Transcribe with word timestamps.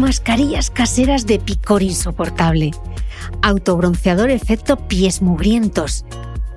Mascarillas 0.00 0.70
caseras 0.70 1.26
de 1.26 1.38
picor 1.38 1.82
insoportable, 1.82 2.72
autobronceador 3.42 4.30
efecto 4.30 4.76
pies 4.88 5.22
mugrientos, 5.22 6.04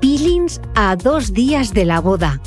peelings 0.02 0.62
a 0.76 0.96
dos 0.96 1.34
días 1.34 1.74
de 1.74 1.86
la 1.86 2.00
boda. 2.00 2.42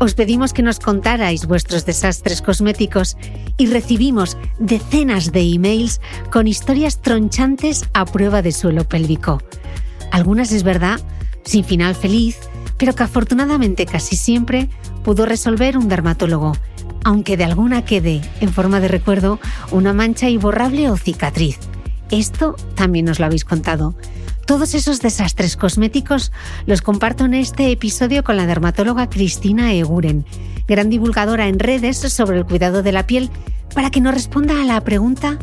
Os 0.00 0.14
pedimos 0.14 0.52
que 0.52 0.62
nos 0.62 0.80
contarais 0.80 1.46
vuestros 1.46 1.86
desastres 1.86 2.42
cosméticos 2.42 3.16
y 3.56 3.66
recibimos 3.66 4.36
decenas 4.58 5.30
de 5.30 5.40
emails 5.40 6.00
con 6.32 6.48
historias 6.48 7.00
tronchantes 7.00 7.84
a 7.94 8.04
prueba 8.04 8.42
de 8.42 8.50
suelo 8.50 8.84
pélvico. 8.84 9.40
Algunas 10.10 10.50
es 10.50 10.64
verdad, 10.64 11.00
sin 11.44 11.64
final 11.64 11.94
feliz, 11.94 12.38
pero 12.76 12.94
que 12.94 13.04
afortunadamente 13.04 13.86
casi 13.86 14.16
siempre 14.16 14.68
pudo 15.04 15.26
resolver 15.26 15.78
un 15.78 15.88
dermatólogo 15.88 16.54
aunque 17.04 17.36
de 17.36 17.44
alguna 17.44 17.84
quede, 17.84 18.20
en 18.40 18.52
forma 18.52 18.80
de 18.80 18.88
recuerdo, 18.88 19.38
una 19.70 19.92
mancha 19.92 20.28
imborrable 20.28 20.90
o 20.90 20.96
cicatriz. 20.96 21.58
Esto 22.10 22.56
también 22.74 23.04
nos 23.04 23.20
lo 23.20 23.26
habéis 23.26 23.44
contado. 23.44 23.94
Todos 24.46 24.74
esos 24.74 25.00
desastres 25.00 25.56
cosméticos 25.56 26.32
los 26.66 26.82
comparto 26.82 27.24
en 27.24 27.34
este 27.34 27.70
episodio 27.70 28.24
con 28.24 28.36
la 28.36 28.46
dermatóloga 28.46 29.08
Cristina 29.08 29.72
Eguren, 29.72 30.26
gran 30.66 30.90
divulgadora 30.90 31.48
en 31.48 31.58
redes 31.58 31.98
sobre 31.98 32.38
el 32.38 32.44
cuidado 32.44 32.82
de 32.82 32.92
la 32.92 33.06
piel, 33.06 33.30
para 33.74 33.90
que 33.90 34.00
nos 34.00 34.14
responda 34.14 34.60
a 34.60 34.64
la 34.64 34.80
pregunta 34.82 35.38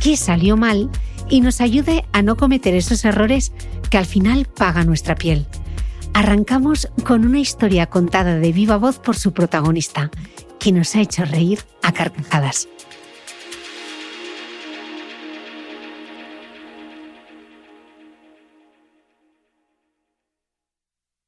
¿qué 0.00 0.16
salió 0.16 0.56
mal? 0.56 0.90
y 1.28 1.40
nos 1.40 1.62
ayude 1.62 2.04
a 2.12 2.20
no 2.20 2.36
cometer 2.36 2.74
esos 2.74 3.04
errores 3.06 3.52
que 3.88 3.96
al 3.96 4.04
final 4.04 4.44
paga 4.44 4.84
nuestra 4.84 5.14
piel. 5.14 5.46
Arrancamos 6.12 6.90
con 7.04 7.24
una 7.24 7.40
historia 7.40 7.86
contada 7.86 8.36
de 8.36 8.52
viva 8.52 8.76
voz 8.76 8.98
por 8.98 9.16
su 9.16 9.32
protagonista, 9.32 10.10
que 10.62 10.70
nos 10.70 10.94
ha 10.94 11.00
hecho 11.00 11.24
reír 11.24 11.58
a 11.82 11.92
carcajadas. 11.92 12.68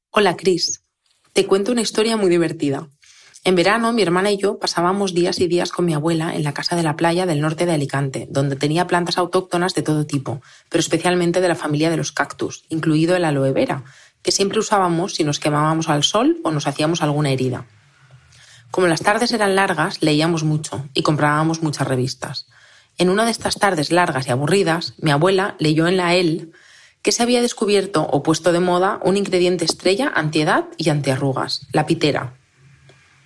Hola 0.09 0.37
Cris, 0.37 0.81
te 1.33 1.45
cuento 1.45 1.73
una 1.73 1.81
historia 1.81 2.15
muy 2.15 2.29
divertida. 2.29 2.87
En 3.43 3.55
verano 3.55 3.91
mi 3.91 4.03
hermana 4.03 4.31
y 4.31 4.37
yo 4.37 4.57
pasábamos 4.57 5.13
días 5.13 5.41
y 5.41 5.47
días 5.47 5.69
con 5.71 5.83
mi 5.83 5.93
abuela 5.93 6.33
en 6.33 6.43
la 6.43 6.53
casa 6.53 6.77
de 6.77 6.83
la 6.83 6.95
playa 6.95 7.25
del 7.25 7.41
norte 7.41 7.65
de 7.65 7.73
Alicante, 7.73 8.27
donde 8.29 8.55
tenía 8.55 8.87
plantas 8.87 9.17
autóctonas 9.17 9.75
de 9.75 9.81
todo 9.81 10.05
tipo, 10.05 10.41
pero 10.69 10.79
especialmente 10.79 11.41
de 11.41 11.49
la 11.49 11.55
familia 11.55 11.89
de 11.89 11.97
los 11.97 12.13
cactus, 12.13 12.63
incluido 12.69 13.17
el 13.17 13.25
aloe 13.25 13.51
vera, 13.51 13.83
que 14.21 14.31
siempre 14.31 14.59
usábamos 14.59 15.15
si 15.15 15.25
nos 15.25 15.41
quemábamos 15.41 15.89
al 15.89 16.03
sol 16.03 16.37
o 16.45 16.51
nos 16.51 16.67
hacíamos 16.67 17.01
alguna 17.01 17.31
herida. 17.31 17.67
Como 18.75 18.87
las 18.87 19.03
tardes 19.03 19.31
eran 19.31 19.55
largas, 19.55 20.01
leíamos 20.01 20.43
mucho 20.43 20.83
y 20.93 21.01
comprábamos 21.01 21.63
muchas 21.63 21.87
revistas. 21.87 22.45
En 22.97 23.09
una 23.09 23.23
de 23.23 23.31
estas 23.31 23.55
tardes 23.55 23.89
largas 23.89 24.27
y 24.27 24.31
aburridas, 24.31 24.95
mi 24.97 25.11
abuela 25.11 25.55
leyó 25.59 25.87
en 25.87 25.95
la 25.95 26.13
EL 26.13 26.51
que 27.01 27.13
se 27.13 27.23
había 27.23 27.41
descubierto 27.41 28.01
o 28.01 28.21
puesto 28.21 28.51
de 28.51 28.59
moda 28.59 28.99
un 29.01 29.15
ingrediente 29.15 29.63
estrella 29.63 30.11
antiedad 30.13 30.65
y 30.75 30.89
antiarrugas, 30.89 31.67
la 31.71 31.85
pitera. 31.85 32.33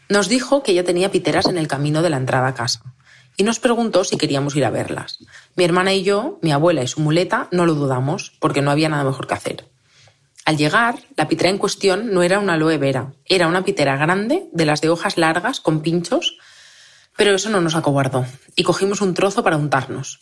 Nos 0.07 0.29
dijo 0.29 0.61
que 0.61 0.73
ella 0.73 0.83
tenía 0.83 1.09
piteras 1.09 1.47
en 1.47 1.57
el 1.57 1.67
camino 1.67 2.03
de 2.03 2.11
la 2.11 2.17
entrada 2.17 2.49
a 2.49 2.53
casa 2.53 2.83
y 3.35 3.41
nos 3.41 3.59
preguntó 3.59 4.03
si 4.03 4.17
queríamos 4.17 4.55
ir 4.55 4.65
a 4.65 4.69
verlas. 4.69 5.17
Mi 5.55 5.63
hermana 5.63 5.95
y 5.95 6.03
yo, 6.03 6.37
mi 6.43 6.51
abuela 6.51 6.83
y 6.83 6.87
su 6.87 7.01
muleta, 7.01 7.47
no 7.51 7.65
lo 7.65 7.73
dudamos 7.73 8.33
porque 8.39 8.61
no 8.61 8.69
había 8.69 8.89
nada 8.89 9.03
mejor 9.03 9.25
que 9.25 9.33
hacer. 9.33 9.68
Al 10.49 10.57
llegar, 10.57 10.97
la 11.15 11.27
pitera 11.27 11.51
en 11.51 11.59
cuestión 11.59 12.11
no 12.11 12.23
era 12.23 12.39
una 12.39 12.53
aloe 12.53 12.79
vera, 12.79 13.13
era 13.25 13.45
una 13.45 13.63
pitera 13.63 13.97
grande, 13.97 14.47
de 14.51 14.65
las 14.65 14.81
de 14.81 14.89
hojas 14.89 15.15
largas, 15.15 15.59
con 15.59 15.83
pinchos, 15.83 16.39
pero 17.15 17.35
eso 17.35 17.51
no 17.51 17.61
nos 17.61 17.75
acobardó, 17.75 18.25
y 18.55 18.63
cogimos 18.63 19.01
un 19.01 19.13
trozo 19.13 19.43
para 19.43 19.57
untarnos. 19.57 20.19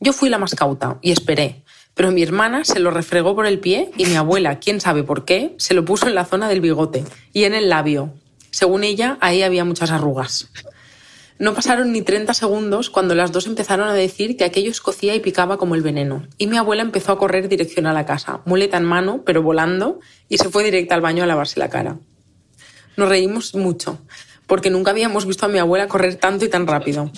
Yo 0.00 0.12
fui 0.12 0.28
la 0.28 0.38
más 0.38 0.56
cauta 0.56 0.98
y 1.02 1.12
esperé, 1.12 1.62
pero 1.94 2.10
mi 2.10 2.24
hermana 2.24 2.64
se 2.64 2.80
lo 2.80 2.90
refregó 2.90 3.36
por 3.36 3.46
el 3.46 3.60
pie 3.60 3.92
y 3.96 4.06
mi 4.06 4.16
abuela, 4.16 4.58
quién 4.58 4.80
sabe 4.80 5.04
por 5.04 5.24
qué, 5.24 5.54
se 5.56 5.74
lo 5.74 5.84
puso 5.84 6.08
en 6.08 6.16
la 6.16 6.24
zona 6.24 6.48
del 6.48 6.60
bigote 6.60 7.04
y 7.32 7.44
en 7.44 7.54
el 7.54 7.68
labio. 7.68 8.12
Según 8.50 8.82
ella, 8.82 9.18
ahí 9.20 9.44
había 9.44 9.64
muchas 9.64 9.92
arrugas. 9.92 10.48
No 11.36 11.52
pasaron 11.52 11.90
ni 11.90 12.00
30 12.00 12.32
segundos 12.32 12.90
cuando 12.90 13.16
las 13.16 13.32
dos 13.32 13.46
empezaron 13.46 13.88
a 13.88 13.94
decir 13.94 14.36
que 14.36 14.44
aquello 14.44 14.70
escocía 14.70 15.16
y 15.16 15.20
picaba 15.20 15.56
como 15.56 15.74
el 15.74 15.82
veneno, 15.82 16.28
y 16.38 16.46
mi 16.46 16.56
abuela 16.56 16.82
empezó 16.82 17.10
a 17.10 17.18
correr 17.18 17.48
dirección 17.48 17.86
a 17.86 17.92
la 17.92 18.06
casa, 18.06 18.40
muleta 18.44 18.76
en 18.76 18.84
mano, 18.84 19.22
pero 19.26 19.42
volando, 19.42 19.98
y 20.28 20.38
se 20.38 20.48
fue 20.48 20.62
directa 20.62 20.94
al 20.94 21.00
baño 21.00 21.24
a 21.24 21.26
lavarse 21.26 21.58
la 21.58 21.70
cara. 21.70 21.98
Nos 22.96 23.08
reímos 23.08 23.52
mucho, 23.56 23.98
porque 24.46 24.70
nunca 24.70 24.92
habíamos 24.92 25.26
visto 25.26 25.46
a 25.46 25.48
mi 25.48 25.58
abuela 25.58 25.88
correr 25.88 26.14
tanto 26.14 26.44
y 26.44 26.48
tan 26.48 26.68
rápido. 26.68 27.10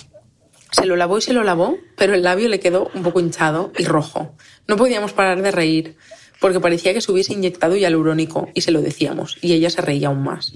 Se 0.71 0.87
lo 0.87 0.95
lavó 0.95 1.19
y 1.19 1.21
se 1.21 1.33
lo 1.33 1.43
lavó, 1.43 1.77
pero 1.95 2.15
el 2.15 2.23
labio 2.23 2.49
le 2.49 2.59
quedó 2.59 2.89
un 2.95 3.03
poco 3.03 3.19
hinchado 3.19 3.71
y 3.77 3.85
rojo. 3.85 4.35
No 4.67 4.77
podíamos 4.77 5.13
parar 5.13 5.41
de 5.41 5.51
reír. 5.51 5.95
porque 6.39 6.59
parecía 6.59 6.93
que 6.93 7.01
se 7.01 7.11
hubiese 7.11 7.33
inyectado 7.33 7.75
hialurónico 7.75 8.49
y 8.53 8.61
se 8.61 8.71
lo 8.71 8.81
decíamos, 8.81 9.37
y 9.41 9.53
ella 9.53 9.71
se 9.71 9.81
reía 9.81 10.09
aún 10.09 10.23
más. 10.23 10.53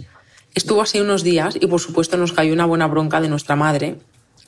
Estuvo 0.53 0.81
así 0.81 0.99
unos 0.99 1.23
días 1.23 1.55
y 1.59 1.67
por 1.67 1.79
supuesto 1.79 2.17
nos 2.17 2.33
cayó 2.33 2.53
una 2.53 2.65
buena 2.65 2.87
bronca 2.87 3.21
de 3.21 3.29
nuestra 3.29 3.55
madre, 3.55 3.97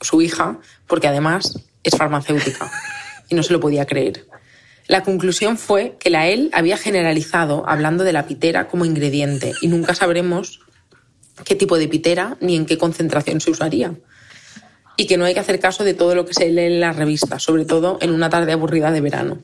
su 0.00 0.20
hija, 0.20 0.58
porque 0.86 1.08
además 1.08 1.64
es 1.82 1.96
farmacéutica 1.96 2.70
y 3.28 3.34
no 3.34 3.42
se 3.42 3.52
lo 3.52 3.60
podía 3.60 3.86
creer. 3.86 4.26
La 4.86 5.02
conclusión 5.02 5.56
fue 5.56 5.96
que 5.98 6.10
la 6.10 6.26
él 6.26 6.50
había 6.52 6.76
generalizado 6.76 7.64
hablando 7.66 8.04
de 8.04 8.12
la 8.12 8.26
pitera 8.26 8.68
como 8.68 8.84
ingrediente 8.84 9.52
y 9.62 9.68
nunca 9.68 9.94
sabremos 9.94 10.60
qué 11.44 11.54
tipo 11.54 11.78
de 11.78 11.88
pitera 11.88 12.36
ni 12.40 12.54
en 12.54 12.66
qué 12.66 12.76
concentración 12.76 13.40
se 13.40 13.50
usaría. 13.50 13.94
Y 14.96 15.06
que 15.06 15.16
no 15.16 15.24
hay 15.24 15.32
que 15.32 15.40
hacer 15.40 15.58
caso 15.58 15.84
de 15.84 15.94
todo 15.94 16.14
lo 16.14 16.26
que 16.26 16.34
se 16.34 16.50
lee 16.50 16.66
en 16.66 16.80
las 16.80 16.96
revistas, 16.96 17.42
sobre 17.42 17.64
todo 17.64 17.98
en 18.00 18.10
una 18.10 18.28
tarde 18.28 18.52
aburrida 18.52 18.92
de 18.92 19.00
verano. 19.00 19.38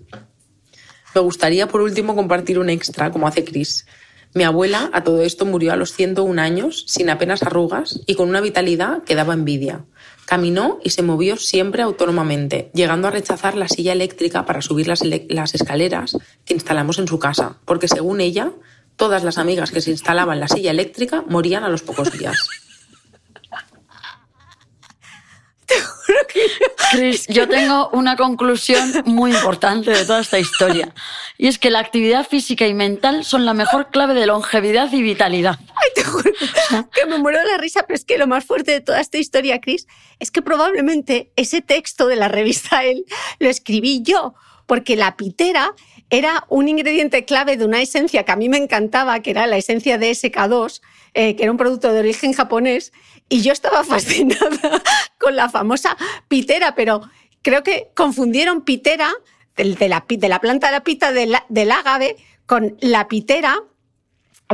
Me 1.14 1.22
gustaría 1.22 1.66
por 1.66 1.80
último 1.80 2.14
compartir 2.14 2.58
un 2.58 2.70
extra, 2.70 3.10
como 3.10 3.26
hace 3.26 3.42
Chris. 3.42 3.86
Mi 4.32 4.44
abuela 4.44 4.90
a 4.92 5.02
todo 5.02 5.22
esto 5.22 5.44
murió 5.44 5.72
a 5.72 5.76
los 5.76 5.92
101 5.92 6.40
años, 6.40 6.84
sin 6.86 7.10
apenas 7.10 7.42
arrugas 7.42 8.00
y 8.06 8.14
con 8.14 8.28
una 8.28 8.40
vitalidad 8.40 9.02
que 9.02 9.16
daba 9.16 9.34
envidia. 9.34 9.84
Caminó 10.24 10.78
y 10.84 10.90
se 10.90 11.02
movió 11.02 11.36
siempre 11.36 11.82
autónomamente, 11.82 12.70
llegando 12.72 13.08
a 13.08 13.10
rechazar 13.10 13.56
la 13.56 13.66
silla 13.66 13.92
eléctrica 13.92 14.46
para 14.46 14.62
subir 14.62 14.86
las, 14.86 15.02
escaleras 15.54 16.16
que 16.44 16.54
instalamos 16.54 17.00
en 17.00 17.08
su 17.08 17.18
casa, 17.18 17.56
porque 17.64 17.88
según 17.88 18.20
ella, 18.20 18.52
todas 18.94 19.24
las 19.24 19.36
amigas 19.36 19.72
que 19.72 19.80
se 19.80 19.90
instalaban 19.90 20.38
la 20.38 20.46
silla 20.46 20.70
eléctrica 20.70 21.24
morían 21.26 21.64
a 21.64 21.68
los 21.68 21.82
pocos 21.82 22.12
días. 22.16 22.38
Chris, 26.90 27.26
yo 27.28 27.48
tengo 27.48 27.88
una 27.90 28.16
conclusión 28.16 29.02
muy 29.04 29.32
importante 29.32 29.90
de 29.90 30.04
toda 30.04 30.20
esta 30.20 30.38
historia. 30.38 30.94
Y 31.38 31.46
es 31.46 31.58
que 31.58 31.70
la 31.70 31.78
actividad 31.78 32.26
física 32.26 32.66
y 32.66 32.74
mental 32.74 33.24
son 33.24 33.44
la 33.44 33.54
mejor 33.54 33.90
clave 33.90 34.14
de 34.14 34.26
longevidad 34.26 34.92
y 34.92 35.02
vitalidad. 35.02 35.58
Ay, 35.74 35.90
te 35.94 36.04
juro 36.04 36.30
que 36.92 37.06
me 37.06 37.18
muero 37.18 37.38
de 37.38 37.46
la 37.46 37.58
risa, 37.58 37.84
pero 37.86 37.94
es 37.94 38.04
que 38.04 38.18
lo 38.18 38.26
más 38.26 38.44
fuerte 38.44 38.72
de 38.72 38.80
toda 38.80 39.00
esta 39.00 39.18
historia, 39.18 39.60
Chris, 39.60 39.86
es 40.18 40.30
que 40.30 40.42
probablemente 40.42 41.30
ese 41.36 41.62
texto 41.62 42.06
de 42.06 42.16
la 42.16 42.28
revista 42.28 42.84
Él 42.84 43.04
lo 43.38 43.48
escribí 43.48 44.02
yo, 44.02 44.34
porque 44.66 44.96
la 44.96 45.16
pitera 45.16 45.74
era 46.10 46.44
un 46.48 46.68
ingrediente 46.68 47.24
clave 47.24 47.56
de 47.56 47.64
una 47.64 47.80
esencia 47.80 48.24
que 48.24 48.32
a 48.32 48.36
mí 48.36 48.48
me 48.48 48.56
encantaba, 48.56 49.20
que 49.20 49.30
era 49.30 49.46
la 49.46 49.56
esencia 49.56 49.96
de 49.96 50.10
SK2, 50.10 50.80
eh, 51.14 51.36
que 51.36 51.44
era 51.44 51.52
un 51.52 51.58
producto 51.58 51.92
de 51.92 52.00
origen 52.00 52.32
japonés, 52.32 52.92
y 53.30 53.40
yo 53.40 53.52
estaba 53.52 53.82
fascinada 53.84 54.82
con 55.16 55.34
la 55.34 55.48
famosa 55.48 55.96
pitera, 56.28 56.74
pero 56.74 57.00
creo 57.40 57.62
que 57.62 57.88
confundieron 57.94 58.62
pitera 58.62 59.10
de, 59.56 59.64
la, 59.88 60.04
de 60.06 60.28
la, 60.28 60.40
planta 60.40 60.66
de 60.66 60.72
la 60.72 60.84
pita 60.84 61.12
del, 61.12 61.34
del 61.48 61.72
ágave 61.72 62.16
con 62.44 62.76
la 62.80 63.08
pitera, 63.08 63.56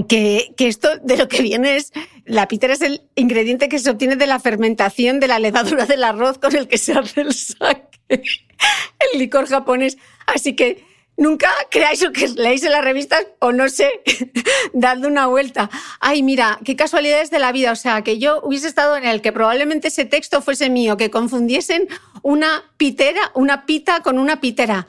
que, 0.09 0.53
que, 0.57 0.69
esto 0.69 0.89
de 1.03 1.17
lo 1.17 1.27
que 1.27 1.41
viene 1.43 1.77
es, 1.77 1.93
la 2.27 2.49
pitera 2.49 2.75
es 2.75 2.83
el 2.83 3.03
ingrediente 3.15 3.69
que 3.69 3.79
se 3.79 3.89
obtiene 3.89 4.17
de 4.17 4.27
la 4.27 4.39
fermentación 4.39 5.21
de 5.21 5.29
la 5.29 5.39
levadura 5.39 5.87
del 5.87 6.05
arroz 6.05 6.39
con 6.39 6.55
el 6.55 6.69
que 6.69 6.77
se 6.77 6.93
hace 6.93 7.23
el 7.23 7.33
sake, 7.33 8.01
el 8.09 9.19
licor 9.19 9.49
japonés. 9.49 9.97
Así 10.27 10.55
que 10.55 10.85
Nunca 11.19 11.49
creáis 11.71 12.03
lo 12.03 12.13
que 12.13 12.29
leéis 12.29 12.63
en 12.63 12.73
las 12.73 12.85
revistas 12.85 13.27
o 13.39 13.53
no 13.53 13.69
sé, 13.71 14.03
dando 14.75 15.09
una 15.09 15.27
vuelta. 15.27 15.71
Ay, 15.99 16.23
mira, 16.23 16.59
qué 16.65 16.77
casualidades 16.77 17.31
de 17.31 17.39
la 17.39 17.53
vida. 17.53 17.73
O 17.73 17.77
sea, 17.77 18.03
que 18.03 18.19
yo 18.19 18.41
hubiese 18.43 18.69
estado 18.69 18.97
en 18.97 19.05
el 19.07 19.23
que 19.23 19.33
probablemente 19.33 19.89
ese 19.89 20.05
texto 20.05 20.43
fuese 20.43 20.69
mío, 20.69 20.97
que 20.97 21.11
confundiesen 21.11 21.89
una 22.23 22.65
pitera, 22.77 23.31
una 23.35 23.65
pita 23.65 24.01
con 24.01 24.19
una 24.19 24.41
pitera. 24.41 24.87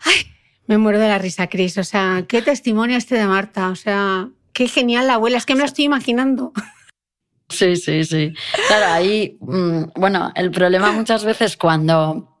Ay, 0.00 0.26
me 0.66 0.78
muero 0.78 0.98
de 0.98 1.08
la 1.08 1.18
risa, 1.18 1.46
Cris. 1.46 1.78
O 1.78 1.84
sea, 1.84 2.24
qué 2.26 2.42
testimonio 2.42 2.96
este 2.96 3.14
de 3.14 3.26
Marta. 3.26 3.68
O 3.68 3.76
sea, 3.76 4.28
qué 4.52 4.66
genial 4.66 5.06
la 5.06 5.14
abuela. 5.14 5.38
Es 5.38 5.46
que 5.46 5.54
me 5.54 5.60
lo 5.60 5.66
estoy 5.66 5.84
imaginando. 5.84 6.52
Sí, 7.48 7.76
sí, 7.76 8.04
sí. 8.04 8.32
Claro, 8.68 8.92
ahí, 8.92 9.36
mm, 9.40 9.82
bueno, 9.96 10.32
el 10.34 10.50
problema 10.50 10.92
muchas 10.92 11.24
veces 11.24 11.56
cuando 11.56 12.39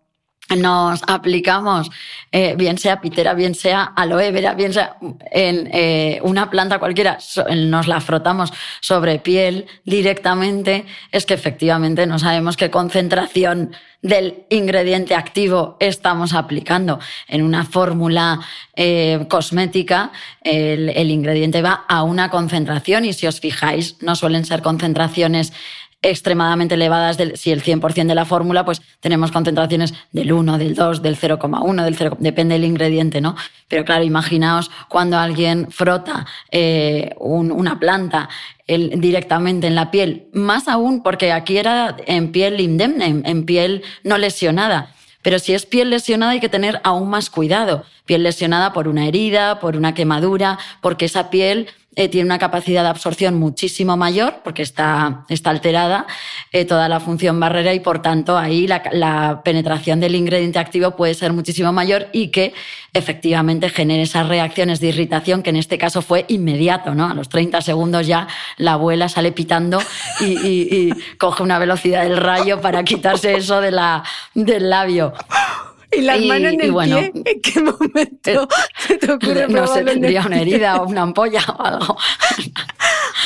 nos 0.56 1.02
aplicamos, 1.06 1.90
eh, 2.32 2.54
bien 2.56 2.78
sea 2.78 3.00
pitera, 3.00 3.34
bien 3.34 3.54
sea 3.54 3.92
aloe 3.96 4.30
vera, 4.32 4.54
bien 4.54 4.72
sea 4.72 4.96
en 5.30 5.68
eh, 5.72 6.20
una 6.22 6.50
planta 6.50 6.78
cualquiera, 6.78 7.18
nos 7.54 7.86
la 7.86 8.00
frotamos 8.00 8.52
sobre 8.80 9.18
piel 9.18 9.66
directamente, 9.84 10.86
es 11.12 11.26
que 11.26 11.34
efectivamente 11.34 12.06
no 12.06 12.18
sabemos 12.18 12.56
qué 12.56 12.70
concentración 12.70 13.72
del 14.02 14.44
ingrediente 14.48 15.14
activo 15.14 15.76
estamos 15.78 16.32
aplicando. 16.32 16.98
En 17.28 17.42
una 17.42 17.64
fórmula 17.64 18.40
eh, 18.74 19.26
cosmética, 19.28 20.10
el, 20.42 20.88
el 20.90 21.10
ingrediente 21.10 21.60
va 21.60 21.84
a 21.86 22.02
una 22.02 22.30
concentración 22.30 23.04
y 23.04 23.12
si 23.12 23.26
os 23.26 23.40
fijáis, 23.40 23.96
no 24.00 24.16
suelen 24.16 24.46
ser 24.46 24.62
concentraciones 24.62 25.52
extremadamente 26.02 26.74
elevadas, 26.74 27.18
si 27.34 27.50
el 27.50 27.62
100% 27.62 28.06
de 28.06 28.14
la 28.14 28.24
fórmula, 28.24 28.64
pues 28.64 28.80
tenemos 29.00 29.30
concentraciones 29.32 29.94
del 30.12 30.32
1, 30.32 30.58
del 30.58 30.74
2, 30.74 31.02
del 31.02 31.18
0,1, 31.18 31.84
del 31.84 31.96
0, 31.96 32.16
depende 32.20 32.54
del 32.54 32.64
ingrediente, 32.64 33.20
¿no? 33.20 33.36
Pero 33.68 33.84
claro, 33.84 34.02
imaginaos 34.02 34.70
cuando 34.88 35.18
alguien 35.18 35.70
frota 35.70 36.26
eh, 36.50 37.14
una 37.18 37.78
planta 37.78 38.28
directamente 38.66 39.66
en 39.66 39.74
la 39.74 39.90
piel, 39.90 40.28
más 40.32 40.68
aún 40.68 41.02
porque 41.02 41.32
aquí 41.32 41.58
era 41.58 41.96
en 42.06 42.32
piel 42.32 42.60
indemne, 42.60 43.22
en 43.24 43.44
piel 43.44 43.82
no 44.04 44.16
lesionada. 44.16 44.94
Pero 45.22 45.38
si 45.38 45.52
es 45.52 45.66
piel 45.66 45.90
lesionada 45.90 46.32
hay 46.32 46.40
que 46.40 46.48
tener 46.48 46.80
aún 46.82 47.10
más 47.10 47.28
cuidado. 47.30 47.84
Piel 48.06 48.22
lesionada 48.22 48.72
por 48.72 48.88
una 48.88 49.06
herida, 49.06 49.60
por 49.60 49.76
una 49.76 49.94
quemadura, 49.94 50.58
porque 50.80 51.04
esa 51.04 51.30
piel 51.30 51.68
eh, 51.96 52.08
tiene 52.08 52.26
una 52.26 52.38
capacidad 52.38 52.84
de 52.84 52.88
absorción 52.88 53.34
muchísimo 53.34 53.96
mayor 53.96 54.42
porque 54.44 54.62
está, 54.62 55.24
está 55.28 55.50
alterada 55.50 56.06
eh, 56.52 56.64
toda 56.64 56.88
la 56.88 57.00
función 57.00 57.40
barrera 57.40 57.74
y 57.74 57.80
por 57.80 58.00
tanto 58.00 58.38
ahí 58.38 58.68
la, 58.68 58.82
la, 58.92 59.42
penetración 59.44 59.98
del 59.98 60.14
ingrediente 60.14 60.60
activo 60.60 60.92
puede 60.92 61.14
ser 61.14 61.32
muchísimo 61.32 61.72
mayor 61.72 62.06
y 62.12 62.28
que 62.28 62.54
efectivamente 62.92 63.68
genere 63.70 64.02
esas 64.02 64.28
reacciones 64.28 64.78
de 64.78 64.86
irritación 64.86 65.42
que 65.42 65.50
en 65.50 65.56
este 65.56 65.78
caso 65.78 66.00
fue 66.00 66.26
inmediato, 66.28 66.94
¿no? 66.94 67.10
A 67.10 67.14
los 67.14 67.28
30 67.28 67.60
segundos 67.60 68.06
ya 68.06 68.28
la 68.56 68.74
abuela 68.74 69.08
sale 69.08 69.32
pitando 69.32 69.80
y, 70.20 70.26
y, 70.26 70.68
y 70.70 71.16
coge 71.16 71.42
una 71.42 71.58
velocidad 71.58 72.04
del 72.04 72.18
rayo 72.18 72.60
para 72.60 72.84
quitarse 72.84 73.34
eso 73.34 73.60
de 73.60 73.72
la, 73.72 74.04
del 74.34 74.70
labio. 74.70 75.12
¿Y 75.92 76.02
las 76.02 76.20
manos 76.24 76.52
en 76.52 76.60
el 76.60 76.74
pie? 76.74 77.12
¿En 77.14 77.40
qué 77.40 77.60
momento 77.60 78.42
eh, 78.42 78.46
se 78.86 78.96
te 78.98 79.12
ocurre 79.12 79.48
No 79.48 79.66
sé, 79.66 79.82
tendría 79.84 80.24
una 80.24 80.40
herida 80.40 80.82
o 80.82 80.86
una 80.86 81.02
ampolla 81.02 81.44
o 81.58 81.62
algo. 81.62 81.96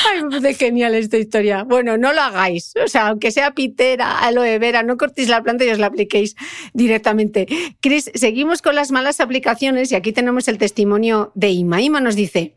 Ay, 0.07 0.39
de 0.41 0.53
genial 0.53 0.95
esta 0.95 1.17
historia. 1.17 1.63
Bueno, 1.63 1.97
no 1.97 2.13
lo 2.13 2.21
hagáis. 2.21 2.73
O 2.83 2.87
sea, 2.87 3.07
aunque 3.07 3.31
sea 3.31 3.51
pitera, 3.51 4.19
aloe 4.19 4.59
vera, 4.59 4.83
no 4.83 4.97
cortéis 4.97 5.29
la 5.29 5.43
planta 5.43 5.65
y 5.65 5.69
os 5.69 5.79
la 5.79 5.87
apliquéis 5.87 6.35
directamente. 6.73 7.47
Cris, 7.81 8.11
seguimos 8.13 8.61
con 8.61 8.75
las 8.75 8.91
malas 8.91 9.19
aplicaciones 9.19 9.91
y 9.91 9.95
aquí 9.95 10.11
tenemos 10.11 10.47
el 10.47 10.57
testimonio 10.57 11.31
de 11.35 11.49
Ima. 11.49 11.81
Ima 11.81 12.01
nos 12.01 12.15
dice, 12.15 12.53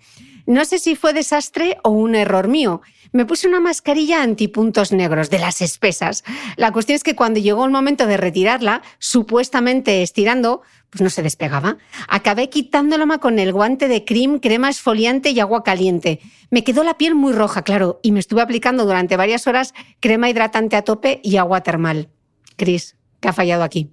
no 0.49 0.65
sé 0.65 0.81
si 0.81 0.97
fue 0.97 1.13
desastre 1.13 1.79
o 1.85 1.91
un 1.91 2.17
error 2.17 2.49
mío 2.49 2.81
me 3.13 3.25
puse 3.25 3.49
una 3.49 3.61
mascarilla 3.61 4.23
antipuntos 4.23 4.93
negros 4.93 5.31
de 5.31 5.39
las 5.39 5.63
espesas. 5.63 6.25
La 6.57 6.73
cuestión 6.73 6.97
es 6.97 7.03
que 7.03 7.17
cuando 7.17 7.41
llegó 7.41 7.65
el 7.65 7.71
momento 7.71 8.07
de 8.07 8.17
retirarla, 8.17 8.83
supuestamente 8.99 10.03
estirando, 10.03 10.63
pues 10.91 11.03
no 11.03 11.11
se 11.11 11.23
despegaba. 11.23 11.79
Acabé 12.09 12.49
quitándolo 12.51 13.07
con 13.21 13.39
el 13.39 13.53
guante 13.53 13.89
de 13.89 14.05
cream, 14.05 14.39
crema 14.39 14.69
esfoliante 14.69 15.31
y 15.31 15.41
agua 15.41 15.63
caliente. 15.63 16.21
Me 16.51 16.65
quedó 16.65 16.85
la 16.85 16.99
piel 16.99 17.15
muy 17.15 17.33
roja, 17.33 17.63
claro, 17.63 18.01
y 18.03 18.13
me 18.13 18.21
estuve 18.21 18.43
aplicando 18.43 18.85
durante 18.85 19.17
varias 19.17 19.47
horas 19.47 19.75
crema 20.01 20.29
hidratante 20.29 20.77
a 20.77 20.83
tope 20.83 21.21
y 21.23 21.37
agua 21.37 21.63
termal. 21.63 22.09
Cris, 22.57 22.97
¿qué 23.21 23.29
ha 23.29 23.33
fallado 23.33 23.63
aquí? 23.63 23.91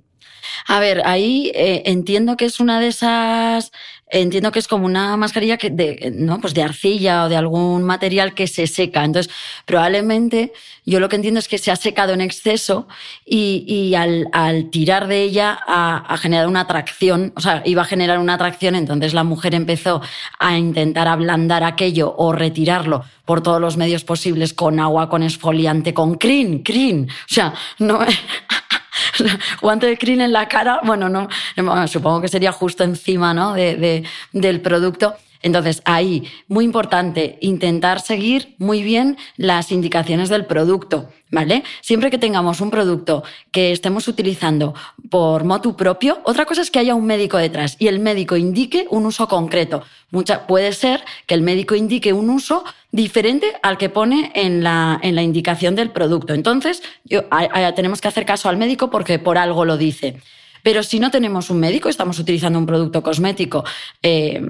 A 0.68 0.80
ver, 0.80 1.02
ahí 1.06 1.52
eh, 1.56 1.84
entiendo 1.86 2.38
que 2.38 2.46
es 2.46 2.60
una 2.60 2.80
de 2.80 2.88
esas 2.88 3.72
entiendo 4.08 4.52
que 4.52 4.60
es 4.60 4.68
como 4.68 4.86
una 4.86 5.18
mascarilla 5.18 5.58
de, 5.58 6.14
¿no? 6.16 6.40
pues 6.40 6.54
de 6.54 6.64
arcilla 6.64 7.26
o 7.26 7.30
de 7.30 7.36
algún 7.36 7.84
material 7.84 8.34
que 8.34 8.48
se 8.48 8.68
seca. 8.68 9.04
Entonces, 9.04 9.34
probablemente 9.66 10.54
yo 10.86 11.00
lo 11.00 11.10
que 11.10 11.16
entiendo 11.16 11.40
es 11.40 11.48
que 11.48 11.58
se 11.58 11.72
ha 11.72 11.76
secado 11.76 12.14
en 12.14 12.22
exceso 12.22 12.88
y, 13.26 13.66
y 13.68 13.96
al, 13.96 14.28
al, 14.32 14.70
tirar 14.70 15.08
de 15.08 15.24
ella 15.24 15.60
ha, 15.68 15.98
ha, 15.98 16.18
generado 16.18 16.50
una 16.50 16.62
atracción, 16.62 17.34
o 17.36 17.42
sea, 17.42 17.64
iba 17.66 17.82
a 17.82 17.86
generar 17.86 18.20
una 18.20 18.36
atracción, 18.36 18.76
entonces 18.76 19.14
la 19.14 19.24
mujer 19.24 19.56
empezó 19.56 20.02
a 20.40 20.58
intentar 20.58 21.08
ablandar 21.08 21.64
aquello 21.64 22.14
o 22.18 22.32
retirarlo 22.32 23.04
por 23.26 23.42
todos 23.42 23.60
los 23.60 23.76
medios 23.76 24.04
posibles 24.04 24.54
con 24.54 24.80
agua, 24.80 25.10
con 25.10 25.24
esfoliante, 25.24 25.94
con 25.94 26.16
crin, 26.16 26.62
crin. 26.62 27.10
O 27.10 27.34
sea, 27.34 27.54
no... 27.80 28.00
guante 29.62 29.88
de 29.88 29.98
krill 29.98 30.22
en 30.22 30.32
la 30.32 30.48
cara, 30.48 30.82
bueno, 30.84 31.10
no, 31.10 31.28
supongo 31.88 32.22
que 32.22 32.28
sería 32.28 32.52
justo 32.52 32.84
encima 32.84 33.34
¿no? 33.34 33.54
de, 33.54 34.04
del 34.32 34.62
producto. 34.62 35.16
Entonces, 35.46 35.84
ahí, 35.86 36.24
muy 36.48 36.66
importante, 36.66 37.38
intentar 37.40 38.02
seguir 38.02 38.56
muy 38.58 38.82
bien 38.82 39.16
las 39.38 39.72
indicaciones 39.72 40.28
del 40.30 40.48
producto, 40.48 41.08
¿vale? 41.30 41.64
Siempre 41.82 42.10
que 42.10 42.18
tengamos 42.18 42.62
un 42.62 42.72
producto 42.72 43.24
que 43.52 43.72
estemos 43.72 44.08
utilizando 44.08 44.74
por 45.12 45.44
motu 45.44 45.76
propio, 45.76 46.18
otra 46.24 46.46
cosa 46.46 46.64
es 46.64 46.72
que 46.72 46.80
haya 46.80 46.96
un 46.96 47.06
médico 47.06 47.38
detrás 47.38 47.76
y 47.78 47.90
el 47.90 48.00
médico 48.00 48.36
indique 48.38 48.88
un 48.90 49.06
uso 49.06 49.28
concreto. 49.28 49.84
Mucha, 50.10 50.48
puede 50.48 50.74
ser 50.74 51.06
que 51.28 51.36
el 51.36 51.44
médico 51.44 51.76
indique 51.76 52.12
un 52.12 52.32
uso 52.32 52.64
diferente 52.92 53.54
al 53.62 53.78
que 53.78 53.90
pone 53.90 54.32
en 54.34 54.64
la, 54.64 55.00
en 55.04 55.14
la 55.14 55.22
indicación 55.22 55.76
del 55.76 55.92
producto. 55.92 56.34
Entonces, 56.34 56.82
yo, 57.04 57.26
tenemos 57.76 58.02
que 58.02 58.08
hacer 58.08 58.26
caso 58.26 58.50
al 58.50 58.58
médico 58.58 58.90
porque 58.90 59.20
por 59.20 59.38
algo 59.38 59.64
lo 59.64 59.78
dice. 59.78 60.20
Pero 60.64 60.82
si 60.82 61.00
no 61.00 61.12
tenemos 61.12 61.52
un 61.52 61.60
médico, 61.60 61.90
estamos 61.90 62.18
utilizando 62.18 62.58
un 62.58 62.66
producto 62.66 63.04
cosmético 63.04 63.64
eh, 64.02 64.42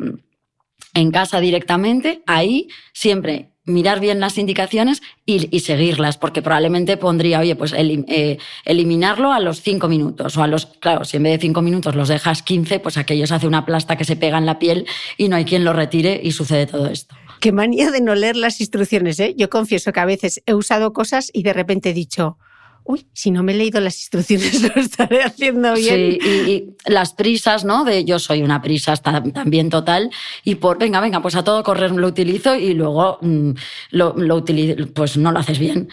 en 0.95 1.11
casa 1.11 1.39
directamente, 1.39 2.23
ahí 2.25 2.69
siempre 2.93 3.51
mirar 3.65 3.99
bien 3.99 4.19
las 4.19 4.37
indicaciones 4.37 5.01
y, 5.25 5.59
seguirlas, 5.59 6.17
porque 6.17 6.41
probablemente 6.41 6.97
pondría, 6.97 7.39
oye, 7.39 7.55
pues 7.55 7.73
eh, 7.75 8.37
eliminarlo 8.63 9.33
a 9.33 9.39
los 9.39 9.61
cinco 9.61 9.87
minutos 9.87 10.37
o 10.37 10.43
a 10.43 10.47
los, 10.47 10.67
claro, 10.67 11.03
si 11.03 11.17
en 11.17 11.23
vez 11.23 11.33
de 11.33 11.39
cinco 11.39 11.61
minutos 11.61 11.95
los 11.95 12.07
dejas 12.07 12.43
15, 12.43 12.79
pues 12.79 12.97
aquello 12.97 13.25
se 13.27 13.33
hace 13.33 13.47
una 13.47 13.65
plasta 13.65 13.97
que 13.97 14.05
se 14.05 14.15
pega 14.15 14.37
en 14.37 14.45
la 14.45 14.59
piel 14.59 14.85
y 15.17 15.27
no 15.27 15.35
hay 15.35 15.45
quien 15.45 15.65
lo 15.65 15.73
retire 15.73 16.19
y 16.23 16.31
sucede 16.31 16.67
todo 16.67 16.87
esto. 16.87 17.15
Qué 17.41 17.51
manía 17.51 17.91
de 17.91 18.01
no 18.01 18.15
leer 18.15 18.37
las 18.37 18.61
instrucciones, 18.61 19.19
¿eh? 19.19 19.33
Yo 19.37 19.49
confieso 19.49 19.91
que 19.91 19.99
a 19.99 20.05
veces 20.05 20.41
he 20.45 20.53
usado 20.53 20.93
cosas 20.93 21.29
y 21.33 21.43
de 21.43 21.53
repente 21.53 21.89
he 21.89 21.93
dicho, 21.93 22.37
uy, 22.85 23.07
si 23.13 23.31
no 23.31 23.43
me 23.43 23.51
he 23.51 23.55
leído 23.55 23.81
las 23.81 23.97
instrucciones 23.99 24.61
lo 24.75 24.81
estaré 24.81 25.23
haciendo 25.23 25.73
bien. 25.73 26.19
Sí, 26.21 26.27
y, 26.27 26.89
las 26.89 27.13
prisas, 27.13 27.65
¿no? 27.65 27.83
De 27.83 28.05
yo 28.05 28.19
soy 28.19 28.43
una 28.43 28.61
prisa 28.61 28.95
también 28.95 29.69
total 29.69 30.11
y 30.43 30.55
por, 30.55 30.77
venga, 30.77 31.01
venga, 31.01 31.21
pues 31.21 31.35
a 31.35 31.43
todo 31.43 31.63
correr 31.63 31.91
lo 31.91 32.07
utilizo 32.07 32.55
y 32.55 32.73
luego 32.73 33.17
mm, 33.21 33.51
lo, 33.91 34.13
lo 34.15 34.35
utilizo, 34.35 34.87
pues 34.93 35.17
no 35.17 35.31
lo 35.31 35.39
haces 35.39 35.59
bien. 35.59 35.89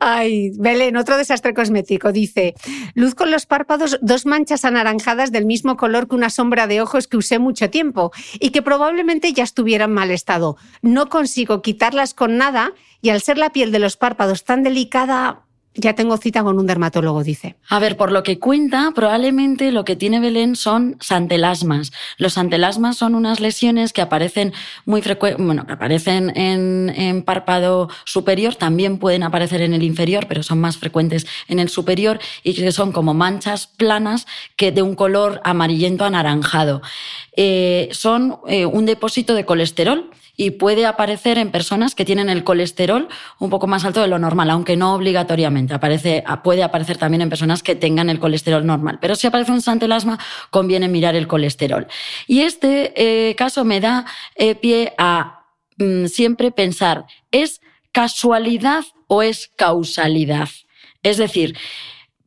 Ay, 0.00 0.52
Belén, 0.56 0.96
otro 0.96 1.16
desastre 1.16 1.54
cosmético. 1.54 2.12
Dice, 2.12 2.54
luz 2.94 3.14
con 3.14 3.30
los 3.30 3.46
párpados 3.46 3.98
dos 4.00 4.26
manchas 4.26 4.64
anaranjadas 4.64 5.32
del 5.32 5.46
mismo 5.46 5.76
color 5.76 6.08
que 6.08 6.16
una 6.16 6.30
sombra 6.30 6.66
de 6.66 6.80
ojos 6.80 7.06
que 7.06 7.16
usé 7.16 7.38
mucho 7.38 7.70
tiempo 7.70 8.12
y 8.40 8.50
que 8.50 8.62
probablemente 8.62 9.32
ya 9.32 9.44
estuvieran 9.44 9.92
mal 9.92 10.10
estado. 10.10 10.56
No 10.82 11.08
consigo 11.08 11.62
quitarlas 11.62 12.14
con 12.14 12.36
nada 12.36 12.72
y 13.00 13.10
al 13.10 13.20
ser 13.20 13.38
la 13.38 13.50
piel 13.50 13.72
de 13.72 13.78
los 13.78 13.96
párpados 13.96 14.44
tan 14.44 14.62
delicada, 14.62 15.44
ya 15.74 15.94
tengo 15.94 16.16
cita 16.16 16.42
con 16.42 16.58
un 16.58 16.66
dermatólogo, 16.66 17.24
dice. 17.24 17.56
A 17.68 17.78
ver, 17.80 17.96
por 17.96 18.12
lo 18.12 18.22
que 18.22 18.38
cuenta, 18.38 18.92
probablemente 18.94 19.72
lo 19.72 19.84
que 19.84 19.96
tiene 19.96 20.20
Belén 20.20 20.54
son 20.54 20.96
santelasmas. 21.00 21.92
Los 22.16 22.34
santelasmas 22.34 22.96
son 22.96 23.14
unas 23.14 23.40
lesiones 23.40 23.92
que 23.92 24.00
aparecen 24.00 24.52
muy 24.84 25.02
frecuentes, 25.02 25.44
bueno, 25.44 25.66
que 25.66 25.72
aparecen 25.72 26.36
en, 26.36 26.92
en, 26.96 27.22
párpado 27.22 27.88
superior, 28.04 28.54
también 28.54 28.98
pueden 28.98 29.24
aparecer 29.24 29.62
en 29.62 29.74
el 29.74 29.82
inferior, 29.82 30.26
pero 30.28 30.42
son 30.42 30.60
más 30.60 30.76
frecuentes 30.76 31.26
en 31.48 31.58
el 31.58 31.68
superior 31.68 32.20
y 32.42 32.54
que 32.54 32.70
son 32.70 32.92
como 32.92 33.12
manchas 33.14 33.66
planas 33.66 34.26
que 34.56 34.70
de 34.70 34.82
un 34.82 34.94
color 34.94 35.40
amarillento 35.44 36.04
anaranjado. 36.04 36.82
Eh, 37.36 37.88
son 37.92 38.38
eh, 38.46 38.64
un 38.64 38.86
depósito 38.86 39.34
de 39.34 39.44
colesterol 39.44 40.10
y 40.36 40.52
puede 40.52 40.86
aparecer 40.86 41.38
en 41.38 41.50
personas 41.50 41.94
que 41.94 42.04
tienen 42.04 42.28
el 42.28 42.44
colesterol 42.44 43.08
un 43.38 43.50
poco 43.50 43.66
más 43.66 43.84
alto 43.84 44.00
de 44.00 44.08
lo 44.08 44.18
normal, 44.18 44.50
aunque 44.50 44.76
no 44.76 44.94
obligatoriamente. 44.94 45.78
Puede 46.42 46.62
aparecer 46.62 46.96
también 46.96 47.22
en 47.22 47.28
personas 47.28 47.62
que 47.62 47.74
tengan 47.74 48.10
el 48.10 48.18
colesterol 48.18 48.66
normal. 48.66 48.98
Pero 49.00 49.14
si 49.14 49.26
aparece 49.26 49.52
un 49.52 49.62
santelasma, 49.62 50.18
conviene 50.50 50.88
mirar 50.88 51.14
el 51.14 51.28
colesterol. 51.28 51.86
Y 52.26 52.40
este 52.40 52.92
eh, 52.96 53.34
caso 53.36 53.64
me 53.64 53.80
da 53.80 54.06
eh, 54.34 54.54
pie 54.54 54.94
a 54.98 55.46
mm, 55.78 56.06
siempre 56.06 56.50
pensar, 56.50 57.06
¿es 57.30 57.60
casualidad 57.92 58.84
o 59.06 59.22
es 59.22 59.50
causalidad? 59.56 60.48
Es 61.02 61.18
decir, 61.18 61.56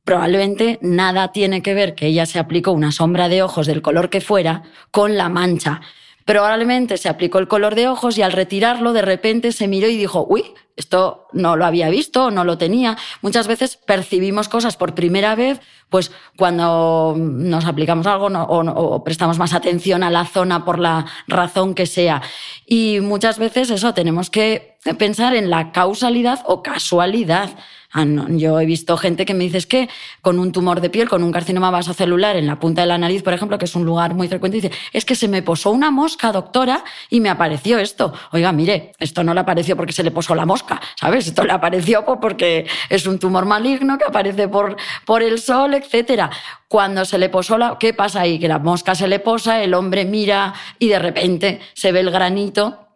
probablemente 0.05 0.79
nada 0.81 1.33
tiene 1.33 1.61
que 1.61 1.73
ver 1.73 1.93
que 1.93 2.07
ella 2.07 2.25
se 2.25 2.39
aplicó 2.39 2.71
una 2.71 2.93
sombra 2.93 3.27
de 3.27 3.43
ojos 3.43 3.67
del 3.67 3.81
color 3.81 4.09
que 4.09 4.21
fuera 4.21 4.63
con 4.91 5.17
la 5.17 5.27
mancha. 5.27 5.81
Probablemente 6.27 6.97
se 6.97 7.07
aplicó 7.07 7.39
el 7.39 7.47
color 7.47 7.73
de 7.73 7.87
ojos 7.87 8.17
y 8.17 8.21
al 8.21 8.33
retirarlo 8.33 8.91
de 8.91 9.01
repente 9.01 9.53
se 9.53 9.69
miró 9.69 9.87
y 9.87 9.95
dijo, 9.95 10.27
uy, 10.29 10.43
esto 10.75 11.25
no 11.31 11.55
lo 11.55 11.65
había 11.65 11.89
visto, 11.89 12.31
no 12.31 12.43
lo 12.43 12.57
tenía. 12.57 12.97
Muchas 13.21 13.47
veces 13.47 13.77
percibimos 13.77 14.49
cosas 14.49 14.75
por 14.75 14.93
primera 14.93 15.35
vez, 15.35 15.61
pues 15.87 16.11
cuando 16.35 17.15
nos 17.17 17.65
aplicamos 17.65 18.07
algo 18.07 18.25
o, 18.27 19.03
prestamos 19.05 19.37
más 19.37 19.53
atención 19.53 20.03
a 20.03 20.09
la 20.09 20.25
zona 20.25 20.65
por 20.65 20.79
la 20.79 21.05
razón 21.29 21.73
que 21.73 21.85
sea. 21.85 22.21
Y 22.65 22.99
muchas 23.01 23.39
veces 23.39 23.69
eso, 23.69 23.93
tenemos 23.93 24.29
que 24.29 24.77
pensar 24.99 25.33
en 25.33 25.49
la 25.49 25.71
causalidad 25.71 26.43
o 26.45 26.61
casualidad. 26.61 27.51
Ah, 27.99 28.05
yo 28.29 28.59
he 28.59 28.65
visto 28.67 28.95
gente 28.95 29.25
que 29.25 29.33
me 29.33 29.43
dice 29.43 29.57
es 29.57 29.65
que 29.65 29.89
con 30.21 30.37
un 30.37 30.51
tumor 30.51 30.81
de 30.81 30.91
piel, 30.91 31.09
con 31.09 31.23
un 31.23 31.31
carcinoma 31.31 31.71
vasocelular 31.71 32.35
en 32.35 32.45
la 32.45 32.59
punta 32.59 32.81
de 32.81 32.87
la 32.87 32.99
nariz, 32.99 33.23
por 33.23 33.33
ejemplo, 33.33 33.57
que 33.57 33.65
es 33.65 33.75
un 33.75 33.85
lugar 33.85 34.13
muy 34.13 34.27
frecuente, 34.27 34.57
dice, 34.57 34.71
es 34.93 35.03
que 35.03 35.15
se 35.15 35.27
me 35.27 35.41
posó 35.41 35.71
una 35.71 35.89
mosca, 35.89 36.31
doctora, 36.31 36.83
y 37.09 37.21
me 37.21 37.29
apareció 37.29 37.79
esto. 37.79 38.13
Oiga, 38.33 38.51
mire, 38.51 38.91
esto 38.99 39.23
no 39.23 39.33
le 39.33 39.39
apareció 39.39 39.75
porque 39.75 39.93
se 39.93 40.03
le 40.03 40.11
posó 40.11 40.35
la 40.35 40.45
mosca, 40.45 40.79
¿sabes? 40.95 41.25
Esto 41.25 41.43
le 41.43 41.53
apareció 41.53 42.05
porque 42.21 42.67
es 42.87 43.07
un 43.07 43.17
tumor 43.17 43.47
maligno 43.47 43.97
que 43.97 44.05
aparece 44.05 44.47
por, 44.47 44.77
por 45.03 45.23
el 45.23 45.39
sol, 45.39 45.73
etcétera. 45.73 46.29
Cuando 46.67 47.03
se 47.03 47.17
le 47.17 47.29
posó 47.29 47.57
la, 47.57 47.77
¿qué 47.79 47.95
pasa 47.95 48.21
ahí? 48.21 48.37
Que 48.37 48.47
la 48.47 48.59
mosca 48.59 48.93
se 48.93 49.07
le 49.07 49.17
posa, 49.17 49.63
el 49.63 49.73
hombre 49.73 50.05
mira 50.05 50.53
y 50.77 50.89
de 50.89 50.99
repente 50.99 51.61
se 51.73 51.91
ve 51.91 52.01
el 52.01 52.11
granito 52.11 52.86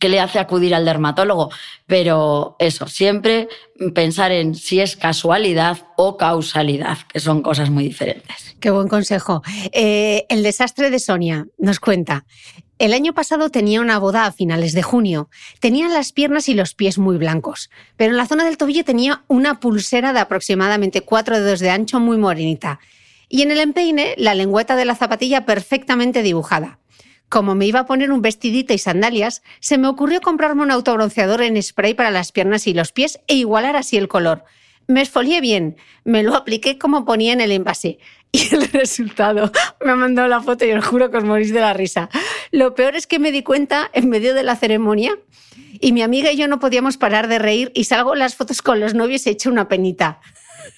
que 0.00 0.08
le 0.08 0.18
hace 0.18 0.40
acudir 0.40 0.74
al 0.74 0.84
dermatólogo. 0.84 1.50
Pero 1.86 2.56
eso, 2.58 2.88
siempre 2.88 3.48
pensar 3.94 4.32
en 4.32 4.56
si 4.56 4.80
es 4.80 4.96
casualidad 4.96 5.86
o 5.96 6.16
causalidad, 6.16 6.98
que 7.12 7.20
son 7.20 7.42
cosas 7.42 7.70
muy 7.70 7.84
diferentes. 7.84 8.56
Qué 8.58 8.70
buen 8.70 8.88
consejo. 8.88 9.42
Eh, 9.72 10.26
el 10.28 10.42
desastre 10.42 10.90
de 10.90 10.98
Sonia 10.98 11.46
nos 11.58 11.78
cuenta. 11.78 12.24
El 12.78 12.94
año 12.94 13.12
pasado 13.12 13.50
tenía 13.50 13.82
una 13.82 13.98
boda 13.98 14.24
a 14.24 14.32
finales 14.32 14.72
de 14.72 14.82
junio. 14.82 15.28
Tenía 15.60 15.86
las 15.88 16.12
piernas 16.12 16.48
y 16.48 16.54
los 16.54 16.74
pies 16.74 16.96
muy 16.96 17.18
blancos, 17.18 17.68
pero 17.96 18.12
en 18.12 18.16
la 18.16 18.26
zona 18.26 18.44
del 18.44 18.56
tobillo 18.56 18.84
tenía 18.84 19.22
una 19.28 19.60
pulsera 19.60 20.14
de 20.14 20.20
aproximadamente 20.20 21.02
cuatro 21.02 21.38
dedos 21.38 21.60
de 21.60 21.68
ancho 21.68 22.00
muy 22.00 22.16
morenita. 22.16 22.80
Y 23.28 23.42
en 23.42 23.50
el 23.50 23.60
empeine, 23.60 24.14
la 24.16 24.34
lengüeta 24.34 24.76
de 24.76 24.86
la 24.86 24.96
zapatilla 24.96 25.44
perfectamente 25.44 26.22
dibujada. 26.22 26.78
Como 27.30 27.54
me 27.54 27.64
iba 27.64 27.80
a 27.80 27.86
poner 27.86 28.10
un 28.10 28.22
vestidito 28.22 28.74
y 28.74 28.78
sandalias, 28.78 29.42
se 29.60 29.78
me 29.78 29.86
ocurrió 29.86 30.20
comprarme 30.20 30.62
un 30.62 30.72
autobronceador 30.72 31.42
en 31.42 31.62
spray 31.62 31.94
para 31.94 32.10
las 32.10 32.32
piernas 32.32 32.66
y 32.66 32.74
los 32.74 32.90
pies 32.90 33.20
e 33.28 33.36
igualar 33.36 33.76
así 33.76 33.96
el 33.96 34.08
color. 34.08 34.44
Me 34.88 35.00
esfolié 35.00 35.40
bien, 35.40 35.76
me 36.02 36.24
lo 36.24 36.34
apliqué 36.34 36.76
como 36.76 37.04
ponía 37.04 37.32
en 37.32 37.40
el 37.40 37.52
envase. 37.52 37.98
Y 38.32 38.54
el 38.54 38.68
resultado, 38.68 39.50
me 39.84 39.96
mandado 39.96 40.28
la 40.28 40.40
foto 40.40 40.64
y 40.64 40.70
os 40.70 40.84
juro 40.84 41.10
que 41.10 41.16
os 41.16 41.24
morís 41.24 41.52
de 41.52 41.60
la 41.60 41.72
risa. 41.72 42.08
Lo 42.52 42.76
peor 42.76 42.94
es 42.94 43.08
que 43.08 43.18
me 43.18 43.32
di 43.32 43.42
cuenta 43.42 43.90
en 43.92 44.08
medio 44.08 44.34
de 44.34 44.44
la 44.44 44.54
ceremonia 44.54 45.18
y 45.80 45.90
mi 45.90 46.02
amiga 46.02 46.30
y 46.30 46.36
yo 46.36 46.46
no 46.46 46.60
podíamos 46.60 46.96
parar 46.96 47.26
de 47.26 47.40
reír 47.40 47.72
y 47.74 47.84
salgo 47.84 48.14
las 48.14 48.36
fotos 48.36 48.62
con 48.62 48.78
los 48.78 48.94
novios 48.94 49.26
hecho 49.26 49.50
una 49.50 49.68
penita. 49.68 50.20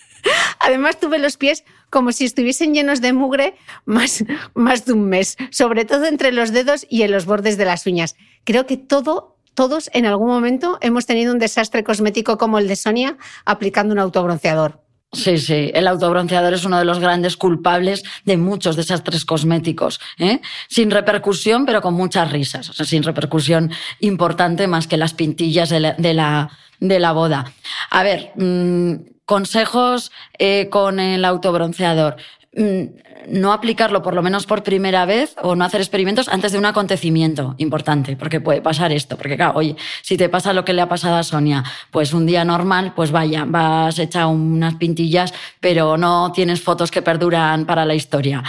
Además 0.61 0.99
tuve 0.99 1.19
los 1.19 1.37
pies 1.37 1.65
como 1.93 2.11
si 2.11 2.25
estuviesen 2.25 2.75
llenos 2.75 3.03
de 3.03 3.13
mugre 3.13 3.55
más, 3.85 4.25
más 4.55 4.87
de 4.87 4.95
un 4.95 5.09
mes, 5.09 5.37
sobre 5.51 5.85
todo 5.85 6.07
entre 6.07 6.33
los 6.33 6.51
dedos 6.51 6.87
y 6.89 7.03
en 7.03 7.13
los 7.13 7.27
bordes 7.27 7.59
de 7.59 7.67
las 7.67 7.87
uñas. 7.87 8.17
Creo 8.45 8.67
que 8.67 8.79
todo, 8.79 9.37
todos 9.55 9.91
en 9.93 10.07
algún 10.07 10.29
momento 10.29 10.79
hemos 10.81 11.05
tenido 11.05 11.33
un 11.33 11.39
desastre 11.39 11.85
cosmético 11.85 12.39
como 12.39 12.59
el 12.59 12.67
de 12.67 12.77
Sonia 12.77 13.19
aplicando 13.45 13.93
un 13.93 13.99
autobronceador. 14.01 14.81
Sí, 15.13 15.37
sí, 15.37 15.71
el 15.75 15.87
autobronceador 15.87 16.55
es 16.55 16.65
uno 16.65 16.79
de 16.79 16.87
los 16.87 16.99
grandes 16.99 17.37
culpables 17.37 18.03
de 18.25 18.39
muchos 18.39 18.77
desastres 18.77 19.27
cosméticos, 19.27 20.01
¿eh? 20.17 20.41
sin 20.69 20.91
repercusión, 20.91 21.67
pero 21.67 21.83
con 21.83 21.93
muchas 21.93 22.33
risas, 22.33 22.71
o 22.71 22.73
sea, 22.73 22.87
sin 22.87 23.03
repercusión 23.03 23.71
importante 24.01 24.67
más 24.67 24.87
que 24.87 24.97
las 24.97 25.13
pintillas 25.13 25.69
de 25.69 25.81
la, 25.81 26.49
de 26.81 26.99
la, 26.99 27.13
boda. 27.13 27.53
A 27.91 28.03
ver, 28.03 28.33
mm, 28.37 28.95
consejos 29.33 30.13
eh, 30.39 30.69
con 30.69 31.01
el 31.01 31.25
autobronceador. 31.25 32.17
Mm, 32.55 32.83
no 33.29 33.55
aplicarlo 33.55 34.03
por 34.03 34.13
lo 34.13 34.21
menos 34.21 34.45
por 34.45 34.63
primera 34.63 35.07
vez 35.07 35.35
o 35.41 35.57
no 35.57 35.65
hacer 35.65 35.81
experimentos 35.81 36.29
antes 36.29 36.53
de 36.53 36.59
un 36.59 36.67
acontecimiento 36.67 37.55
importante, 37.57 38.15
porque 38.15 38.43
puede 38.43 38.61
pasar 38.61 38.93
esto, 38.93 39.17
porque 39.17 39.37
claro, 39.37 39.53
oye, 39.55 39.75
si 40.03 40.19
te 40.19 40.29
pasa 40.29 40.53
lo 40.53 40.67
que 40.67 40.75
le 40.75 40.83
ha 40.83 40.89
pasado 40.91 41.17
a 41.17 41.23
Sonia, 41.23 41.65
pues 41.91 42.13
un 42.13 42.27
día 42.27 42.45
normal, 42.45 42.93
pues 42.95 43.11
vaya, 43.11 43.47
vas 43.47 43.99
hecha 43.99 44.27
unas 44.27 44.75
pintillas, 44.75 45.33
pero 45.61 45.97
no 45.97 46.31
tienes 46.33 46.61
fotos 46.61 46.91
que 46.91 47.01
perduran 47.01 47.65
para 47.65 47.87
la 47.87 47.95
historia. 47.95 48.43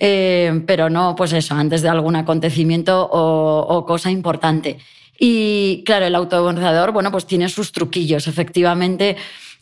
Eh, 0.00 0.64
pero 0.66 0.90
no, 0.90 1.14
pues 1.14 1.32
eso, 1.32 1.54
antes 1.54 1.80
de 1.82 1.90
algún 1.90 2.16
acontecimiento 2.16 3.08
o, 3.08 3.60
o 3.60 3.86
cosa 3.86 4.10
importante. 4.10 4.78
Y 5.16 5.84
claro, 5.86 6.06
el 6.06 6.14
autobronceador, 6.16 6.90
bueno, 6.90 7.12
pues 7.12 7.24
tiene 7.24 7.48
sus 7.48 7.70
truquillos, 7.70 8.26
efectivamente 8.26 9.16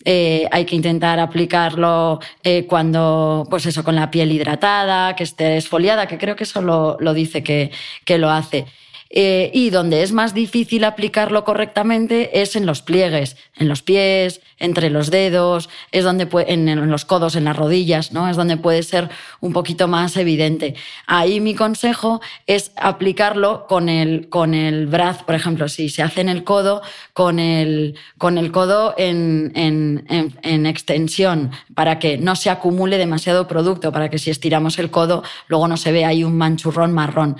eh, 0.04 0.48
hay 0.50 0.64
que 0.64 0.76
intentar 0.76 1.18
aplicarlo 1.20 2.20
eh, 2.42 2.66
cuando, 2.66 3.46
pues 3.48 3.66
eso, 3.66 3.84
con 3.84 3.94
la 3.94 4.10
piel 4.10 4.32
hidratada, 4.32 5.14
que 5.16 5.24
esté 5.24 5.56
esfoliada, 5.56 6.06
que 6.06 6.18
creo 6.18 6.36
que 6.36 6.44
eso 6.44 6.62
lo, 6.62 6.96
lo 7.00 7.14
dice 7.14 7.42
que, 7.42 7.70
que 8.04 8.18
lo 8.18 8.30
hace. 8.30 8.66
Eh, 9.14 9.50
y 9.52 9.68
donde 9.68 10.02
es 10.02 10.12
más 10.12 10.32
difícil 10.32 10.84
aplicarlo 10.84 11.44
correctamente 11.44 12.40
es 12.40 12.56
en 12.56 12.64
los 12.64 12.80
pliegues, 12.80 13.36
en 13.56 13.68
los 13.68 13.82
pies, 13.82 14.40
entre 14.58 14.88
los 14.88 15.10
dedos, 15.10 15.68
es 15.90 16.04
donde 16.04 16.26
en, 16.46 16.90
los 16.90 17.04
codos, 17.04 17.36
en 17.36 17.44
las 17.44 17.54
rodillas, 17.54 18.12
¿no? 18.12 18.30
Es 18.30 18.38
donde 18.38 18.56
puede 18.56 18.82
ser 18.82 19.10
un 19.40 19.52
poquito 19.52 19.86
más 19.86 20.16
evidente. 20.16 20.76
Ahí 21.06 21.40
mi 21.40 21.54
consejo 21.54 22.22
es 22.46 22.72
aplicarlo 22.76 23.66
con 23.66 23.90
el, 23.90 24.30
con 24.30 24.54
el 24.54 24.86
brazo, 24.86 25.26
por 25.26 25.34
ejemplo, 25.34 25.68
si 25.68 25.90
se 25.90 26.02
hace 26.02 26.22
en 26.22 26.30
el 26.30 26.42
codo, 26.42 26.80
con 27.12 27.38
el, 27.38 27.96
con 28.16 28.38
el 28.38 28.50
codo 28.50 28.94
en, 28.96 29.52
en, 29.54 30.06
en 30.42 30.64
extensión, 30.64 31.50
para 31.74 31.98
que 31.98 32.16
no 32.16 32.34
se 32.34 32.48
acumule 32.48 32.96
demasiado 32.96 33.46
producto, 33.46 33.92
para 33.92 34.08
que 34.08 34.18
si 34.18 34.30
estiramos 34.30 34.78
el 34.78 34.90
codo, 34.90 35.22
luego 35.48 35.68
no 35.68 35.76
se 35.76 35.92
vea 35.92 36.08
ahí 36.08 36.24
un 36.24 36.38
manchurrón 36.38 36.92
marrón. 36.92 37.36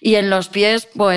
Y 0.00 0.16
en 0.16 0.28
los 0.28 0.48
pies, 0.50 0.86
pues 0.94 1.13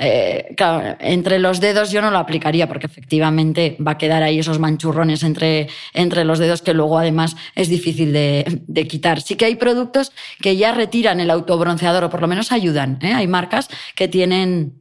eh, 0.00 0.54
claro, 0.56 0.96
entre 1.00 1.40
los 1.40 1.60
dedos 1.60 1.90
yo 1.90 2.00
no 2.00 2.12
lo 2.12 2.18
aplicaría 2.18 2.68
porque 2.68 2.86
efectivamente 2.86 3.76
va 3.84 3.92
a 3.92 3.98
quedar 3.98 4.22
ahí 4.22 4.38
esos 4.38 4.60
manchurrones 4.60 5.24
entre, 5.24 5.68
entre 5.92 6.24
los 6.24 6.38
dedos 6.38 6.62
que 6.62 6.72
luego 6.72 6.98
además 6.98 7.36
es 7.56 7.68
difícil 7.68 8.12
de, 8.12 8.86
quitar. 8.88 9.20
Sí 9.20 9.34
que 9.34 9.46
hay 9.46 9.56
productos 9.56 10.12
que 10.40 10.56
ya 10.56 10.72
retiran 10.72 11.18
el 11.18 11.30
autobronceador 11.30 12.04
o 12.04 12.10
por 12.10 12.20
lo 12.20 12.28
menos 12.28 12.52
ayudan. 12.52 13.00
¿eh? 13.02 13.12
Hay 13.12 13.26
marcas 13.26 13.68
que 13.96 14.06
tienen 14.06 14.74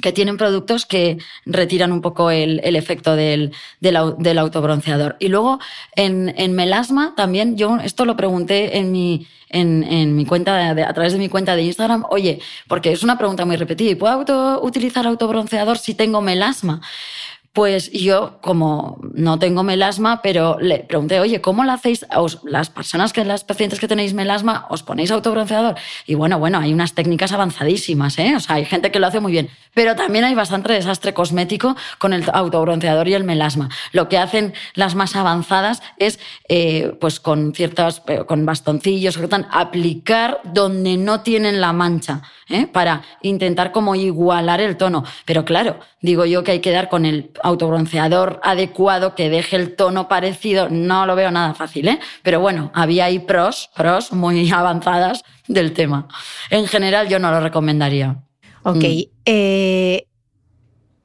que 0.00 0.12
tienen 0.12 0.38
productos 0.38 0.86
que 0.86 1.18
retiran 1.44 1.92
un 1.92 2.00
poco 2.00 2.30
el, 2.30 2.60
el 2.64 2.76
efecto 2.76 3.14
del, 3.14 3.52
del, 3.80 3.98
del, 4.18 4.38
autobronceador. 4.38 5.16
Y 5.18 5.28
luego 5.28 5.58
en, 5.96 6.32
en, 6.38 6.54
melasma 6.54 7.14
también, 7.14 7.58
yo 7.58 7.76
esto 7.76 8.06
lo 8.06 8.16
pregunté 8.16 8.78
en 8.78 8.90
mi, 8.90 9.26
en, 9.52 9.84
en 9.84 10.16
mi 10.16 10.26
cuenta, 10.26 10.74
de, 10.74 10.82
a 10.82 10.92
través 10.92 11.12
de 11.12 11.18
mi 11.18 11.28
cuenta 11.28 11.54
de 11.56 11.62
Instagram, 11.62 12.04
oye, 12.10 12.40
porque 12.68 12.92
es 12.92 13.02
una 13.02 13.18
pregunta 13.18 13.44
muy 13.44 13.56
repetida, 13.56 13.90
¿y 13.90 13.94
puedo 13.94 14.12
auto, 14.12 14.60
utilizar 14.62 15.06
autobronceador 15.06 15.78
si 15.78 15.94
tengo 15.94 16.20
melasma? 16.20 16.80
Pues 17.52 17.92
yo, 17.92 18.38
como 18.40 18.98
no 19.12 19.38
tengo 19.38 19.62
melasma, 19.62 20.22
pero 20.22 20.58
le 20.58 20.78
pregunté, 20.78 21.20
oye, 21.20 21.42
¿cómo 21.42 21.64
lo 21.64 21.72
hacéis? 21.72 22.06
las 22.44 22.70
personas 22.70 23.12
que, 23.12 23.26
las 23.26 23.44
pacientes 23.44 23.78
que 23.78 23.86
tenéis 23.86 24.14
melasma, 24.14 24.66
¿os 24.70 24.82
ponéis 24.82 25.10
autobronceador? 25.10 25.74
Y 26.06 26.14
bueno, 26.14 26.38
bueno, 26.38 26.58
hay 26.58 26.72
unas 26.72 26.94
técnicas 26.94 27.32
avanzadísimas, 27.32 28.18
¿eh? 28.18 28.34
O 28.36 28.40
sea, 28.40 28.56
hay 28.56 28.64
gente 28.64 28.90
que 28.90 28.98
lo 28.98 29.06
hace 29.06 29.20
muy 29.20 29.32
bien. 29.32 29.50
Pero 29.74 29.94
también 29.96 30.24
hay 30.24 30.34
bastante 30.34 30.72
desastre 30.72 31.12
cosmético 31.12 31.76
con 31.98 32.14
el 32.14 32.24
autobronceador 32.32 33.08
y 33.08 33.14
el 33.14 33.24
melasma. 33.24 33.68
Lo 33.92 34.08
que 34.08 34.16
hacen 34.16 34.54
las 34.74 34.94
más 34.94 35.14
avanzadas 35.14 35.82
es, 35.98 36.20
eh, 36.48 36.96
pues 37.00 37.20
con 37.20 37.54
ciertos, 37.54 38.00
eh, 38.06 38.24
con 38.26 38.46
bastoncillos, 38.46 39.18
aplicar 39.50 40.40
donde 40.44 40.96
no 40.96 41.20
tienen 41.20 41.60
la 41.60 41.74
mancha, 41.74 42.22
¿eh? 42.48 42.66
Para 42.66 43.02
intentar 43.20 43.72
como 43.72 43.94
igualar 43.94 44.62
el 44.62 44.78
tono. 44.78 45.04
Pero 45.26 45.44
claro, 45.44 45.80
digo 46.00 46.24
yo 46.24 46.44
que 46.44 46.52
hay 46.52 46.60
que 46.60 46.70
dar 46.70 46.88
con 46.88 47.04
el 47.04 47.30
autobronceador 47.42 48.40
adecuado 48.42 49.14
que 49.14 49.30
deje 49.30 49.56
el 49.56 49.74
tono 49.74 50.08
parecido, 50.08 50.68
no 50.70 51.06
lo 51.06 51.16
veo 51.16 51.30
nada 51.30 51.54
fácil, 51.54 51.88
¿eh? 51.88 51.98
Pero 52.22 52.40
bueno, 52.40 52.70
había 52.74 53.06
ahí 53.06 53.18
pros, 53.18 53.70
pros 53.74 54.12
muy 54.12 54.50
avanzadas 54.52 55.22
del 55.48 55.72
tema. 55.72 56.08
En 56.50 56.66
general 56.66 57.08
yo 57.08 57.18
no 57.18 57.30
lo 57.30 57.40
recomendaría. 57.40 58.22
Ok. 58.62 58.76
Mm. 58.76 59.02
Eh, 59.26 60.06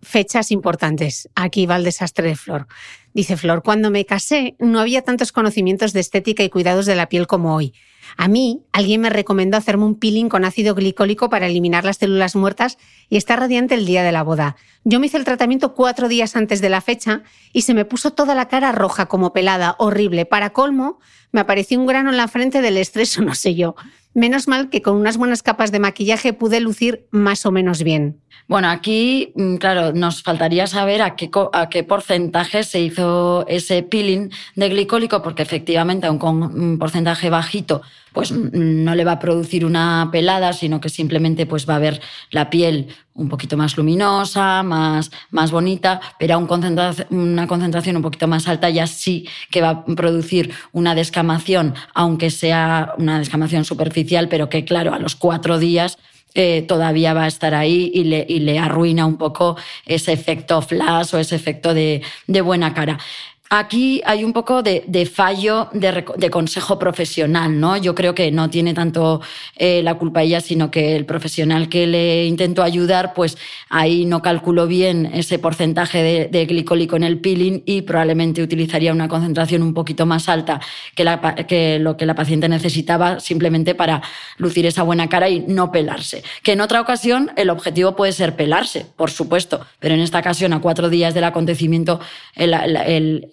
fechas 0.01 0.51
importantes. 0.51 1.29
Aquí 1.35 1.65
va 1.65 1.75
el 1.75 1.83
desastre 1.83 2.29
de 2.29 2.35
Flor. 2.35 2.67
Dice 3.13 3.35
Flor, 3.35 3.63
cuando 3.63 3.89
me 3.89 4.05
casé 4.05 4.55
no 4.59 4.79
había 4.79 5.01
tantos 5.01 5.31
conocimientos 5.31 5.93
de 5.93 5.99
estética 5.99 6.43
y 6.43 6.49
cuidados 6.49 6.85
de 6.85 6.95
la 6.95 7.09
piel 7.09 7.27
como 7.27 7.55
hoy. 7.55 7.73
A 8.15 8.27
mí, 8.27 8.61
alguien 8.71 9.01
me 9.01 9.09
recomendó 9.09 9.57
hacerme 9.57 9.85
un 9.85 9.95
peeling 9.95 10.29
con 10.29 10.45
ácido 10.45 10.75
glicólico 10.75 11.29
para 11.29 11.47
eliminar 11.47 11.83
las 11.83 11.97
células 11.97 12.35
muertas 12.35 12.77
y 13.09 13.17
estar 13.17 13.39
radiante 13.39 13.75
el 13.75 13.85
día 13.85 14.03
de 14.03 14.11
la 14.11 14.23
boda. 14.23 14.55
Yo 14.83 14.99
me 14.99 15.07
hice 15.07 15.17
el 15.17 15.25
tratamiento 15.25 15.73
cuatro 15.73 16.07
días 16.07 16.35
antes 16.35 16.61
de 16.61 16.69
la 16.69 16.81
fecha 16.81 17.23
y 17.51 17.63
se 17.63 17.73
me 17.73 17.85
puso 17.85 18.11
toda 18.11 18.35
la 18.35 18.47
cara 18.47 18.71
roja 18.71 19.07
como 19.07 19.33
pelada, 19.33 19.75
horrible. 19.79 20.25
Para 20.25 20.51
colmo, 20.51 20.99
me 21.31 21.41
apareció 21.41 21.79
un 21.79 21.87
grano 21.87 22.09
en 22.09 22.17
la 22.17 22.27
frente 22.27 22.61
del 22.61 22.77
estrés 22.77 23.17
o 23.19 23.21
no 23.21 23.35
sé 23.35 23.55
yo. 23.55 23.75
Menos 24.17 24.47
mal 24.47 24.71
que 24.71 24.81
con 24.81 24.95
unas 24.95 25.15
buenas 25.15 25.43
capas 25.43 25.71
de 25.71 25.77
maquillaje 25.77 26.33
pude 26.33 26.59
lucir 26.59 27.05
más 27.11 27.45
o 27.45 27.51
menos 27.51 27.83
bien. 27.83 28.19
Bueno, 28.47 28.67
aquí, 28.67 29.31
mm, 29.35 29.57
claro, 29.57 29.93
nos 29.93 30.23
faltaría 30.23 30.65
saber 30.65 31.03
a 31.03 31.15
qué, 31.15 31.29
a 31.53 31.69
qué 31.69 31.83
porcentaje 31.83 32.63
se 32.63 32.79
hizo 32.79 33.45
ese 33.47 33.83
peeling 33.83 34.31
de 34.55 34.69
glicólico, 34.69 35.21
porque 35.21 35.43
efectivamente, 35.43 36.07
con 36.17 36.41
un 36.41 36.79
porcentaje 36.79 37.29
bajito, 37.29 37.83
pues 38.17 38.31
mm, 38.31 38.49
no 38.83 38.95
le 38.95 39.05
va 39.05 39.11
a 39.11 39.19
producir 39.19 39.63
una 39.63 40.09
pelada, 40.11 40.51
sino 40.51 40.81
que 40.81 40.89
simplemente 40.89 41.45
pues 41.45 41.69
va 41.69 41.75
a 41.75 41.79
ver 41.79 42.01
la 42.31 42.49
piel 42.49 42.87
un 43.13 43.29
poquito 43.29 43.57
más 43.57 43.77
luminosa, 43.77 44.63
más, 44.63 45.11
más 45.29 45.51
bonita, 45.51 46.01
pero 46.17 46.33
a 46.33 46.37
una 46.39 47.47
concentración 47.47 47.95
un 47.95 48.01
poquito 48.01 48.27
más 48.27 48.47
alta 48.47 48.71
ya 48.71 48.87
sí 48.87 49.27
que 49.51 49.61
va 49.61 49.69
a 49.69 49.85
producir 49.85 50.51
una 50.71 50.95
descamación, 50.95 51.75
aunque 51.93 52.31
sea 52.31 52.95
una 52.97 53.19
descamación 53.19 53.65
superficial, 53.65 54.29
pero 54.29 54.49
que 54.49 54.65
claro, 54.65 54.95
a 54.95 54.99
los 54.99 55.15
cuatro 55.15 55.59
días 55.59 55.99
eh, 56.33 56.63
todavía 56.67 57.13
va 57.13 57.25
a 57.25 57.27
estar 57.27 57.53
ahí 57.53 57.91
y 57.93 58.03
le, 58.03 58.25
y 58.27 58.39
le, 58.39 58.57
arruina 58.57 59.05
un 59.05 59.17
poco 59.17 59.57
ese 59.85 60.11
efecto 60.11 60.63
flash 60.63 61.13
o 61.13 61.19
ese 61.19 61.35
efecto 61.35 61.75
de, 61.75 62.01
de 62.25 62.41
buena 62.41 62.73
cara. 62.73 62.97
Aquí 63.49 64.01
hay 64.05 64.23
un 64.25 64.33
poco 64.33 64.61
de, 64.61 64.83
fallo 65.05 65.69
de, 65.71 66.29
consejo 66.29 66.77
profesional, 66.77 67.59
¿no? 67.59 67.77
Yo 67.77 67.95
creo 67.95 68.13
que 68.13 68.29
no 68.31 68.49
tiene 68.49 68.73
tanto 68.73 69.21
eh, 69.55 69.81
la 69.83 69.95
culpa 69.95 70.23
ella, 70.23 70.41
sino 70.41 70.69
que 70.69 70.95
el 70.97 71.05
profesional 71.05 71.69
que 71.69 71.87
le 71.87 72.25
intentó 72.25 72.61
ayudar, 72.61 73.13
pues 73.13 73.37
ahí 73.69 74.05
no 74.05 74.21
calculó 74.21 74.67
bien 74.67 75.05
ese 75.13 75.39
porcentaje 75.39 76.27
de, 76.29 76.45
glicólico 76.45 76.97
en 76.97 77.03
el 77.03 77.19
peeling 77.19 77.63
y 77.65 77.83
probablemente 77.83 78.41
utilizaría 78.41 78.91
una 78.91 79.07
concentración 79.07 79.61
un 79.61 79.73
poquito 79.73 80.05
más 80.05 80.27
alta 80.27 80.59
que, 80.93 81.05
que 81.47 81.79
lo 81.79 81.95
que 81.95 82.05
la 82.05 82.15
paciente 82.15 82.49
necesitaba 82.49 83.19
simplemente 83.19 83.75
para 83.75 84.01
lucir 84.37 84.65
esa 84.65 84.83
buena 84.83 85.07
cara 85.07 85.29
y 85.29 85.39
no 85.47 85.71
pelarse. 85.71 86.23
Que 86.43 86.53
en 86.53 86.61
otra 86.61 86.81
ocasión 86.81 87.31
el 87.37 87.49
objetivo 87.49 87.95
puede 87.95 88.11
ser 88.11 88.35
pelarse, 88.35 88.85
por 88.95 89.09
supuesto, 89.09 89.65
pero 89.79 89.95
en 89.95 90.01
esta 90.01 90.19
ocasión, 90.19 90.51
a 90.53 90.59
cuatro 90.59 90.89
días 90.89 91.13
del 91.13 91.23
acontecimiento, 91.23 91.99
el, 92.35 93.29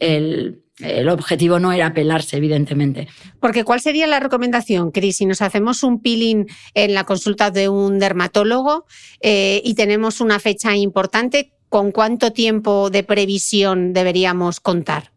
objetivo 1.08 1.58
no 1.58 1.72
era 1.72 1.94
pelarse, 1.94 2.36
evidentemente. 2.36 3.08
Porque 3.40 3.64
¿cuál 3.64 3.80
sería 3.80 4.06
la 4.06 4.20
recomendación, 4.20 4.90
Cris? 4.90 5.16
Si 5.16 5.26
nos 5.26 5.40
hacemos 5.40 5.82
un 5.82 6.02
peeling 6.02 6.46
en 6.74 6.94
la 6.94 7.04
consulta 7.04 7.50
de 7.50 7.68
un 7.68 7.98
dermatólogo 7.98 8.86
eh, 9.20 9.62
y 9.64 9.74
tenemos 9.74 10.20
una 10.20 10.38
fecha 10.38 10.76
importante, 10.76 11.52
¿con 11.68 11.92
cuánto 11.92 12.32
tiempo 12.32 12.90
de 12.90 13.02
previsión 13.02 13.92
deberíamos 13.92 14.60
contar? 14.60 15.13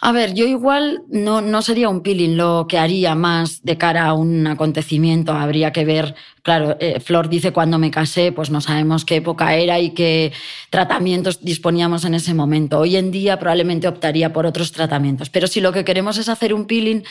A 0.00 0.12
ver, 0.12 0.34
yo 0.34 0.44
igual 0.44 1.02
no, 1.08 1.40
no 1.40 1.62
sería 1.62 1.88
un 1.88 2.02
peeling 2.02 2.36
lo 2.36 2.66
que 2.68 2.78
haría 2.78 3.14
más 3.14 3.62
de 3.62 3.78
cara 3.78 4.06
a 4.06 4.12
un 4.14 4.46
acontecimiento. 4.46 5.32
Habría 5.32 5.72
que 5.72 5.84
ver, 5.84 6.14
claro, 6.42 6.76
eh, 6.80 7.00
Flor 7.00 7.28
dice 7.28 7.52
cuando 7.52 7.78
me 7.78 7.90
casé, 7.90 8.32
pues 8.32 8.50
no 8.50 8.60
sabemos 8.60 9.04
qué 9.04 9.16
época 9.16 9.54
era 9.54 9.78
y 9.78 9.90
qué 9.90 10.32
tratamientos 10.70 11.44
disponíamos 11.44 12.04
en 12.04 12.14
ese 12.14 12.34
momento. 12.34 12.80
Hoy 12.80 12.96
en 12.96 13.10
día 13.10 13.38
probablemente 13.38 13.88
optaría 13.88 14.32
por 14.32 14.46
otros 14.46 14.72
tratamientos. 14.72 15.30
Pero 15.30 15.46
si 15.46 15.60
lo 15.60 15.72
que 15.72 15.84
queremos 15.84 16.18
es 16.18 16.28
hacer 16.28 16.52
un 16.52 16.66
peeling, 16.66 17.02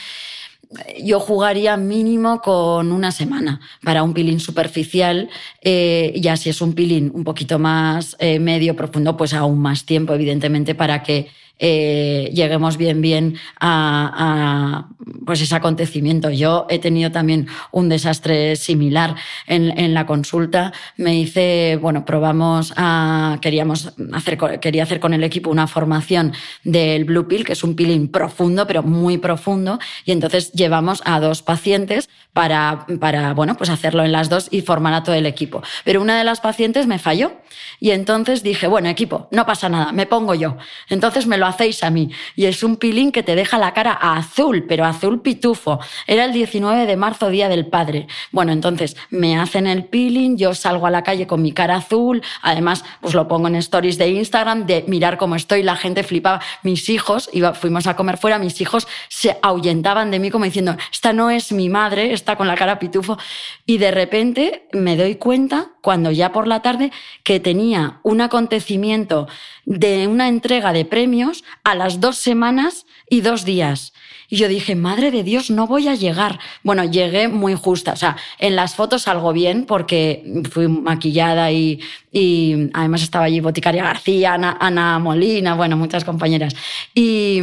yo 1.03 1.19
jugaría 1.19 1.77
mínimo 1.77 2.41
con 2.41 2.91
una 2.91 3.11
semana 3.11 3.61
para 3.83 4.03
un 4.03 4.13
peeling 4.13 4.39
superficial. 4.39 5.29
Eh, 5.61 6.13
ya 6.17 6.35
si 6.37 6.49
es 6.49 6.61
un 6.61 6.73
peeling 6.73 7.11
un 7.13 7.23
poquito 7.23 7.59
más 7.59 8.15
eh, 8.19 8.39
medio 8.39 8.75
profundo, 8.75 9.15
pues 9.15 9.33
aún 9.33 9.59
más 9.59 9.85
tiempo, 9.85 10.13
evidentemente, 10.13 10.75
para 10.75 11.01
que 11.01 11.29
eh, 11.59 12.29
lleguemos 12.33 12.77
bien, 12.77 13.01
bien 13.01 13.37
a, 13.59 14.87
pues 15.25 15.41
ese 15.41 15.55
acontecimiento. 15.55 16.29
Yo 16.29 16.65
he 16.69 16.79
tenido 16.79 17.11
también 17.11 17.47
un 17.71 17.89
desastre 17.89 18.55
similar 18.55 19.15
en, 19.47 19.93
la 19.93 20.05
consulta. 20.05 20.73
Me 20.97 21.15
hice, 21.15 21.77
bueno, 21.81 22.05
probamos 22.05 22.73
a, 22.75 23.37
queríamos 23.41 23.93
hacer, 24.13 24.37
quería 24.59 24.83
hacer 24.83 24.99
con 24.99 25.13
el 25.13 25.23
equipo 25.23 25.49
una 25.49 25.67
formación 25.67 26.33
del 26.63 27.05
Blue 27.05 27.27
Pill, 27.27 27.45
que 27.45 27.53
es 27.53 27.63
un 27.63 27.75
peeling 27.75 28.07
profundo, 28.07 28.65
pero 28.67 28.83
muy 28.83 29.17
profundo. 29.17 29.79
Y 30.05 30.11
entonces 30.11 30.51
llevamos 30.51 31.01
a 31.05 31.19
dos 31.19 31.43
pacientes 31.43 32.09
para, 32.33 32.87
para, 32.99 33.33
bueno, 33.33 33.55
pues 33.55 33.69
hacerlo 33.69 34.03
en 34.03 34.11
las 34.11 34.29
dos 34.29 34.47
y 34.51 34.61
formar 34.61 34.93
a 34.93 35.03
todo 35.03 35.15
el 35.15 35.25
equipo. 35.25 35.61
Pero 35.85 36.01
una 36.01 36.17
de 36.17 36.23
las 36.23 36.41
pacientes 36.41 36.87
me 36.87 36.99
falló. 36.99 37.33
Y 37.79 37.91
entonces 37.91 38.43
dije, 38.43 38.67
bueno, 38.67 38.89
equipo, 38.89 39.27
no 39.31 39.45
pasa 39.45 39.69
nada, 39.69 39.91
me 39.91 40.05
pongo 40.05 40.33
yo. 40.33 40.57
Entonces 40.89 41.27
me 41.27 41.37
lo 41.37 41.42
lo 41.43 41.47
hacéis 41.47 41.83
a 41.83 41.89
mí. 41.89 42.09
Y 42.37 42.45
es 42.45 42.63
un 42.63 42.77
peeling 42.77 43.11
que 43.11 43.21
te 43.21 43.35
deja 43.35 43.57
la 43.57 43.73
cara 43.73 43.91
azul, 43.91 44.65
pero 44.65 44.85
azul 44.85 45.21
pitufo. 45.21 45.79
Era 46.07 46.23
el 46.23 46.31
19 46.31 46.85
de 46.85 46.95
marzo, 46.95 47.29
Día 47.29 47.49
del 47.49 47.65
Padre. 47.65 48.07
Bueno, 48.31 48.53
entonces 48.53 48.95
me 49.09 49.37
hacen 49.37 49.67
el 49.67 49.83
peeling, 49.83 50.37
yo 50.37 50.53
salgo 50.55 50.87
a 50.87 50.89
la 50.89 51.03
calle 51.03 51.27
con 51.27 51.41
mi 51.41 51.51
cara 51.51 51.75
azul, 51.75 52.21
además 52.41 52.85
pues 53.01 53.13
lo 53.13 53.27
pongo 53.27 53.49
en 53.49 53.55
stories 53.55 53.97
de 53.97 54.07
Instagram, 54.07 54.65
de 54.65 54.85
mirar 54.87 55.17
cómo 55.17 55.35
estoy, 55.35 55.63
la 55.63 55.75
gente 55.75 56.03
flipaba. 56.03 56.39
Mis 56.63 56.87
hijos, 56.87 57.29
iba, 57.33 57.53
fuimos 57.53 57.87
a 57.87 57.97
comer 57.97 58.17
fuera, 58.17 58.39
mis 58.39 58.61
hijos 58.61 58.87
se 59.09 59.37
ahuyentaban 59.41 60.11
de 60.11 60.19
mí 60.19 60.31
como 60.31 60.45
diciendo, 60.45 60.77
esta 60.93 61.11
no 61.11 61.29
es 61.29 61.51
mi 61.51 61.67
madre, 61.67 62.13
está 62.13 62.37
con 62.37 62.47
la 62.47 62.55
cara 62.55 62.79
pitufo. 62.79 63.17
Y 63.65 63.79
de 63.79 63.91
repente 63.91 64.69
me 64.71 64.95
doy 64.95 65.15
cuenta, 65.15 65.71
cuando 65.81 66.09
ya 66.09 66.31
por 66.31 66.47
la 66.47 66.61
tarde, 66.61 66.93
que 67.23 67.41
tenía 67.41 67.99
un 68.03 68.21
acontecimiento 68.21 69.27
de 69.65 70.07
una 70.07 70.27
entrega 70.27 70.73
de 70.73 70.85
premios 70.85 71.43
a 71.63 71.75
las 71.75 71.99
dos 71.99 72.17
semanas 72.17 72.85
y 73.09 73.21
dos 73.21 73.45
días. 73.45 73.93
Y 74.29 74.37
yo 74.37 74.47
dije, 74.47 74.75
madre 74.75 75.11
de 75.11 75.23
Dios, 75.23 75.51
no 75.51 75.67
voy 75.67 75.87
a 75.87 75.95
llegar. 75.95 76.39
Bueno, 76.63 76.83
llegué 76.85 77.27
muy 77.27 77.53
justa. 77.55 77.93
O 77.93 77.95
sea, 77.95 78.17
en 78.39 78.55
las 78.55 78.75
fotos 78.75 79.03
salgo 79.03 79.31
bien 79.31 79.65
porque 79.65 80.43
fui 80.49 80.67
maquillada 80.67 81.51
y, 81.51 81.79
y 82.11 82.69
además 82.73 83.03
estaba 83.03 83.25
allí 83.25 83.39
Boticaria 83.41 83.83
García, 83.83 84.33
Ana, 84.33 84.57
Ana 84.59 84.97
Molina, 84.99 85.55
bueno, 85.55 85.77
muchas 85.77 86.03
compañeras. 86.03 86.55
Y 86.95 87.41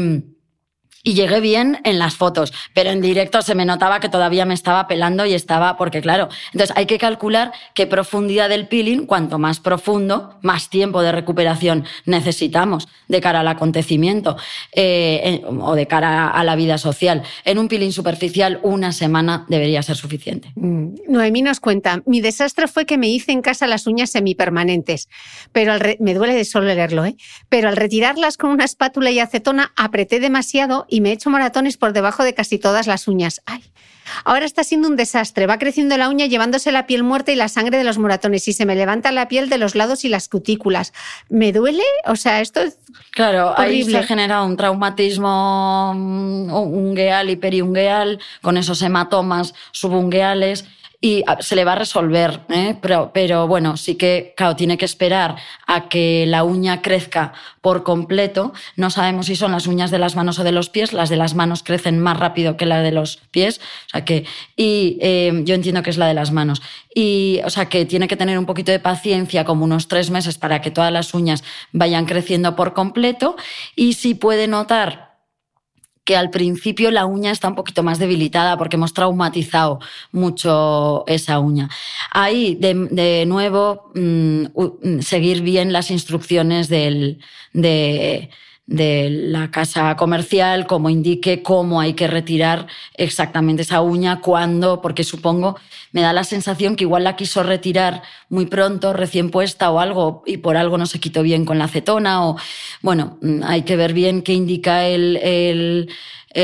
y 1.02 1.14
llegué 1.14 1.40
bien 1.40 1.78
en 1.84 1.98
las 1.98 2.16
fotos, 2.16 2.52
pero 2.74 2.90
en 2.90 3.00
directo 3.00 3.40
se 3.42 3.54
me 3.54 3.64
notaba 3.64 4.00
que 4.00 4.08
todavía 4.08 4.44
me 4.44 4.54
estaba 4.54 4.86
pelando 4.86 5.24
y 5.24 5.34
estaba, 5.34 5.76
porque 5.76 6.00
claro, 6.00 6.28
entonces 6.52 6.76
hay 6.76 6.86
que 6.86 6.98
calcular 6.98 7.52
qué 7.74 7.86
profundidad 7.86 8.48
del 8.48 8.68
peeling, 8.68 9.06
cuanto 9.06 9.38
más 9.38 9.60
profundo, 9.60 10.38
más 10.42 10.68
tiempo 10.68 11.02
de 11.02 11.12
recuperación 11.12 11.84
necesitamos 12.04 12.88
de 13.08 13.20
cara 13.20 13.40
al 13.40 13.48
acontecimiento 13.48 14.36
eh, 14.72 15.42
o 15.44 15.74
de 15.74 15.86
cara 15.86 16.28
a 16.28 16.44
la 16.44 16.56
vida 16.56 16.76
social. 16.78 17.22
En 17.44 17.58
un 17.58 17.68
peeling 17.68 17.92
superficial, 17.92 18.60
una 18.62 18.92
semana 18.92 19.46
debería 19.48 19.82
ser 19.82 19.96
suficiente. 19.96 20.52
Mm. 20.54 20.94
Noemí 21.08 21.42
nos 21.42 21.60
cuenta, 21.60 22.02
mi 22.06 22.20
desastre 22.20 22.68
fue 22.68 22.84
que 22.84 22.98
me 22.98 23.08
hice 23.08 23.32
en 23.32 23.42
casa 23.42 23.66
las 23.66 23.86
uñas 23.86 24.10
semipermanentes, 24.10 25.08
pero 25.52 25.74
me 25.98 26.14
duele 26.14 26.34
de 26.34 26.44
solo 26.44 26.66
leerlo, 26.66 27.04
¿eh? 27.04 27.16
pero 27.48 27.68
al 27.68 27.76
retirarlas 27.76 28.36
con 28.36 28.50
una 28.50 28.64
espátula 28.64 29.10
y 29.10 29.18
acetona 29.18 29.72
apreté 29.76 30.20
demasiado 30.20 30.86
y 30.90 31.00
me 31.00 31.10
he 31.10 31.12
hecho 31.12 31.30
moratones 31.30 31.76
por 31.76 31.92
debajo 31.92 32.24
de 32.24 32.34
casi 32.34 32.58
todas 32.58 32.86
las 32.86 33.08
uñas. 33.08 33.40
¡Ay! 33.46 33.62
Ahora 34.24 34.44
está 34.44 34.64
siendo 34.64 34.88
un 34.88 34.96
desastre. 34.96 35.46
Va 35.46 35.58
creciendo 35.58 35.96
la 35.96 36.08
uña 36.08 36.26
llevándose 36.26 36.72
la 36.72 36.86
piel 36.86 37.02
muerta 37.02 37.32
y 37.32 37.36
la 37.36 37.48
sangre 37.48 37.78
de 37.78 37.84
los 37.84 37.98
moratones 37.98 38.46
y 38.48 38.52
se 38.52 38.66
me 38.66 38.74
levanta 38.74 39.12
la 39.12 39.28
piel 39.28 39.48
de 39.48 39.58
los 39.58 39.74
lados 39.74 40.04
y 40.04 40.08
las 40.08 40.28
cutículas. 40.28 40.92
¿Me 41.28 41.52
duele? 41.52 41.84
O 42.06 42.16
sea, 42.16 42.40
esto 42.40 42.60
es. 42.60 42.78
Claro, 43.12 43.54
ahí 43.56 43.84
se 43.84 44.02
genera 44.02 44.42
un 44.42 44.56
traumatismo 44.56 45.92
ungueal 45.92 47.30
y 47.30 47.36
periungueal 47.36 48.18
con 48.42 48.56
esos 48.56 48.82
hematomas 48.82 49.54
subungueales 49.72 50.64
y 51.02 51.24
se 51.40 51.56
le 51.56 51.64
va 51.64 51.72
a 51.72 51.76
resolver, 51.76 52.40
¿eh? 52.50 52.76
pero, 52.80 53.10
pero 53.14 53.48
bueno, 53.48 53.78
sí 53.78 53.94
que, 53.94 54.34
claro, 54.36 54.54
tiene 54.54 54.76
que 54.76 54.84
esperar 54.84 55.36
a 55.66 55.88
que 55.88 56.26
la 56.26 56.44
uña 56.44 56.82
crezca 56.82 57.32
por 57.62 57.84
completo. 57.84 58.52
No 58.76 58.90
sabemos 58.90 59.26
si 59.26 59.34
son 59.34 59.52
las 59.52 59.66
uñas 59.66 59.90
de 59.90 59.98
las 59.98 60.14
manos 60.14 60.38
o 60.38 60.44
de 60.44 60.52
los 60.52 60.68
pies, 60.68 60.92
las 60.92 61.08
de 61.08 61.16
las 61.16 61.34
manos 61.34 61.62
crecen 61.62 61.98
más 61.98 62.18
rápido 62.18 62.58
que 62.58 62.66
las 62.66 62.82
de 62.82 62.92
los 62.92 63.16
pies, 63.30 63.60
o 63.86 63.90
sea 63.90 64.04
que, 64.04 64.26
y 64.56 64.98
eh, 65.00 65.40
yo 65.44 65.54
entiendo 65.54 65.82
que 65.82 65.90
es 65.90 65.96
la 65.96 66.06
de 66.06 66.14
las 66.14 66.32
manos. 66.32 66.60
Y, 66.94 67.40
o 67.44 67.50
sea 67.50 67.66
que 67.66 67.86
tiene 67.86 68.06
que 68.06 68.16
tener 68.16 68.38
un 68.38 68.46
poquito 68.46 68.70
de 68.70 68.80
paciencia, 68.80 69.44
como 69.44 69.64
unos 69.64 69.88
tres 69.88 70.10
meses, 70.10 70.36
para 70.36 70.60
que 70.60 70.70
todas 70.70 70.92
las 70.92 71.14
uñas 71.14 71.44
vayan 71.72 72.04
creciendo 72.04 72.56
por 72.56 72.74
completo. 72.74 73.36
Y 73.74 73.94
si 73.94 74.14
puede 74.14 74.48
notar 74.48 75.09
que 76.04 76.16
al 76.16 76.30
principio 76.30 76.90
la 76.90 77.06
uña 77.06 77.30
está 77.30 77.48
un 77.48 77.54
poquito 77.54 77.82
más 77.82 77.98
debilitada 77.98 78.56
porque 78.56 78.76
hemos 78.76 78.94
traumatizado 78.94 79.80
mucho 80.12 81.04
esa 81.06 81.38
uña. 81.38 81.68
Ahí, 82.10 82.56
de, 82.56 83.24
nuevo, 83.26 83.90
mm, 83.94 84.44
mm, 84.54 85.00
seguir 85.02 85.42
bien 85.42 85.72
las 85.72 85.90
instrucciones 85.90 86.68
del, 86.68 87.20
de, 87.52 88.30
de 88.70 89.10
la 89.10 89.50
casa 89.50 89.96
comercial, 89.96 90.64
como 90.68 90.90
indique 90.90 91.42
cómo 91.42 91.80
hay 91.80 91.94
que 91.94 92.06
retirar 92.06 92.68
exactamente 92.94 93.62
esa 93.62 93.80
uña, 93.80 94.20
cuándo, 94.20 94.80
porque 94.80 95.02
supongo, 95.02 95.58
me 95.90 96.02
da 96.02 96.12
la 96.12 96.22
sensación 96.22 96.76
que 96.76 96.84
igual 96.84 97.02
la 97.02 97.16
quiso 97.16 97.42
retirar 97.42 98.02
muy 98.28 98.46
pronto, 98.46 98.92
recién 98.92 99.30
puesta 99.30 99.72
o 99.72 99.80
algo, 99.80 100.22
y 100.24 100.36
por 100.36 100.56
algo 100.56 100.78
no 100.78 100.86
se 100.86 101.00
quitó 101.00 101.24
bien 101.24 101.44
con 101.44 101.58
la 101.58 101.64
acetona, 101.64 102.24
o 102.24 102.36
bueno, 102.80 103.18
mm, 103.20 103.42
hay 103.42 103.62
que 103.62 103.74
ver 103.74 103.92
bien 103.92 104.22
qué 104.22 104.34
indica 104.34 104.86
el, 104.86 105.18
el, 105.20 105.88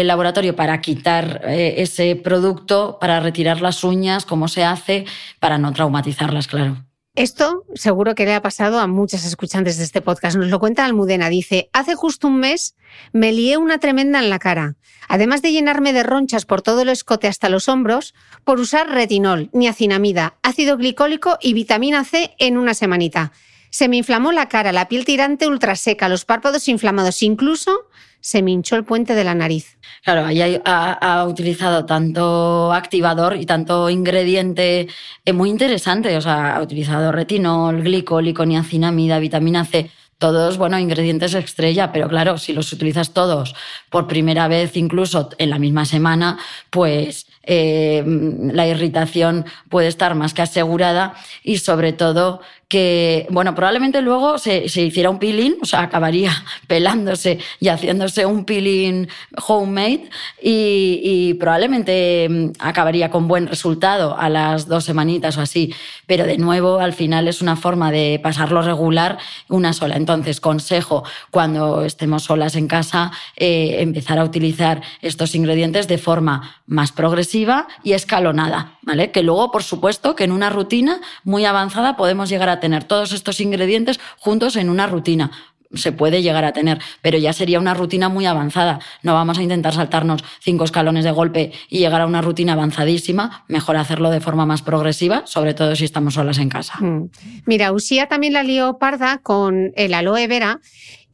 laboratorio 0.09 0.57
para 0.57 0.81
quitar 0.81 1.43
eh, 1.45 1.75
ese 1.79 2.17
producto, 2.17 2.99
para 3.01 3.21
retirar 3.21 3.61
las 3.61 3.85
uñas, 3.85 4.27
cómo 4.27 4.49
se 4.49 4.65
hace, 4.65 5.05
para 5.39 5.59
no 5.59 5.73
traumatizarlas, 5.73 6.49
claro. 6.49 6.85
Esto 7.17 7.65
seguro 7.75 8.15
que 8.15 8.27
le 8.27 8.35
ha 8.35 8.43
pasado 8.43 8.79
a 8.79 8.87
muchas 8.87 9.25
escuchantes 9.25 9.79
de 9.79 9.85
este 9.85 10.03
podcast. 10.03 10.37
Nos 10.37 10.49
lo 10.49 10.61
cuenta 10.61 10.85
Almudena. 10.85 11.31
Dice, 11.31 11.71
hace 11.73 11.95
justo 11.95 12.29
un 12.29 12.41
mes 12.41 12.77
me 13.15 13.33
lié 13.33 13.57
una 13.57 13.79
tremenda 13.79 14.19
en 14.19 14.29
la 14.29 14.39
cara. 14.39 14.77
Además 15.09 15.41
de 15.41 15.51
llenarme 15.51 15.95
de 15.95 16.03
ronchas 16.03 16.45
por 16.45 16.61
todo 16.61 16.83
el 16.83 16.91
escote 16.91 17.27
hasta 17.27 17.49
los 17.49 17.71
hombros, 17.71 18.15
por 18.45 18.61
usar 18.61 18.91
retinol, 18.91 19.49
niacinamida, 19.55 20.37
ácido 20.43 20.77
glicólico 20.77 21.39
y 21.41 21.55
vitamina 21.55 22.05
C 22.05 22.35
en 22.39 22.59
una 22.59 22.75
semanita. 22.75 23.33
Se 23.71 23.89
me 23.89 23.97
inflamó 23.97 24.31
la 24.31 24.51
cara, 24.51 24.73
la 24.73 24.87
piel 24.87 25.07
tirante 25.07 25.47
ultra 25.47 25.75
seca, 25.75 26.11
los 26.11 26.27
párpados 26.27 26.69
inflamados, 26.69 27.23
incluso 27.23 27.86
se 28.27 28.43
me 28.43 28.51
hinchó 28.51 28.75
el 28.75 28.83
puente 28.83 29.15
de 29.15 29.23
la 29.23 29.37
nariz. 29.37 29.79
Claro, 30.03 30.27
ahí 30.27 30.61
ha, 30.65 31.25
utilizado 31.29 31.87
tanto 31.87 32.73
activador 32.73 33.37
y 33.37 33.47
tanto 33.47 33.89
ingrediente 33.89 34.89
eh, 35.25 35.33
muy 35.33 35.49
interesante. 35.49 36.17
O 36.17 36.21
sea, 36.21 36.57
ha 36.57 36.61
utilizado 36.61 37.13
retinol, 37.13 37.83
glicólico, 37.83 38.45
niacinamida, 38.45 39.21
vitamina 39.21 39.65
C 39.65 39.93
todos, 40.19 40.57
bueno, 40.57 40.79
ingredientes 40.79 41.35
estrella, 41.35 41.93
pero 41.93 42.09
claro, 42.09 42.39
si 42.39 42.55
los 42.55 42.73
utilizas 42.73 43.13
todos 43.13 43.55
por 43.91 44.09
primera 44.09 44.49
vez, 44.49 44.77
incluso 44.77 45.29
en 45.37 45.51
la 45.51 45.59
misma 45.59 45.85
semana, 45.85 46.39
pues 46.71 47.27
eh, 47.43 48.03
la 48.07 48.67
irritación 48.67 49.45
puede 49.69 49.89
estar 49.89 50.15
más 50.15 50.33
que 50.33 50.41
asegurada 50.43 51.15
y 51.45 51.59
sobre 51.59 51.93
todo 51.93 52.41
que, 52.69 53.29
bueno, 53.31 53.55
probablemente 53.55 54.03
luego 54.03 54.39
se, 54.39 54.69
se, 54.69 54.83
hiciera 54.83 55.09
un 55.09 55.21
peeling, 55.21 55.55
o 55.63 55.67
sea, 55.67 55.83
acabaría 55.83 56.33
pelándose 56.67 57.39
y 57.61 57.69
haciéndose 57.69 58.27
un 58.27 58.45
peeling 58.45 59.07
homemade 59.47 60.11
y, 60.43 61.01
y, 61.03 61.35
probablemente 61.35 62.29
mm, 62.29 62.53
acabaría 62.59 63.11
con 63.11 63.29
buen 63.29 63.47
resultado 63.47 64.17
a 64.19 64.29
las 64.29 64.67
dos 64.67 64.85
semanitas 64.85 65.37
o 65.39 65.43
así. 65.43 65.73
Pero 66.07 66.25
de 66.27 66.39
nuevo, 66.39 66.81
al 66.81 66.93
final 66.93 67.29
es 67.29 67.41
una 67.41 67.55
forma 67.55 67.93
de 67.93 68.19
pasarlo 68.21 68.63
regular 68.63 69.19
una 69.49 69.73
sola. 69.73 69.97
Entonces, 69.97 70.41
consejo, 70.41 71.05
cuando 71.31 71.85
estemos 71.85 72.25
solas 72.25 72.57
en 72.57 72.67
casa, 72.67 73.13
eh, 73.37 73.77
empezar 73.79 74.19
a 74.19 74.25
utilizar 74.25 74.83
estos 75.03 75.37
ingredientes 75.37 75.87
de 75.87 75.99
forma 75.99 76.57
más 76.67 76.91
progresiva 76.91 77.69
y 77.85 77.93
escalonada, 77.93 78.79
¿vale? 78.83 79.13
Que 79.13 79.23
luego, 79.23 79.53
por 79.53 79.63
supuesto, 79.63 80.17
que 80.17 80.25
en 80.25 80.33
una 80.33 80.51
rutina 80.51 81.01
muy 81.23 81.45
avanzada 81.45 81.97
podemos 81.97 82.29
llegar 82.29 82.49
a 82.49 82.56
tener 82.61 82.85
todos 82.85 83.13
estos 83.13 83.41
ingredientes 83.41 84.01
juntos 84.19 84.57
en 84.57 84.71
una 84.71 84.87
rutina. 84.87 85.31
Se 85.75 85.91
puede 85.91 86.23
llegar 86.23 86.45
a 86.45 86.53
tener, 86.53 86.79
pero 87.03 87.19
ya 87.19 87.33
sería 87.33 87.59
una 87.59 87.75
rutina 87.75 88.09
muy 88.09 88.25
avanzada. 88.25 88.79
No 89.03 89.15
vamos 89.15 89.39
a 89.39 89.43
intentar 89.43 89.75
saltarnos 89.75 90.23
cinco 90.41 90.65
escalones 90.65 91.05
de 91.05 91.11
golpe 91.11 91.53
y 91.69 91.79
llegar 91.79 92.01
a 92.01 92.07
una 92.07 92.23
rutina 92.23 92.53
avanzadísima. 92.53 93.45
Mejor 93.49 93.77
hacerlo 93.77 94.11
de 94.11 94.21
forma 94.21 94.47
más 94.47 94.63
progresiva, 94.63 95.23
sobre 95.27 95.55
todo 95.55 95.75
si 95.75 95.85
estamos 95.85 96.15
solas 96.15 96.39
en 96.39 96.49
casa. 96.49 96.79
Mm. 96.79 97.11
Mira, 97.47 97.73
Usía 97.73 98.07
también 98.07 98.33
la 98.33 98.45
lió 98.45 98.79
parda 98.79 99.19
con 99.19 99.73
el 99.75 99.93
aloe 99.95 100.29
vera 100.29 100.61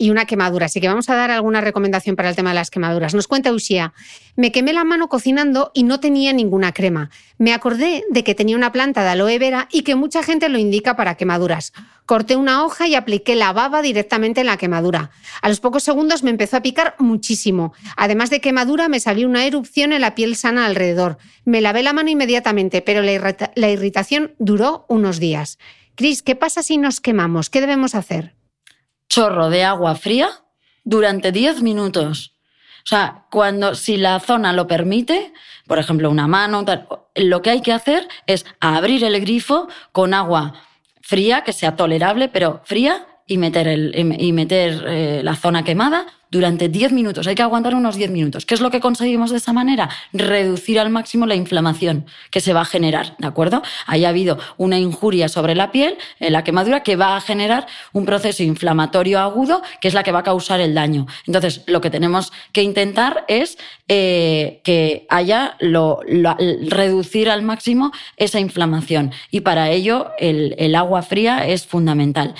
y 0.02 0.10
una 0.10 0.24
quemadura. 0.24 0.66
Así 0.66 0.80
que 0.80 0.88
vamos 0.88 1.08
a 1.10 1.14
dar 1.14 1.30
alguna 1.30 1.60
recomendación 1.60 2.16
para 2.16 2.28
el 2.28 2.34
tema 2.34 2.50
de 2.50 2.56
las 2.56 2.72
quemaduras. 2.72 3.14
Nos 3.14 3.28
cuenta 3.28 3.52
Usía, 3.52 3.94
me 4.34 4.50
quemé 4.50 4.72
la 4.72 4.82
mano 4.82 5.08
cocinando 5.08 5.70
y 5.74 5.84
no 5.84 6.00
tenía 6.00 6.32
ninguna 6.32 6.72
crema. 6.72 7.10
Me 7.38 7.54
acordé 7.54 8.02
de 8.10 8.24
que 8.24 8.34
tenía 8.34 8.56
una 8.56 8.72
planta 8.72 9.04
de 9.04 9.10
aloe 9.10 9.38
vera 9.38 9.68
y 9.70 9.82
que 9.82 9.94
mucha 9.94 10.24
gente 10.24 10.48
lo 10.48 10.58
indica 10.58 10.96
para 10.96 11.14
quemaduras. 11.14 11.72
Corté 12.04 12.34
una 12.34 12.64
hoja 12.64 12.88
y 12.88 12.96
apliqué 12.96 13.36
la 13.36 13.52
baba 13.52 13.80
directamente 13.80 14.40
en 14.40 14.48
la 14.48 14.56
quemadura. 14.56 15.12
A 15.40 15.48
los 15.48 15.60
pocos 15.60 15.84
segundos 15.84 16.24
me 16.24 16.30
empezó 16.30 16.56
a 16.56 16.62
picar 16.62 16.96
muchísimo. 16.98 17.72
Además 17.96 18.28
de 18.30 18.40
quemadura, 18.40 18.88
me 18.88 18.98
salió 18.98 19.28
una 19.28 19.46
erupción 19.46 19.92
en 19.92 20.00
la 20.00 20.16
piel 20.16 20.34
sana 20.34 20.66
alrededor. 20.66 21.18
Me 21.44 21.60
lavé 21.60 21.84
la 21.84 21.92
mano 21.92 22.10
inmediatamente, 22.10 22.82
pero 22.82 23.02
la, 23.02 23.52
la 23.54 23.70
irritación 23.70 24.34
duró 24.40 24.84
unos 24.88 25.20
días. 25.20 25.60
Cris, 25.94 26.24
¿qué 26.24 26.34
pasa 26.34 26.64
si 26.64 26.76
nos 26.76 27.00
quemamos? 27.00 27.50
¿Qué 27.50 27.60
debemos 27.60 27.94
hacer? 27.94 28.34
Chorro 29.12 29.51
de 29.51 29.62
agua 29.62 29.94
fría 29.94 30.31
durante 30.85 31.33
10 31.33 31.61
minutos. 31.61 32.33
O 32.79 32.87
sea, 32.87 33.27
cuando, 33.31 33.75
si 33.75 33.98
la 33.98 34.18
zona 34.20 34.55
lo 34.55 34.66
permite, 34.66 35.35
por 35.66 35.79
ejemplo, 35.79 36.11
una 36.11 36.27
mano, 36.27 36.64
lo 37.14 37.42
que 37.42 37.51
hay 37.51 37.61
que 37.61 37.75
hacer 37.75 38.09
es 38.27 38.46
abrir 38.59 39.05
el 39.05 39.20
grifo 39.20 39.68
con 39.92 40.14
agua 40.14 40.55
fría, 41.03 41.42
que 41.42 41.53
sea 41.53 41.77
tolerable, 41.77 42.29
pero 42.29 42.62
fría 42.64 43.07
y 43.26 43.38
meter, 43.38 43.68
el, 43.68 44.16
y 44.18 44.32
meter 44.32 44.85
eh, 44.87 45.20
la 45.22 45.37
zona 45.37 45.64
quemada 45.64 46.06
durante 46.32 46.70
10 46.70 46.92
minutos. 46.92 47.26
Hay 47.26 47.35
que 47.35 47.42
aguantar 47.42 47.74
unos 47.74 47.96
10 47.96 48.11
minutos. 48.11 48.46
¿Qué 48.46 48.54
es 48.54 48.62
lo 48.62 48.70
que 48.70 48.80
conseguimos 48.80 49.30
de 49.30 49.37
esa 49.37 49.52
manera? 49.52 49.90
Reducir 50.14 50.80
al 50.80 50.88
máximo 50.88 51.26
la 51.26 51.35
inflamación 51.35 52.06
que 52.30 52.40
se 52.40 52.54
va 52.54 52.62
a 52.62 52.64
generar, 52.64 53.14
¿de 53.18 53.26
acuerdo? 53.26 53.62
Ahí 53.87 54.06
ha 54.06 54.08
habido 54.08 54.38
una 54.56 54.78
injuria 54.78 55.28
sobre 55.28 55.54
la 55.54 55.70
piel, 55.70 55.98
en 56.20 56.32
la 56.32 56.42
quemadura, 56.42 56.82
que 56.82 56.96
va 56.96 57.16
a 57.16 57.20
generar 57.20 57.66
un 57.92 58.06
proceso 58.06 58.42
inflamatorio 58.42 59.20
agudo, 59.20 59.62
que 59.82 59.88
es 59.88 59.94
la 59.94 60.02
que 60.02 60.11
va 60.11 60.20
a 60.20 60.22
causar 60.22 60.62
el 60.62 60.74
daño. 60.74 61.06
Entonces, 61.26 61.64
lo 61.66 61.82
que 61.82 61.90
tenemos 61.90 62.32
que 62.52 62.62
intentar 62.62 63.26
es 63.28 63.58
eh, 63.88 64.62
que 64.64 65.06
haya 65.11 65.56
lo, 65.61 66.00
reducir 66.66 67.28
al 67.28 67.42
máximo 67.42 67.92
esa 68.16 68.40
inflamación. 68.40 69.12
Y 69.30 69.40
para 69.40 69.68
ello, 69.70 70.12
el, 70.18 70.54
el 70.56 70.74
agua 70.76 71.02
fría 71.02 71.46
es 71.46 71.66
fundamental. 71.66 72.35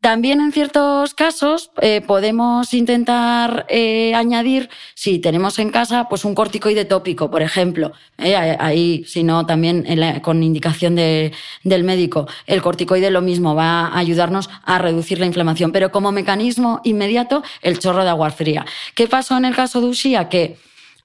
También 0.00 0.40
en 0.40 0.52
ciertos 0.52 1.12
casos 1.12 1.72
eh, 1.82 2.00
podemos 2.00 2.72
intentar 2.72 3.66
eh, 3.68 4.14
añadir, 4.14 4.70
si 4.94 5.18
tenemos 5.18 5.58
en 5.58 5.70
casa, 5.70 6.08
pues 6.08 6.24
un 6.24 6.36
corticoide 6.36 6.84
tópico, 6.84 7.32
por 7.32 7.42
ejemplo. 7.42 7.92
Eh, 8.16 8.36
ahí, 8.36 9.02
si 9.08 9.24
no, 9.24 9.44
también 9.44 9.84
con 10.22 10.44
indicación 10.44 10.94
del 10.94 11.84
médico. 11.84 12.28
El 12.46 12.62
corticoide 12.62 13.10
lo 13.10 13.22
mismo, 13.22 13.56
va 13.56 13.88
a 13.88 13.98
ayudarnos 13.98 14.48
a 14.64 14.78
reducir 14.78 15.18
la 15.18 15.26
inflamación. 15.26 15.72
Pero 15.72 15.90
como 15.90 16.12
mecanismo 16.12 16.80
inmediato, 16.84 17.42
el 17.60 17.80
chorro 17.80 18.04
de 18.04 18.10
agua 18.10 18.30
fría. 18.30 18.64
¿Qué 18.94 19.08
pasó 19.08 19.36
en 19.36 19.46
el 19.46 19.56
caso 19.56 19.80
de 19.80 19.88
Ushia? 19.88 20.28
Que 20.28 20.58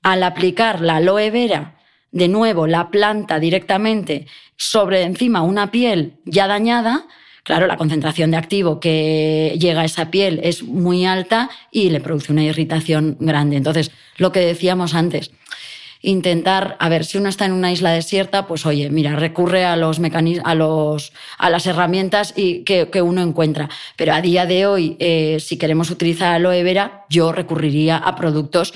al 0.03 0.21
aplicar 0.21 0.81
la 0.81 0.97
aloe 0.97 1.31
vera, 1.31 1.79
de 2.11 2.27
nuevo, 2.27 2.67
la 2.67 2.91
planta 2.91 3.39
directamente 3.39 4.27
sobre 4.55 5.01
encima 5.01 5.41
una 5.41 5.71
piel 5.71 6.19
ya 6.25 6.47
dañada, 6.47 7.07
Claro, 7.43 7.67
la 7.67 7.75
concentración 7.75 8.31
de 8.31 8.37
activo 8.37 8.79
que 8.79 9.57
llega 9.59 9.81
a 9.81 9.85
esa 9.85 10.09
piel 10.09 10.39
es 10.43 10.63
muy 10.63 11.05
alta 11.05 11.49
y 11.71 11.89
le 11.89 11.99
produce 11.99 12.31
una 12.31 12.43
irritación 12.43 13.17
grande. 13.19 13.57
Entonces, 13.57 13.91
lo 14.15 14.31
que 14.31 14.39
decíamos 14.39 14.93
antes, 14.93 15.31
intentar, 16.01 16.77
a 16.79 16.87
ver, 16.87 17.03
si 17.03 17.17
uno 17.17 17.27
está 17.27 17.45
en 17.45 17.51
una 17.51 17.73
isla 17.73 17.91
desierta, 17.91 18.47
pues 18.47 18.65
oye, 18.65 18.89
mira, 18.89 19.17
recurre 19.17 19.65
a 19.65 19.75
los 19.75 19.99
a 20.43 20.55
los, 20.55 21.13
a 21.37 21.49
las 21.49 21.65
herramientas 21.65 22.33
y 22.37 22.63
que, 22.63 23.01
uno 23.01 23.21
encuentra. 23.21 23.69
Pero 23.97 24.13
a 24.13 24.21
día 24.21 24.45
de 24.45 24.65
hoy, 24.65 24.95
eh, 24.99 25.37
si 25.41 25.57
queremos 25.57 25.89
utilizar 25.89 26.33
aloe 26.33 26.63
vera, 26.63 27.05
yo 27.09 27.33
recurriría 27.33 27.97
a 27.97 28.15
productos 28.15 28.73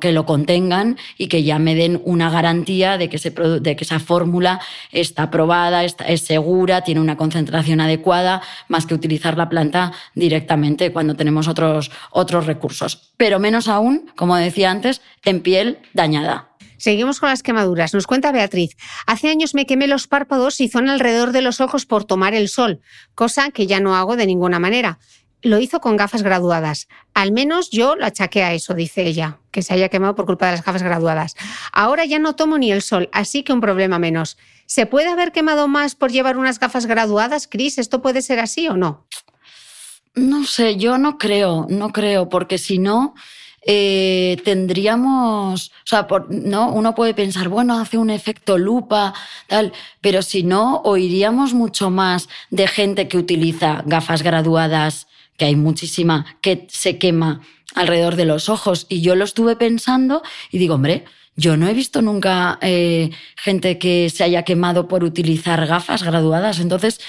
que 0.00 0.12
lo 0.12 0.26
contengan 0.26 0.98
y 1.16 1.28
que 1.28 1.42
ya 1.42 1.58
me 1.58 1.74
den 1.74 2.00
una 2.04 2.30
garantía 2.30 2.98
de 2.98 3.08
que, 3.08 3.16
esa 3.16 4.00
fórmula 4.00 4.60
está 4.90 5.24
aprobada, 5.24 5.84
es 5.84 6.20
segura, 6.20 6.82
tiene 6.82 7.00
una 7.00 7.16
concentración 7.16 7.80
adecuada, 7.80 8.42
más 8.68 8.86
que 8.86 8.94
utilizar 8.94 9.36
la 9.38 9.48
planta 9.48 9.92
directamente 10.14 10.92
cuando 10.92 11.14
tenemos 11.14 11.48
otros, 11.48 11.90
otros 12.10 12.46
recursos. 12.46 13.12
Pero 13.16 13.38
menos 13.38 13.68
aún, 13.68 14.10
como 14.16 14.36
decía 14.36 14.70
antes, 14.70 15.00
en 15.24 15.40
piel 15.40 15.78
dañada. 15.94 16.48
Seguimos 16.76 17.20
con 17.20 17.28
las 17.28 17.44
quemaduras. 17.44 17.94
Nos 17.94 18.08
cuenta 18.08 18.32
Beatriz. 18.32 18.76
Hace 19.06 19.28
años 19.28 19.54
me 19.54 19.66
quemé 19.66 19.86
los 19.86 20.08
párpados 20.08 20.60
y 20.60 20.68
zona 20.68 20.92
alrededor 20.92 21.30
de 21.30 21.40
los 21.40 21.60
ojos 21.60 21.86
por 21.86 22.04
tomar 22.04 22.34
el 22.34 22.48
sol, 22.48 22.80
cosa 23.14 23.52
que 23.52 23.68
ya 23.68 23.78
no 23.78 23.94
hago 23.94 24.16
de 24.16 24.26
ninguna 24.26 24.58
manera 24.58 24.98
lo 25.42 25.58
hizo 25.58 25.80
con 25.80 25.96
gafas 25.96 26.22
graduadas. 26.22 26.88
Al 27.14 27.32
menos 27.32 27.70
yo 27.70 27.96
lo 27.96 28.06
achaqué 28.06 28.42
a 28.42 28.54
eso, 28.54 28.74
dice 28.74 29.04
ella, 29.04 29.38
que 29.50 29.62
se 29.62 29.74
haya 29.74 29.88
quemado 29.88 30.14
por 30.14 30.26
culpa 30.26 30.46
de 30.46 30.52
las 30.52 30.64
gafas 30.64 30.82
graduadas. 30.82 31.36
Ahora 31.72 32.04
ya 32.04 32.18
no 32.18 32.34
tomo 32.34 32.58
ni 32.58 32.72
el 32.72 32.82
sol, 32.82 33.08
así 33.12 33.42
que 33.42 33.52
un 33.52 33.60
problema 33.60 33.98
menos. 33.98 34.38
¿Se 34.66 34.86
puede 34.86 35.08
haber 35.08 35.32
quemado 35.32 35.68
más 35.68 35.94
por 35.94 36.10
llevar 36.10 36.38
unas 36.38 36.58
gafas 36.58 36.86
graduadas, 36.86 37.48
Cris? 37.48 37.78
¿Esto 37.78 38.00
puede 38.00 38.22
ser 38.22 38.38
así 38.38 38.68
o 38.68 38.76
no? 38.76 39.06
No 40.14 40.44
sé, 40.44 40.76
yo 40.76 40.98
no 40.98 41.18
creo, 41.18 41.66
no 41.68 41.90
creo, 41.90 42.28
porque 42.28 42.58
si 42.58 42.78
no, 42.78 43.14
eh, 43.64 44.40
tendríamos, 44.44 45.68
o 45.68 45.86
sea, 45.86 46.06
¿no? 46.28 46.70
uno 46.70 46.94
puede 46.94 47.14
pensar, 47.14 47.48
bueno, 47.48 47.78
hace 47.78 47.96
un 47.96 48.10
efecto 48.10 48.58
lupa, 48.58 49.14
tal, 49.46 49.72
pero 50.00 50.22
si 50.22 50.42
no, 50.42 50.82
oiríamos 50.84 51.54
mucho 51.54 51.90
más 51.90 52.28
de 52.50 52.66
gente 52.66 53.08
que 53.08 53.18
utiliza 53.18 53.82
gafas 53.86 54.22
graduadas 54.22 55.06
que 55.36 55.44
hay 55.46 55.56
muchísima 55.56 56.36
que 56.40 56.66
se 56.70 56.98
quema 56.98 57.40
alrededor 57.74 58.16
de 58.16 58.26
los 58.26 58.48
ojos. 58.48 58.86
Y 58.88 59.00
yo 59.00 59.14
lo 59.14 59.24
estuve 59.24 59.56
pensando 59.56 60.22
y 60.50 60.58
digo, 60.58 60.74
hombre, 60.74 61.04
yo 61.34 61.56
no 61.56 61.66
he 61.66 61.72
visto 61.72 62.02
nunca 62.02 62.58
eh, 62.60 63.10
gente 63.36 63.78
que 63.78 64.10
se 64.10 64.24
haya 64.24 64.42
quemado 64.42 64.88
por 64.88 65.02
utilizar 65.02 65.66
gafas 65.66 66.02
graduadas. 66.02 66.60
Entonces, 66.60 67.00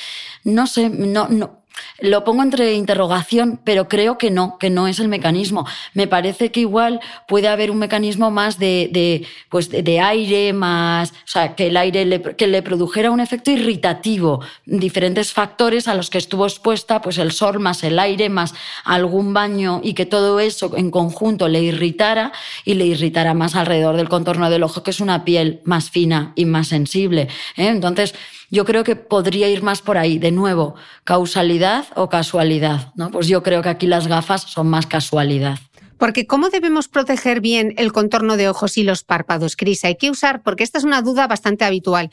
no 0.43 0.67
sé, 0.67 0.89
no, 0.89 1.27
no, 1.27 1.62
lo 1.99 2.23
pongo 2.23 2.43
entre 2.43 2.73
interrogación, 2.73 3.59
pero 3.63 3.87
creo 3.87 4.17
que 4.17 4.31
no, 4.31 4.57
que 4.57 4.69
no 4.69 4.87
es 4.87 4.99
el 4.99 5.07
mecanismo. 5.07 5.65
Me 5.93 6.07
parece 6.07 6.51
que 6.51 6.61
igual 6.61 6.99
puede 7.27 7.47
haber 7.47 7.71
un 7.71 7.79
mecanismo 7.79 8.31
más 8.31 8.59
de, 8.59 8.89
de 8.91 9.25
pues 9.49 9.69
de, 9.69 9.99
aire, 9.99 10.53
más, 10.53 11.11
o 11.11 11.27
sea, 11.27 11.55
que 11.55 11.67
el 11.67 11.77
aire 11.77 12.05
le, 12.05 12.21
que 12.21 12.47
le 12.47 12.61
produjera 12.61 13.11
un 13.11 13.19
efecto 13.19 13.51
irritativo, 13.51 14.41
diferentes 14.65 15.33
factores 15.33 15.87
a 15.87 15.95
los 15.95 16.09
que 16.09 16.17
estuvo 16.17 16.45
expuesta, 16.45 17.01
pues 17.01 17.17
el 17.17 17.31
sol 17.31 17.59
más 17.59 17.83
el 17.83 17.99
aire 17.99 18.29
más 18.29 18.53
algún 18.83 19.33
baño 19.33 19.81
y 19.83 19.93
que 19.93 20.05
todo 20.05 20.39
eso 20.39 20.75
en 20.75 20.91
conjunto 20.91 21.47
le 21.47 21.61
irritara 21.61 22.31
y 22.65 22.75
le 22.75 22.85
irritara 22.85 23.33
más 23.33 23.55
alrededor 23.55 23.97
del 23.97 24.09
contorno 24.09 24.49
del 24.49 24.63
ojo, 24.63 24.83
que 24.83 24.91
es 24.91 24.99
una 24.99 25.25
piel 25.25 25.61
más 25.63 25.89
fina 25.89 26.33
y 26.35 26.45
más 26.45 26.67
sensible. 26.67 27.23
¿eh? 27.55 27.67
Entonces, 27.67 28.13
yo 28.53 28.65
creo 28.65 28.83
que 28.83 28.95
podría 28.95 29.49
ir 29.49 29.63
más 29.63 29.81
por 29.81 29.97
ahí, 29.97 30.19
de 30.19 30.29
nuevo, 30.29 30.75
causalidad 31.05 31.87
o 31.95 32.07
casualidad, 32.07 32.93
¿no? 32.95 33.09
Pues 33.09 33.27
yo 33.27 33.41
creo 33.41 33.63
que 33.63 33.69
aquí 33.69 33.87
las 33.87 34.05
gafas 34.05 34.43
son 34.43 34.69
más 34.69 34.85
casualidad. 34.85 35.57
Porque 35.97 36.27
¿cómo 36.27 36.49
debemos 36.49 36.87
proteger 36.87 37.41
bien 37.41 37.73
el 37.77 37.91
contorno 37.91 38.37
de 38.37 38.49
ojos 38.49 38.77
y 38.77 38.83
los 38.83 39.03
párpados, 39.03 39.55
Cris? 39.55 39.83
Hay 39.85 39.95
que 39.95 40.11
usar, 40.11 40.43
porque 40.43 40.63
esta 40.63 40.77
es 40.77 40.83
una 40.83 41.01
duda 41.01 41.25
bastante 41.25 41.65
habitual, 41.65 42.11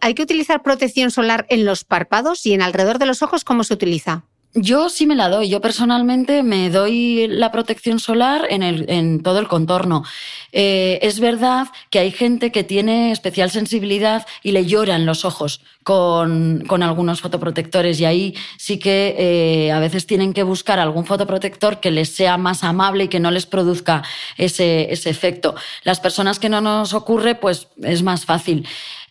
¿hay 0.00 0.14
que 0.14 0.22
utilizar 0.22 0.62
protección 0.62 1.10
solar 1.10 1.46
en 1.48 1.64
los 1.64 1.82
párpados 1.82 2.46
y 2.46 2.52
en 2.52 2.62
alrededor 2.62 3.00
de 3.00 3.06
los 3.06 3.22
ojos? 3.22 3.42
¿Cómo 3.42 3.64
se 3.64 3.74
utiliza? 3.74 4.22
Yo 4.58 4.88
sí 4.88 5.06
me 5.06 5.14
la 5.14 5.28
doy. 5.28 5.50
Yo 5.50 5.60
personalmente 5.60 6.42
me 6.42 6.70
doy 6.70 7.28
la 7.28 7.52
protección 7.52 8.00
solar 8.00 8.46
en, 8.48 8.62
el, 8.62 8.86
en 8.88 9.22
todo 9.22 9.38
el 9.38 9.48
contorno. 9.48 10.02
Eh, 10.50 10.98
es 11.02 11.20
verdad 11.20 11.66
que 11.90 11.98
hay 11.98 12.10
gente 12.10 12.50
que 12.50 12.64
tiene 12.64 13.12
especial 13.12 13.50
sensibilidad 13.50 14.26
y 14.42 14.52
le 14.52 14.64
lloran 14.64 15.04
los 15.04 15.26
ojos 15.26 15.60
con, 15.82 16.64
con 16.66 16.82
algunos 16.82 17.20
fotoprotectores 17.20 18.00
y 18.00 18.06
ahí 18.06 18.34
sí 18.56 18.78
que 18.78 19.14
eh, 19.18 19.72
a 19.72 19.78
veces 19.78 20.06
tienen 20.06 20.32
que 20.32 20.42
buscar 20.42 20.78
algún 20.78 21.04
fotoprotector 21.04 21.78
que 21.78 21.90
les 21.90 22.08
sea 22.08 22.38
más 22.38 22.64
amable 22.64 23.04
y 23.04 23.08
que 23.08 23.20
no 23.20 23.30
les 23.30 23.44
produzca 23.44 24.04
ese, 24.38 24.90
ese 24.90 25.10
efecto. 25.10 25.54
Las 25.84 26.00
personas 26.00 26.38
que 26.38 26.48
no 26.48 26.62
nos 26.62 26.94
ocurre, 26.94 27.34
pues 27.34 27.68
es 27.82 28.02
más 28.02 28.24
fácil. 28.24 28.66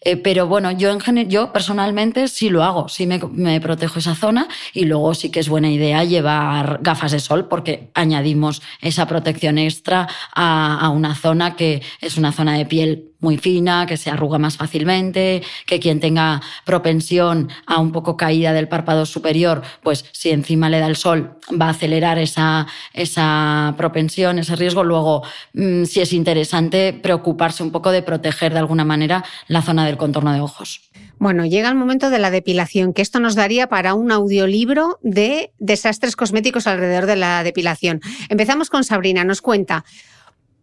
Eh, 0.05 0.17
pero 0.17 0.47
bueno, 0.47 0.71
yo, 0.71 0.91
en 0.91 1.29
yo 1.29 1.51
personalmente 1.51 2.27
sí 2.27 2.49
lo 2.49 2.63
hago, 2.63 2.87
sí 2.89 3.07
me, 3.07 3.59
protejo 3.59 3.97
esa 3.97 4.13
zona 4.13 4.47
y 4.71 4.85
luego 4.85 5.15
sí 5.15 5.31
que 5.31 5.39
es 5.39 5.49
buena 5.49 5.71
idea 5.71 6.03
llevar 6.03 6.77
gafas 6.83 7.11
de 7.11 7.19
sol 7.19 7.47
porque 7.47 7.89
añadimos 7.95 8.61
esa 8.81 9.07
protección 9.07 9.57
extra 9.57 10.07
a 10.31 10.89
una 10.89 11.15
zona 11.15 11.55
que 11.55 11.81
es 12.01 12.17
una 12.17 12.31
zona 12.31 12.55
de 12.55 12.67
piel 12.67 13.15
muy 13.25 13.37
fina, 13.37 13.85
que 13.85 13.97
se 13.97 14.09
arruga 14.09 14.37
más 14.37 14.55
fácilmente, 14.57 15.41
que 15.65 15.79
quien 15.79 15.99
tenga 15.99 16.41
propensión 16.63 17.49
a 17.65 17.79
un 17.79 17.91
poco 17.91 18.17
caída 18.17 18.53
del 18.53 18.67
párpado 18.67 19.05
superior, 19.05 19.63
pues 19.81 20.05
si 20.11 20.29
encima 20.29 20.69
le 20.69 20.79
da 20.79 20.87
el 20.87 20.95
sol 20.95 21.37
va 21.59 21.67
a 21.67 21.69
acelerar 21.69 22.19
esa, 22.19 22.67
esa 22.93 23.73
propensión, 23.77 24.37
ese 24.39 24.55
riesgo. 24.55 24.83
Luego, 24.83 25.23
mm, 25.53 25.85
si 25.85 26.01
es 26.01 26.13
interesante, 26.13 26.93
preocuparse 26.93 27.63
un 27.63 27.71
poco 27.71 27.91
de 27.91 28.03
proteger 28.03 28.53
de 28.53 28.59
alguna 28.59 28.85
manera 28.85 29.25
la 29.47 29.61
zona 29.61 29.85
del 29.85 29.94
contorno 29.97 30.33
de 30.33 30.41
ojos. 30.41 30.81
Bueno, 31.17 31.45
llega 31.45 31.69
el 31.69 31.75
momento 31.75 32.09
de 32.09 32.19
la 32.19 32.31
depilación, 32.31 32.93
que 32.93 33.01
esto 33.01 33.19
nos 33.19 33.35
daría 33.35 33.67
para 33.67 33.93
un 33.93 34.11
audiolibro 34.11 34.99
de 35.01 35.51
desastres 35.59 36.15
cosméticos 36.15 36.67
alrededor 36.67 37.05
de 37.05 37.15
la 37.15 37.43
depilación. 37.43 38.01
Empezamos 38.29 38.69
con 38.69 38.83
Sabrina, 38.83 39.23
nos 39.23 39.41
cuenta. 39.41 39.85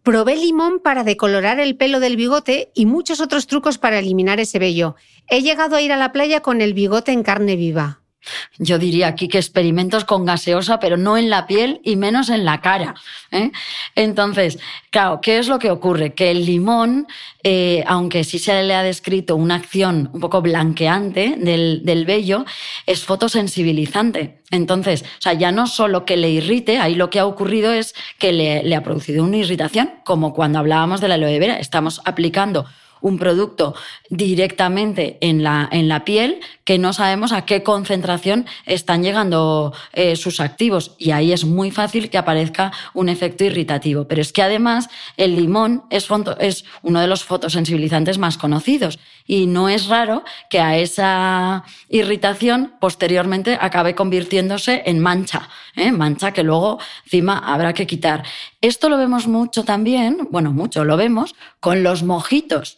Probé 0.03 0.35
limón 0.35 0.79
para 0.83 1.03
decolorar 1.03 1.59
el 1.59 1.77
pelo 1.77 1.99
del 1.99 2.17
bigote 2.17 2.71
y 2.75 2.85
muchos 2.85 3.21
otros 3.21 3.47
trucos 3.47 3.77
para 3.77 3.99
eliminar 3.99 4.39
ese 4.39 4.59
vello. 4.59 4.95
He 5.27 5.41
llegado 5.41 5.77
a 5.77 5.81
ir 5.81 5.91
a 5.93 5.97
la 5.97 6.11
playa 6.11 6.41
con 6.41 6.61
el 6.61 6.73
bigote 6.73 7.13
en 7.13 7.23
carne 7.23 7.55
viva. 7.55 8.02
Yo 8.57 8.79
diría 8.79 9.07
aquí 9.07 9.27
que 9.27 9.37
experimentos 9.37 10.05
con 10.05 10.25
gaseosa, 10.25 10.79
pero 10.79 10.97
no 10.97 11.17
en 11.17 11.29
la 11.29 11.47
piel 11.47 11.81
y 11.83 11.95
menos 11.95 12.29
en 12.29 12.45
la 12.45 12.61
cara. 12.61 12.95
¿eh? 13.31 13.51
Entonces, 13.95 14.59
claro, 14.89 15.19
¿qué 15.21 15.37
es 15.37 15.47
lo 15.47 15.59
que 15.59 15.71
ocurre? 15.71 16.13
Que 16.13 16.31
el 16.31 16.45
limón, 16.45 17.07
eh, 17.43 17.83
aunque 17.87 18.23
sí 18.23 18.39
se 18.39 18.63
le 18.63 18.75
ha 18.75 18.83
descrito 18.83 19.35
una 19.35 19.55
acción 19.55 20.09
un 20.13 20.19
poco 20.19 20.41
blanqueante 20.41 21.35
del, 21.37 21.81
del 21.83 22.05
vello, 22.05 22.45
es 22.85 23.03
fotosensibilizante. 23.03 24.39
Entonces, 24.51 25.03
o 25.03 25.21
sea, 25.21 25.33
ya 25.33 25.51
no 25.51 25.67
solo 25.67 26.05
que 26.05 26.17
le 26.17 26.29
irrite, 26.29 26.77
ahí 26.77 26.95
lo 26.95 27.09
que 27.09 27.19
ha 27.19 27.25
ocurrido 27.25 27.73
es 27.73 27.95
que 28.19 28.31
le, 28.31 28.63
le 28.63 28.75
ha 28.75 28.83
producido 28.83 29.23
una 29.23 29.37
irritación, 29.37 29.91
como 30.03 30.33
cuando 30.33 30.59
hablábamos 30.59 31.01
de 31.01 31.07
la 31.07 31.15
aloe 31.15 31.39
vera. 31.39 31.59
Estamos 31.59 32.01
aplicando 32.05 32.65
un 33.03 33.19
producto 33.19 33.75
directamente 34.09 35.17
en 35.21 35.43
la, 35.43 35.69
en 35.71 35.87
la 35.87 36.05
piel 36.05 36.39
que 36.63 36.77
no 36.77 36.93
sabemos 36.93 37.31
a 37.31 37.45
qué 37.45 37.63
concentración 37.63 38.45
están 38.65 39.03
llegando 39.03 39.73
eh, 39.91 40.15
sus 40.15 40.39
activos 40.39 40.95
y 40.97 41.11
ahí 41.11 41.33
es 41.33 41.45
muy 41.45 41.71
fácil 41.71 42.09
que 42.09 42.17
aparezca 42.17 42.71
un 42.93 43.09
efecto 43.09 43.43
irritativo. 43.43 44.07
Pero 44.07 44.21
es 44.21 44.31
que 44.31 44.41
además 44.41 44.89
el 45.17 45.35
limón 45.35 45.83
es, 45.89 46.09
uno 46.09 47.01
de 47.01 47.07
los 47.07 47.23
fotosensibilizantes 47.23 48.17
más 48.17 48.37
conocidos 48.37 48.99
y 49.25 49.45
no 49.45 49.69
es 49.69 49.87
raro 49.87 50.23
que 50.49 50.59
a 50.59 50.77
esa 50.77 51.63
irritación 51.89 52.73
posteriormente 52.79 53.57
acabe 53.59 53.95
convirtiéndose 53.95 54.83
en 54.85 54.99
mancha, 54.99 55.49
¿eh? 55.75 55.91
mancha 55.91 56.31
que 56.31 56.43
luego 56.43 56.79
encima 57.05 57.39
habrá 57.39 57.73
que 57.73 57.87
quitar. 57.87 58.23
Esto 58.61 58.89
lo 58.89 58.97
vemos 58.97 59.27
mucho 59.27 59.63
también, 59.63 60.27
bueno, 60.31 60.51
mucho 60.51 60.83
lo 60.85 60.97
vemos 60.97 61.35
con 61.59 61.83
los 61.83 62.03
mojitos. 62.03 62.77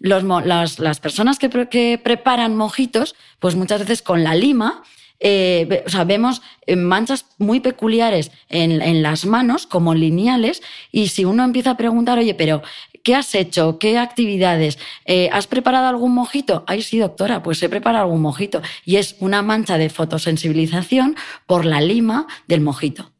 Las, 0.00 1.00
personas 1.00 1.38
que, 1.38 2.00
preparan 2.02 2.56
mojitos, 2.56 3.14
pues 3.38 3.54
muchas 3.54 3.80
veces 3.80 4.02
con 4.02 4.24
la 4.24 4.34
lima, 4.34 4.82
eh, 5.22 5.84
o 5.86 5.90
sea, 5.90 6.04
vemos 6.04 6.40
eh, 6.66 6.76
manchas 6.76 7.26
muy 7.36 7.60
peculiares 7.60 8.32
en, 8.48 8.80
en, 8.80 9.02
las 9.02 9.26
manos, 9.26 9.66
como 9.66 9.94
lineales, 9.94 10.62
y 10.90 11.08
si 11.08 11.26
uno 11.26 11.44
empieza 11.44 11.72
a 11.72 11.76
preguntar, 11.76 12.18
oye, 12.18 12.34
pero 12.34 12.62
¿qué 13.02 13.14
has 13.14 13.34
hecho? 13.34 13.78
¿Qué 13.78 13.98
actividades? 13.98 14.78
Eh, 15.04 15.28
¿Has 15.32 15.46
preparado 15.46 15.88
algún 15.88 16.14
mojito? 16.14 16.64
Ay, 16.66 16.82
sí, 16.82 16.98
doctora, 16.98 17.42
pues 17.42 17.62
he 17.62 17.68
preparado 17.68 18.04
algún 18.04 18.22
mojito. 18.22 18.62
Y 18.84 18.96
es 18.96 19.16
una 19.20 19.42
mancha 19.42 19.78
de 19.78 19.90
fotosensibilización 19.90 21.16
por 21.46 21.64
la 21.64 21.80
lima 21.80 22.26
del 22.46 22.60
mojito. 22.60 23.10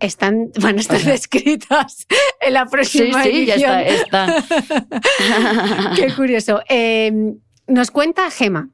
Están, 0.00 0.50
van 0.60 0.78
a 0.78 0.80
estar 0.80 1.00
descritas 1.02 2.06
en 2.40 2.54
la 2.54 2.66
próxima 2.66 3.22
sí, 3.22 3.30
sí, 3.30 3.46
Ya 3.46 3.82
está, 3.82 4.44
Qué 5.96 6.12
curioso. 6.14 6.60
Em, 6.68 7.38
nos 7.66 7.90
cuenta 7.90 8.30
Gema. 8.30 8.70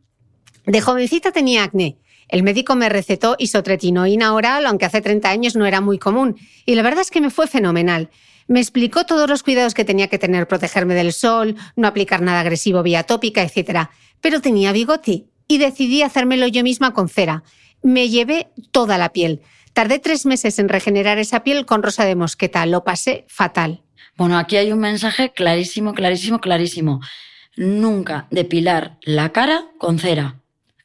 De 0.66 0.81
jovencita 0.81 1.33
tenía 1.33 1.64
acné. 1.64 1.98
El 2.29 2.42
médico 2.42 2.77
me 2.77 2.88
recetó 2.88 3.37
isotretinoína 3.38 4.35
oral, 4.35 4.66
aunque 4.66 4.85
hace 4.85 5.01
30 5.01 5.31
años 5.31 5.57
no 5.57 5.64
era 5.64 5.81
muy 5.81 5.98
común. 5.98 6.37
Y 6.66 6.74
la 6.74 6.83
verdad 6.83 7.01
es 7.01 7.11
que 7.11 7.22
me 7.22 7.31
fue 7.31 7.46
fenomenal. 7.46 8.11
Me 8.48 8.61
explicó 8.61 9.05
todos 9.05 9.29
los 9.29 9.42
cuidados 9.42 9.74
que 9.74 9.85
tenía 9.85 10.09
que 10.09 10.18
tener, 10.18 10.46
protegerme 10.48 10.94
del 10.94 11.12
sol, 11.12 11.57
no 11.77 11.88
aplicar 11.88 12.22
nada 12.22 12.40
agresivo 12.40 12.83
vía 12.83 13.03
tópica, 13.03 13.42
etc. 13.42 13.88
Pero 14.20 14.40
tenía 14.40 14.72
bigote 14.72 15.27
y 15.46 15.59
decidí 15.59 16.03
hacérmelo 16.03 16.46
yo 16.46 16.62
misma 16.62 16.92
con 16.92 17.09
cera. 17.09 17.42
Me 17.83 18.09
llevé 18.09 18.48
toda 18.70 18.98
la 18.98 19.12
piel. 19.12 19.40
Tardé 19.79 20.01
tres 20.01 20.27
meses 20.27 20.59
en 20.59 20.69
regenerar 20.69 21.19
esa 21.19 21.45
piel 21.45 21.64
con 21.64 21.85
rosa 21.85 22.05
de 22.05 22.17
mosqueta. 22.17 22.67
Lo 22.67 22.83
pasé 22.83 23.25
fatal. 23.29 23.81
Bueno, 24.17 24.37
aquí 24.37 24.57
hay 24.57 24.73
un 24.73 24.81
mensaje 24.81 25.31
clarísimo, 25.31 25.95
clarísimo, 25.95 26.41
clarísimo. 26.41 27.01
Nunca 27.55 28.27
depilar 28.33 28.99
la 29.03 29.31
cara 29.31 29.67
con 29.79 30.01
cera. 30.01 30.41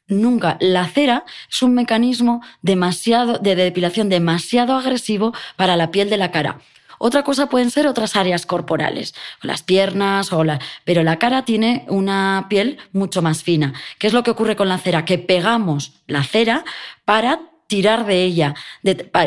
Nunca. 0.06 0.58
La 0.60 0.86
cera 0.86 1.24
es 1.50 1.60
un 1.60 1.74
mecanismo 1.74 2.40
demasiado, 2.62 3.40
de 3.40 3.56
depilación 3.56 4.08
demasiado 4.08 4.76
agresivo 4.76 5.34
para 5.56 5.76
la 5.76 5.90
piel 5.90 6.08
de 6.08 6.16
la 6.16 6.30
cara. 6.30 6.60
Otra 7.00 7.24
cosa 7.24 7.48
pueden 7.48 7.72
ser 7.72 7.88
otras 7.88 8.14
áreas 8.14 8.46
corporales, 8.46 9.12
las 9.42 9.64
piernas 9.64 10.32
o 10.32 10.44
la... 10.44 10.60
Pero 10.84 11.02
la 11.02 11.18
cara 11.18 11.44
tiene 11.44 11.84
una 11.88 12.46
piel 12.48 12.78
mucho 12.92 13.22
más 13.22 13.42
fina. 13.42 13.74
¿Qué 13.98 14.06
es 14.06 14.12
lo 14.12 14.22
que 14.22 14.30
ocurre 14.30 14.54
con 14.54 14.68
la 14.68 14.78
cera? 14.78 15.04
Que 15.04 15.18
pegamos 15.18 15.94
la 16.06 16.22
cera 16.22 16.64
para 17.04 17.40
tirar 17.74 18.06
de 18.06 18.22
ella 18.22 18.54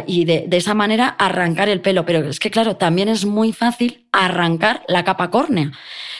y 0.05 0.23
de, 0.23 0.47
esa 0.53 0.73
manera 0.73 1.09
arrancar 1.19 1.67
el 1.67 1.81
pelo. 1.81 2.05
Pero 2.05 2.29
es 2.29 2.39
que, 2.39 2.49
claro, 2.49 2.77
también 2.77 3.09
es 3.09 3.25
muy 3.25 3.51
fácil 3.51 4.05
arrancar 4.13 4.83
la 4.87 5.03
capa 5.03 5.29
córnea. 5.29 5.73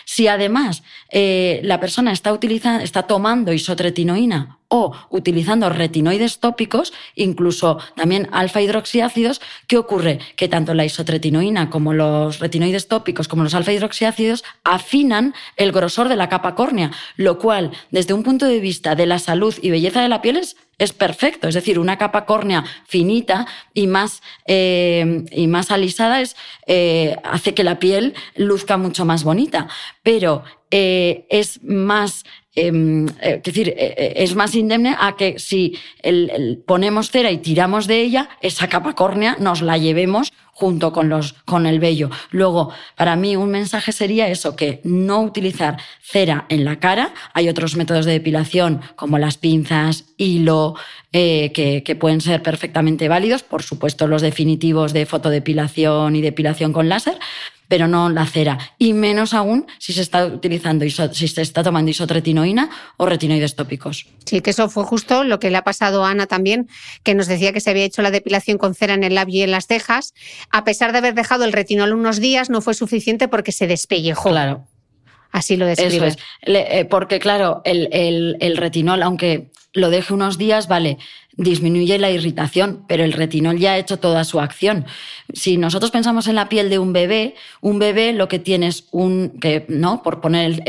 Si 0.04 0.28
además 0.28 0.84
eh, 1.10 1.62
la 1.64 1.80
persona 1.80 2.12
está, 2.12 2.34
utilizando, 2.34 2.84
está 2.84 3.04
tomando 3.04 3.54
isotretinoína 3.54 4.57
o 4.70 4.94
utilizando 5.10 5.70
retinoides 5.70 6.40
tópicos, 6.40 6.94
incluso 7.16 7.80
también 7.96 8.28
alfa 8.32 8.62
hidroxiácidos, 8.62 9.42
¿qué 9.68 9.78
ocurre? 9.78 10.20
Que 10.36 10.48
tanto 10.48 10.74
la 10.74 10.86
isotretinoína 10.86 11.70
como 11.70 11.94
los 11.94 12.40
retinoides 12.40 12.88
tópicos 12.88 13.28
como 13.28 13.44
los 13.44 13.54
alfa 13.54 13.72
hidroxiácidos 13.72 14.44
afinan 14.64 15.34
el 15.56 15.72
grosor 15.72 16.10
de 16.10 16.16
la 16.16 16.30
capa 16.30 16.56
córnea, 16.56 16.92
lo 17.16 17.38
cual, 17.38 17.72
desde 17.92 18.14
un 18.14 18.24
punto 18.24 18.46
de 18.46 18.60
vista 18.60 18.96
de 18.96 19.06
la 19.06 19.20
salud 19.20 19.56
y 19.62 19.70
belleza 19.70 20.02
de 20.02 20.10
la 20.10 20.22
piel, 20.22 20.38
es 20.38 20.58
es 20.78 20.94
perfecto. 20.94 21.48
Es 21.48 21.56
decir, 21.56 21.80
una 21.80 21.98
capa 21.98 22.26
córnea 22.26 22.64
finita 22.86 23.48
y 23.74 23.88
más, 23.88 24.22
eh, 24.46 25.26
y 25.32 25.48
más 25.48 25.72
alisada 25.72 26.22
es, 26.22 26.36
eh, 26.68 27.16
hace 27.24 27.54
que 27.54 27.64
la 27.64 27.80
piel 27.80 28.14
luzca 28.36 28.78
mucho 28.78 29.06
más 29.06 29.24
bonita. 29.24 29.68
Pero 30.04 30.44
eh, 30.70 31.26
es 31.30 31.64
más 31.64 32.26
Em, 32.60 33.06
eh, 33.22 33.40
decir, 33.44 33.70
eh, 33.70 33.76
eh, 33.78 34.14
es 34.16 34.34
más 34.34 34.56
indemne 34.56 34.96
a 35.00 35.16
que 35.16 35.38
si 35.38 35.78
ponemos 36.66 37.12
cera 37.12 37.30
y 37.30 37.38
tiramos 37.38 37.86
de 37.86 38.02
ella, 38.02 38.30
esa 38.42 38.68
capa 38.68 38.96
córnea 38.96 39.38
nos 39.40 39.62
la 39.62 39.78
llevemos 39.78 40.34
junto 40.54 40.92
con, 40.92 41.08
los, 41.08 41.34
con 41.46 41.68
el 41.68 41.80
vello. 41.80 42.10
Luego, 42.32 42.72
para 42.96 43.16
mí 43.16 43.36
un 43.36 43.52
mensaje 43.52 43.92
sería 43.92 44.28
eso, 44.28 44.56
que 44.56 44.82
no 44.84 45.22
utilizar 45.22 45.78
cera 46.02 46.48
en 46.50 46.66
la 46.66 46.80
cara. 46.80 47.14
Hay 47.36 47.48
otros 47.48 47.76
métodos 47.76 48.06
de 48.06 48.14
depilación 48.14 48.82
como 48.96 49.20
las 49.20 49.38
pinzas, 49.38 50.06
hilo, 50.18 50.74
que, 51.12 51.84
que, 51.86 51.96
pueden 51.96 52.22
ser 52.22 52.42
perfectamente 52.42 53.08
válidos. 53.08 53.44
Por 53.44 53.62
supuesto, 53.62 54.08
los 54.08 54.24
definitivos 54.24 54.94
de 54.94 55.06
fotodepilación 55.06 56.16
y 56.16 56.22
depilación 56.22 56.74
con 56.74 56.90
láser 56.90 57.20
pero 57.68 57.88
no 57.88 58.10
la 58.10 58.26
cera. 58.26 58.58
Y 58.78 58.94
menos 58.94 59.34
aún 59.34 59.68
si 59.80 59.94
se 59.94 60.02
está 60.02 60.26
utilizando, 60.26 60.86
si 60.90 61.28
se 61.28 61.42
está 61.42 61.64
tomando 61.64 61.92
isotretinoína 61.92 62.70
o 62.98 63.06
retinoides 63.06 63.56
tópicos. 63.56 64.08
Sí, 64.26 64.42
que 64.42 64.52
eso 64.52 64.70
fue 64.70 64.84
justo 64.84 65.24
lo 65.24 65.40
que 65.40 65.52
le 65.52 65.58
ha 65.58 65.64
pasado 65.64 66.04
a 66.04 66.10
Ana 66.10 66.28
también, 66.28 66.68
que 67.04 67.16
nos 67.16 67.28
decía 67.28 67.54
que 67.54 67.60
se 67.60 67.70
había 67.70 67.86
hecho 67.86 68.02
la 68.02 68.12
depilación 68.12 68.58
con 68.58 68.76
cera 68.76 68.94
en 68.94 69.04
el 69.04 69.16
labio 69.16 69.40
y 69.40 69.44
en 69.44 69.52
las 69.52 69.68
cejas. 69.68 70.14
A 70.50 70.64
pesar 70.64 70.92
de 70.92 71.00
haber 71.00 71.14
dejado 71.14 71.46
el 71.46 71.54
retinol 71.54 71.94
unos 71.94 72.20
días, 72.20 72.50
no 72.50 72.62
fue 72.62 72.74
suficiente 72.74 73.28
porque 73.28 73.52
se 73.52 73.68
despellejó. 73.68 74.30
Claro. 74.30 74.68
Así 75.38 75.56
lo 75.56 75.68
describe. 75.68 75.96
Eso 75.96 76.06
es. 76.06 76.18
Eh, 76.42 76.86
porque, 76.90 77.20
claro, 77.20 77.62
el, 77.64 77.90
el, 77.92 78.38
el 78.40 78.58
retinol, 78.58 79.04
aunque 79.04 79.52
lo 79.74 79.92
deje 79.92 80.12
unos 80.12 80.40
días, 80.40 80.68
vale, 80.68 80.98
disminuye 81.34 82.00
la 82.00 82.10
irritación, 82.10 82.84
pero 82.88 83.04
el 83.04 83.14
retinol 83.14 83.60
ya 83.60 83.74
ha 83.74 83.78
hecho 83.78 84.00
toda 84.00 84.24
su 84.24 84.40
acción. 84.40 84.88
Si 85.32 85.58
nosotros 85.58 85.92
pensamos 85.92 86.28
en 86.28 86.34
la 86.34 86.50
piel 86.50 86.72
de 86.72 86.80
un 86.80 86.92
bebé, 86.92 87.36
un 87.62 87.78
bebé 87.78 88.14
lo 88.14 88.28
que 88.28 88.40
tiene 88.40 88.66
es 88.66 88.86
un, 88.92 89.38
que, 89.40 89.64
¿no? 89.68 90.02
Por 90.02 90.20
poner 90.20 90.64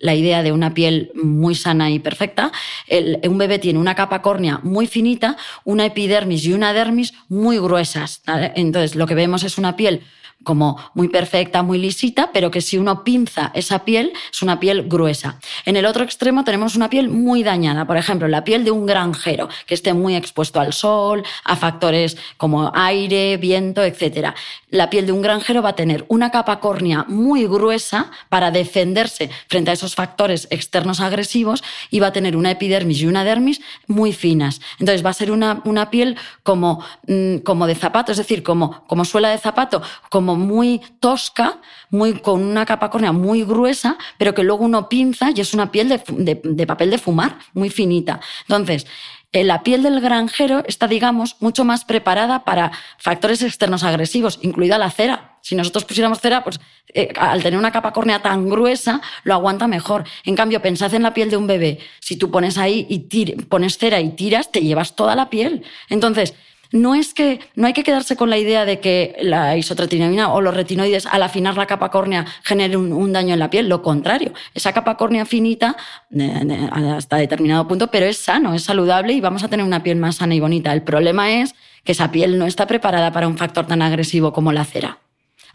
la 0.00 0.14
idea 0.14 0.42
de 0.42 0.52
una 0.52 0.72
piel 0.72 1.10
muy 1.14 1.54
sana 1.54 1.90
y 1.90 1.98
perfecta, 1.98 2.50
un 2.88 3.36
bebé 3.36 3.58
tiene 3.58 3.78
una 3.78 3.94
capa 3.94 4.22
córnea 4.22 4.60
muy 4.62 4.86
finita, 4.86 5.36
una 5.64 5.84
epidermis 5.84 6.46
y 6.46 6.54
una 6.54 6.72
dermis 6.72 7.12
muy 7.28 7.58
gruesas. 7.58 8.22
Entonces, 8.54 8.96
lo 8.96 9.06
que 9.06 9.14
vemos 9.14 9.44
es 9.44 9.58
una 9.58 9.76
piel 9.76 10.00
como 10.46 10.78
muy 10.94 11.08
perfecta, 11.08 11.62
muy 11.62 11.78
lisita, 11.78 12.30
pero 12.32 12.50
que 12.50 12.60
si 12.60 12.78
uno 12.78 13.02
pinza 13.02 13.50
esa 13.54 13.84
piel 13.84 14.12
es 14.30 14.42
una 14.42 14.60
piel 14.60 14.88
gruesa. 14.88 15.40
En 15.64 15.76
el 15.76 15.86
otro 15.86 16.04
extremo 16.04 16.44
tenemos 16.44 16.76
una 16.76 16.88
piel 16.88 17.08
muy 17.08 17.42
dañada, 17.42 17.84
por 17.84 17.96
ejemplo, 17.96 18.28
la 18.28 18.44
piel 18.44 18.64
de 18.64 18.70
un 18.70 18.86
granjero 18.86 19.48
que 19.66 19.74
esté 19.74 19.92
muy 19.92 20.14
expuesto 20.14 20.60
al 20.60 20.72
sol, 20.72 21.24
a 21.44 21.56
factores 21.56 22.16
como 22.36 22.70
aire, 22.74 23.36
viento, 23.38 23.82
etc. 23.82 24.34
La 24.70 24.88
piel 24.90 25.06
de 25.06 25.12
un 25.12 25.22
granjero 25.22 25.62
va 25.62 25.70
a 25.70 25.76
tener 25.76 26.04
una 26.08 26.30
capa 26.30 26.60
córnea 26.60 27.04
muy 27.08 27.46
gruesa 27.46 28.10
para 28.28 28.50
defenderse 28.50 29.30
frente 29.48 29.70
a 29.70 29.74
esos 29.74 29.94
factores 29.94 30.46
externos 30.50 31.00
agresivos 31.00 31.64
y 31.90 32.00
va 32.00 32.08
a 32.08 32.12
tener 32.12 32.36
una 32.36 32.52
epidermis 32.52 33.00
y 33.00 33.06
una 33.06 33.24
dermis 33.24 33.60
muy 33.88 34.12
finas. 34.12 34.60
Entonces 34.78 35.04
va 35.04 35.10
a 35.10 35.14
ser 35.14 35.32
una, 35.32 35.60
una 35.64 35.90
piel 35.90 36.16
como, 36.42 36.84
mm, 37.08 37.38
como 37.38 37.66
de 37.66 37.74
zapato, 37.74 38.12
es 38.12 38.18
decir, 38.18 38.42
como, 38.42 38.84
como 38.86 39.04
suela 39.04 39.30
de 39.30 39.38
zapato, 39.38 39.82
como 40.08 40.25
como 40.26 40.44
muy 40.44 40.80
tosca, 40.98 41.60
muy, 41.90 42.14
con 42.14 42.42
una 42.42 42.66
capa 42.66 42.90
córnea 42.90 43.12
muy 43.12 43.44
gruesa, 43.44 43.96
pero 44.18 44.34
que 44.34 44.42
luego 44.42 44.64
uno 44.64 44.88
pinza 44.88 45.30
y 45.32 45.40
es 45.40 45.54
una 45.54 45.70
piel 45.70 45.88
de, 45.88 46.66
papel 46.66 46.90
de 46.90 46.98
fumar, 46.98 47.38
muy 47.54 47.70
finita. 47.70 48.20
Entonces, 48.42 48.88
eh, 49.32 49.44
la 49.44 49.62
piel 49.62 49.84
del 49.84 50.00
granjero 50.00 50.64
está, 50.66 50.88
digamos, 50.88 51.36
mucho 51.38 51.64
más 51.64 51.84
preparada 51.84 52.44
para 52.44 52.72
factores 52.98 53.40
externos 53.42 53.84
agresivos, 53.84 54.40
incluida 54.42 54.78
la 54.78 54.90
cera. 54.90 55.38
Si 55.42 55.54
nosotros 55.54 55.84
pusiéramos 55.84 56.20
cera, 56.20 56.42
pues 56.42 56.58
eh, 56.92 57.12
al 57.16 57.40
tener 57.40 57.56
una 57.56 57.70
capa 57.70 57.92
córnea 57.92 58.20
tan 58.20 58.48
gruesa, 58.48 59.00
lo 59.22 59.34
aguanta 59.34 59.68
mejor. 59.68 60.02
En 60.24 60.34
cambio, 60.34 60.60
pensad 60.60 60.92
en 60.94 61.04
la 61.04 61.14
piel 61.14 61.30
de 61.30 61.36
un 61.36 61.46
bebé. 61.46 61.78
Si 62.00 62.16
tú 62.16 62.32
pones 62.32 62.58
ahí 62.58 62.84
y 62.88 63.32
pones 63.42 63.78
cera 63.78 64.00
y 64.00 64.10
tiras, 64.10 64.50
te 64.50 64.60
llevas 64.60 64.96
toda 64.96 65.14
la 65.14 65.30
piel. 65.30 65.62
Entonces, 65.88 66.34
no 66.72 66.94
es 66.94 67.14
que 67.14 67.40
no 67.54 67.66
hay 67.66 67.72
que 67.72 67.82
quedarse 67.82 68.16
con 68.16 68.30
la 68.30 68.38
idea 68.38 68.64
de 68.64 68.80
que 68.80 69.16
la 69.20 69.56
isotretinoína 69.56 70.32
o 70.32 70.40
los 70.40 70.54
retinoides 70.54 71.06
al 71.06 71.22
afinar 71.22 71.56
la 71.56 71.66
capa 71.66 71.90
córnea 71.90 72.26
generen 72.42 72.92
un, 72.92 73.12
daño 73.12 73.34
en 73.34 73.38
la 73.38 73.50
piel, 73.50 73.68
lo 73.68 73.82
contrario, 73.82 74.32
esa 74.54 74.72
capa 74.72 74.96
córnea 74.96 75.24
finita 75.26 75.76
hasta 76.96 77.16
determinado 77.16 77.66
punto, 77.68 77.88
pero 77.88 78.06
es 78.06 78.18
sano, 78.18 78.54
es 78.54 78.64
saludable 78.64 79.12
y 79.12 79.20
vamos 79.20 79.44
a 79.44 79.48
tener 79.48 79.64
una 79.64 79.82
piel 79.82 79.96
más 79.96 80.16
sana 80.16 80.34
y 80.34 80.40
bonita. 80.40 80.72
El 80.72 80.82
problema 80.82 81.32
es 81.32 81.54
que 81.84 81.92
esa 81.92 82.10
piel 82.10 82.38
no 82.38 82.46
está 82.46 82.66
preparada 82.66 83.12
para 83.12 83.28
un 83.28 83.38
factor 83.38 83.66
tan 83.66 83.82
agresivo 83.82 84.32
como 84.32 84.52
la 84.52 84.64
cera. 84.64 84.98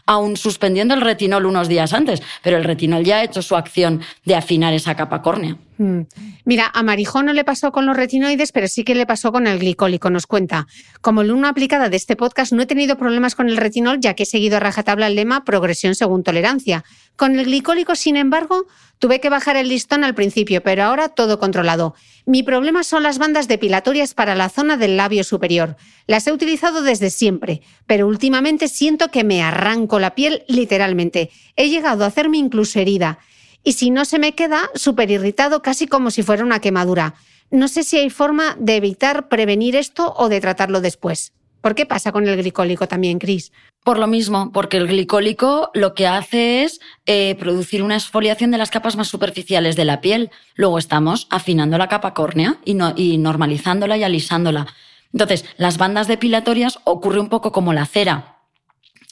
Aún 0.06 0.36
suspendiendo 0.36 0.94
el 0.94 1.00
retinol 1.00 1.46
unos 1.46 1.68
días 1.68 1.92
antes, 1.92 2.22
pero 2.42 2.56
el 2.56 2.64
retinol 2.64 3.04
ya 3.04 3.18
ha 3.18 3.24
hecho 3.24 3.42
su 3.42 3.56
acción 3.56 4.00
de 4.24 4.34
afinar 4.34 4.74
esa 4.74 4.96
capa 4.96 5.22
córnea. 5.22 5.56
Mm. 5.78 6.02
Mira, 6.44 6.70
a 6.72 6.82
Marijón 6.82 7.26
no 7.26 7.32
le 7.32 7.44
pasó 7.44 7.72
con 7.72 7.86
los 7.86 7.96
retinoides, 7.96 8.52
pero 8.52 8.68
sí 8.68 8.84
que 8.84 8.94
le 8.94 9.06
pasó 9.06 9.32
con 9.32 9.46
el 9.46 9.58
glicólico, 9.58 10.10
nos 10.10 10.26
cuenta. 10.26 10.66
Como 11.00 11.22
luna 11.22 11.50
aplicada 11.50 11.88
de 11.88 11.96
este 11.96 12.16
podcast, 12.16 12.52
no 12.52 12.62
he 12.62 12.66
tenido 12.66 12.96
problemas 12.96 13.34
con 13.34 13.48
el 13.48 13.56
retinol, 13.56 14.00
ya 14.00 14.14
que 14.14 14.24
he 14.24 14.26
seguido 14.26 14.56
a 14.56 14.60
rajatabla 14.60 15.06
el 15.06 15.14
lema 15.14 15.44
progresión 15.44 15.94
según 15.94 16.22
tolerancia. 16.22 16.84
Con 17.16 17.38
el 17.38 17.46
glicólico, 17.46 17.94
sin 17.94 18.16
embargo, 18.16 18.66
tuve 18.98 19.20
que 19.20 19.30
bajar 19.30 19.56
el 19.56 19.68
listón 19.68 20.04
al 20.04 20.14
principio, 20.14 20.62
pero 20.62 20.84
ahora 20.84 21.08
todo 21.08 21.38
controlado. 21.38 21.94
Mi 22.24 22.44
problema 22.44 22.84
son 22.84 23.02
las 23.02 23.18
bandas 23.18 23.48
depilatorias 23.48 24.14
para 24.14 24.36
la 24.36 24.48
zona 24.48 24.76
del 24.76 24.96
labio 24.96 25.24
superior. 25.24 25.76
Las 26.06 26.26
he 26.26 26.32
utilizado 26.32 26.82
desde 26.82 27.10
siempre, 27.10 27.62
pero 27.86 28.06
últimamente 28.06 28.68
siento 28.68 29.08
que 29.08 29.24
me 29.24 29.42
arranco 29.42 29.98
la 29.98 30.14
piel 30.14 30.44
literalmente. 30.46 31.30
He 31.56 31.68
llegado 31.68 32.04
a 32.04 32.08
hacerme 32.08 32.38
incluso 32.38 32.78
herida 32.78 33.18
y 33.64 33.72
si 33.72 33.90
no 33.90 34.04
se 34.04 34.18
me 34.18 34.34
queda, 34.34 34.70
súper 34.74 35.10
irritado, 35.10 35.62
casi 35.62 35.86
como 35.86 36.10
si 36.10 36.22
fuera 36.22 36.44
una 36.44 36.60
quemadura. 36.60 37.14
No 37.50 37.68
sé 37.68 37.82
si 37.82 37.96
hay 37.96 38.10
forma 38.10 38.56
de 38.58 38.76
evitar 38.76 39.28
prevenir 39.28 39.76
esto 39.76 40.14
o 40.16 40.28
de 40.28 40.40
tratarlo 40.40 40.80
después. 40.80 41.32
¿Por 41.62 41.76
qué 41.76 41.86
pasa 41.86 42.10
con 42.10 42.26
el 42.26 42.36
glicólico 42.36 42.88
también, 42.88 43.20
Cris? 43.20 43.52
Por 43.84 43.96
lo 43.96 44.08
mismo, 44.08 44.50
porque 44.52 44.78
el 44.78 44.88
glicólico 44.88 45.70
lo 45.74 45.94
que 45.94 46.08
hace 46.08 46.64
es 46.64 46.80
eh, 47.06 47.36
producir 47.36 47.84
una 47.84 47.94
exfoliación 47.94 48.50
de 48.50 48.58
las 48.58 48.70
capas 48.70 48.96
más 48.96 49.06
superficiales 49.06 49.76
de 49.76 49.84
la 49.84 50.00
piel. 50.00 50.30
Luego 50.56 50.76
estamos 50.76 51.28
afinando 51.30 51.78
la 51.78 51.88
capa 51.88 52.14
córnea 52.14 52.58
y, 52.64 52.74
normalizándola 53.16 53.96
y 53.96 54.02
alisándola. 54.02 54.66
Entonces, 55.12 55.44
las 55.56 55.78
bandas 55.78 56.08
depilatorias 56.08 56.80
ocurre 56.82 57.20
un 57.20 57.28
poco 57.28 57.52
como 57.52 57.72
la 57.72 57.86
cera 57.86 58.28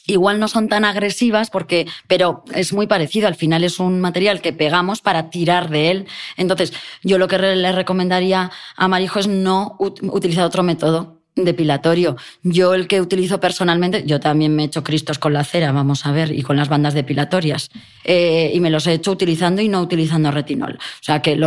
igual 0.07 0.39
no 0.39 0.49
son 0.49 0.67
tan 0.67 0.83
agresivas 0.83 1.49
porque, 1.51 1.87
pero 2.07 2.43
es 2.53 2.73
muy 2.73 2.85
parecido. 2.85 3.27
Al 3.27 3.35
final 3.35 3.63
es 3.63 3.79
un 3.79 4.01
material 4.01 4.41
que 4.41 4.51
pegamos 4.51 4.99
para 4.99 5.29
tirar 5.29 5.69
de 5.69 5.91
él. 5.91 6.07
Entonces, 6.35 6.73
yo 7.01 7.17
lo 7.17 7.29
que 7.29 7.37
le 7.37 7.71
recomendaría 7.71 8.51
a 8.75 8.87
Marijo 8.89 9.19
es 9.19 9.27
no 9.27 9.77
utilizar 9.79 10.43
otro 10.43 10.63
método 10.63 11.20
depilatorio. 11.35 12.17
Yo 12.43 12.73
el 12.73 12.87
que 12.87 13.01
utilizo 13.01 13.39
personalmente, 13.39 14.03
yo 14.05 14.19
también 14.19 14.55
me 14.55 14.63
he 14.63 14.65
hecho 14.65 14.83
cristos 14.83 15.19
con 15.19 15.33
la 15.33 15.43
cera, 15.43 15.71
vamos 15.71 16.05
a 16.05 16.11
ver, 16.11 16.31
y 16.31 16.41
con 16.43 16.57
las 16.57 16.69
bandas 16.69 16.93
depilatorias. 16.93 17.69
Eh, 18.03 18.51
y 18.53 18.59
me 18.59 18.69
los 18.69 18.87
he 18.87 18.93
hecho 18.93 19.11
utilizando 19.11 19.61
y 19.61 19.69
no 19.69 19.81
utilizando 19.81 20.31
retinol. 20.31 20.73
O 20.73 21.03
sea 21.03 21.21
que 21.21 21.39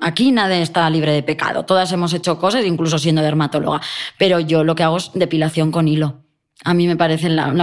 aquí 0.00 0.32
nadie 0.32 0.62
está 0.62 0.88
libre 0.90 1.12
de 1.12 1.22
pecado. 1.22 1.64
Todas 1.64 1.92
hemos 1.92 2.12
hecho 2.12 2.38
cosas, 2.38 2.64
incluso 2.64 2.98
siendo 2.98 3.22
dermatóloga. 3.22 3.80
Pero 4.18 4.40
yo 4.40 4.64
lo 4.64 4.74
que 4.74 4.82
hago 4.82 4.96
es 4.96 5.10
depilación 5.14 5.70
con 5.70 5.88
hilo. 5.88 6.24
A 6.64 6.74
mí 6.74 6.88
me 6.88 6.96
parece 6.96 7.28
la, 7.28 7.54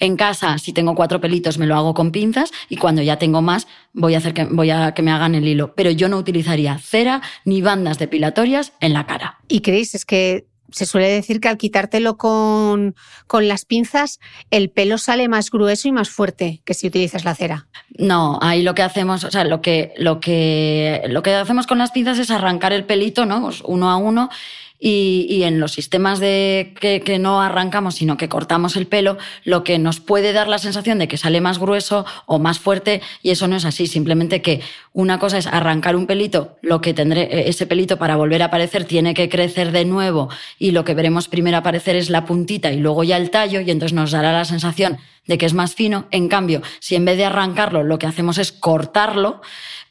en 0.00 0.16
casa, 0.16 0.58
si 0.58 0.72
tengo 0.72 0.96
cuatro 0.96 1.20
pelitos, 1.20 1.56
me 1.56 1.66
lo 1.66 1.76
hago 1.76 1.94
con 1.94 2.10
pinzas 2.10 2.50
y 2.68 2.76
cuando 2.76 3.00
ya 3.00 3.16
tengo 3.16 3.42
más, 3.42 3.68
voy 3.92 4.16
a 4.16 4.18
hacer 4.18 4.34
que, 4.34 4.44
voy 4.46 4.70
a 4.70 4.92
que 4.92 5.02
me 5.02 5.12
hagan 5.12 5.36
el 5.36 5.46
hilo. 5.46 5.72
Pero 5.76 5.92
yo 5.92 6.08
no 6.08 6.16
utilizaría 6.16 6.76
cera 6.78 7.22
ni 7.44 7.62
bandas 7.62 7.98
depilatorias 7.98 8.72
en 8.80 8.92
la 8.92 9.06
cara. 9.06 9.38
¿Y 9.46 9.60
creéis? 9.60 9.94
Es 9.94 10.04
que 10.04 10.48
se 10.74 10.86
suele 10.86 11.08
decir 11.08 11.40
que 11.40 11.46
al 11.46 11.56
quitártelo 11.56 12.16
con, 12.16 12.96
con, 13.28 13.46
las 13.46 13.64
pinzas, 13.64 14.18
el 14.50 14.70
pelo 14.70 14.98
sale 14.98 15.28
más 15.28 15.50
grueso 15.50 15.86
y 15.86 15.92
más 15.92 16.10
fuerte 16.10 16.62
que 16.64 16.74
si 16.74 16.88
utilizas 16.88 17.24
la 17.24 17.36
cera. 17.36 17.68
No, 17.96 18.40
ahí 18.42 18.62
lo 18.62 18.74
que 18.74 18.82
hacemos, 18.82 19.22
o 19.22 19.30
sea, 19.30 19.44
lo 19.44 19.60
que, 19.62 19.94
lo 19.96 20.18
que, 20.18 21.02
lo 21.06 21.22
que 21.22 21.32
hacemos 21.32 21.68
con 21.68 21.78
las 21.78 21.92
pinzas 21.92 22.18
es 22.18 22.32
arrancar 22.32 22.72
el 22.72 22.84
pelito, 22.84 23.24
¿no? 23.24 23.40
Pues 23.40 23.62
uno 23.64 23.88
a 23.88 23.96
uno 23.96 24.30
y, 24.78 25.42
en 25.44 25.60
los 25.60 25.72
sistemas 25.72 26.20
de 26.20 26.74
que, 26.78 27.18
no 27.18 27.40
arrancamos, 27.40 27.94
sino 27.94 28.16
que 28.16 28.28
cortamos 28.28 28.76
el 28.76 28.86
pelo, 28.86 29.16
lo 29.44 29.64
que 29.64 29.78
nos 29.78 30.00
puede 30.00 30.32
dar 30.32 30.48
la 30.48 30.58
sensación 30.58 30.98
de 30.98 31.08
que 31.08 31.16
sale 31.16 31.40
más 31.40 31.58
grueso 31.58 32.04
o 32.26 32.38
más 32.38 32.58
fuerte, 32.58 33.00
y 33.22 33.30
eso 33.30 33.48
no 33.48 33.56
es 33.56 33.64
así. 33.64 33.86
Simplemente 33.86 34.42
que 34.42 34.60
una 34.92 35.18
cosa 35.18 35.38
es 35.38 35.46
arrancar 35.46 35.96
un 35.96 36.06
pelito, 36.06 36.56
lo 36.60 36.80
que 36.80 36.92
tendré, 36.92 37.22
e, 37.22 37.48
ese 37.48 37.66
pelito 37.66 37.98
para 37.98 38.16
volver 38.16 38.42
a 38.42 38.46
aparecer 38.46 38.84
tiene 38.84 39.14
que 39.14 39.28
crecer 39.28 39.72
de 39.72 39.84
nuevo, 39.84 40.28
y 40.58 40.72
lo 40.72 40.84
que 40.84 40.94
veremos 40.94 41.28
primero 41.28 41.56
aparecer 41.56 41.96
es 41.96 42.10
la 42.10 42.26
puntita 42.26 42.72
y 42.72 42.78
luego 42.78 43.04
ya 43.04 43.16
el 43.16 43.30
tallo, 43.30 43.60
y 43.60 43.70
entonces 43.70 43.94
nos 43.94 44.10
dará 44.10 44.32
la 44.32 44.44
sensación 44.44 44.98
de 45.26 45.38
que 45.38 45.46
es 45.46 45.54
más 45.54 45.74
fino. 45.74 46.06
En 46.10 46.28
cambio, 46.28 46.62
si 46.80 46.94
en 46.94 47.04
vez 47.04 47.16
de 47.16 47.24
arrancarlo 47.24 47.82
lo 47.82 47.98
que 47.98 48.06
hacemos 48.06 48.38
es 48.38 48.52
cortarlo, 48.52 49.40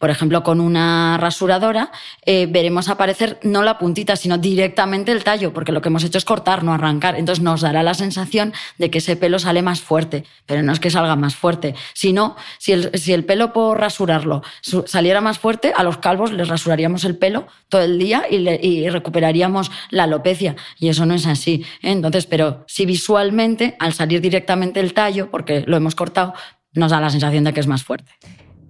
por 0.03 0.09
ejemplo, 0.09 0.43
con 0.43 0.59
una 0.59 1.17
rasuradora, 1.17 1.89
eh, 2.25 2.45
veremos 2.49 2.89
aparecer 2.89 3.39
no 3.41 3.63
la 3.63 3.77
puntita, 3.77 4.17
sino 4.17 4.37
directamente 4.37 5.13
el 5.13 5.23
tallo, 5.23 5.53
porque 5.53 5.71
lo 5.71 5.81
que 5.81 5.87
hemos 5.87 6.03
hecho 6.03 6.17
es 6.17 6.25
cortar, 6.25 6.61
no 6.61 6.73
arrancar. 6.73 7.15
Entonces 7.15 7.41
nos 7.41 7.61
dará 7.61 7.83
la 7.83 7.93
sensación 7.93 8.51
de 8.77 8.91
que 8.91 8.97
ese 8.97 9.15
pelo 9.15 9.39
sale 9.39 9.61
más 9.61 9.79
fuerte, 9.79 10.25
pero 10.45 10.61
no 10.61 10.73
es 10.73 10.81
que 10.81 10.89
salga 10.89 11.15
más 11.15 11.37
fuerte, 11.37 11.73
sino 11.93 12.35
si 12.57 12.73
el, 12.73 12.91
si 12.99 13.13
el 13.13 13.23
pelo 13.23 13.53
por 13.53 13.79
rasurarlo 13.79 14.43
saliera 14.87 15.21
más 15.21 15.39
fuerte, 15.39 15.71
a 15.73 15.83
los 15.83 15.99
calvos 15.99 16.33
les 16.33 16.49
rasuraríamos 16.49 17.05
el 17.05 17.15
pelo 17.15 17.47
todo 17.69 17.83
el 17.83 17.97
día 17.97 18.25
y, 18.29 18.89
recuperaríamos 18.89 19.71
la 19.89 20.03
alopecia. 20.03 20.57
Y 20.79 20.89
eso 20.89 21.05
no 21.05 21.13
es 21.13 21.25
así. 21.25 21.65
Entonces, 21.81 22.25
pero 22.25 22.65
si 22.67 22.85
visualmente, 22.85 23.77
al 23.79 23.93
salir 23.93 24.19
directamente 24.19 24.81
el 24.81 24.93
tallo, 24.93 25.31
porque 25.31 25.63
lo 25.65 25.77
hemos 25.77 25.95
cortado, 25.95 26.33
nos 26.73 26.91
da 26.91 26.99
la 26.99 27.09
sensación 27.09 27.45
de 27.45 27.53
que 27.53 27.61
es 27.61 27.67
más 27.67 27.85
fuerte. 27.85 28.11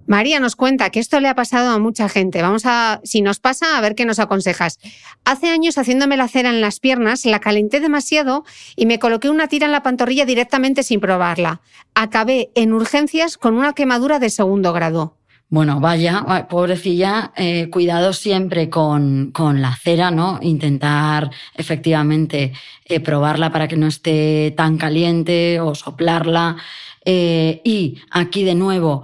María 0.06 0.40
nos 0.40 0.56
cuenta 0.56 0.90
que 0.90 1.00
esto 1.00 1.20
le 1.20 1.28
ha 1.28 1.34
pasado 1.34 1.70
a 1.70 1.78
mucha 1.78 2.08
gente. 2.08 2.42
Vamos 2.42 2.66
a, 2.66 3.00
si 3.04 3.22
nos 3.22 3.40
pasa, 3.40 3.78
a 3.78 3.80
ver 3.80 3.94
qué 3.94 4.04
nos 4.04 4.18
aconsejas. 4.18 4.78
Hace 5.24 5.48
años 5.48 5.78
haciéndome 5.78 6.16
la 6.16 6.28
cera 6.28 6.50
en 6.50 6.60
las 6.60 6.80
piernas, 6.80 7.24
la 7.24 7.40
calenté 7.40 7.80
demasiado 7.80 8.44
y 8.76 8.86
me 8.86 8.98
coloqué 8.98 9.30
una 9.30 9.48
tira 9.48 9.66
en 9.66 9.72
la 9.72 9.82
pantorrilla 9.82 10.26
directamente 10.26 10.82
sin 10.82 11.00
probarla. 11.00 11.60
Acabé 11.94 12.50
en 12.54 12.72
urgencias 12.72 13.38
con 13.38 13.54
una 13.54 13.72
quemadura 13.72 14.18
de 14.18 14.30
segundo 14.30 14.72
grado. 14.72 15.16
Bueno, 15.50 15.78
vaya, 15.78 16.46
pobrecilla, 16.48 17.32
eh, 17.36 17.68
cuidado 17.70 18.12
siempre 18.12 18.68
con, 18.68 19.30
con, 19.32 19.62
la 19.62 19.76
cera, 19.76 20.10
¿no? 20.10 20.40
Intentar 20.42 21.30
efectivamente 21.54 22.52
eh, 22.86 22.98
probarla 22.98 23.52
para 23.52 23.68
que 23.68 23.76
no 23.76 23.86
esté 23.86 24.52
tan 24.56 24.78
caliente 24.78 25.60
o 25.60 25.74
soplarla. 25.74 26.56
Eh, 27.04 27.60
y 27.64 27.98
aquí 28.10 28.44
de 28.44 28.54
nuevo, 28.54 29.02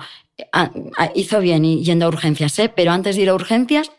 hizo 1.14 1.40
bien 1.40 1.64
yendo 1.64 2.06
a 2.06 2.08
urgencias, 2.08 2.60
pero 2.74 2.92
antes 2.92 3.16
de 3.16 3.22
ir 3.22 3.28
a 3.28 3.34
urgencias, 3.34 3.90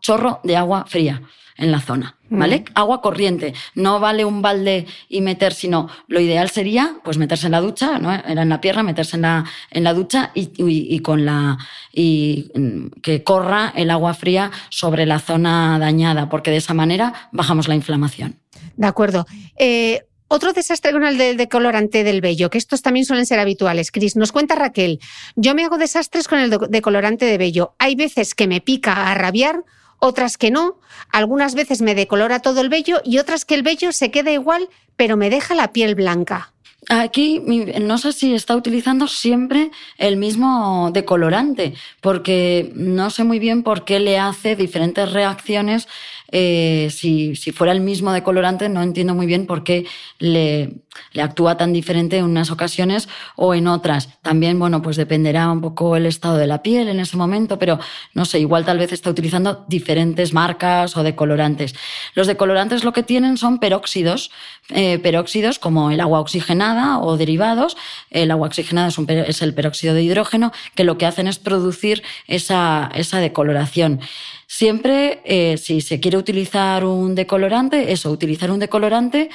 chorro 0.00 0.40
de 0.42 0.56
agua 0.56 0.84
fría 0.86 1.22
en 1.56 1.70
la 1.70 1.80
zona, 1.80 2.16
¿vale? 2.30 2.60
Mm. 2.60 2.64
Agua 2.74 3.00
corriente. 3.00 3.54
No 3.74 4.00
vale 4.00 4.24
un 4.24 4.42
balde 4.42 4.86
y 5.08 5.20
meter, 5.20 5.54
sino 5.54 5.88
lo 6.08 6.20
ideal 6.20 6.50
sería 6.50 6.96
pues 7.04 7.16
meterse 7.16 7.46
en 7.46 7.52
la 7.52 7.60
ducha, 7.60 7.98
¿no? 7.98 8.12
Era 8.12 8.42
en 8.42 8.48
la 8.48 8.60
pierna, 8.60 8.82
meterse 8.82 9.16
en 9.16 9.22
la, 9.22 9.44
en 9.70 9.84
la 9.84 9.94
ducha 9.94 10.32
y, 10.34 10.98
con 11.00 11.24
la 11.24 11.58
y 11.92 12.50
mm, 12.54 13.00
que 13.02 13.22
corra 13.22 13.72
el 13.76 13.90
agua 13.90 14.14
fría 14.14 14.50
sobre 14.68 15.06
la 15.06 15.20
zona 15.20 15.78
dañada, 15.78 16.28
porque 16.28 16.50
de 16.50 16.56
esa 16.56 16.74
manera 16.74 17.28
bajamos 17.30 17.68
la 17.68 17.76
inflamación. 17.76 18.40
De 18.76 18.86
acuerdo. 18.86 19.26
Eh, 19.56 20.06
otro 20.34 20.52
desastre 20.52 20.90
con 20.90 21.04
el 21.04 21.36
decolorante 21.36 22.02
del 22.02 22.20
vello, 22.20 22.50
que 22.50 22.58
estos 22.58 22.82
también 22.82 23.06
suelen 23.06 23.24
ser 23.24 23.38
habituales. 23.38 23.92
Cris, 23.92 24.16
nos 24.16 24.32
cuenta 24.32 24.56
Raquel, 24.56 24.98
yo 25.36 25.54
me 25.54 25.64
hago 25.64 25.78
desastres 25.78 26.26
con 26.26 26.40
el 26.40 26.50
decolorante 26.70 27.24
de 27.24 27.38
vello. 27.38 27.74
Hay 27.78 27.94
veces 27.94 28.34
que 28.34 28.48
me 28.48 28.60
pica 28.60 29.12
a 29.12 29.14
rabiar 29.14 29.62
otras 30.00 30.36
que 30.36 30.50
no, 30.50 30.80
algunas 31.12 31.54
veces 31.54 31.82
me 31.82 31.94
decolora 31.94 32.40
todo 32.40 32.60
el 32.60 32.68
vello 32.68 33.00
y 33.04 33.18
otras 33.18 33.44
que 33.44 33.54
el 33.54 33.62
vello 33.62 33.92
se 33.92 34.10
queda 34.10 34.32
igual, 34.32 34.68
pero 34.96 35.16
me 35.16 35.30
deja 35.30 35.54
la 35.54 35.72
piel 35.72 35.94
blanca. 35.94 36.52
Aquí 36.88 37.40
no 37.40 37.96
sé 37.96 38.12
si 38.12 38.34
está 38.34 38.56
utilizando 38.56 39.08
siempre 39.08 39.70
el 39.96 40.16
mismo 40.16 40.90
decolorante, 40.92 41.74
porque 42.00 42.72
no 42.74 43.08
sé 43.08 43.24
muy 43.24 43.38
bien 43.38 43.62
por 43.62 43.84
qué 43.84 44.00
le 44.00 44.18
hace 44.18 44.56
diferentes 44.56 45.12
reacciones 45.12 45.88
eh, 46.32 46.88
si, 46.90 47.34
fuera 47.52 47.72
el 47.72 47.80
mismo 47.80 48.12
decolorante, 48.12 48.68
no 48.68 48.82
entiendo 48.82 49.14
muy 49.14 49.26
bien 49.26 49.46
por 49.46 49.62
qué 49.62 49.86
le, 50.18 50.72
actúa 51.20 51.56
tan 51.56 51.72
diferente 51.72 52.18
en 52.18 52.24
unas 52.24 52.50
ocasiones 52.50 53.08
o 53.36 53.54
en 53.54 53.66
otras. 53.66 54.20
También, 54.22 54.58
bueno, 54.58 54.82
pues 54.82 54.96
dependerá 54.96 55.50
un 55.50 55.60
poco 55.60 55.96
el 55.96 56.06
estado 56.06 56.36
de 56.36 56.46
la 56.46 56.62
piel 56.62 56.88
en 56.88 57.00
ese 57.00 57.16
momento, 57.16 57.58
pero 57.58 57.78
no 58.14 58.24
sé, 58.24 58.40
igual 58.40 58.64
tal 58.64 58.78
vez 58.78 58.92
está 58.92 59.10
utilizando 59.10 59.64
diferentes 59.68 60.32
marcas 60.32 60.96
o 60.96 61.02
decolorantes. 61.02 61.74
Los 62.14 62.26
decolorantes 62.26 62.84
lo 62.84 62.92
que 62.92 63.02
tienen 63.02 63.36
son 63.36 63.58
peróxidos, 63.58 64.30
eh, 64.70 64.98
peróxidos 64.98 65.58
como 65.58 65.90
el 65.90 66.00
agua 66.00 66.20
oxigenada 66.20 66.98
o 66.98 67.16
derivados. 67.16 67.76
El 68.10 68.30
agua 68.30 68.48
oxigenada 68.48 68.88
es, 68.88 69.42
el 69.42 69.54
peróxido 69.54 69.94
de 69.94 70.02
hidrógeno, 70.02 70.52
que 70.74 70.84
lo 70.84 70.96
que 70.98 71.06
hacen 71.06 71.28
es 71.28 71.38
producir 71.38 72.02
esa 72.26 72.90
decoloración. 73.20 74.00
Siempre, 74.46 75.20
eh, 75.24 75.56
si 75.58 75.80
se 75.80 76.00
quiere 76.00 76.16
utilizar 76.16 76.84
un 76.84 77.14
decolorante, 77.14 77.92
eso, 77.92 78.10
utilizar 78.10 78.50
un 78.50 78.60
decolorante 78.60 79.30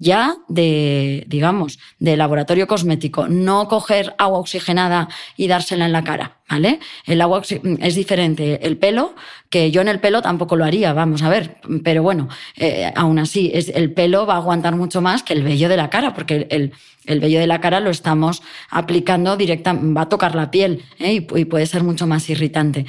ya 0.00 0.38
de, 0.48 1.24
digamos, 1.28 1.78
de 1.98 2.16
laboratorio 2.16 2.66
cosmético, 2.66 3.28
no 3.28 3.68
coger 3.68 4.14
agua 4.16 4.38
oxigenada 4.38 5.08
y 5.36 5.46
dársela 5.46 5.84
en 5.84 5.92
la 5.92 6.02
cara, 6.02 6.38
¿vale? 6.48 6.80
El 7.04 7.20
agua 7.20 7.42
es 7.80 7.94
diferente. 7.94 8.66
El 8.66 8.78
pelo, 8.78 9.14
que 9.50 9.70
yo 9.70 9.82
en 9.82 9.88
el 9.88 10.00
pelo 10.00 10.22
tampoco 10.22 10.56
lo 10.56 10.64
haría, 10.64 10.94
vamos 10.94 11.22
a 11.22 11.28
ver, 11.28 11.58
pero 11.84 12.02
bueno, 12.02 12.30
eh, 12.56 12.90
aún 12.96 13.18
así, 13.18 13.50
es, 13.52 13.68
el 13.68 13.92
pelo 13.92 14.24
va 14.24 14.34
a 14.34 14.38
aguantar 14.38 14.74
mucho 14.74 15.02
más 15.02 15.22
que 15.22 15.34
el 15.34 15.42
vello 15.42 15.68
de 15.68 15.76
la 15.76 15.90
cara, 15.90 16.14
porque 16.14 16.46
el, 16.48 16.72
el 17.04 17.20
vello 17.20 17.38
de 17.38 17.46
la 17.46 17.60
cara 17.60 17.80
lo 17.80 17.90
estamos 17.90 18.42
aplicando 18.70 19.36
directamente, 19.36 19.94
va 19.94 20.02
a 20.02 20.08
tocar 20.08 20.34
la 20.34 20.50
piel 20.50 20.82
¿eh? 20.98 21.12
y, 21.12 21.44
puede 21.44 21.66
ser 21.66 21.82
mucho 21.82 22.06
más 22.06 22.28
irritante. 22.30 22.86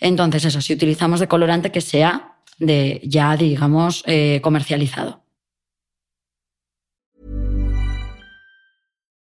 Entonces, 0.00 0.44
eso, 0.44 0.60
si 0.60 0.74
utilizamos 0.74 1.20
de 1.20 1.28
colorante 1.28 1.72
que 1.72 1.80
sea 1.80 2.36
de 2.58 3.00
ya, 3.04 3.36
digamos, 3.36 4.02
eh, 4.06 4.40
comercializado. 4.42 5.22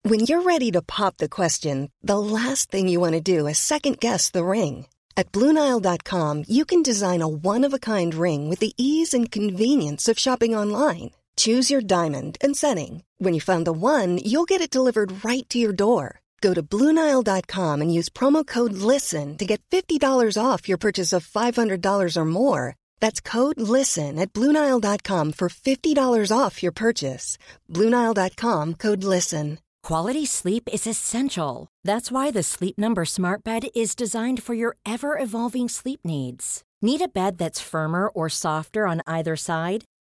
When 0.03 0.22
you're 0.22 0.41
ready 0.43 0.72
to 0.72 0.82
pop 0.82 1.18
the 1.18 1.28
question, 1.28 1.89
the 2.01 2.18
last 2.18 2.72
thing 2.72 2.88
you 2.88 3.01
want 3.01 3.15
to 3.15 3.22
do 3.22 3.45
is 3.45 3.57
second 3.57 3.99
guess 3.99 4.32
the 4.32 4.45
ring. 4.45 4.86
At 5.18 5.32
Bluenile.com, 5.34 6.45
you 6.47 6.63
can 6.63 6.82
design 6.82 7.22
a 7.22 7.28
one-of-a-kind 7.28 8.13
ring 8.13 8.49
with 8.49 8.59
the 8.59 8.74
ease 8.78 9.13
and 9.13 9.30
convenience 9.30 10.07
of 10.07 10.18
shopping 10.18 10.55
online. 10.55 11.11
Choose 11.36 11.70
your 11.70 11.82
diamond 11.82 12.38
and 12.39 12.55
setting. 12.55 13.03
When 13.18 13.34
you 13.34 13.41
find 13.41 13.65
the 13.65 13.74
one, 13.74 14.20
you'll 14.24 14.45
get 14.45 14.61
it 14.61 14.72
delivered 14.72 15.26
right 15.26 15.47
to 15.49 15.59
your 15.59 15.74
door. 15.74 16.22
Go 16.41 16.53
to 16.53 16.63
Bluenile.com 16.63 17.81
and 17.81 17.93
use 17.93 18.09
promo 18.09 18.45
code 18.45 18.73
LISTEN 18.73 19.38
to 19.38 19.45
get 19.45 19.61
$50 19.71 19.99
off 20.41 20.69
your 20.69 20.77
purchase 20.77 21.13
of 21.13 21.27
$500 21.27 22.15
or 22.15 22.25
more. 22.25 22.75
That's 22.99 23.19
code 23.19 23.59
LISTEN 23.59 24.19
at 24.19 24.33
Bluenile.com 24.33 25.31
for 25.31 25.49
$50 25.49 26.31
off 26.31 26.61
your 26.61 26.71
purchase. 26.71 27.38
Bluenile.com 27.69 28.75
code 28.75 29.03
LISTEN. 29.03 29.57
Quality 29.83 30.25
sleep 30.25 30.67
is 30.73 30.85
essential. 30.85 31.69
That's 31.85 32.11
why 32.11 32.29
the 32.29 32.43
Sleep 32.43 32.77
Number 32.77 33.05
Smart 33.05 33.43
Bed 33.43 33.69
is 33.73 33.95
designed 33.95 34.43
for 34.43 34.53
your 34.53 34.75
ever 34.85 35.17
evolving 35.17 35.69
sleep 35.69 36.01
needs. 36.03 36.63
Need 36.81 37.01
a 37.01 37.07
bed 37.07 37.38
that's 37.38 37.61
firmer 37.61 38.09
or 38.09 38.27
softer 38.29 38.85
on 38.85 39.01
either 39.07 39.35
side? 39.38 39.85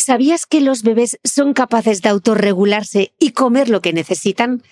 ¿Sabías 0.00 0.46
que 0.46 0.62
los 0.62 0.82
bebés 0.82 1.18
son 1.24 1.52
capaces 1.52 2.00
de 2.00 2.08
autorregularse 2.08 3.12
y 3.18 3.32
comer 3.32 3.68
lo 3.68 3.82
que 3.82 3.92
necesitan? 3.92 4.62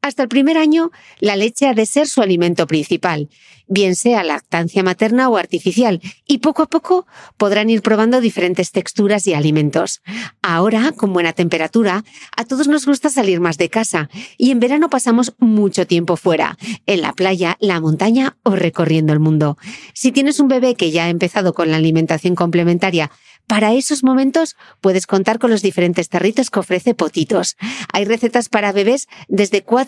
Hasta 0.00 0.22
el 0.22 0.28
primer 0.28 0.56
año, 0.56 0.90
la 1.18 1.34
leche 1.34 1.66
ha 1.66 1.74
de 1.74 1.84
ser 1.84 2.06
su 2.06 2.22
alimento 2.22 2.66
principal, 2.68 3.28
bien 3.66 3.96
sea 3.96 4.22
lactancia 4.22 4.82
materna 4.84 5.28
o 5.28 5.36
artificial, 5.36 6.00
y 6.24 6.38
poco 6.38 6.62
a 6.62 6.68
poco 6.68 7.06
podrán 7.36 7.68
ir 7.68 7.82
probando 7.82 8.20
diferentes 8.20 8.70
texturas 8.70 9.26
y 9.26 9.34
alimentos. 9.34 10.00
Ahora, 10.40 10.92
con 10.92 11.12
buena 11.12 11.32
temperatura, 11.32 12.04
a 12.36 12.44
todos 12.44 12.68
nos 12.68 12.86
gusta 12.86 13.10
salir 13.10 13.40
más 13.40 13.58
de 13.58 13.70
casa, 13.70 14.08
y 14.36 14.52
en 14.52 14.60
verano 14.60 14.88
pasamos 14.88 15.34
mucho 15.38 15.86
tiempo 15.86 16.16
fuera, 16.16 16.56
en 16.86 17.02
la 17.02 17.12
playa, 17.12 17.56
la 17.58 17.80
montaña 17.80 18.36
o 18.44 18.54
recorriendo 18.54 19.12
el 19.12 19.20
mundo. 19.20 19.58
Si 19.94 20.12
tienes 20.12 20.38
un 20.38 20.46
bebé 20.46 20.76
que 20.76 20.92
ya 20.92 21.06
ha 21.06 21.10
empezado 21.10 21.54
con 21.54 21.70
la 21.70 21.76
alimentación 21.76 22.36
complementaria, 22.36 23.10
para 23.48 23.72
esos 23.72 24.04
momentos 24.04 24.56
puedes 24.82 25.06
contar 25.06 25.38
con 25.38 25.50
los 25.50 25.62
diferentes 25.62 26.10
tarritos 26.10 26.50
que 26.50 26.60
ofrece 26.60 26.94
Potitos. 26.94 27.56
Hay 27.94 28.04
recetas 28.04 28.50
para 28.50 28.72
bebés 28.72 29.08
desde 29.26 29.62
4 29.62 29.87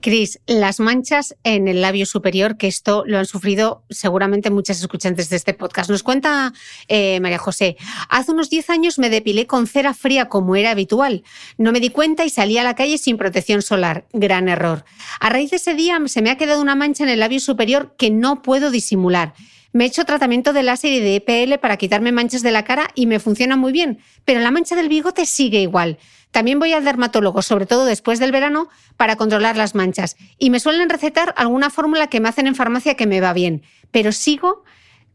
Cris, 0.00 0.40
las 0.46 0.80
manchas 0.80 1.36
en 1.44 1.68
el 1.68 1.80
labio 1.80 2.06
superior, 2.06 2.56
que 2.56 2.66
esto 2.66 3.04
lo 3.06 3.18
han 3.18 3.26
sufrido 3.26 3.84
seguramente 3.90 4.50
muchas 4.50 4.80
escuchantes 4.80 5.30
de 5.30 5.36
este 5.36 5.54
podcast. 5.54 5.90
Nos 5.90 6.02
cuenta 6.02 6.52
eh, 6.88 7.20
María 7.20 7.38
José, 7.38 7.76
hace 8.08 8.32
unos 8.32 8.50
10 8.50 8.70
años 8.70 8.98
me 8.98 9.10
depilé 9.10 9.46
con 9.46 9.66
cera 9.66 9.94
fría 9.94 10.28
como 10.28 10.56
era 10.56 10.70
habitual. 10.70 11.22
No 11.58 11.72
me 11.72 11.80
di 11.80 11.90
cuenta 11.90 12.24
y 12.24 12.30
salí 12.30 12.58
a 12.58 12.64
la 12.64 12.74
calle 12.74 12.98
sin 12.98 13.16
protección 13.16 13.62
solar. 13.62 14.06
Gran 14.12 14.48
error. 14.48 14.84
A 15.20 15.28
raíz 15.28 15.50
de 15.50 15.56
ese 15.56 15.74
día 15.74 15.98
se 16.06 16.22
me 16.22 16.30
ha 16.30 16.36
quedado 16.36 16.60
una 16.60 16.74
mancha 16.74 17.04
en 17.04 17.10
el 17.10 17.20
labio 17.20 17.40
superior 17.40 17.94
que 17.96 18.10
no 18.10 18.42
puedo 18.42 18.70
disimular. 18.70 19.34
Me 19.72 19.84
he 19.84 19.86
hecho 19.86 20.04
tratamiento 20.04 20.52
de 20.52 20.64
láser 20.64 20.92
y 20.92 20.98
de 20.98 21.16
EPL 21.16 21.58
para 21.60 21.76
quitarme 21.76 22.10
manchas 22.10 22.42
de 22.42 22.50
la 22.50 22.64
cara 22.64 22.90
y 22.96 23.06
me 23.06 23.20
funciona 23.20 23.54
muy 23.54 23.70
bien, 23.70 24.00
pero 24.24 24.40
la 24.40 24.50
mancha 24.50 24.74
del 24.74 24.88
bigote 24.88 25.26
sigue 25.26 25.60
igual. 25.60 25.98
También 26.30 26.58
voy 26.58 26.72
al 26.72 26.84
dermatólogo, 26.84 27.42
sobre 27.42 27.66
todo 27.66 27.84
después 27.84 28.18
del 28.18 28.32
verano, 28.32 28.68
para 28.96 29.16
controlar 29.16 29.56
las 29.56 29.74
manchas. 29.74 30.16
Y 30.38 30.50
me 30.50 30.60
suelen 30.60 30.88
recetar 30.88 31.34
alguna 31.36 31.70
fórmula 31.70 32.06
que 32.06 32.20
me 32.20 32.28
hacen 32.28 32.46
en 32.46 32.54
farmacia 32.54 32.94
que 32.94 33.06
me 33.06 33.20
va 33.20 33.32
bien. 33.32 33.62
Pero 33.90 34.12
sigo, 34.12 34.64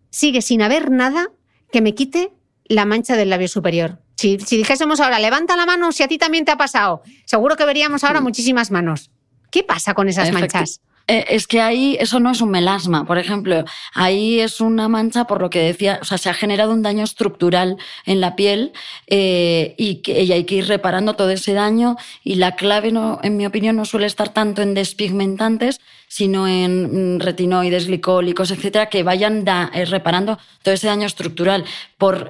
sigue 0.09 0.41
sin 0.41 0.61
haber 0.61 0.91
nada 0.91 1.29
que 1.71 1.81
me 1.81 1.95
quite 1.95 2.33
la 2.65 2.85
mancha 2.85 3.15
del 3.15 3.29
labio 3.29 3.47
superior. 3.47 3.99
Si, 4.15 4.37
dijésemos 4.37 4.99
ahora, 4.99 5.19
levanta 5.19 5.55
la 5.55 5.65
mano 5.65 5.91
si 5.91 6.03
a 6.03 6.07
ti 6.07 6.17
también 6.17 6.45
te 6.45 6.51
ha 6.51 6.57
pasado, 6.57 7.01
seguro 7.25 7.55
que 7.55 7.65
veríamos 7.65 8.03
ahora 8.03 8.21
muchísimas 8.21 8.71
manos. 8.71 9.11
¿Qué 9.51 9.63
pasa 9.63 9.93
con 9.93 10.09
esas 10.09 10.31
manchas? 10.31 10.81
Eh, 11.07 11.25
es 11.29 11.45
que 11.45 11.61
ahí 11.61 11.97
eso 11.99 12.19
no 12.19 12.31
es 12.31 12.41
un 12.41 12.49
melasma, 12.49 13.05
por 13.05 13.19
ejemplo, 13.19 13.63
ahí 13.93 14.39
es 14.39 14.59
una 14.59 14.87
mancha 14.87 15.25
por 15.25 15.39
lo 15.39 15.51
que 15.51 15.59
decía, 15.59 15.99
o 16.01 16.05
sea, 16.05 16.17
se 16.17 16.29
ha 16.29 16.33
generado 16.33 16.73
un 16.73 16.81
daño 16.81 17.03
estructural 17.03 17.77
en 18.05 18.21
la 18.21 18.35
piel 18.35 18.73
eh, 19.05 19.75
y, 19.77 19.97
que, 19.97 20.13
hay 20.33 20.45
que 20.45 20.55
ir 20.55 20.67
reparando 20.67 21.13
todo 21.13 21.29
ese 21.29 21.53
daño 21.53 21.95
y 22.23 22.35
la 22.35 22.55
clave, 22.55 22.91
no, 22.91 23.19
en 23.21 23.37
mi 23.37 23.45
opinión, 23.45 23.75
no 23.75 23.85
suele 23.85 24.07
estar 24.07 24.29
tanto 24.29 24.63
en 24.63 24.73
despigmentantes, 24.73 25.79
sino 26.15 26.47
en 26.47 27.15
mm, 27.15 27.19
retinoides, 27.19 27.87
glicólicos, 27.87 28.49
etcétera, 28.51 28.85
que 28.85 29.03
vayan 29.03 29.43
eh, 29.73 29.83
reparando 29.83 30.39
todo 30.63 30.73
ese 30.73 30.87
daño 30.87 31.05
estructural. 31.05 31.65
Por, 31.97 32.29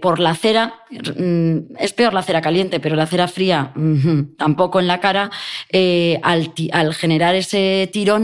por 0.00 0.18
la 0.18 0.34
cera, 0.34 0.74
mm, 0.90 1.76
es 1.78 1.92
peor 1.92 2.14
la 2.14 2.22
cera 2.22 2.40
caliente, 2.40 2.78
pero 2.80 2.96
la 2.96 3.06
cera 3.06 3.26
fría 3.28 3.72
tampoco 4.36 4.80
en 4.80 4.86
la 4.86 5.00
cara, 5.00 5.30
al, 6.22 6.52
al 6.72 6.94
generar 6.94 7.34
ese 7.34 7.88
tiro 7.92 8.18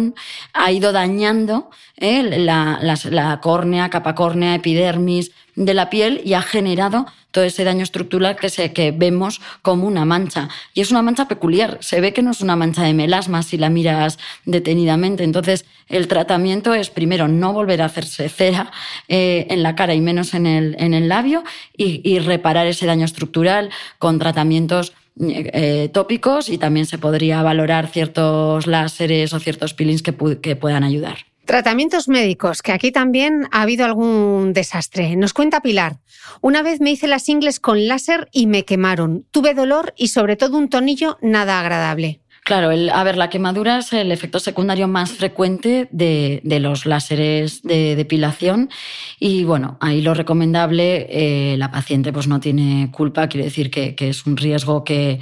ha 0.52 0.72
ido 0.72 0.92
dañando 0.92 1.70
¿eh? 1.96 2.22
la, 2.38 3.40
córnea, 3.42 3.90
capa 3.90 4.14
córnea, 4.14 4.54
epidermis 4.54 5.32
de 5.54 5.74
la 5.74 5.90
piel 5.90 6.20
y 6.24 6.34
ha 6.34 6.42
generado 6.42 7.06
todo 7.30 7.44
ese 7.44 7.64
daño 7.64 7.82
estructural 7.82 8.36
que, 8.36 8.48
se, 8.48 8.72
que 8.72 8.92
vemos 8.92 9.40
como 9.62 9.86
una 9.86 10.04
mancha. 10.04 10.48
Y 10.74 10.80
es 10.80 10.90
una 10.90 11.02
mancha 11.02 11.28
peculiar. 11.28 11.78
Se 11.80 12.00
ve 12.00 12.12
que 12.12 12.22
no 12.22 12.30
es 12.30 12.40
una 12.40 12.56
mancha 12.56 12.82
de 12.82 12.94
melasma 12.94 13.42
si 13.42 13.56
la 13.56 13.70
miras 13.70 14.18
detenidamente. 14.44 15.24
Entonces, 15.24 15.64
el 15.88 16.08
tratamiento 16.08 16.74
es 16.74 16.90
primero 16.90 17.28
no 17.28 17.52
volver 17.52 17.82
a 17.82 17.86
hacerse 17.86 18.28
cera 18.28 18.70
eh, 19.08 19.46
en 19.50 19.62
la 19.62 19.74
cara 19.74 19.94
y 19.94 20.00
menos 20.00 20.34
en 20.34 20.46
el, 20.46 20.76
en 20.78 20.94
el 20.94 21.08
labio 21.08 21.44
y, 21.76 22.18
reparar 22.20 22.66
ese 22.66 22.86
daño 22.86 23.04
estructural 23.04 23.70
con 23.98 24.18
tratamientos 24.18 24.92
eh, 25.18 25.88
tópicos 25.92 26.48
y 26.48 26.58
también 26.58 26.86
se 26.86 26.98
podría 26.98 27.42
valorar 27.42 27.88
ciertos 27.88 28.66
láseres 28.66 29.32
o 29.32 29.40
ciertos 29.40 29.74
peelings 29.74 30.02
que, 30.02 30.14
que 30.40 30.56
puedan 30.56 30.84
ayudar. 30.84 31.29
Tratamientos 31.50 32.06
médicos, 32.06 32.62
que 32.62 32.70
aquí 32.70 32.92
también 32.92 33.48
ha 33.50 33.62
habido 33.62 33.84
algún 33.84 34.52
desastre. 34.52 35.16
Nos 35.16 35.32
cuenta 35.32 35.60
Pilar. 35.60 35.98
Una 36.40 36.62
vez 36.62 36.80
me 36.80 36.92
hice 36.92 37.08
las 37.08 37.28
ingles 37.28 37.58
con 37.58 37.88
láser 37.88 38.28
y 38.30 38.46
me 38.46 38.64
quemaron. 38.64 39.26
Tuve 39.32 39.52
dolor 39.52 39.92
y 39.96 40.08
sobre 40.08 40.36
todo 40.36 40.56
un 40.56 40.68
tonillo 40.68 41.18
nada 41.22 41.58
agradable. 41.58 42.20
Claro, 42.44 42.70
a 42.70 43.02
ver, 43.02 43.16
la 43.16 43.30
quemadura 43.30 43.78
es 43.78 43.92
el 43.92 44.12
efecto 44.12 44.38
secundario 44.38 44.86
más 44.86 45.10
frecuente 45.10 45.88
de, 45.90 46.40
los 46.44 46.86
láseres 46.86 47.62
de 47.62 47.96
depilación 47.96 48.70
y 49.18 49.42
bueno, 49.42 49.76
ahí 49.80 50.02
lo 50.02 50.14
recomendable, 50.14 51.08
eh, 51.10 51.56
la 51.58 51.72
paciente 51.72 52.12
pues 52.12 52.28
no 52.28 52.38
tiene 52.38 52.92
culpa, 52.92 53.28
quiere 53.28 53.46
decir 53.46 53.72
que, 53.72 53.96
es 53.98 54.24
un 54.24 54.36
riesgo 54.36 54.84
que 54.84 55.18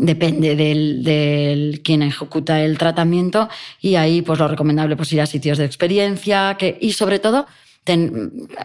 depende 0.00 0.54
del, 0.56 1.80
quien 1.82 2.02
ejecuta 2.02 2.62
el 2.62 2.78
tratamiento 2.78 3.48
y 3.80 3.96
ahí 3.96 4.22
pues 4.22 4.38
lo 4.38 4.48
recomendable 4.48 4.96
pues 4.96 5.12
ir 5.12 5.20
a 5.20 5.26
sitios 5.26 5.58
de 5.58 5.64
experiencia 5.64 6.56
que, 6.58 6.78
y 6.80 6.92
sobre 6.92 7.18
todo 7.18 7.46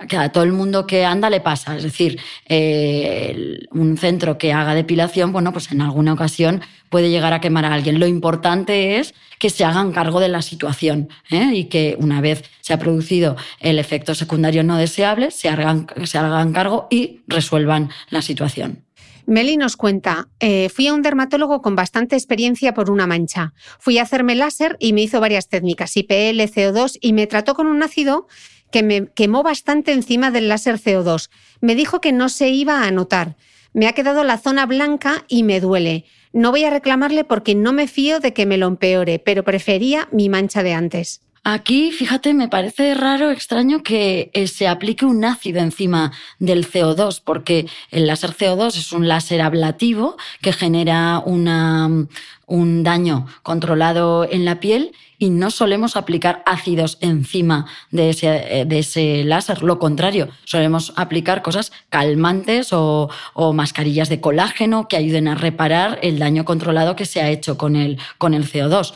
que 0.09 0.17
a 0.17 0.33
todo 0.33 0.43
el 0.43 0.51
mundo 0.51 0.85
que 0.85 1.05
anda 1.05 1.29
le 1.29 1.39
pasa. 1.39 1.77
Es 1.77 1.83
decir, 1.83 2.19
eh, 2.49 3.65
un 3.71 3.97
centro 3.97 4.37
que 4.37 4.51
haga 4.51 4.75
depilación, 4.75 5.31
bueno, 5.31 5.53
pues 5.53 5.71
en 5.71 5.81
alguna 5.81 6.11
ocasión 6.11 6.61
puede 6.89 7.09
llegar 7.09 7.31
a 7.31 7.39
quemar 7.39 7.63
a 7.63 7.73
alguien. 7.73 7.99
Lo 7.99 8.07
importante 8.07 8.99
es 8.99 9.13
que 9.39 9.49
se 9.49 9.63
hagan 9.63 9.93
cargo 9.93 10.19
de 10.19 10.27
la 10.27 10.41
situación 10.41 11.07
¿eh? 11.31 11.51
y 11.53 11.65
que 11.65 11.95
una 11.99 12.19
vez 12.19 12.43
se 12.59 12.73
ha 12.73 12.79
producido 12.79 13.37
el 13.61 13.79
efecto 13.79 14.13
secundario 14.13 14.63
no 14.63 14.77
deseable, 14.77 15.31
se 15.31 15.47
hagan, 15.47 15.87
se 16.03 16.17
hagan 16.17 16.51
cargo 16.51 16.87
y 16.89 17.21
resuelvan 17.27 17.91
la 18.09 18.21
situación. 18.21 18.83
Meli 19.25 19.55
nos 19.55 19.77
cuenta, 19.77 20.27
eh, 20.39 20.69
fui 20.69 20.87
a 20.87 20.93
un 20.93 21.01
dermatólogo 21.01 21.61
con 21.61 21.75
bastante 21.75 22.15
experiencia 22.15 22.73
por 22.73 22.89
una 22.89 23.07
mancha. 23.07 23.53
Fui 23.79 23.97
a 23.97 24.03
hacerme 24.03 24.35
láser 24.35 24.75
y 24.79 24.91
me 24.91 25.01
hizo 25.01 25.21
varias 25.21 25.47
técnicas, 25.47 25.95
IPL, 25.95 26.41
CO2, 26.41 26.97
y 26.99 27.13
me 27.13 27.25
trató 27.27 27.55
con 27.55 27.67
un 27.67 27.81
ácido 27.83 28.27
que 28.71 28.83
me 28.83 29.07
quemó 29.13 29.43
bastante 29.43 29.93
encima 29.93 30.29
del 30.31 30.49
láser 30.49 30.75
CO2. 30.77 31.29
Me 31.61 31.75
dijo 31.75 32.01
que 32.01 32.11
no 32.11 32.27
se 32.27 32.49
iba 32.49 32.83
a 32.83 32.91
notar. 32.91 33.37
Me 33.71 33.87
ha 33.87 33.93
quedado 33.93 34.23
la 34.23 34.37
zona 34.37 34.65
blanca 34.65 35.23
y 35.27 35.43
me 35.43 35.61
duele. 35.61 36.05
No 36.33 36.51
voy 36.51 36.65
a 36.65 36.69
reclamarle 36.69 37.23
porque 37.23 37.55
no 37.55 37.71
me 37.71 37.87
fío 37.87 38.19
de 38.19 38.33
que 38.33 38.45
me 38.45 38.57
lo 38.57 38.67
empeore, 38.67 39.19
pero 39.19 39.43
prefería 39.43 40.09
mi 40.11 40.27
mancha 40.27 40.63
de 40.63 40.73
antes. 40.73 41.21
Aquí, 41.45 41.91
fíjate, 41.91 42.33
me 42.33 42.47
parece 42.47 42.93
raro, 42.93 43.29
extraño 43.29 43.83
que 43.83 44.31
eh, 44.33 44.47
se 44.47 44.65
aplique 44.65 45.05
un 45.05 45.25
ácido 45.25 45.59
encima 45.59 46.13
del 46.39 46.65
CO2, 46.65 47.21
porque 47.21 47.67
el 47.91 48.07
láser 48.07 48.31
CO2 48.31 48.77
es 48.77 48.93
un 48.93 49.09
láser 49.09 49.41
ablativo 49.41 50.15
que 50.41 50.53
genera 50.53 51.21
un 51.25 52.83
daño 52.83 53.27
controlado 53.41 54.23
en 54.23 54.45
la 54.45 54.61
piel 54.61 54.93
y 55.17 55.31
no 55.31 55.51
solemos 55.51 55.97
aplicar 55.97 56.43
ácidos 56.45 56.97
encima 57.01 57.65
de 57.91 58.11
ese, 58.11 58.61
eh, 58.61 58.65
de 58.65 58.79
ese 58.79 59.25
láser. 59.25 59.63
Lo 59.63 59.79
contrario, 59.79 60.29
solemos 60.45 60.93
aplicar 60.95 61.41
cosas 61.41 61.73
calmantes 61.89 62.71
o, 62.71 63.09
o, 63.33 63.51
mascarillas 63.51 64.07
de 64.07 64.21
colágeno 64.21 64.87
que 64.87 64.95
ayuden 64.95 65.27
a 65.27 65.35
reparar 65.35 65.99
el 66.03 66.19
daño 66.19 66.45
controlado 66.45 66.95
que 66.95 67.05
se 67.05 67.21
ha 67.21 67.29
hecho 67.29 67.57
con 67.57 67.75
el, 67.75 67.99
con 68.17 68.33
el 68.33 68.49
CO2. 68.49 68.93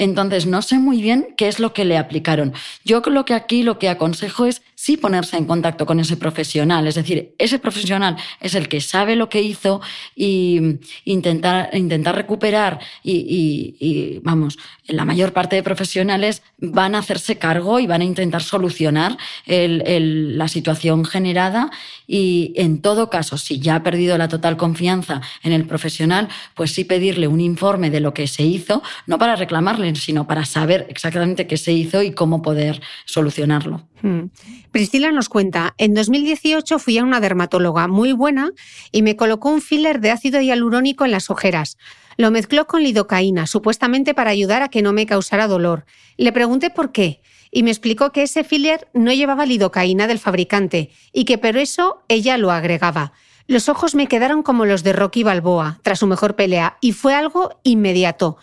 Entonces, 0.00 0.46
no 0.46 0.62
sé 0.62 0.78
muy 0.78 1.02
bien 1.02 1.34
qué 1.36 1.46
es 1.46 1.60
lo 1.60 1.74
que 1.74 1.84
le 1.84 1.98
aplicaron. 1.98 2.54
Yo 2.86 3.02
lo 3.04 3.26
que 3.26 3.34
aquí 3.34 3.62
lo 3.62 3.78
que 3.78 3.90
aconsejo 3.90 4.46
es 4.46 4.62
sí 4.80 4.96
ponerse 4.96 5.36
en 5.36 5.44
contacto 5.44 5.84
con 5.84 6.00
ese 6.00 6.16
profesional. 6.16 6.86
Es 6.86 6.94
decir, 6.94 7.34
ese 7.36 7.58
profesional 7.58 8.16
es 8.40 8.54
el 8.54 8.66
que 8.66 8.80
sabe 8.80 9.14
lo 9.14 9.28
que 9.28 9.42
hizo 9.42 9.82
y 10.16 10.78
intentar, 11.04 11.68
intentar 11.74 12.16
recuperar 12.16 12.80
y, 13.04 14.20
vamos, 14.24 14.58
la 14.86 15.04
mayor 15.04 15.34
parte 15.34 15.54
de 15.54 15.62
profesionales 15.62 16.42
van 16.56 16.94
a 16.94 17.00
hacerse 17.00 17.36
cargo 17.36 17.78
y 17.78 17.86
van 17.86 18.00
a 18.00 18.04
intentar 18.04 18.42
solucionar 18.42 19.18
la 19.44 20.48
situación 20.48 21.04
generada 21.04 21.70
y 22.06 22.54
en 22.56 22.80
todo 22.80 23.10
caso, 23.10 23.36
si 23.36 23.60
ya 23.60 23.74
ha 23.74 23.82
perdido 23.82 24.16
la 24.16 24.28
total 24.28 24.56
confianza 24.56 25.20
en 25.42 25.52
el 25.52 25.66
profesional, 25.66 26.28
pues 26.54 26.72
sí 26.72 26.84
pedirle 26.84 27.28
un 27.28 27.42
informe 27.42 27.90
de 27.90 28.00
lo 28.00 28.14
que 28.14 28.26
se 28.26 28.44
hizo, 28.44 28.82
no 29.06 29.18
para 29.18 29.36
reclamarle, 29.36 29.94
sino 29.96 30.26
para 30.26 30.46
saber 30.46 30.86
exactamente 30.88 31.46
qué 31.46 31.58
se 31.58 31.72
hizo 31.72 32.02
y 32.02 32.12
cómo 32.12 32.40
poder 32.40 32.80
solucionarlo. 33.04 33.89
Hmm. 34.02 34.30
Priscila 34.72 35.12
nos 35.12 35.28
cuenta, 35.28 35.74
en 35.78 35.94
2018 35.94 36.78
fui 36.78 36.98
a 36.98 37.04
una 37.04 37.20
dermatóloga 37.20 37.88
muy 37.88 38.12
buena 38.12 38.52
y 38.92 39.02
me 39.02 39.16
colocó 39.16 39.50
un 39.50 39.60
filler 39.60 40.00
de 40.00 40.10
ácido 40.10 40.40
hialurónico 40.40 41.04
en 41.04 41.10
las 41.10 41.30
ojeras. 41.30 41.76
Lo 42.16 42.30
mezcló 42.30 42.66
con 42.66 42.82
lidocaína, 42.82 43.46
supuestamente 43.46 44.14
para 44.14 44.30
ayudar 44.30 44.62
a 44.62 44.68
que 44.68 44.82
no 44.82 44.92
me 44.92 45.06
causara 45.06 45.48
dolor. 45.48 45.84
Le 46.16 46.32
pregunté 46.32 46.70
por 46.70 46.92
qué 46.92 47.20
y 47.50 47.62
me 47.62 47.70
explicó 47.70 48.12
que 48.12 48.22
ese 48.22 48.44
filler 48.44 48.88
no 48.94 49.12
llevaba 49.12 49.46
lidocaína 49.46 50.06
del 50.06 50.18
fabricante 50.18 50.90
y 51.12 51.24
que 51.24 51.38
por 51.38 51.56
eso 51.56 52.02
ella 52.08 52.38
lo 52.38 52.50
agregaba. 52.50 53.12
Los 53.46 53.68
ojos 53.68 53.94
me 53.94 54.06
quedaron 54.06 54.42
como 54.42 54.64
los 54.64 54.84
de 54.84 54.92
Rocky 54.92 55.24
Balboa 55.24 55.80
tras 55.82 55.98
su 55.98 56.06
mejor 56.06 56.36
pelea 56.36 56.76
y 56.80 56.92
fue 56.92 57.14
algo 57.14 57.58
inmediato. 57.64 58.36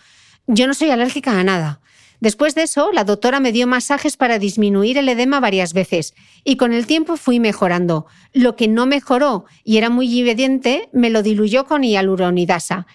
Yo 0.46 0.66
no 0.66 0.74
soy 0.74 0.90
alérgica 0.90 1.38
a 1.38 1.44
nada. 1.44 1.80
Después 2.20 2.54
de 2.54 2.62
eso, 2.62 2.90
la 2.92 3.04
doctora 3.04 3.38
me 3.38 3.52
dio 3.52 3.66
masajes 3.66 4.16
para 4.16 4.38
disminuir 4.38 4.98
el 4.98 5.08
edema 5.08 5.38
varias 5.38 5.72
veces 5.72 6.14
y 6.42 6.56
con 6.56 6.72
el 6.72 6.86
tiempo 6.86 7.16
fui 7.16 7.38
mejorando. 7.38 8.06
Lo 8.32 8.56
que 8.56 8.66
no 8.66 8.86
mejoró 8.86 9.44
y 9.62 9.76
era 9.76 9.88
muy 9.88 10.20
evidente, 10.20 10.88
me 10.92 11.10
lo 11.10 11.22
diluyó 11.22 11.66
con 11.66 11.82
hialuronidasa. 11.82 12.86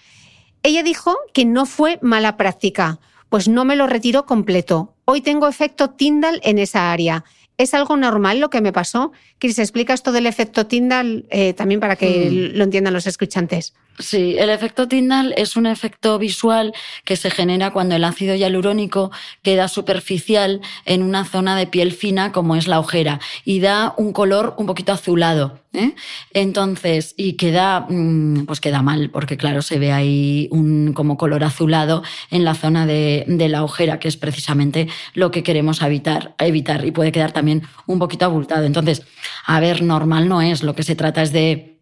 Ella 0.62 0.82
dijo 0.82 1.16
que 1.32 1.44
no 1.44 1.64
fue 1.64 1.98
mala 2.02 2.36
práctica, 2.36 2.98
pues 3.30 3.48
no 3.48 3.64
me 3.64 3.76
lo 3.76 3.86
retiró 3.86 4.26
completo. 4.26 4.94
Hoy 5.06 5.20
tengo 5.20 5.48
efecto 5.48 5.90
Tyndall 5.90 6.40
en 6.42 6.58
esa 6.58 6.92
área. 6.92 7.24
¿Es 7.56 7.72
algo 7.74 7.96
normal 7.96 8.40
lo 8.40 8.50
que 8.50 8.60
me 8.60 8.72
pasó? 8.72 9.12
Chris, 9.38 9.58
¿explicas 9.58 10.02
todo 10.02 10.18
el 10.18 10.26
efecto 10.26 10.66
Tyndall 10.66 11.26
eh, 11.30 11.52
también 11.54 11.80
para 11.80 11.96
que 11.96 12.28
mm. 12.30 12.56
lo 12.58 12.64
entiendan 12.64 12.92
los 12.92 13.06
escuchantes? 13.06 13.74
Sí, 13.98 14.36
el 14.38 14.50
efecto 14.50 14.88
Tyndall 14.88 15.34
es 15.36 15.56
un 15.56 15.66
efecto 15.66 16.18
visual 16.18 16.72
que 17.04 17.16
se 17.16 17.30
genera 17.30 17.70
cuando 17.70 17.94
el 17.94 18.02
ácido 18.02 18.34
hialurónico 18.34 19.12
queda 19.42 19.68
superficial 19.68 20.60
en 20.84 21.02
una 21.02 21.24
zona 21.24 21.56
de 21.56 21.68
piel 21.68 21.92
fina 21.92 22.32
como 22.32 22.56
es 22.56 22.66
la 22.66 22.80
ojera 22.80 23.20
y 23.44 23.60
da 23.60 23.94
un 23.96 24.12
color 24.12 24.54
un 24.56 24.66
poquito 24.66 24.92
azulado. 24.92 25.60
¿Eh? 25.74 25.94
Entonces, 26.32 27.14
y 27.16 27.34
queda, 27.34 27.86
mm, 27.88 28.46
pues 28.46 28.60
queda 28.60 28.82
mal, 28.82 29.10
porque 29.10 29.36
claro, 29.36 29.62
se 29.62 29.78
ve 29.78 29.92
ahí 29.92 30.48
un 30.50 30.92
como 30.94 31.16
color 31.16 31.44
azulado 31.44 32.02
en 32.30 32.44
la 32.44 32.54
zona 32.54 32.86
de, 32.86 33.24
de 33.26 33.48
la 33.48 33.64
ojera, 33.64 33.98
que 33.98 34.08
es 34.08 34.16
precisamente 34.16 34.88
lo 35.14 35.30
que 35.30 35.42
queremos 35.42 35.82
evitar, 35.82 36.34
evitar 36.38 36.84
y 36.84 36.90
puede 36.90 37.12
quedar 37.12 37.32
también 37.32 37.62
un 37.86 37.98
poquito 37.98 38.24
abultado. 38.24 38.64
Entonces, 38.64 39.02
a 39.46 39.60
ver, 39.60 39.82
normal 39.82 40.28
no 40.28 40.40
es, 40.40 40.62
lo 40.62 40.74
que 40.74 40.82
se 40.82 40.96
trata 40.96 41.22
es 41.22 41.32
de 41.32 41.73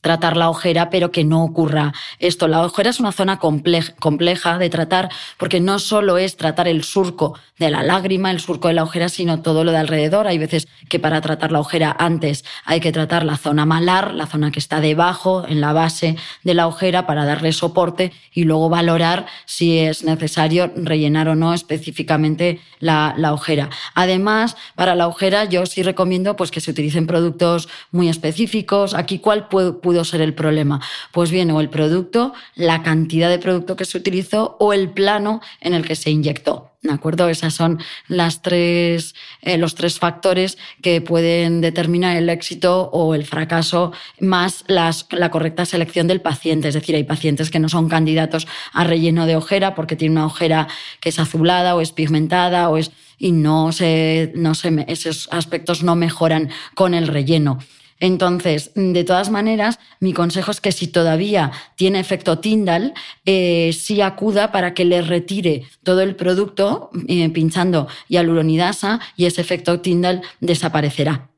tratar 0.00 0.36
la 0.36 0.48
ojera, 0.48 0.90
pero 0.90 1.10
que 1.10 1.24
no 1.24 1.44
ocurra 1.44 1.92
esto. 2.18 2.48
La 2.48 2.64
ojera 2.64 2.90
es 2.90 3.00
una 3.00 3.12
zona 3.12 3.38
compleja, 3.38 4.58
de 4.58 4.70
tratar 4.70 5.10
porque 5.38 5.60
no 5.60 5.78
solo 5.78 6.18
es 6.18 6.36
tratar 6.36 6.68
el 6.68 6.82
surco 6.84 7.38
de 7.58 7.70
la 7.70 7.82
lágrima, 7.82 8.30
el 8.30 8.40
surco 8.40 8.68
de 8.68 8.74
la 8.74 8.84
ojera, 8.84 9.08
sino 9.08 9.42
todo 9.42 9.64
lo 9.64 9.72
de 9.72 9.78
alrededor. 9.78 10.26
Hay 10.26 10.38
veces 10.38 10.68
que 10.88 10.98
para 10.98 11.20
tratar 11.20 11.52
la 11.52 11.60
ojera 11.60 11.94
antes 11.98 12.44
hay 12.64 12.80
que 12.80 12.92
tratar 12.92 13.24
la 13.24 13.36
zona 13.36 13.66
malar, 13.66 14.14
la 14.14 14.26
zona 14.26 14.50
que 14.50 14.58
está 14.58 14.80
debajo, 14.80 15.44
en 15.46 15.60
la 15.60 15.72
base 15.72 16.16
de 16.42 16.54
la 16.54 16.66
ojera, 16.66 17.06
para 17.06 17.24
darle 17.24 17.52
soporte 17.52 18.12
y 18.32 18.44
luego 18.44 18.68
valorar 18.68 19.26
si 19.44 19.78
es 19.78 20.04
necesario 20.04 20.72
rellenar 20.74 21.28
o 21.28 21.34
no 21.34 21.52
específicamente 21.52 22.60
la, 22.78 23.14
la 23.16 23.32
ojera. 23.32 23.68
Además, 23.94 24.56
para 24.74 24.94
la 24.94 25.06
ojera 25.06 25.44
yo 25.44 25.66
sí 25.66 25.82
recomiendo 25.82 26.36
pues, 26.36 26.50
que 26.50 26.60
se 26.60 26.70
utilicen 26.70 27.06
productos 27.06 27.68
muy 27.90 28.08
específicos. 28.08 28.94
Aquí, 28.94 29.18
¿cuál 29.18 29.48
puede 29.48 29.89
pudo 29.90 30.04
ser 30.04 30.20
el 30.20 30.34
problema? 30.34 30.80
Pues 31.10 31.32
bien, 31.32 31.50
o 31.50 31.60
el 31.60 31.68
producto, 31.68 32.32
la 32.54 32.84
cantidad 32.84 33.28
de 33.28 33.40
producto 33.40 33.74
que 33.74 33.84
se 33.84 33.98
utilizó 33.98 34.56
o 34.60 34.72
el 34.72 34.90
plano 34.90 35.40
en 35.60 35.74
el 35.74 35.84
que 35.84 35.96
se 35.96 36.10
inyectó. 36.12 36.70
¿De 36.80 36.92
acuerdo? 36.92 37.28
Esas 37.28 37.54
son 37.54 37.80
las 38.06 38.40
tres, 38.40 39.16
eh, 39.42 39.58
los 39.58 39.74
tres 39.74 39.98
factores 39.98 40.58
que 40.80 41.00
pueden 41.00 41.60
determinar 41.60 42.16
el 42.16 42.28
éxito 42.28 42.88
o 42.92 43.16
el 43.16 43.24
fracaso, 43.26 43.92
más 44.20 44.64
la 44.68 45.30
correcta 45.32 45.64
selección 45.64 46.06
del 46.06 46.20
paciente. 46.20 46.68
Es 46.68 46.74
decir, 46.74 46.94
hay 46.94 47.02
pacientes 47.02 47.50
que 47.50 47.58
no 47.58 47.68
son 47.68 47.88
candidatos 47.88 48.46
a 48.72 48.84
relleno 48.84 49.26
de 49.26 49.34
ojera 49.34 49.74
porque 49.74 49.96
tienen 49.96 50.18
una 50.18 50.26
ojera 50.26 50.68
que 51.00 51.08
es 51.08 51.18
azulada 51.18 51.74
o 51.74 51.80
es 51.80 51.90
pigmentada 51.90 52.70
o 52.70 52.76
es, 52.76 52.92
y 53.18 53.32
no 53.32 53.72
se, 53.72 54.30
no 54.36 54.54
se, 54.54 54.84
esos 54.86 55.28
aspectos 55.32 55.82
no 55.82 55.96
mejoran 55.96 56.48
con 56.76 56.94
el 56.94 57.08
relleno. 57.08 57.58
Entonces, 58.00 58.72
de 58.74 59.04
todas 59.04 59.30
maneras, 59.30 59.78
mi 60.00 60.12
consejo 60.12 60.50
es 60.50 60.60
que 60.60 60.72
si 60.72 60.88
todavía 60.88 61.52
tiene 61.76 62.00
efecto 62.00 62.38
Tyndall, 62.38 62.94
eh, 63.26 63.72
sí 63.72 64.00
acuda 64.00 64.50
para 64.50 64.74
que 64.74 64.84
le 64.84 65.02
retire 65.02 65.64
todo 65.84 66.00
el 66.00 66.16
producto 66.16 66.90
eh, 67.08 67.28
pinchando 67.30 67.86
hialuronidasa 68.08 69.00
y 69.16 69.26
ese 69.26 69.42
efecto 69.42 69.80
Tyndall 69.80 70.22
desaparecerá. 70.40 71.29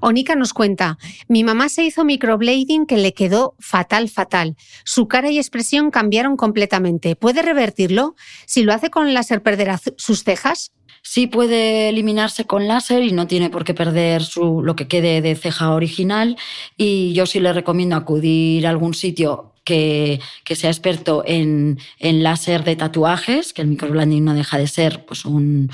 Onika 0.00 0.34
nos 0.34 0.52
cuenta, 0.52 0.98
mi 1.28 1.44
mamá 1.44 1.68
se 1.68 1.84
hizo 1.84 2.04
microblading 2.04 2.86
que 2.86 2.98
le 2.98 3.14
quedó 3.14 3.54
fatal, 3.58 4.08
fatal. 4.08 4.56
Su 4.84 5.08
cara 5.08 5.30
y 5.30 5.38
expresión 5.38 5.90
cambiaron 5.90 6.36
completamente. 6.36 7.16
¿Puede 7.16 7.42
revertirlo? 7.42 8.14
Si 8.46 8.62
lo 8.62 8.72
hace 8.72 8.90
con 8.90 9.12
láser, 9.14 9.42
¿perderá 9.42 9.80
sus 9.96 10.24
cejas? 10.24 10.72
Sí 11.02 11.26
puede 11.26 11.90
eliminarse 11.90 12.46
con 12.46 12.66
láser 12.66 13.02
y 13.02 13.12
no 13.12 13.26
tiene 13.26 13.50
por 13.50 13.64
qué 13.64 13.74
perder 13.74 14.22
su, 14.22 14.62
lo 14.62 14.74
que 14.74 14.88
quede 14.88 15.20
de 15.20 15.34
ceja 15.36 15.72
original. 15.72 16.36
Y 16.76 17.12
yo 17.12 17.26
sí 17.26 17.40
le 17.40 17.52
recomiendo 17.52 17.96
acudir 17.96 18.66
a 18.66 18.70
algún 18.70 18.94
sitio 18.94 19.52
que, 19.64 20.20
que, 20.44 20.56
sea 20.56 20.70
experto 20.70 21.22
en, 21.26 21.78
en 21.98 22.22
láser 22.22 22.64
de 22.64 22.76
tatuajes, 22.76 23.52
que 23.52 23.62
el 23.62 23.68
microblading 23.68 24.24
no 24.24 24.34
deja 24.34 24.58
de 24.58 24.66
ser 24.66 25.04
pues, 25.04 25.24
un, 25.26 25.70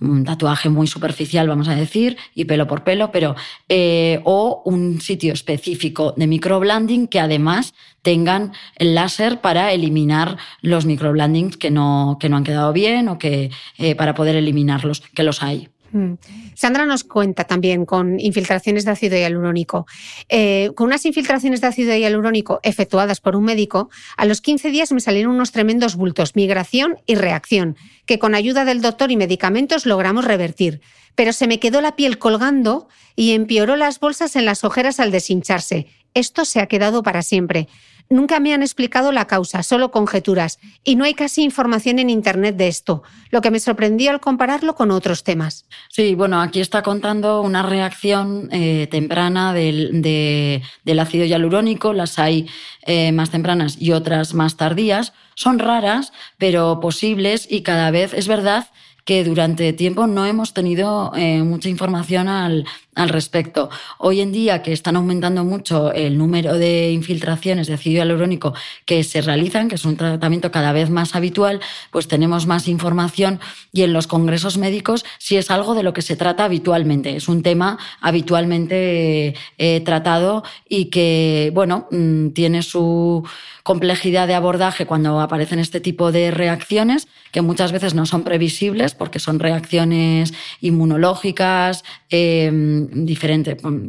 un 0.00 0.24
tatuaje 0.24 0.68
muy 0.68 0.86
superficial, 0.86 1.48
vamos 1.48 1.68
a 1.68 1.74
decir, 1.74 2.16
y 2.34 2.44
pelo 2.44 2.66
por 2.66 2.84
pelo, 2.84 3.10
pero 3.12 3.34
eh, 3.68 4.20
o 4.24 4.62
un 4.64 5.00
sitio 5.00 5.32
específico 5.32 6.14
de 6.16 6.26
microblending 6.26 7.08
que 7.08 7.20
además 7.20 7.74
tengan 8.02 8.52
el 8.76 8.94
láser 8.94 9.40
para 9.40 9.72
eliminar 9.72 10.38
los 10.62 10.86
microblendings 10.86 11.56
que 11.56 11.70
no, 11.70 12.16
que 12.20 12.28
no 12.28 12.36
han 12.36 12.44
quedado 12.44 12.72
bien 12.72 13.08
o 13.08 13.18
que 13.18 13.50
eh, 13.78 13.94
para 13.94 14.14
poder 14.14 14.36
eliminarlos, 14.36 15.00
que 15.00 15.22
los 15.22 15.42
hay. 15.42 15.68
Mm. 15.92 16.14
Sandra 16.54 16.86
nos 16.86 17.04
cuenta 17.04 17.44
también 17.44 17.86
con 17.86 18.20
infiltraciones 18.20 18.84
de 18.84 18.90
ácido 18.90 19.16
hialurónico. 19.16 19.86
Eh, 20.28 20.70
con 20.74 20.88
unas 20.88 21.06
infiltraciones 21.06 21.60
de 21.60 21.66
ácido 21.66 21.96
hialurónico 21.96 22.60
efectuadas 22.62 23.20
por 23.20 23.36
un 23.36 23.44
médico, 23.44 23.90
a 24.16 24.24
los 24.24 24.40
15 24.40 24.70
días 24.70 24.92
me 24.92 25.00
salieron 25.00 25.34
unos 25.34 25.52
tremendos 25.52 25.96
bultos, 25.96 26.36
migración 26.36 26.98
y 27.06 27.14
reacción, 27.14 27.76
que 28.06 28.18
con 28.18 28.34
ayuda 28.34 28.64
del 28.64 28.80
doctor 28.80 29.10
y 29.10 29.16
medicamentos 29.16 29.86
logramos 29.86 30.24
revertir. 30.24 30.80
Pero 31.14 31.32
se 31.32 31.46
me 31.46 31.58
quedó 31.58 31.80
la 31.80 31.96
piel 31.96 32.18
colgando 32.18 32.88
y 33.16 33.32
empeoró 33.32 33.76
las 33.76 33.98
bolsas 33.98 34.36
en 34.36 34.44
las 34.44 34.62
ojeras 34.64 35.00
al 35.00 35.10
deshincharse. 35.10 35.86
Esto 36.14 36.44
se 36.44 36.60
ha 36.60 36.66
quedado 36.66 37.02
para 37.02 37.22
siempre. 37.22 37.68
Nunca 38.10 38.40
me 38.40 38.54
han 38.54 38.62
explicado 38.62 39.12
la 39.12 39.26
causa, 39.26 39.62
solo 39.62 39.90
conjeturas, 39.90 40.58
y 40.82 40.96
no 40.96 41.04
hay 41.04 41.14
casi 41.14 41.42
información 41.42 41.98
en 41.98 42.08
Internet 42.08 42.56
de 42.56 42.68
esto, 42.68 43.02
lo 43.30 43.40
que 43.42 43.50
me 43.50 43.60
sorprendió 43.60 44.10
al 44.10 44.20
compararlo 44.20 44.74
con 44.74 44.90
otros 44.90 45.24
temas. 45.24 45.66
Sí, 45.90 46.14
bueno, 46.14 46.40
aquí 46.40 46.60
está 46.60 46.82
contando 46.82 47.42
una 47.42 47.62
reacción 47.62 48.48
eh, 48.50 48.88
temprana 48.90 49.52
del, 49.52 50.00
del, 50.02 50.98
ácido 50.98 51.26
hialurónico, 51.26 51.92
las 51.92 52.18
hay 52.18 52.48
eh, 52.86 53.12
más 53.12 53.30
tempranas 53.30 53.76
y 53.80 53.92
otras 53.92 54.32
más 54.32 54.56
tardías. 54.56 55.12
Son 55.34 55.58
raras, 55.58 56.12
pero 56.38 56.80
posibles 56.80 57.46
y 57.48 57.62
cada 57.62 57.90
vez 57.90 58.12
es 58.14 58.26
verdad 58.26 58.68
que 59.08 59.24
durante 59.24 59.72
tiempo 59.72 60.06
no 60.06 60.26
hemos 60.26 60.52
tenido 60.52 61.12
eh, 61.16 61.42
mucha 61.42 61.70
información 61.70 62.28
al, 62.28 62.66
al 62.98 63.08
respecto. 63.08 63.70
Hoy 63.98 64.20
en 64.20 64.32
día, 64.32 64.60
que 64.60 64.72
están 64.72 64.96
aumentando 64.96 65.44
mucho 65.44 65.92
el 65.92 66.18
número 66.18 66.58
de 66.58 66.90
infiltraciones 66.90 67.68
de 67.68 67.74
ácido 67.74 67.98
hialurónico 67.98 68.54
que 68.84 69.04
se 69.04 69.22
realizan, 69.22 69.68
que 69.68 69.76
es 69.76 69.84
un 69.84 69.96
tratamiento 69.96 70.50
cada 70.50 70.72
vez 70.72 70.90
más 70.90 71.14
habitual, 71.14 71.60
pues 71.90 72.08
tenemos 72.08 72.46
más 72.46 72.66
información 72.66 73.40
y 73.72 73.82
en 73.82 73.92
los 73.92 74.08
congresos 74.08 74.58
médicos 74.58 75.04
sí 75.18 75.36
es 75.36 75.50
algo 75.50 75.74
de 75.74 75.84
lo 75.84 75.92
que 75.92 76.02
se 76.02 76.16
trata 76.16 76.44
habitualmente. 76.44 77.16
Es 77.16 77.28
un 77.28 77.42
tema 77.42 77.78
habitualmente 78.00 79.34
eh, 79.58 79.80
tratado 79.84 80.42
y 80.68 80.86
que, 80.86 81.52
bueno, 81.54 81.86
mm, 81.90 82.30
tiene 82.30 82.62
su 82.62 83.24
complejidad 83.62 84.26
de 84.26 84.34
abordaje 84.34 84.86
cuando 84.86 85.20
aparecen 85.20 85.58
este 85.58 85.78
tipo 85.78 86.10
de 86.10 86.30
reacciones, 86.30 87.06
que 87.32 87.42
muchas 87.42 87.70
veces 87.70 87.94
no 87.94 88.06
son 88.06 88.22
previsibles 88.22 88.94
porque 88.98 89.18
son 89.18 89.38
reacciones 89.38 90.34
inmunológicas, 90.60 91.84
eh, 92.10 92.50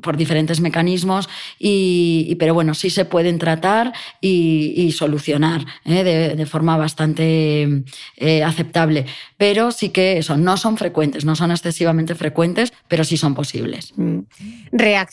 por 0.02 0.18
diferentes 0.18 0.62
mecanismos, 0.62 1.30
y, 1.58 2.36
pero 2.36 2.54
bueno, 2.54 2.74
sí 2.74 2.90
se 2.90 3.06
pueden 3.06 3.40
tratar 3.40 3.94
y, 4.22 4.92
solucionar 4.92 5.66
¿eh? 5.86 6.04
de, 6.04 6.46
forma 6.46 6.78
bastante 6.78 7.84
eh, 8.18 8.44
aceptable. 8.44 9.06
Pero 9.38 9.72
sí 9.72 9.90
que 9.90 10.18
eso, 10.18 10.36
no 10.38 10.58
son 10.58 10.78
frecuentes, 10.78 11.26
no 11.26 11.36
son 11.36 11.52
excesivamente 11.52 12.16
frecuentes, 12.16 12.74
pero 12.88 13.04
sí 13.04 13.18
son 13.18 13.36
posibles. 13.36 13.94
Mm. 13.96 14.20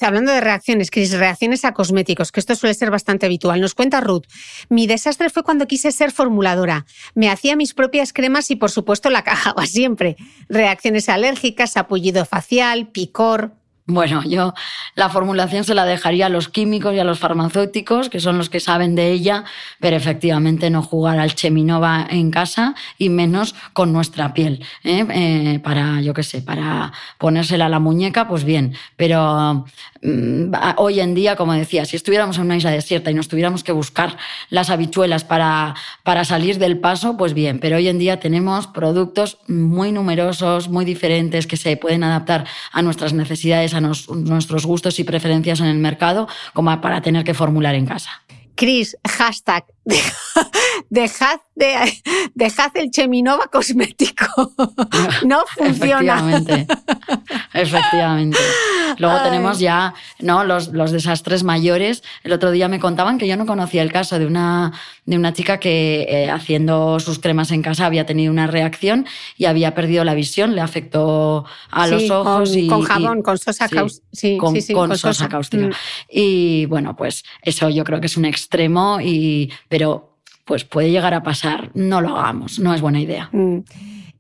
hablando 0.01 0.33
de 0.33 0.41
reacciones, 0.41 0.91
Cris, 0.91 1.13
reacciones 1.13 1.65
a 1.65 1.73
cosméticos, 1.73 2.33
que 2.33 2.41
esto 2.41 2.55
suele 2.55 2.75
ser 2.75 2.91
bastante 2.91 3.27
habitual. 3.27 3.61
Nos 3.61 3.75
cuenta 3.75 4.01
Ruth, 4.01 4.25
mi 4.69 4.87
desastre 4.87 5.31
fue 5.31 5.43
cuando 5.43 5.67
quise 5.67 5.93
ser 5.93 6.11
formuladora. 6.11 6.87
Me 7.15 7.29
hacía 7.31 7.57
mis 7.57 7.75
propias 7.75 8.13
cremas 8.13 8.51
y 8.51 8.57
por 8.57 8.71
supuesto 8.71 9.11
la 9.11 9.23
cajaba 9.25 9.67
siempre. 9.87 10.17
Reacciones 10.49 11.09
alérgicas, 11.09 11.77
apullido 11.77 12.25
facial, 12.25 12.89
picor. 12.89 13.53
Bueno, 13.89 14.25
yo 14.25 14.53
la 14.97 15.09
formulación 15.11 15.63
se 15.63 15.73
la 15.73 15.85
dejaría 15.85 16.27
a 16.27 16.29
los 16.29 16.49
químicos 16.49 16.93
y 16.93 16.99
a 16.99 17.05
los 17.05 17.21
farmacéuticos, 17.21 18.09
que 18.09 18.19
son 18.19 18.37
los 18.37 18.51
que 18.51 18.59
saben 18.59 18.97
de 18.97 19.13
ella, 19.13 19.45
pero 19.79 19.97
efectivamente 19.97 20.71
no 20.71 20.83
jugar 20.83 21.21
al 21.21 21.37
Cheminova 21.37 22.05
en 22.11 22.33
casa 22.33 22.75
y 22.99 23.11
menos 23.11 23.55
con 23.75 23.93
nuestra 23.93 24.35
piel. 24.35 24.65
¿eh? 24.83 25.07
Eh, 25.09 25.61
para, 25.63 26.01
yo 26.01 26.15
qué 26.15 26.25
sé, 26.25 26.43
para 26.43 26.93
ponérsela 27.19 27.67
a 27.67 27.69
la 27.69 27.79
muñeca, 27.79 28.27
pues 28.27 28.43
bien. 28.43 28.75
Pero 28.97 29.67
mm, 30.03 30.53
hoy 30.79 30.99
en 30.99 31.15
día, 31.15 31.37
como 31.37 31.53
decía, 31.53 31.85
si 31.85 31.95
estuviéramos 31.95 32.39
en 32.39 32.43
una 32.47 32.57
isla 32.57 32.73
desierta 32.73 33.13
y 33.13 33.15
nos 33.15 33.29
tuviéramos 33.29 33.63
que 33.63 33.71
buscar 33.71 34.17
las 34.51 34.69
habichuelas 34.69 35.23
para, 35.23 35.77
para 36.03 36.25
salir 36.25 36.59
del 36.59 36.81
paso, 36.81 37.17
pues 37.17 37.35
bien. 37.35 37.61
Pero 37.61 37.77
hoy 37.77 37.87
en 37.87 38.01
día 38.01 38.19
tenemos 38.19 38.67
productos 38.67 39.39
muy 39.47 39.93
numerosos, 39.93 40.69
muy 40.69 40.85
diferentes, 40.85 41.47
que 41.47 41.57
se 41.57 41.77
pueden 41.77 42.03
adaptar 42.03 42.49
a 42.73 42.83
nuestras 42.83 43.13
necesidades 43.13 43.76
a 43.77 43.81
nuestros 43.81 44.67
gustos 44.67 44.99
y 44.99 45.05
preferencias 45.05 45.61
en 45.61 45.67
el 45.67 45.79
mercado 45.79 46.29
como 46.53 46.81
para 46.81 47.01
tener 47.01 47.25
que 47.25 47.35
formular 47.35 47.75
en 47.75 47.87
casa. 47.87 48.11
Cris, 48.55 48.97
hashtag, 49.07 49.65
dejad, 50.91 51.41
dejad 52.35 52.77
el 52.77 52.91
Cheminova 52.91 53.47
cosmético. 53.47 54.27
no 55.25 55.45
funciona. 55.55 56.19
Efectivamente. 56.19 56.67
Efectivamente. 57.53 58.39
Luego 58.99 59.23
tenemos 59.23 59.59
ya 59.59 59.95
¿no? 60.21 60.45
Los, 60.45 60.69
los, 60.69 60.91
desastres 60.93 61.45
mayores. 61.45 62.03
El 62.23 62.33
otro 62.33 62.51
día 62.51 62.69
me 62.69 62.81
contaban 62.81 63.19
que 63.19 63.27
yo 63.27 63.37
no 63.37 63.47
conocía 63.47 63.83
el 63.83 63.93
caso 63.93 64.19
de 64.19 64.27
una, 64.27 64.73
de 65.05 65.17
una 65.17 65.33
chica 65.33 65.59
que 65.59 66.07
eh, 66.09 66.31
haciendo 66.31 66.99
sus 67.01 67.19
cremas 67.19 67.51
en 67.51 67.63
casa 67.63 67.87
había 67.87 68.07
tenido 68.07 68.33
una 68.33 68.47
reacción 68.47 69.07
y 69.37 69.45
había 69.45 69.75
perdido 69.75 70.05
la 70.05 70.15
visión, 70.15 70.55
le 70.55 70.61
afectó 70.61 71.45
a 71.71 71.87
los 71.87 72.11
ojos. 72.11 72.51
Con, 72.51 72.59
y, 72.59 72.69
con 72.69 72.83
jabón, 72.83 73.23
con 73.23 73.39
sosa 73.39 73.69
cáustica. 73.69 74.07
Sí, 74.13 74.37
con, 74.39 74.55
con, 74.73 74.99
sosa, 74.99 75.29
cáustica. 75.29 75.67
Mm. 75.67 75.73
Y 76.11 76.67
bueno, 76.67 76.97
pues 76.97 77.25
eso 77.43 77.69
yo 77.69 77.85
creo 77.85 78.01
que 78.01 78.07
es 78.07 78.17
un 78.17 78.25
extremo, 78.25 78.99
y, 79.01 79.53
pero 79.77 80.17
pues 80.47 80.65
puede 80.65 80.91
llegar 80.91 81.13
a 81.13 81.23
pasar. 81.23 81.71
No 81.75 82.01
lo 82.01 82.17
hagamos, 82.17 82.59
no 82.59 82.73
es 82.73 82.81
buena 82.81 82.99
idea. 82.99 83.29
Mm. 83.31 83.59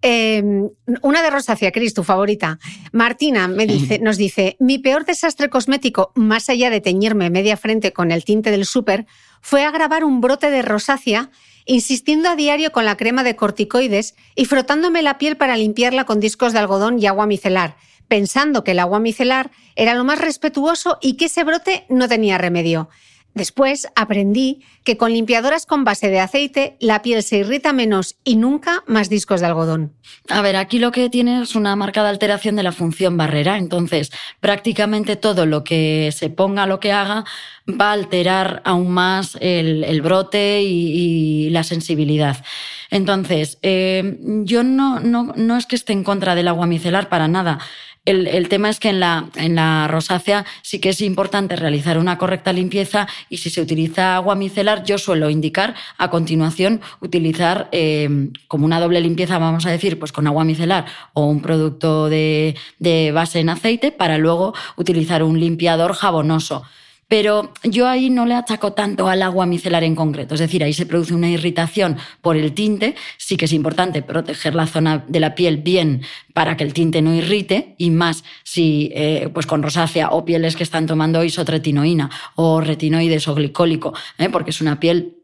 Em, 0.03 0.69
una 1.01 1.23
de 1.23 1.31
rosácea, 1.31 1.73
Cris, 1.73 1.95
tu 1.95 2.05
favorita. 2.05 2.59
Martina 2.93 3.49
me 3.49 3.67
dice, 3.67 3.99
nos 3.99 4.19
dice, 4.19 4.59
mi 4.61 4.79
peor 4.79 5.07
desastre 5.07 5.49
cosmético, 5.49 6.13
más 6.15 6.51
allá 6.51 6.69
de 6.69 6.83
teñirme 6.83 7.31
media 7.31 7.57
frente 7.57 7.95
con 7.95 8.11
el 8.11 8.23
tinte 8.23 8.51
del 8.51 8.67
súper, 8.67 9.07
fue 9.41 9.65
agravar 9.65 10.05
un 10.05 10.21
brote 10.21 10.51
de 10.51 10.61
rosácea 10.61 11.31
insistiendo 11.65 12.29
a 12.29 12.37
diario 12.37 12.71
con 12.71 12.85
la 12.85 12.99
crema 12.99 13.25
de 13.25 13.35
corticoides 13.35 14.15
y 14.35 14.45
frotándome 14.45 15.01
la 15.01 15.17
piel 15.17 15.39
para 15.39 15.57
limpiarla 15.57 16.05
con 16.05 16.21
discos 16.21 16.53
de 16.53 16.59
algodón 16.59 16.99
y 16.99 17.07
agua 17.07 17.27
micelar, 17.27 17.79
pensando 18.09 18.63
que 18.63 18.73
el 18.73 18.79
agua 18.79 19.01
micelar 19.01 19.51
era 19.75 19.95
lo 19.95 20.05
más 20.05 20.21
respetuoso 20.21 20.99
y 21.01 21.17
que 21.17 21.25
ese 21.25 21.45
brote 21.45 21.87
no 21.89 22.09
tenía 22.09 22.37
remedio. 22.37 22.91
Después 23.37 23.87
aprendí 23.97 24.63
que 24.83 24.97
con 24.97 25.13
limpiadoras 25.13 25.67
con 25.67 25.85
base 25.85 26.09
de 26.09 26.21
aceite 26.21 26.79
la 26.81 27.03
piel 27.03 27.23
se 27.23 27.37
irrita 27.37 27.75
menos 27.75 28.17
y 28.25 28.37
nunca 28.37 28.83
más 28.87 29.11
discos 29.11 29.43
de 29.43 29.47
algodón. 29.47 29.93
A 30.31 30.41
ver, 30.41 30.57
aquí 30.57 30.79
lo 30.79 30.91
que 30.91 31.11
tiene 31.11 31.43
es 31.43 31.55
una 31.55 31.77
marcada 31.77 32.09
alteración 32.09 32.57
de 32.57 32.63
la 32.63 32.73
función 32.73 33.19
barrera, 33.19 33.59
entonces 33.59 34.11
prácticamente 34.41 35.17
todo 35.17 35.45
lo 35.45 35.65
que 35.65 36.13
se 36.17 36.31
ponga, 36.31 36.67
lo 36.67 36.81
que 36.81 36.93
haga, 36.93 37.27
va 37.69 37.91
a 37.91 37.93
alterar 37.93 38.63
aún 38.65 38.91
más 38.91 39.37
el, 39.43 40.01
brote 40.01 40.63
y, 40.63 41.51
la 41.51 41.63
sensibilidad. 41.63 42.43
Entonces, 42.91 43.59
eh, 43.61 44.19
yo 44.45 44.63
no, 44.63 44.99
no, 45.01 45.35
no 45.37 45.59
es 45.59 45.67
que 45.67 45.77
esté 45.77 45.93
en 45.93 46.05
contra 46.05 46.35
del 46.35 46.49
agua 46.49 46.67
micelar 46.67 47.11
para 47.11 47.29
nada. 47.29 47.59
El, 48.07 48.49
tema 48.49 48.71
es 48.71 48.79
que 48.79 48.89
en 48.89 49.01
la, 49.01 49.27
en 49.35 49.57
la 49.57 49.89
rosácea 49.89 50.47
sí 50.63 50.79
que 50.79 50.91
es 50.91 51.01
importante 51.01 51.57
realizar 51.57 51.99
una 51.99 52.19
correcta 52.19 52.53
limpieza 52.53 53.09
y 53.29 53.39
si 53.39 53.51
se 53.51 53.61
utiliza 53.61 54.15
agua 54.15 54.37
micelar, 54.37 54.85
yo 54.85 54.97
suelo 54.97 55.29
indicar 55.29 55.75
a 55.99 56.09
continuación 56.09 56.81
utilizar 57.01 57.69
eh, 57.73 58.31
como 58.47 58.65
una 58.65 58.79
doble 58.79 59.01
limpieza, 59.01 59.39
vamos 59.39 59.67
a 59.67 59.71
decir, 59.71 59.99
pues 59.99 60.13
con 60.13 60.29
agua 60.29 60.45
micelar 60.45 60.87
o 61.15 61.27
un 61.27 61.43
producto 61.43 62.09
de, 62.09 62.55
de 62.79 63.11
base 63.11 63.41
en 63.41 63.49
aceite 63.49 63.91
para 63.91 64.19
luego 64.19 64.55
utilizar 64.77 65.25
un 65.25 65.41
limpiador 65.41 65.93
jabonoso. 65.93 66.63
Pero 67.09 67.53
yo 67.63 67.87
ahí 67.87 68.11
no 68.11 68.27
le 68.27 68.35
achaco 68.35 68.73
tanto 68.73 69.09
al 69.09 69.23
agua 69.23 69.47
micelar 69.47 69.85
en 69.85 69.95
concreto. 69.95 70.35
Es 70.35 70.41
decir, 70.41 70.65
ahí 70.65 70.73
se 70.73 70.87
produce 70.87 71.15
una 71.15 71.31
irritación 71.31 71.99
por 72.21 72.37
el 72.37 72.53
tinte. 72.53 72.97
Sí 73.17 73.37
que 73.37 73.45
es 73.45 73.53
importante 73.53 74.03
proteger 74.03 74.57
la 74.57 74.67
zona 74.67 75.05
de 75.07 75.21
la 75.21 75.37
piel 75.37 75.59
bien 75.59 76.03
para 76.35 76.57
que 76.57 76.65
el 76.65 76.73
tinte 76.73 77.03
no 77.03 77.15
irrite 77.15 77.77
y 77.79 77.91
más 77.91 78.25
si 78.43 78.91
eh, 78.95 79.31
pues 79.33 79.47
con 79.47 79.63
rosácea 79.63 80.09
o 80.11 80.25
pieles 80.25 80.57
que 80.57 80.65
están 80.65 80.87
tomando 80.87 81.23
isotretinoína 81.23 82.11
o 82.35 82.61
retinoides 82.61 83.29
o 83.29 83.35
glicólico, 83.35 83.95
¿eh? 84.19 84.29
porque 84.29 84.51
es 84.51 84.61
una 84.61 84.81
piel 84.81 85.17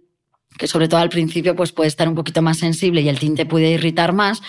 que 0.57 0.69
sobre 0.69 0.87
todo 0.89 1.01
al 1.01 1.09
principio 1.09 1.57
pues 1.57 1.73
puede 1.73 1.89
estar 1.89 2.09
un 2.09 2.15
poquito 2.15 2.43
más 2.43 2.59
sensible 2.59 3.01
y 3.01 3.09
el 3.09 3.19
tinte 3.19 3.47
puede 3.47 3.71
irritar 3.71 4.13
más 4.13 4.43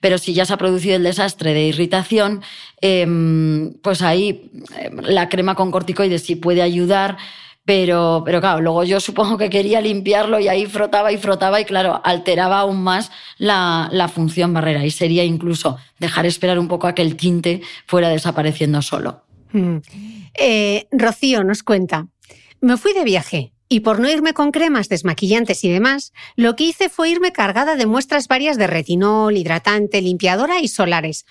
pero 0.00 0.18
si 0.18 0.34
ya 0.34 0.44
se 0.44 0.52
ha 0.52 0.56
producido 0.56 0.96
el 0.96 1.02
desastre 1.02 1.54
de 1.54 1.66
irritación, 1.66 2.42
em, 2.80 3.74
pues 3.82 4.02
ahí 4.02 4.50
em, 4.78 4.98
la 5.02 5.28
crema 5.28 5.54
con 5.54 5.70
corticoides 5.70 6.22
sí 6.22 6.36
puede 6.36 6.62
ayudar. 6.62 7.16
Pero, 7.64 8.22
pero 8.24 8.40
claro, 8.40 8.60
luego 8.60 8.84
yo 8.84 9.00
supongo 9.00 9.36
que 9.36 9.50
quería 9.50 9.80
limpiarlo 9.80 10.38
y 10.38 10.46
ahí 10.46 10.66
frotaba 10.66 11.10
y 11.10 11.16
frotaba 11.16 11.60
y 11.60 11.64
claro, 11.64 12.00
alteraba 12.04 12.60
aún 12.60 12.80
más 12.80 13.10
la, 13.38 14.08
función 14.14 14.54
barrera 14.54 14.84
y 14.84 14.92
sería 14.92 15.24
incluso 15.24 15.76
dejar 15.98 16.26
esperar 16.26 16.60
un 16.60 16.68
poco 16.68 16.86
a 16.86 16.94
que 16.94 17.02
el 17.02 17.16
tinte 17.16 17.62
fuera 17.84 18.08
desapareciendo 18.08 18.82
solo. 18.82 19.24
Mm. 19.50 19.78
Eh, 20.34 20.86
Rocío 20.92 21.42
nos 21.42 21.64
cuenta, 21.64 22.06
me 22.60 22.76
fui 22.76 22.92
de 22.92 23.02
viaje 23.02 23.52
y 23.68 23.80
por 23.80 24.00
no 24.00 24.08
irme 24.08 24.32
con 24.32 24.52
cremas, 24.52 24.88
desmaquillantes 24.88 25.64
y 25.64 25.70
demás, 25.70 26.12
lo 26.36 26.56
que 26.56 26.64
hice 26.64 26.88
fue 26.88 27.10
irme 27.10 27.32
cargada 27.32 27.74
de 27.76 27.86
muestras 27.86 28.28
varias 28.28 28.58
de 28.58 28.66
retinol, 28.66 29.36
hidratante, 29.36 30.00
limpiadora 30.00 30.60
y 30.60 30.68
solares. 30.68 31.26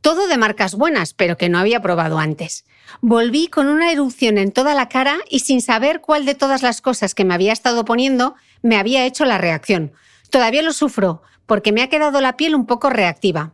Todo 0.00 0.28
de 0.28 0.36
marcas 0.36 0.74
buenas, 0.74 1.14
pero 1.14 1.36
que 1.36 1.48
no 1.48 1.58
había 1.58 1.80
probado 1.80 2.18
antes. 2.18 2.64
Volví 3.00 3.48
con 3.48 3.66
una 3.66 3.90
erupción 3.90 4.38
en 4.38 4.52
toda 4.52 4.74
la 4.74 4.88
cara 4.88 5.18
y 5.28 5.40
sin 5.40 5.60
saber 5.60 6.00
cuál 6.00 6.24
de 6.24 6.34
todas 6.34 6.62
las 6.62 6.80
cosas 6.80 7.14
que 7.14 7.24
me 7.24 7.34
había 7.34 7.52
estado 7.52 7.84
poniendo 7.84 8.34
me 8.62 8.76
había 8.76 9.04
hecho 9.04 9.24
la 9.24 9.38
reacción. 9.38 9.92
Todavía 10.30 10.62
lo 10.62 10.72
sufro, 10.72 11.22
porque 11.46 11.72
me 11.72 11.82
ha 11.82 11.88
quedado 11.88 12.20
la 12.20 12.36
piel 12.36 12.54
un 12.54 12.66
poco 12.66 12.90
reactiva. 12.90 13.52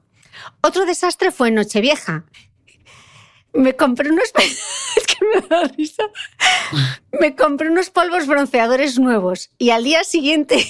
Otro 0.62 0.86
desastre 0.86 1.30
fue 1.30 1.48
en 1.48 1.54
Nochevieja. 1.54 2.24
Me 3.52 3.76
compré 3.76 4.10
unos... 4.10 4.32
me 7.20 7.36
compré 7.36 7.70
unos 7.70 7.90
polvos 7.90 8.26
bronceadores 8.26 8.98
nuevos 8.98 9.50
y 9.58 9.70
al 9.70 9.84
día 9.84 10.04
siguiente 10.04 10.66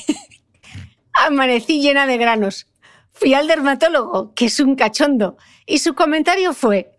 amanecí 1.15 1.81
llena 1.81 2.07
de 2.07 2.19
granos. 2.19 2.67
Fui 3.13 3.35
al 3.35 3.47
dermatólogo, 3.47 4.35
que 4.35 4.47
es 4.47 4.59
un 4.59 4.75
cachondo, 4.75 5.37
y 5.67 5.79
su 5.79 5.95
comentario 5.95 6.55
fue 6.55 6.93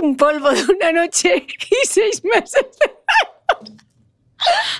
un 0.00 0.16
polvo 0.16 0.50
de 0.50 0.64
una 0.64 0.92
noche 0.92 1.46
y 1.46 1.86
seis 1.86 2.24
meses. 2.24 2.66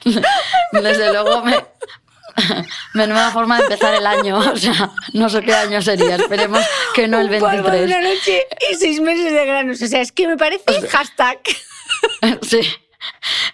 Desde 0.72 1.12
luego 1.12 1.45
me, 1.45 1.57
Menuda 2.94 3.30
forma 3.30 3.58
de 3.58 3.64
empezar 3.64 3.94
el 3.94 4.06
año. 4.06 4.38
O 4.52 4.56
sea, 4.56 4.90
no 5.12 5.28
sé 5.28 5.42
qué 5.42 5.54
año 5.54 5.80
sería. 5.82 6.16
Esperemos 6.16 6.64
que 6.94 7.08
no 7.08 7.20
el 7.20 7.28
23. 7.28 7.72
de 7.72 7.84
una 7.86 8.02
noche 8.02 8.46
y 8.70 8.74
seis 8.74 9.00
meses 9.00 9.32
de 9.32 9.46
granos. 9.46 9.80
O 9.80 9.86
sea, 9.86 10.00
es 10.00 10.12
que 10.12 10.26
me 10.26 10.36
parece 10.36 10.86
hashtag. 10.88 11.38
Sí. 12.42 12.60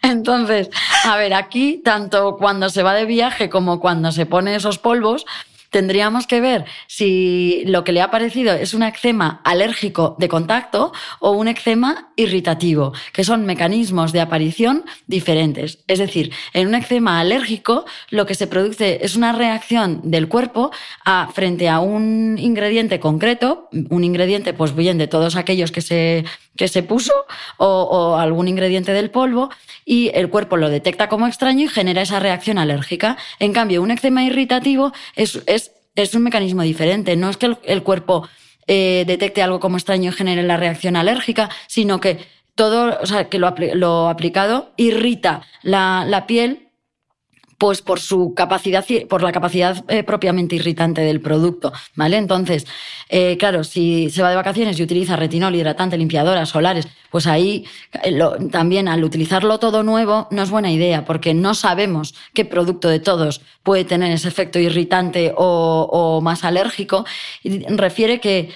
Entonces, 0.03 0.69
a 1.05 1.17
ver, 1.17 1.35
aquí, 1.35 1.81
tanto 1.85 2.37
cuando 2.37 2.69
se 2.71 2.83
va 2.83 2.95
de 2.95 3.05
viaje 3.05 3.49
como 3.49 3.81
cuando 3.81 4.13
se 4.13 4.27
pone 4.27 4.55
esos 4.55 4.79
polvos, 4.79 5.27
tendríamos 5.71 6.27
que 6.27 6.41
ver 6.41 6.65
si 6.87 7.63
lo 7.67 7.85
que 7.85 7.93
le 7.93 8.01
ha 8.01 8.11
parecido 8.11 8.55
es 8.55 8.75
un 8.75 8.83
eczema 8.83 9.41
alérgico 9.45 10.17
de 10.19 10.29
contacto 10.29 10.93
o 11.21 11.33
un 11.33 11.49
eczema 11.49 12.13
irritativo, 12.17 12.93
que 13.13 13.25
son 13.25 13.45
mecanismos 13.45 14.13
de 14.13 14.21
aparición 14.21 14.85
diferentes. 15.07 15.79
Es 15.87 15.99
decir, 15.99 16.33
en 16.53 16.69
un 16.69 16.75
eczema 16.75 17.21
alérgico 17.21 17.85
lo 18.11 18.27
que 18.27 18.35
se 18.35 18.47
produce 18.47 19.01
es 19.03 19.17
una 19.17 19.33
reacción 19.33 20.01
del 20.05 20.29
cuerpo 20.29 20.71
a, 21.05 21.29
frente 21.33 21.69
a 21.69 21.81
un 21.81 22.37
ingrediente 22.39 23.01
concreto, 23.01 23.69
un 23.91 24.05
ingrediente 24.05 24.53
pues 24.55 24.75
bien 24.75 24.99
de 24.99 25.09
todos 25.09 25.37
aquellos 25.37 25.73
que 25.73 25.81
se, 25.81 26.25
que 26.59 26.69
se 26.69 26.83
puso 26.83 27.15
o, 27.57 28.17
algún 28.17 28.49
ingrediente 28.49 28.93
del 28.93 29.11
polvo 29.11 29.49
y 29.87 30.11
el 30.13 30.29
cuerpo 30.29 30.59
lo 30.59 30.69
detecta 30.69 31.09
como 31.09 31.27
extraño 31.27 31.65
y 31.65 31.69
genera 31.69 32.03
esa 32.03 32.21
reacción 32.21 32.59
alérgica. 32.59 33.17
En 33.39 33.55
cambio, 33.55 33.81
un 33.81 33.91
eczema 33.91 34.25
irritativo 34.25 34.93
es 35.17 35.41
es 36.03 36.15
un 36.15 36.23
mecanismo 36.23 36.63
diferente. 36.63 37.17
No 37.17 37.29
es 37.29 37.37
que 37.37 37.57
el, 37.65 37.83
cuerpo 37.83 38.29
eh, 38.67 39.05
detecte 39.07 39.43
algo 39.43 39.61
como 39.61 39.77
extraño 39.77 40.11
y 40.11 40.15
genere 40.15 40.43
la 40.43 40.57
reacción 40.57 40.97
alérgica, 40.97 41.51
sino 41.67 42.01
que 42.01 42.19
todo, 42.55 42.99
o 43.01 43.07
sea, 43.07 43.29
que 43.29 43.39
lo, 43.39 44.09
aplicado 44.09 44.73
irrita 44.77 45.43
la, 45.63 46.05
la 46.07 46.27
piel 46.27 46.68
pues 47.59 47.83
por 47.83 47.99
su 47.99 48.35
capacidad, 48.35 48.87
por 49.09 49.23
la 49.23 49.33
capacidad 49.33 49.85
eh, 49.89 50.05
propiamente 50.05 50.55
irritante 50.55 51.01
del 51.01 51.21
producto, 51.21 51.73
¿vale? 51.97 52.17
Entonces, 52.17 52.67
eh, 53.09 53.37
claro, 53.37 53.65
si 53.65 54.11
se 54.11 54.23
va 54.23 54.31
de 54.31 54.37
vacaciones 54.37 54.79
y 54.79 54.85
utiliza 54.85 55.17
retinol, 55.17 55.57
hidratante, 55.57 55.99
limpiadoras, 55.99 56.51
solares, 56.51 56.87
pues 57.11 57.27
ahí 57.27 57.65
eh, 58.05 58.17
también 58.53 58.87
al 58.87 59.03
utilizarlo 59.03 59.59
todo 59.59 59.83
nuevo 59.83 60.29
no 60.31 60.43
es 60.43 60.51
buena 60.51 60.71
idea, 60.71 61.05
porque 61.05 61.35
no 61.35 61.55
sabemos 61.55 62.15
qué 62.33 62.45
producto 62.45 62.89
de 62.89 63.01
todos 63.01 63.41
puede 63.65 63.85
tener 63.85 64.13
ese 64.13 64.29
efecto 64.29 64.61
irritante 64.61 65.33
o, 65.37 66.21
más 66.23 66.45
alérgico. 66.45 67.05
Y 67.43 67.65
refiere 67.65 68.21
que 68.21 68.51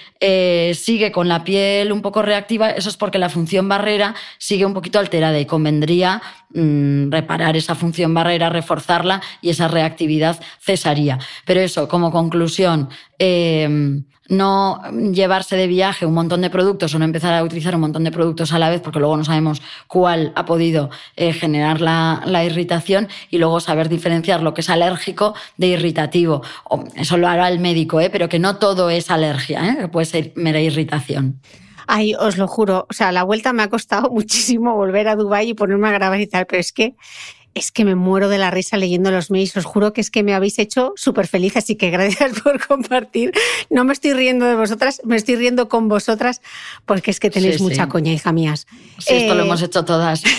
sigue 0.75 1.11
con 1.11 1.27
la 1.27 1.43
piel 1.43 1.91
un 1.91 2.01
poco 2.01 2.21
reactiva, 2.21 2.71
eso 2.71 2.89
es 2.89 2.97
porque 2.97 3.19
la 3.19 3.29
función 3.29 3.67
barrera 3.67 4.15
sigue 4.37 4.65
un 4.65 4.73
poquito 4.73 4.97
alterada 4.97 5.39
y 5.39 5.45
convendría 5.45 6.21
mm, 6.53 7.11
reparar 7.11 7.57
esa 7.57 7.75
función 7.75 8.13
barrera, 8.13 8.49
reforzar 8.49 8.93
y 9.41 9.49
esa 9.49 9.67
reactividad 9.67 10.39
cesaría. 10.59 11.19
Pero 11.45 11.61
eso, 11.61 11.87
como 11.87 12.11
conclusión, 12.11 12.89
eh, 13.19 14.03
no 14.29 14.81
llevarse 15.11 15.57
de 15.57 15.67
viaje 15.67 16.05
un 16.05 16.13
montón 16.13 16.41
de 16.41 16.49
productos 16.49 16.95
o 16.95 16.99
no 16.99 17.05
empezar 17.05 17.33
a 17.33 17.43
utilizar 17.43 17.75
un 17.75 17.81
montón 17.81 18.05
de 18.05 18.11
productos 18.11 18.53
a 18.53 18.59
la 18.59 18.69
vez 18.69 18.81
porque 18.81 18.99
luego 18.99 19.17
no 19.17 19.25
sabemos 19.25 19.61
cuál 19.87 20.31
ha 20.35 20.45
podido 20.45 20.89
eh, 21.17 21.33
generar 21.33 21.81
la, 21.81 22.43
irritación 22.43 23.09
y 23.29 23.37
luego 23.37 23.59
saber 23.59 23.89
diferenciar 23.89 24.41
lo 24.41 24.53
que 24.53 24.61
es 24.61 24.69
alérgico 24.69 25.33
de 25.57 25.67
irritativo. 25.67 26.41
Eso 26.95 27.17
lo 27.17 27.27
hará 27.27 27.49
el 27.49 27.59
médico, 27.59 27.99
¿eh? 27.99 28.09
pero 28.09 28.29
que 28.29 28.39
no 28.39 28.57
todo 28.57 28.89
es 28.89 29.11
alergia, 29.11 29.77
que 29.79 29.87
puede 29.89 30.05
ser 30.05 30.31
mera 30.35 30.61
irritación. 30.61 31.41
Ay, 31.87 32.15
os 32.15 32.37
lo 32.37 32.47
juro, 32.47 32.87
o 32.89 32.93
sea, 32.93 33.11
la 33.11 33.23
vuelta 33.23 33.53
me 33.53 33.63
ha 33.63 33.69
costado 33.69 34.09
muchísimo 34.11 34.75
volver 34.75 35.07
a 35.07 35.15
Dubái 35.15 35.49
y 35.49 35.53
ponerme 35.53 35.87
a 35.87 35.91
grabar 35.91 36.19
y 36.19 36.27
tal, 36.27 36.45
pero 36.45 36.59
es 36.59 36.71
que 36.71 36.95
es 37.55 37.71
que 37.71 37.85
me 37.85 37.95
muero 37.95 38.29
de 38.29 38.37
la 38.37 38.51
risa 38.51 38.77
leyendo 38.77 39.11
los 39.11 39.29
mails. 39.29 39.55
Os 39.57 39.65
juro 39.65 39.93
que 39.93 40.01
es 40.01 40.09
que 40.09 40.23
me 40.23 40.33
habéis 40.33 40.57
hecho 40.59 40.93
súper 40.95 41.27
feliz, 41.27 41.55
así 41.55 41.75
que 41.75 41.91
gracias 41.91 42.39
por 42.43 42.65
compartir. 42.65 43.31
No 43.69 43.83
me 43.83 43.93
estoy 43.93 44.13
riendo 44.13 44.45
de 44.45 44.55
vosotras, 44.55 45.01
me 45.03 45.15
estoy 45.15 45.35
riendo 45.35 45.69
con 45.69 45.87
vosotras 45.87 46.41
porque 46.85 47.11
es 47.11 47.19
que 47.19 47.29
tenéis 47.29 47.61
mucha 47.61 47.87
coña, 47.87 48.11
hija 48.11 48.31
mías. 48.31 48.67
Sí, 48.97 49.13
esto 49.13 49.35
lo 49.35 49.43
eh, 49.43 49.45
hemos 49.45 49.61
hecho 49.61 49.85
todas. 49.85 50.23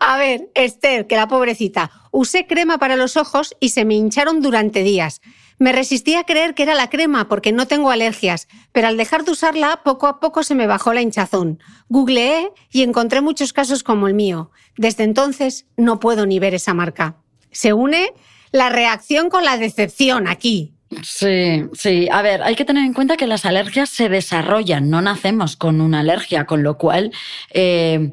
A 0.00 0.18
ver, 0.18 0.48
Esther, 0.54 1.06
que 1.06 1.16
la 1.16 1.28
pobrecita, 1.28 1.90
usé 2.10 2.46
crema 2.46 2.78
para 2.78 2.96
los 2.96 3.16
ojos 3.16 3.54
y 3.60 3.70
se 3.70 3.84
me 3.84 3.94
hincharon 3.94 4.40
durante 4.40 4.82
días. 4.82 5.20
Me 5.58 5.72
resistí 5.72 6.14
a 6.14 6.24
creer 6.24 6.54
que 6.54 6.64
era 6.64 6.74
la 6.74 6.90
crema 6.90 7.28
porque 7.28 7.52
no 7.52 7.66
tengo 7.66 7.90
alergias, 7.90 8.48
pero 8.72 8.88
al 8.88 8.96
dejar 8.96 9.24
de 9.24 9.32
usarla, 9.32 9.80
poco 9.84 10.06
a 10.06 10.20
poco 10.20 10.42
se 10.42 10.54
me 10.54 10.66
bajó 10.66 10.92
la 10.92 11.02
hinchazón. 11.02 11.60
Googleé 11.88 12.50
y 12.70 12.82
encontré 12.82 13.20
muchos 13.20 13.52
casos 13.52 13.82
como 13.82 14.08
el 14.08 14.14
mío. 14.14 14.50
Desde 14.76 15.04
entonces 15.04 15.66
no 15.76 16.00
puedo 16.00 16.26
ni 16.26 16.38
ver 16.38 16.54
esa 16.54 16.74
marca. 16.74 17.16
Se 17.50 17.72
une 17.72 18.12
la 18.50 18.68
reacción 18.68 19.30
con 19.30 19.44
la 19.44 19.56
decepción 19.56 20.28
aquí. 20.28 20.74
Sí, 21.02 21.64
sí. 21.72 22.08
A 22.10 22.22
ver, 22.22 22.42
hay 22.42 22.54
que 22.54 22.64
tener 22.64 22.84
en 22.84 22.92
cuenta 22.92 23.16
que 23.16 23.26
las 23.26 23.44
alergias 23.44 23.90
se 23.90 24.08
desarrollan, 24.08 24.90
no 24.90 25.00
nacemos 25.00 25.56
con 25.56 25.80
una 25.80 26.00
alergia, 26.00 26.46
con 26.46 26.62
lo 26.62 26.78
cual 26.78 27.10
eh, 27.50 28.12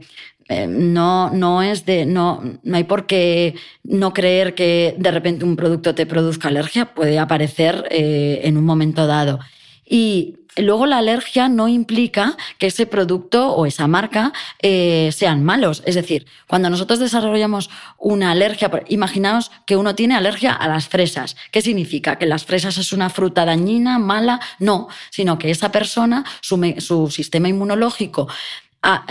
eh, 0.52 0.68
no, 0.68 1.30
no 1.30 1.64
es 1.64 1.86
de, 1.86 2.06
no, 2.06 2.44
no 2.62 2.76
hay 2.76 2.84
por 2.84 3.06
qué 3.06 3.56
no 3.86 4.14
creer 4.14 4.54
que 4.54 4.96
de 4.98 5.10
repente 5.10 5.46
un 5.46 5.56
producto 5.56 5.96
te 5.96 6.06
produzca 6.06 6.50
alergia, 6.50 6.94
puede 6.94 7.20
aparecer 7.20 7.88
eh, 7.90 8.42
en 8.44 8.58
un 8.58 8.66
momento 8.66 9.08
dado. 9.08 9.40
Y 9.86 10.40
luego 10.58 10.88
la 10.88 10.98
alergia 10.98 11.48
no 11.48 11.70
implica 11.70 12.36
que 12.58 12.68
ese 12.68 12.86
producto 12.86 13.54
o 13.54 13.66
esa 13.66 13.88
marca 13.88 14.34
eh, 14.62 15.10
sean 15.14 15.42
malos. 15.42 15.84
Es 15.86 15.96
decir, 15.96 16.26
cuando 16.48 16.70
nosotros 16.70 17.00
desarrollamos 17.00 17.70
una 17.98 18.32
alergia, 18.32 18.70
imaginaos 18.90 19.52
que 19.66 19.78
uno 19.78 19.96
tiene 19.96 20.16
alergia 20.16 20.52
a 20.52 20.68
las 20.68 20.90
fresas. 20.90 21.38
¿Qué 21.52 21.62
significa? 21.62 22.18
¿Que 22.18 22.26
las 22.26 22.44
fresas 22.44 22.78
es 22.78 22.92
una 22.92 23.10
fruta 23.10 23.46
dañina, 23.46 24.00
mala? 24.00 24.42
No, 24.60 24.90
sino 25.12 25.38
que 25.38 25.50
esa 25.50 25.72
persona, 25.72 26.26
su, 26.42 26.76
su 26.80 27.10
sistema 27.10 27.48
inmunológico 27.48 28.28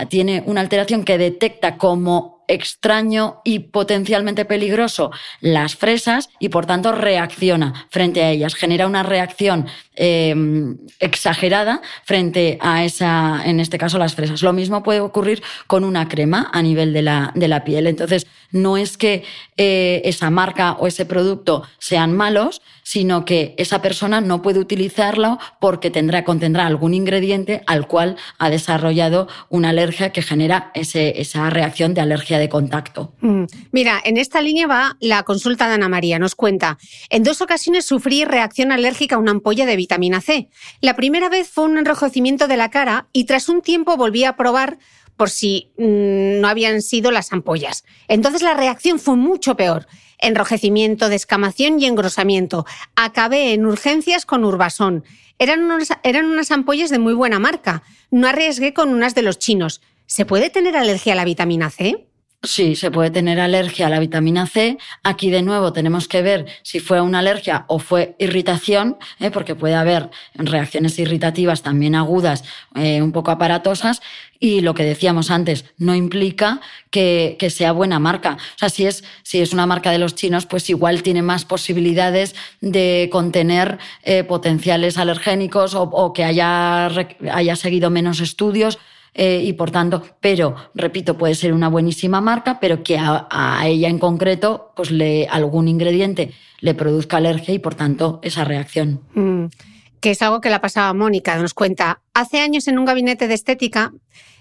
tiene 0.09 0.43
una 0.45 0.61
alteración 0.61 1.03
que 1.03 1.17
detecta 1.17 1.77
como 1.77 2.41
extraño 2.47 3.41
y 3.45 3.59
potencialmente 3.59 4.43
peligroso 4.43 5.11
las 5.39 5.75
fresas 5.75 6.29
y 6.39 6.49
por 6.49 6.65
tanto 6.65 6.91
reacciona 6.91 7.87
frente 7.89 8.23
a 8.23 8.29
ellas, 8.29 8.55
genera 8.55 8.87
una 8.87 9.03
reacción 9.03 9.67
eh, 10.03 10.33
exagerada 10.99 11.79
frente 12.05 12.57
a 12.59 12.83
esa, 12.83 13.43
en 13.45 13.59
este 13.59 13.77
caso, 13.77 13.99
las 13.99 14.15
fresas. 14.15 14.41
Lo 14.41 14.51
mismo 14.51 14.81
puede 14.81 14.99
ocurrir 14.99 15.43
con 15.67 15.83
una 15.83 16.07
crema 16.07 16.49
a 16.51 16.63
nivel 16.63 16.91
de 16.91 17.03
la, 17.03 17.31
de 17.35 17.47
la 17.47 17.63
piel. 17.63 17.85
Entonces, 17.85 18.25
no 18.49 18.77
es 18.77 18.97
que 18.97 19.23
eh, 19.57 20.01
esa 20.03 20.31
marca 20.31 20.73
o 20.73 20.87
ese 20.87 21.05
producto 21.05 21.63
sean 21.77 22.17
malos, 22.17 22.63
sino 22.83 23.25
que 23.25 23.53
esa 23.57 23.81
persona 23.81 24.21
no 24.21 24.41
puede 24.41 24.59
utilizarlo 24.59 25.37
porque 25.59 25.91
tendrá, 25.91 26.23
contendrá 26.23 26.65
algún 26.65 26.95
ingrediente 26.95 27.61
al 27.67 27.87
cual 27.87 28.17
ha 28.39 28.49
desarrollado 28.49 29.27
una 29.49 29.69
alergia 29.69 30.11
que 30.11 30.23
genera 30.23 30.71
ese, 30.73 31.21
esa 31.21 31.49
reacción 31.51 31.93
de 31.93 32.01
alergia 32.01 32.39
de 32.39 32.49
contacto. 32.49 33.13
Mm. 33.21 33.43
Mira, 33.71 34.01
en 34.03 34.17
esta 34.17 34.41
línea 34.41 34.65
va 34.65 34.97
la 34.99 35.23
consulta 35.23 35.67
de 35.67 35.75
Ana 35.75 35.89
María. 35.89 36.17
Nos 36.17 36.33
cuenta, 36.33 36.79
en 37.09 37.23
dos 37.23 37.41
ocasiones 37.41 37.85
sufrí 37.85 38.25
reacción 38.25 38.71
alérgica 38.71 39.15
a 39.15 39.19
una 39.19 39.31
ampolla 39.31 39.65
de 39.65 39.75
La 40.81 40.95
primera 40.95 41.29
vez 41.29 41.49
fue 41.49 41.65
un 41.65 41.77
enrojecimiento 41.77 42.47
de 42.47 42.57
la 42.57 42.69
cara 42.69 43.07
y 43.13 43.25
tras 43.25 43.49
un 43.49 43.61
tiempo 43.61 43.97
volví 43.97 44.23
a 44.23 44.35
probar 44.35 44.77
por 45.17 45.29
si 45.29 45.71
mm, 45.77 46.41
no 46.41 46.47
habían 46.47 46.81
sido 46.81 47.11
las 47.11 47.31
ampollas. 47.31 47.83
Entonces 48.07 48.41
la 48.41 48.53
reacción 48.53 48.99
fue 48.99 49.15
mucho 49.15 49.55
peor. 49.55 49.87
Enrojecimiento, 50.17 51.09
descamación 51.09 51.79
y 51.79 51.85
engrosamiento. 51.85 52.65
Acabé 52.95 53.53
en 53.53 53.65
urgencias 53.65 54.25
con 54.25 54.45
Urbasón. 54.45 55.03
Eran 55.39 55.67
eran 56.03 56.25
unas 56.25 56.51
ampollas 56.51 56.89
de 56.89 56.99
muy 56.99 57.13
buena 57.13 57.39
marca. 57.39 57.83
No 58.11 58.27
arriesgué 58.27 58.73
con 58.73 58.89
unas 58.89 59.15
de 59.15 59.23
los 59.23 59.39
chinos. 59.39 59.81
¿Se 60.05 60.25
puede 60.25 60.49
tener 60.49 60.75
alergia 60.75 61.13
a 61.13 61.15
la 61.15 61.25
vitamina 61.25 61.69
C? 61.69 62.10
Sí, 62.43 62.75
se 62.75 62.89
puede 62.89 63.11
tener 63.11 63.39
alergia 63.39 63.85
a 63.85 63.89
la 63.91 63.99
vitamina 63.99 64.47
C. 64.47 64.79
Aquí 65.03 65.29
de 65.29 65.43
nuevo 65.43 65.73
tenemos 65.73 66.07
que 66.07 66.23
ver 66.23 66.47
si 66.63 66.79
fue 66.79 66.99
una 66.99 67.19
alergia 67.19 67.65
o 67.67 67.77
fue 67.77 68.15
irritación, 68.17 68.97
¿eh? 69.19 69.29
porque 69.29 69.53
puede 69.53 69.75
haber 69.75 70.09
reacciones 70.33 70.97
irritativas 70.97 71.61
también 71.61 71.93
agudas, 71.93 72.43
eh, 72.73 73.03
un 73.03 73.11
poco 73.11 73.29
aparatosas. 73.29 74.01
Y 74.39 74.61
lo 74.61 74.73
que 74.73 74.83
decíamos 74.83 75.29
antes, 75.29 75.65
no 75.77 75.93
implica 75.93 76.61
que, 76.89 77.37
sea 77.51 77.73
buena 77.73 77.99
marca. 77.99 78.37
O 78.55 78.57
sea, 78.57 78.69
si 78.69 78.87
es, 78.87 79.03
si 79.21 79.39
es 79.39 79.53
una 79.53 79.67
marca 79.67 79.91
de 79.91 79.99
los 79.99 80.15
chinos, 80.15 80.47
pues 80.47 80.67
igual 80.71 81.03
tiene 81.03 81.21
más 81.21 81.45
posibilidades 81.45 82.33
de 82.59 83.07
contener 83.11 83.77
eh, 84.01 84.23
potenciales 84.23 84.97
alergénicos 84.97 85.75
o, 85.75 85.83
o 85.83 86.11
que 86.11 86.23
haya, 86.23 86.89
haya 87.31 87.55
seguido 87.55 87.91
menos 87.91 88.19
estudios. 88.19 88.79
Eh, 89.13 89.41
y 89.43 89.53
por 89.53 89.71
tanto, 89.71 90.03
pero 90.21 90.55
repito, 90.73 91.17
puede 91.17 91.35
ser 91.35 91.51
una 91.53 91.67
buenísima 91.67 92.21
marca, 92.21 92.59
pero 92.61 92.81
que 92.81 92.97
a, 92.97 93.61
ella 93.65 93.89
en 93.89 93.99
concreto, 93.99 94.71
pues 94.75 94.89
le, 94.89 95.27
algún 95.27 95.67
ingrediente 95.67 96.31
le 96.61 96.73
produzca 96.75 97.17
alergia 97.17 97.53
y 97.53 97.59
por 97.59 97.75
tanto 97.75 98.19
esa 98.23 98.45
reacción. 98.45 99.01
Mm, 99.13 99.45
que 99.99 100.11
es 100.11 100.21
algo 100.21 100.39
que 100.39 100.49
la 100.49 100.61
pasaba 100.61 100.93
Mónica, 100.93 101.35
nos 101.37 101.53
cuenta, 101.53 102.01
hace 102.13 102.39
años 102.39 102.69
en 102.69 102.79
un 102.79 102.85
gabinete 102.85 103.27
de 103.27 103.33
estética 103.33 103.91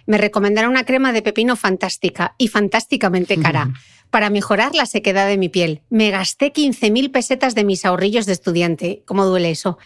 me 0.07 0.18
recomendaron 0.18 0.71
una 0.71 0.85
crema 0.85 1.12
de 1.12 1.23
pepino 1.23 1.57
fantástica 1.57 2.35
y 2.39 2.49
fantásticamente 2.49 3.39
cara. 3.39 3.73
Para 4.11 4.29
mejorar 4.29 4.75
la 4.75 4.87
sequedad 4.87 5.29
de 5.29 5.39
mi 5.39 5.49
piel, 5.49 5.83
me 5.89 6.11
gasté 6.11 6.53
15.000 6.53 7.12
pesetas 7.12 7.55
de 7.55 7.62
mis 7.62 7.85
ahorrillos 7.85 8.27
de 8.27 8.33
estudiante. 8.33 9.03
¿Cómo 9.07 9.25
duele 9.25 9.51
eso? 9.51 9.79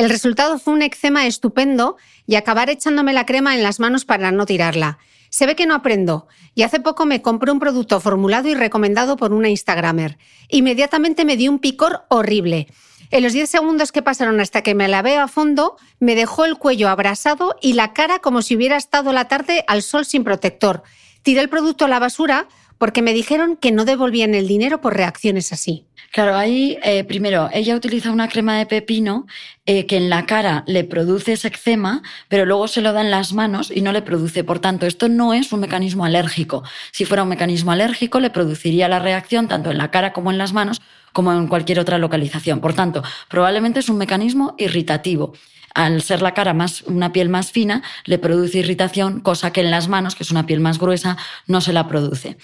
El 0.00 0.08
resultado 0.08 0.58
fue 0.58 0.72
un 0.72 0.80
eczema 0.80 1.26
estupendo 1.26 1.98
y 2.26 2.36
acabar 2.36 2.70
echándome 2.70 3.12
la 3.12 3.26
crema 3.26 3.54
en 3.54 3.62
las 3.62 3.80
manos 3.80 4.06
para 4.06 4.32
no 4.32 4.46
tirarla. 4.46 4.96
Se 5.28 5.44
ve 5.44 5.54
que 5.54 5.66
no 5.66 5.74
aprendo 5.74 6.26
y 6.54 6.62
hace 6.62 6.80
poco 6.80 7.04
me 7.04 7.20
compré 7.20 7.52
un 7.52 7.58
producto 7.58 8.00
formulado 8.00 8.48
y 8.48 8.54
recomendado 8.54 9.18
por 9.18 9.34
una 9.34 9.50
Instagramer. 9.50 10.16
Inmediatamente 10.48 11.26
me 11.26 11.36
dio 11.36 11.50
un 11.50 11.58
picor 11.58 12.06
horrible. 12.08 12.66
En 13.10 13.22
los 13.22 13.34
10 13.34 13.50
segundos 13.50 13.92
que 13.92 14.00
pasaron 14.00 14.40
hasta 14.40 14.62
que 14.62 14.74
me 14.74 14.88
lavé 14.88 15.18
a 15.18 15.28
fondo, 15.28 15.76
me 15.98 16.14
dejó 16.14 16.46
el 16.46 16.56
cuello 16.56 16.88
abrasado 16.88 17.56
y 17.60 17.74
la 17.74 17.92
cara 17.92 18.20
como 18.20 18.40
si 18.40 18.56
hubiera 18.56 18.78
estado 18.78 19.12
la 19.12 19.28
tarde 19.28 19.66
al 19.68 19.82
sol 19.82 20.06
sin 20.06 20.24
protector. 20.24 20.82
Tiré 21.22 21.42
el 21.42 21.50
producto 21.50 21.84
a 21.84 21.88
la 21.88 21.98
basura 21.98 22.48
porque 22.80 23.02
me 23.02 23.12
dijeron 23.12 23.58
que 23.58 23.72
no 23.72 23.84
devolvían 23.84 24.34
el 24.34 24.48
dinero 24.48 24.80
por 24.80 24.96
reacciones 24.96 25.52
así. 25.52 25.84
Claro, 26.12 26.34
ahí 26.34 26.78
eh, 26.82 27.04
primero, 27.04 27.50
ella 27.52 27.76
utiliza 27.76 28.10
una 28.10 28.26
crema 28.26 28.56
de 28.56 28.64
pepino 28.64 29.26
eh, 29.66 29.84
que 29.84 29.98
en 29.98 30.08
la 30.08 30.24
cara 30.24 30.64
le 30.66 30.84
produce 30.84 31.34
ese 31.34 31.48
eczema, 31.48 32.02
pero 32.28 32.46
luego 32.46 32.68
se 32.68 32.80
lo 32.80 32.94
da 32.94 33.02
en 33.02 33.10
las 33.10 33.34
manos 33.34 33.70
y 33.70 33.82
no 33.82 33.92
le 33.92 34.00
produce. 34.00 34.44
Por 34.44 34.60
tanto, 34.60 34.86
esto 34.86 35.10
no 35.10 35.34
es 35.34 35.52
un 35.52 35.60
mecanismo 35.60 36.06
alérgico. 36.06 36.64
Si 36.90 37.04
fuera 37.04 37.22
un 37.22 37.28
mecanismo 37.28 37.70
alérgico, 37.70 38.18
le 38.18 38.30
produciría 38.30 38.88
la 38.88 38.98
reacción 38.98 39.46
tanto 39.46 39.70
en 39.70 39.76
la 39.76 39.90
cara 39.90 40.14
como 40.14 40.30
en 40.30 40.38
las 40.38 40.54
manos, 40.54 40.80
como 41.12 41.34
en 41.34 41.48
cualquier 41.48 41.80
otra 41.80 41.98
localización. 41.98 42.60
Por 42.60 42.72
tanto, 42.72 43.02
probablemente 43.28 43.80
es 43.80 43.90
un 43.90 43.98
mecanismo 43.98 44.54
irritativo 44.56 45.34
al 45.74 46.00
ser 46.00 46.22
la 46.22 46.32
cara 46.32 46.54
más, 46.54 46.80
una 46.82 47.12
piel 47.12 47.28
más 47.28 47.52
fina, 47.52 47.82
le 48.06 48.18
produce 48.18 48.58
irritación, 48.58 49.20
cosa 49.20 49.52
que 49.52 49.60
en 49.60 49.70
las 49.70 49.86
manos, 49.86 50.14
que 50.14 50.22
es 50.22 50.30
una 50.30 50.46
piel 50.46 50.60
más 50.60 50.78
gruesa, 50.78 51.18
no 51.46 51.60
se 51.60 51.74
la 51.74 51.86
produce 51.86 52.38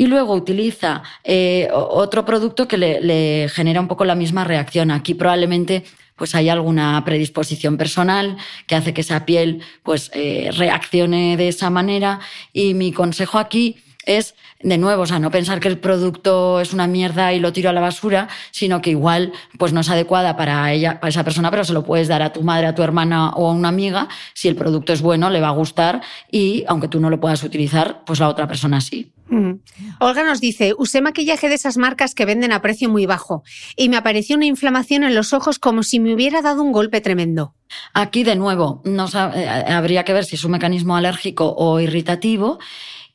y 0.00 0.06
luego 0.06 0.32
utiliza 0.32 1.02
eh, 1.24 1.68
otro 1.74 2.24
producto 2.24 2.66
que 2.66 2.78
le, 2.78 3.50
genera 3.50 3.82
un 3.82 3.86
poco 3.86 4.06
la 4.06 4.14
misma 4.14 4.44
reacción. 4.44 4.90
Aquí 4.90 5.12
probablemente 5.12 5.84
pues 6.16 6.34
hay 6.34 6.48
alguna 6.48 7.02
predisposición 7.04 7.76
personal 7.76 8.38
que 8.66 8.76
hace 8.76 8.94
que 8.94 9.02
esa 9.02 9.26
piel 9.26 9.60
pues 9.82 10.10
eh, 10.14 10.52
reaccione 10.56 11.36
de 11.36 11.48
esa 11.48 11.68
manera 11.68 12.18
y 12.54 12.72
mi 12.72 12.92
consejo 12.92 13.38
aquí 13.38 13.76
es 14.06 14.34
de 14.62 14.78
nuevo, 14.78 15.02
o 15.02 15.06
sea, 15.06 15.18
no 15.18 15.30
pensar 15.30 15.60
que 15.60 15.68
el 15.68 15.78
producto 15.78 16.60
es 16.60 16.72
una 16.72 16.86
mierda 16.86 17.32
y 17.32 17.40
lo 17.40 17.52
tiro 17.52 17.70
a 17.70 17.72
la 17.72 17.80
basura, 17.80 18.28
sino 18.50 18.80
que 18.80 18.90
igual 18.90 19.32
pues 19.58 19.72
no 19.72 19.80
es 19.80 19.90
adecuada 19.90 20.36
para 20.36 20.72
ella, 20.72 21.00
para 21.00 21.10
esa 21.10 21.24
persona, 21.24 21.50
pero 21.50 21.64
se 21.64 21.72
lo 21.72 21.84
puedes 21.84 22.08
dar 22.08 22.22
a 22.22 22.32
tu 22.32 22.42
madre, 22.42 22.66
a 22.66 22.74
tu 22.74 22.82
hermana 22.82 23.30
o 23.30 23.50
a 23.50 23.52
una 23.52 23.68
amiga. 23.68 24.08
Si 24.34 24.48
el 24.48 24.56
producto 24.56 24.92
es 24.92 25.02
bueno, 25.02 25.30
le 25.30 25.40
va 25.40 25.48
a 25.48 25.52
gustar 25.52 26.02
y 26.30 26.64
aunque 26.68 26.88
tú 26.88 27.00
no 27.00 27.10
lo 27.10 27.20
puedas 27.20 27.42
utilizar, 27.42 28.02
pues 28.04 28.20
la 28.20 28.28
otra 28.28 28.46
persona 28.46 28.80
sí. 28.80 29.12
Mm. 29.30 29.60
Olga 30.00 30.24
nos 30.24 30.40
dice, 30.40 30.74
usé 30.76 31.00
maquillaje 31.00 31.48
de 31.48 31.54
esas 31.54 31.76
marcas 31.76 32.14
que 32.14 32.24
venden 32.24 32.52
a 32.52 32.62
precio 32.62 32.88
muy 32.88 33.06
bajo 33.06 33.44
y 33.76 33.88
me 33.88 33.96
apareció 33.96 34.36
una 34.36 34.46
inflamación 34.46 35.04
en 35.04 35.14
los 35.14 35.32
ojos 35.32 35.60
como 35.60 35.84
si 35.84 36.00
me 36.00 36.12
hubiera 36.12 36.42
dado 36.42 36.62
un 36.62 36.72
golpe 36.72 37.00
tremendo. 37.00 37.54
Aquí 37.94 38.24
de 38.24 38.34
nuevo, 38.34 38.82
no, 38.84 39.06
eh, 39.06 39.48
habría 39.48 40.04
que 40.04 40.12
ver 40.12 40.24
si 40.24 40.34
es 40.34 40.44
un 40.44 40.50
mecanismo 40.50 40.96
alérgico 40.96 41.54
o 41.56 41.78
irritativo 41.78 42.58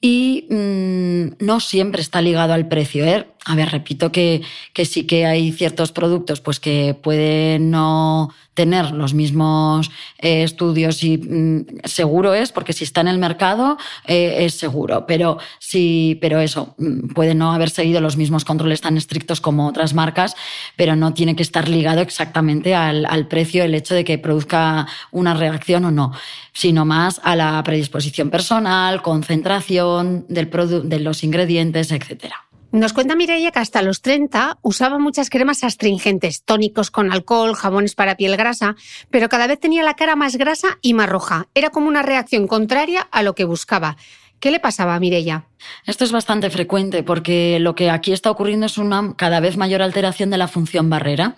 y 0.08 0.46
mm, 0.52 1.44
no 1.44 1.60
siempre 1.60 2.04
está 2.04 2.22
ligado 2.22 2.54
al 2.54 2.68
precio. 2.68 3.04
¿eh? 3.06 3.26
A 3.48 3.56
ver, 3.56 3.70
repito 3.70 4.12
que, 4.12 4.42
que 4.74 4.86
sí 4.86 5.06
que 5.06 5.28
hay 5.28 5.52
ciertos 5.52 5.92
productos 5.92 6.42
pues, 6.42 6.60
que 6.60 6.98
pueden 7.00 7.70
no 7.70 8.32
tener 8.56 8.92
los 8.92 9.14
mismos 9.14 9.92
eh, 10.18 10.44
estudios 10.44 11.04
y 11.04 11.18
mm, 11.18 11.66
seguro 11.84 12.34
es, 12.34 12.52
porque 12.52 12.74
si 12.74 12.84
está 12.84 13.02
en 13.02 13.10
el 13.10 13.20
mercado 13.20 13.78
eh, 14.08 14.46
es 14.46 14.56
seguro, 14.56 15.06
pero 15.06 15.38
sí, 15.60 16.18
pero 16.22 16.40
eso, 16.40 16.74
mm, 16.80 17.10
puede 17.10 17.36
no 17.36 17.54
haber 17.54 17.70
seguido 17.70 18.02
los 18.02 18.18
mismos 18.18 18.46
controles 18.46 18.82
tan 18.82 18.98
estrictos 18.98 19.42
como 19.42 19.68
otras 19.68 19.94
marcas, 19.94 20.36
pero 20.76 20.96
no 20.96 21.14
tiene 21.14 21.36
que 21.36 21.44
estar 21.44 21.70
ligado 21.70 22.02
exactamente 22.02 22.74
al, 22.74 23.06
al 23.06 23.28
precio 23.28 23.64
el 23.64 23.76
hecho 23.76 23.94
de 23.94 24.06
que 24.06 24.18
produzca 24.18 24.88
una 25.12 25.36
reacción 25.36 25.86
o 25.86 25.92
no, 25.92 26.14
sino 26.54 26.86
más 26.86 27.22
a 27.24 27.36
la 27.36 27.62
predisposición 27.64 28.30
personal, 28.30 29.02
concentración 29.04 30.26
del 30.30 30.50
de 30.90 31.00
los 31.00 31.24
ingredientes, 31.24 31.92
etcétera. 31.92 32.45
Nos 32.76 32.92
cuenta 32.92 33.16
Mireia 33.16 33.52
que 33.52 33.60
hasta 33.60 33.82
los 33.82 34.02
30 34.02 34.60
usaba 34.62 35.00
muchas 35.00 35.30
cremas 35.30 35.64
astringentes, 35.64 36.44
tónicos 36.44 36.92
con 36.92 37.14
alcohol, 37.14 37.56
jabones 37.56 37.96
para 37.96 38.18
piel 38.18 38.36
grasa, 38.36 38.76
pero 39.10 39.30
cada 39.30 39.48
vez 39.48 39.62
tenía 39.62 39.82
la 39.82 39.94
cara 39.94 40.18
más 40.18 40.36
grasa 40.36 40.78
y 40.82 40.94
más 40.94 41.08
roja. 41.08 41.48
Era 41.56 41.70
como 41.70 41.88
una 41.88 42.02
reacción 42.02 42.48
contraria 42.48 43.08
a 43.12 43.24
lo 43.24 43.34
que 43.34 43.46
buscaba. 43.46 43.96
¿Qué 44.42 44.52
le 44.52 44.60
pasaba 44.60 44.94
a 44.94 45.00
Mireia? 45.00 45.46
Esto 45.86 46.04
es 46.04 46.12
bastante 46.12 46.50
frecuente 46.50 47.02
porque 47.02 47.62
lo 47.62 47.76
que 47.76 47.90
aquí 47.90 48.12
está 48.12 48.30
ocurriendo 48.30 48.66
es 48.66 48.78
una 48.78 49.14
cada 49.16 49.40
vez 49.40 49.56
mayor 49.56 49.82
alteración 49.82 50.30
de 50.30 50.38
la 50.38 50.50
función 50.50 50.90
barrera. 50.90 51.38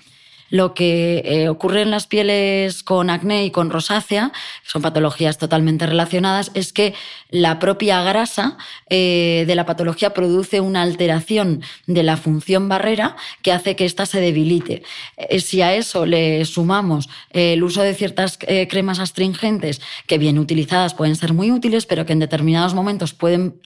Lo 0.49 0.73
que 0.73 1.23
eh, 1.25 1.49
ocurre 1.49 1.81
en 1.81 1.91
las 1.91 2.07
pieles 2.07 2.83
con 2.83 3.09
acné 3.09 3.45
y 3.45 3.51
con 3.51 3.69
rosácea, 3.69 4.31
son 4.63 4.81
patologías 4.81 5.37
totalmente 5.37 5.85
relacionadas, 5.85 6.51
es 6.53 6.73
que 6.73 6.93
la 7.29 7.59
propia 7.59 8.01
grasa 8.03 8.57
eh, 8.89 9.43
de 9.47 9.55
la 9.55 9.65
patología 9.65 10.13
produce 10.13 10.61
una 10.61 10.81
alteración 10.81 11.61
de 11.85 12.03
la 12.03 12.17
función 12.17 12.69
barrera 12.69 13.15
que 13.41 13.51
hace 13.51 13.75
que 13.75 13.85
ésta 13.85 14.05
se 14.05 14.21
debilite. 14.21 14.83
Eh, 15.17 15.39
si 15.39 15.61
a 15.61 15.73
eso 15.73 16.05
le 16.05 16.45
sumamos 16.45 17.09
el 17.31 17.63
uso 17.63 17.81
de 17.81 17.93
ciertas 17.93 18.37
cremas 18.69 18.99
astringentes 18.99 19.81
que 20.05 20.17
bien 20.17 20.39
utilizadas 20.39 20.93
pueden 20.93 21.15
ser 21.15 21.33
muy 21.33 21.51
útiles, 21.51 21.85
pero 21.85 22.05
que 22.05 22.13
en 22.13 22.19
determinados 22.19 22.73
momentos 22.73 23.13
pueden 23.13 23.59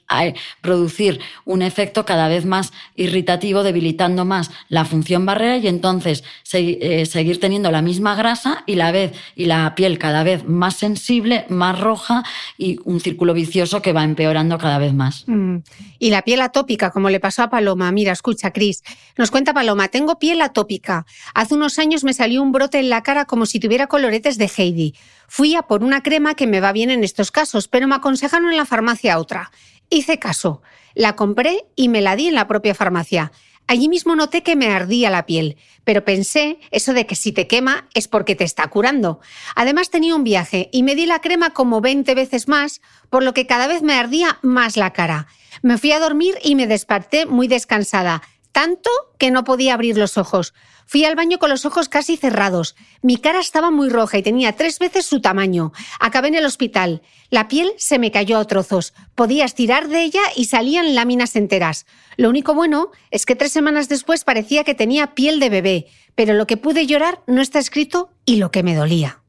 producir 0.62 1.20
un 1.46 1.62
efecto 1.62 2.06
cada 2.06 2.28
vez 2.28 2.46
más 2.46 2.72
irritativo, 2.96 3.64
debilitando 3.64 4.26
más 4.26 4.52
la 4.70 4.86
función 4.86 5.26
barrera 5.26 5.58
y 5.58 5.68
entonces 5.68 6.24
se 6.44 6.71
eh, 6.80 7.06
seguir 7.06 7.40
teniendo 7.40 7.72
la 7.72 7.82
misma 7.82 8.16
grasa 8.16 8.64
y 8.66 8.76
la, 8.76 8.92
vez, 8.92 9.14
y 9.36 9.46
la 9.46 9.76
piel 9.76 9.98
cada 9.98 10.24
vez 10.24 10.46
más 10.46 10.76
sensible, 10.76 11.46
más 11.50 11.80
roja 11.80 12.24
y 12.58 12.80
un 12.86 13.00
círculo 13.00 13.34
vicioso 13.34 13.82
que 13.82 13.94
va 13.94 14.04
empeorando 14.04 14.58
cada 14.58 14.78
vez 14.78 14.94
más. 14.94 15.24
Mm. 15.28 15.58
Y 16.00 16.10
la 16.10 16.22
piel 16.22 16.42
atópica, 16.42 16.92
como 16.92 17.10
le 17.10 17.20
pasó 17.20 17.44
a 17.44 17.50
Paloma. 17.50 17.92
Mira, 17.92 18.12
escucha, 18.12 18.52
Cris. 18.52 18.84
Nos 19.18 19.32
cuenta 19.32 19.54
Paloma, 19.54 19.88
tengo 19.88 20.20
piel 20.20 20.42
atópica. 20.42 21.06
Hace 21.34 21.56
unos 21.56 21.80
años 21.80 22.04
me 22.04 22.14
salió 22.14 22.42
un 22.42 22.52
brote 22.52 22.80
en 22.80 22.90
la 22.90 23.04
cara 23.04 23.26
como 23.26 23.46
si 23.46 23.60
tuviera 23.60 23.88
coloretes 23.88 24.38
de 24.38 24.52
Heidi. 24.56 24.96
Fui 25.28 25.56
a 25.56 25.64
por 25.64 25.84
una 25.84 26.04
crema 26.04 26.36
que 26.36 26.48
me 26.48 26.60
va 26.60 26.72
bien 26.72 26.90
en 26.90 27.04
estos 27.04 27.32
casos, 27.32 27.68
pero 27.68 27.88
me 27.88 27.96
aconsejaron 27.96 28.52
en 28.52 28.58
la 28.58 28.66
farmacia 28.66 29.18
otra. 29.18 29.52
Hice 29.90 30.20
caso. 30.20 30.62
La 30.94 31.16
compré 31.16 31.66
y 31.76 31.88
me 31.90 32.02
la 32.02 32.16
di 32.16 32.28
en 32.28 32.36
la 32.36 32.48
propia 32.48 32.76
farmacia. 32.76 33.32
Allí 33.72 33.88
mismo 33.88 34.18
noté 34.18 34.44
que 34.44 34.58
me 34.58 34.68
ardía 34.68 35.10
la 35.10 35.26
piel, 35.26 35.56
pero 35.86 36.04
pensé 36.04 36.60
eso 36.72 36.92
de 36.92 37.06
que 37.06 37.16
si 37.16 37.32
te 37.32 37.48
quema 37.48 37.88
es 37.94 38.10
porque 38.10 38.36
te 38.36 38.44
está 38.44 38.68
curando. 38.68 39.22
Además 39.56 39.90
tenía 39.90 40.14
un 40.14 40.26
viaje 40.26 40.68
y 40.74 40.84
me 40.84 40.94
di 40.94 41.06
la 41.06 41.22
crema 41.22 41.52
como 41.52 41.80
20 41.80 42.14
veces 42.14 42.50
más, 42.50 42.82
por 43.10 43.24
lo 43.24 43.34
que 43.34 43.48
cada 43.48 43.68
vez 43.68 43.82
me 43.82 43.94
ardía 43.94 44.40
más 44.42 44.76
la 44.76 44.92
cara. 44.92 45.28
Me 45.62 45.78
fui 45.78 45.94
a 45.94 46.02
dormir 46.02 46.36
y 46.44 46.56
me 46.56 46.68
desperté 46.68 47.26
muy 47.26 47.48
descansada, 47.48 48.22
tanto 48.52 48.90
que 49.18 49.32
no 49.32 49.44
podía 49.44 49.74
abrir 49.74 49.98
los 49.98 50.18
ojos. 50.18 50.54
Fui 50.86 51.06
al 51.06 51.16
baño 51.16 51.40
con 51.40 51.50
los 51.50 51.66
ojos 51.66 51.88
casi 51.88 52.18
cerrados. 52.18 52.76
Mi 53.02 53.16
cara 53.16 53.40
estaba 53.40 53.72
muy 53.72 53.88
roja 53.88 54.18
y 54.18 54.24
tenía 54.24 54.58
tres 54.58 54.78
veces 54.78 55.06
su 55.06 55.22
tamaño. 55.22 55.72
Acabé 56.00 56.28
en 56.28 56.36
el 56.36 56.46
hospital. 56.46 57.02
La 57.30 57.48
piel 57.48 57.72
se 57.78 57.98
me 57.98 58.12
cayó 58.12 58.38
a 58.38 58.46
trozos. 58.46 58.94
Podía 59.16 59.46
estirar 59.46 59.88
de 59.88 60.04
ella 60.04 60.22
y 60.36 60.46
salían 60.46 60.94
láminas 60.94 61.36
enteras. 61.38 61.86
Lo 62.18 62.30
único 62.30 62.54
bueno 62.54 62.92
es 63.10 63.26
que 63.26 63.38
tres 63.38 63.54
semanas 63.54 63.88
después 63.88 64.26
parecía 64.26 64.66
que 64.66 64.76
tenía 64.76 65.16
piel 65.16 65.40
de 65.40 65.50
bebé, 65.50 65.88
pero 66.16 66.34
lo 66.34 66.46
que 66.46 66.58
pude 66.58 66.86
llorar 66.86 67.22
no 67.26 67.42
está 67.42 67.60
escrito 67.60 68.10
y 68.26 68.36
lo 68.36 68.52
que 68.52 68.64
me 68.64 68.76
dolía. 68.76 69.22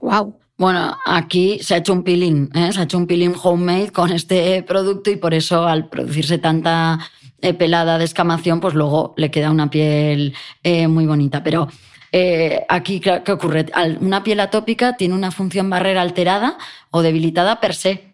¡Wow! 0.00 0.38
Bueno, 0.58 0.98
aquí 1.06 1.60
se 1.62 1.74
ha 1.74 1.78
hecho 1.78 1.94
un 1.94 2.04
peeling, 2.04 2.50
¿eh? 2.54 2.70
se 2.74 2.80
ha 2.80 2.82
hecho 2.82 2.98
un 2.98 3.06
peeling 3.06 3.32
homemade 3.42 3.92
con 3.92 4.12
este 4.12 4.62
producto 4.62 5.10
y 5.10 5.16
por 5.16 5.32
eso 5.32 5.66
al 5.66 5.88
producirse 5.88 6.36
tanta 6.36 6.98
pelada 7.58 7.98
de 7.98 8.04
escamación, 8.04 8.60
pues 8.60 8.74
luego 8.74 9.14
le 9.16 9.30
queda 9.30 9.50
una 9.50 9.70
piel 9.70 10.34
eh, 10.62 10.88
muy 10.88 11.06
bonita. 11.06 11.42
Pero 11.42 11.68
aquí, 12.68 13.00
¿qué 13.00 13.32
ocurre? 13.32 13.66
Una 14.00 14.22
piel 14.22 14.40
atópica 14.40 14.96
tiene 14.96 15.14
una 15.14 15.30
función 15.30 15.70
barrera 15.70 16.02
alterada 16.02 16.58
o 16.90 17.02
debilitada 17.02 17.60
per 17.60 17.74
se. 17.74 18.09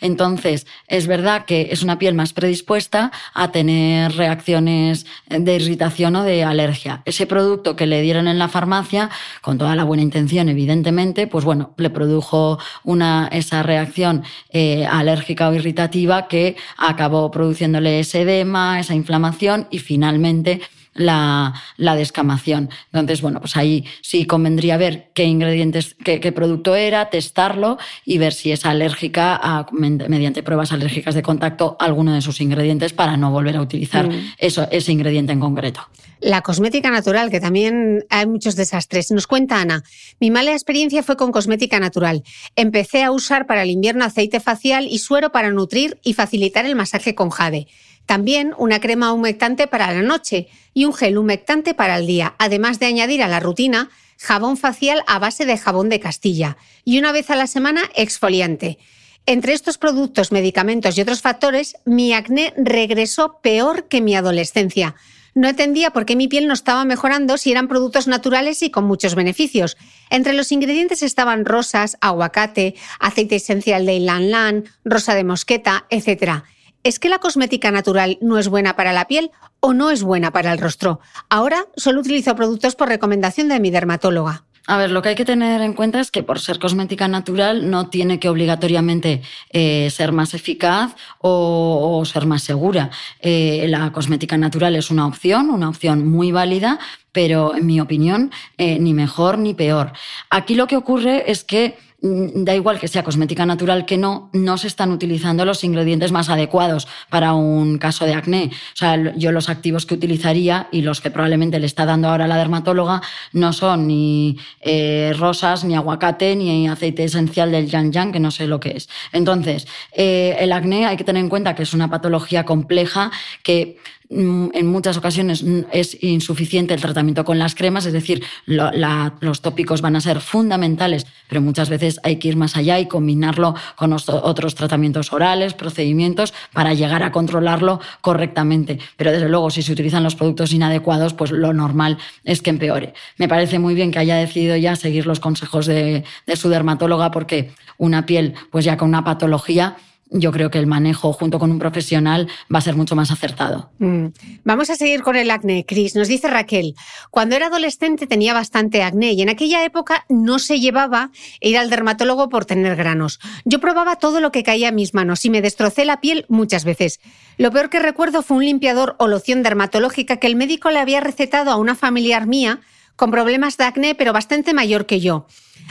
Entonces, 0.00 0.66
es 0.86 1.06
verdad 1.06 1.44
que 1.44 1.68
es 1.70 1.82
una 1.82 1.98
piel 1.98 2.14
más 2.14 2.32
predispuesta 2.32 3.12
a 3.34 3.50
tener 3.50 4.12
reacciones 4.12 5.06
de 5.28 5.56
irritación 5.56 6.16
o 6.16 6.24
de 6.24 6.44
alergia. 6.44 7.02
Ese 7.04 7.26
producto 7.26 7.76
que 7.76 7.86
le 7.86 8.02
dieron 8.02 8.28
en 8.28 8.38
la 8.38 8.48
farmacia, 8.48 9.10
con 9.40 9.58
toda 9.58 9.74
la 9.74 9.84
buena 9.84 10.02
intención, 10.02 10.48
evidentemente, 10.48 11.26
pues 11.26 11.44
bueno, 11.44 11.74
le 11.76 11.90
produjo 11.90 12.58
una, 12.84 13.28
esa 13.32 13.62
reacción 13.62 14.24
eh, 14.50 14.86
alérgica 14.86 15.48
o 15.48 15.54
irritativa 15.54 16.28
que 16.28 16.56
acabó 16.76 17.30
produciéndole 17.30 18.00
ese 18.00 18.22
edema, 18.22 18.80
esa 18.80 18.94
inflamación 18.94 19.66
y 19.70 19.78
finalmente 19.78 20.60
la, 20.98 21.54
descamación. 21.96 22.70
Entonces, 22.92 23.22
bueno, 23.22 23.40
pues 23.40 23.56
ahí 23.56 23.84
sí 24.02 24.26
convendría 24.26 24.76
ver 24.76 25.10
qué 25.14 25.24
ingredientes, 25.24 25.96
qué, 26.04 26.32
producto 26.32 26.76
era, 26.76 27.10
testarlo 27.10 27.78
y 28.04 28.18
ver 28.18 28.32
si 28.32 28.52
es 28.52 28.66
alérgica 28.66 29.66
mediante 29.72 30.42
pruebas 30.42 30.72
alérgicas 30.72 31.14
de 31.14 31.22
contacto 31.22 31.76
alguno 31.80 32.12
de 32.12 32.20
sus 32.20 32.40
ingredientes 32.40 32.92
para 32.92 33.16
no 33.16 33.30
volver 33.30 33.56
a 33.56 33.62
utilizar 33.62 34.08
mm. 34.08 34.34
eso, 34.38 34.68
ese 34.70 34.92
ingrediente 34.92 35.32
en 35.32 35.40
concreto. 35.40 35.88
La 36.20 36.42
cosmética 36.42 36.90
natural, 36.90 37.30
que 37.30 37.38
también 37.38 38.04
hay 38.10 38.26
muchos 38.26 38.56
desastres. 38.56 39.12
Nos 39.12 39.28
cuenta 39.28 39.60
Ana, 39.60 39.84
mi 40.18 40.30
mala 40.30 40.52
experiencia 40.52 41.04
fue 41.04 41.16
con 41.16 41.30
cosmética 41.30 41.78
natural. 41.78 42.24
Empecé 42.56 43.04
a 43.04 43.12
usar 43.12 43.46
para 43.46 43.62
el 43.62 43.70
invierno 43.70 44.04
aceite 44.04 44.40
facial 44.40 44.88
y 44.90 44.98
suero 44.98 45.30
para 45.30 45.50
nutrir 45.50 45.98
y 46.02 46.14
facilitar 46.14 46.66
el 46.66 46.74
masaje 46.74 47.14
con 47.14 47.30
jade. 47.30 47.68
También 48.08 48.54
una 48.56 48.80
crema 48.80 49.12
humectante 49.12 49.66
para 49.66 49.92
la 49.92 50.00
noche 50.00 50.48
y 50.72 50.86
un 50.86 50.94
gel 50.94 51.18
humectante 51.18 51.74
para 51.74 51.98
el 51.98 52.06
día, 52.06 52.34
además 52.38 52.78
de 52.78 52.86
añadir 52.86 53.22
a 53.22 53.28
la 53.28 53.38
rutina 53.38 53.90
jabón 54.18 54.56
facial 54.56 55.04
a 55.06 55.18
base 55.18 55.44
de 55.44 55.58
jabón 55.58 55.90
de 55.90 56.00
Castilla 56.00 56.56
y 56.86 56.98
una 56.98 57.12
vez 57.12 57.28
a 57.28 57.36
la 57.36 57.46
semana 57.46 57.82
exfoliante. 57.94 58.78
Entre 59.26 59.52
estos 59.52 59.76
productos, 59.76 60.32
medicamentos 60.32 60.96
y 60.96 61.02
otros 61.02 61.20
factores, 61.20 61.76
mi 61.84 62.14
acné 62.14 62.54
regresó 62.56 63.40
peor 63.42 63.88
que 63.88 64.00
mi 64.00 64.16
adolescencia. 64.16 64.94
No 65.34 65.46
entendía 65.46 65.90
por 65.90 66.06
qué 66.06 66.16
mi 66.16 66.28
piel 66.28 66.46
no 66.46 66.54
estaba 66.54 66.86
mejorando 66.86 67.36
si 67.36 67.50
eran 67.50 67.68
productos 67.68 68.08
naturales 68.08 68.62
y 68.62 68.70
con 68.70 68.84
muchos 68.84 69.16
beneficios. 69.16 69.76
Entre 70.08 70.32
los 70.32 70.50
ingredientes 70.50 71.02
estaban 71.02 71.44
rosas, 71.44 71.98
aguacate, 72.00 72.74
aceite 73.00 73.36
esencial 73.36 73.84
de 73.84 73.98
ylang 73.98 74.28
ylang, 74.28 74.64
rosa 74.82 75.14
de 75.14 75.24
mosqueta, 75.24 75.84
etc. 75.90 76.42
¿Es 76.84 76.98
que 76.98 77.08
la 77.08 77.18
cosmética 77.18 77.70
natural 77.70 78.18
no 78.20 78.38
es 78.38 78.48
buena 78.48 78.76
para 78.76 78.92
la 78.92 79.06
piel 79.06 79.30
o 79.60 79.74
no 79.74 79.90
es 79.90 80.02
buena 80.02 80.32
para 80.32 80.52
el 80.52 80.58
rostro? 80.58 81.00
Ahora 81.28 81.66
solo 81.76 82.00
utilizo 82.00 82.34
productos 82.36 82.76
por 82.76 82.88
recomendación 82.88 83.48
de 83.48 83.60
mi 83.60 83.70
dermatóloga. 83.70 84.44
A 84.68 84.76
ver, 84.76 84.90
lo 84.90 85.00
que 85.00 85.08
hay 85.08 85.14
que 85.14 85.24
tener 85.24 85.62
en 85.62 85.72
cuenta 85.72 85.98
es 85.98 86.10
que 86.10 86.22
por 86.22 86.40
ser 86.40 86.58
cosmética 86.58 87.08
natural 87.08 87.70
no 87.70 87.88
tiene 87.88 88.20
que 88.20 88.28
obligatoriamente 88.28 89.22
eh, 89.50 89.88
ser 89.90 90.12
más 90.12 90.34
eficaz 90.34 90.94
o, 91.20 92.04
ser 92.04 92.26
más 92.26 92.42
segura. 92.42 92.90
Eh, 93.20 93.64
la 93.68 93.90
cosmética 93.92 94.36
natural 94.36 94.76
es 94.76 94.90
una 94.90 95.06
opción, 95.06 95.48
una 95.48 95.70
opción 95.70 96.06
muy 96.06 96.32
válida, 96.32 96.78
pero 97.12 97.56
en 97.56 97.64
mi 97.64 97.80
opinión, 97.80 98.30
eh, 98.58 98.78
ni 98.78 98.92
mejor 98.92 99.38
ni 99.38 99.54
peor. 99.54 99.92
Aquí 100.28 100.54
lo 100.54 100.66
que 100.66 100.76
ocurre 100.76 101.30
es 101.30 101.44
que 101.44 101.78
da 102.00 102.54
igual 102.54 102.78
que 102.78 102.86
sea 102.86 103.02
cosmética 103.02 103.44
natural 103.44 103.84
que 103.84 103.98
no, 103.98 104.30
no 104.32 104.56
se 104.56 104.68
están 104.68 104.92
utilizando 104.92 105.44
los 105.44 105.64
ingredientes 105.64 106.12
más 106.12 106.28
adecuados 106.28 106.86
para 107.10 107.32
un 107.32 107.78
caso 107.78 108.04
de 108.04 108.14
acné. 108.14 108.50
O 108.52 108.76
sea, 108.76 109.16
yo 109.16 109.32
los 109.32 109.48
activos 109.48 109.84
que 109.84 109.94
utilizaría 109.94 110.68
y 110.70 110.82
los 110.82 111.00
que 111.00 111.10
probablemente 111.10 111.58
le 111.58 111.66
está 111.66 111.86
dando 111.86 112.08
ahora 112.08 112.28
la 112.28 112.36
dermatóloga 112.36 113.02
no 113.32 113.52
son 113.52 113.88
ni 113.88 114.38
eh, 114.60 115.12
rosas, 115.18 115.64
ni 115.64 115.74
aguacate, 115.74 116.36
ni 116.36 116.68
aceite 116.68 117.04
esencial 117.04 117.50
del 117.50 117.68
yang 117.68 117.90
yang, 117.90 118.12
que 118.12 118.20
no 118.20 118.30
sé 118.30 118.46
lo 118.46 118.60
que 118.60 118.76
es. 118.76 118.88
Entonces, 119.12 119.66
eh, 119.92 120.36
el 120.38 120.52
acné 120.52 120.86
hay 120.86 120.96
que 120.96 121.04
tener 121.04 121.20
en 121.20 121.28
cuenta 121.28 121.56
que 121.56 121.64
es 121.64 121.74
una 121.74 121.90
patología 121.90 122.44
compleja 122.44 123.10
que 123.42 123.78
Mm, 123.97 123.97
en 124.10 124.66
muchas 124.66 124.96
ocasiones 124.96 125.44
es 125.70 126.02
insuficiente 126.02 126.72
el 126.72 126.80
tratamiento 126.80 127.24
con 127.24 127.38
las 127.38 127.54
cremas, 127.54 127.84
es 127.84 127.92
decir, 127.92 128.24
los 128.46 129.42
tópicos 129.42 129.82
van 129.82 129.96
a 129.96 130.00
ser 130.00 130.20
fundamentales, 130.20 131.06
pero 131.28 131.42
muchas 131.42 131.68
veces 131.68 132.00
hay 132.02 132.16
que 132.16 132.28
ir 132.28 132.36
más 132.36 132.56
allá 132.56 132.78
y 132.78 132.86
combinarlo 132.86 133.54
con 133.76 133.92
otros 133.92 134.54
tratamientos 134.54 135.12
orales, 135.12 135.52
procedimientos, 135.52 136.32
para 136.52 136.72
llegar 136.72 137.02
a 137.02 137.12
controlarlo 137.12 137.80
correctamente. 138.00 138.78
Pero 138.96 139.12
desde 139.12 139.28
luego, 139.28 139.50
si 139.50 139.62
se 139.62 139.72
utilizan 139.72 140.02
los 140.02 140.14
productos 140.14 140.52
inadecuados, 140.52 141.12
pues 141.12 141.30
lo 141.30 141.52
normal 141.52 141.98
es 142.24 142.40
que 142.40 142.50
empeore. 142.50 142.94
Me 143.18 143.28
parece 143.28 143.58
muy 143.58 143.74
bien 143.74 143.90
que 143.90 143.98
haya 143.98 144.16
decidido 144.16 144.56
ya 144.56 144.74
seguir 144.76 145.06
los 145.06 145.20
consejos 145.20 145.66
de, 145.66 146.04
de 146.26 146.36
su 146.36 146.48
dermatóloga 146.48 147.10
porque 147.10 147.50
una 147.76 148.06
piel, 148.06 148.34
pues 148.50 148.64
ya 148.64 148.76
con 148.76 148.88
una 148.88 149.04
patología, 149.04 149.76
yo 150.10 150.32
creo 150.32 150.50
que 150.50 150.58
el 150.58 150.66
manejo 150.66 151.12
junto 151.12 151.38
con 151.38 151.50
un 151.50 151.58
profesional 151.58 152.28
va 152.52 152.58
a 152.58 152.62
ser 152.62 152.76
mucho 152.76 152.96
más 152.96 153.10
acertado. 153.10 153.70
Mm. 153.78 154.06
Vamos 154.44 154.70
a 154.70 154.76
seguir 154.76 155.02
con 155.02 155.16
el 155.16 155.30
acné, 155.30 155.64
Cris. 155.66 155.94
Nos 155.94 156.08
dice 156.08 156.28
Raquel, 156.28 156.74
cuando 157.10 157.36
era 157.36 157.46
adolescente 157.46 158.06
tenía 158.06 158.34
bastante 158.34 158.82
acné 158.82 159.12
y 159.12 159.22
en 159.22 159.28
aquella 159.28 159.64
época 159.64 160.04
no 160.08 160.38
se 160.38 160.60
llevaba 160.60 161.10
ir 161.40 161.58
al 161.58 161.70
dermatólogo 161.70 162.28
por 162.28 162.44
tener 162.44 162.76
granos. 162.76 163.20
Yo 163.44 163.60
probaba 163.60 163.96
todo 163.96 164.20
lo 164.20 164.32
que 164.32 164.42
caía 164.42 164.68
a 164.68 164.72
mis 164.72 164.94
manos 164.94 165.24
y 165.24 165.30
me 165.30 165.42
destrocé 165.42 165.84
la 165.84 166.00
piel 166.00 166.24
muchas 166.28 166.64
veces. 166.64 167.00
Lo 167.36 167.50
peor 167.50 167.70
que 167.70 167.78
recuerdo 167.78 168.22
fue 168.22 168.38
un 168.38 168.44
limpiador 168.44 168.96
o 168.98 169.06
loción 169.06 169.42
dermatológica 169.42 170.16
que 170.16 170.26
el 170.26 170.36
médico 170.36 170.70
le 170.70 170.80
había 170.80 171.00
recetado 171.00 171.50
a 171.50 171.56
una 171.56 171.74
familiar 171.74 172.26
mía 172.26 172.60
con 172.98 173.12
problemas 173.12 173.56
de 173.56 173.64
acné, 173.64 173.94
pero 173.94 174.12
bastante 174.12 174.52
mayor 174.52 174.84
que 174.84 174.98
yo. 174.98 175.26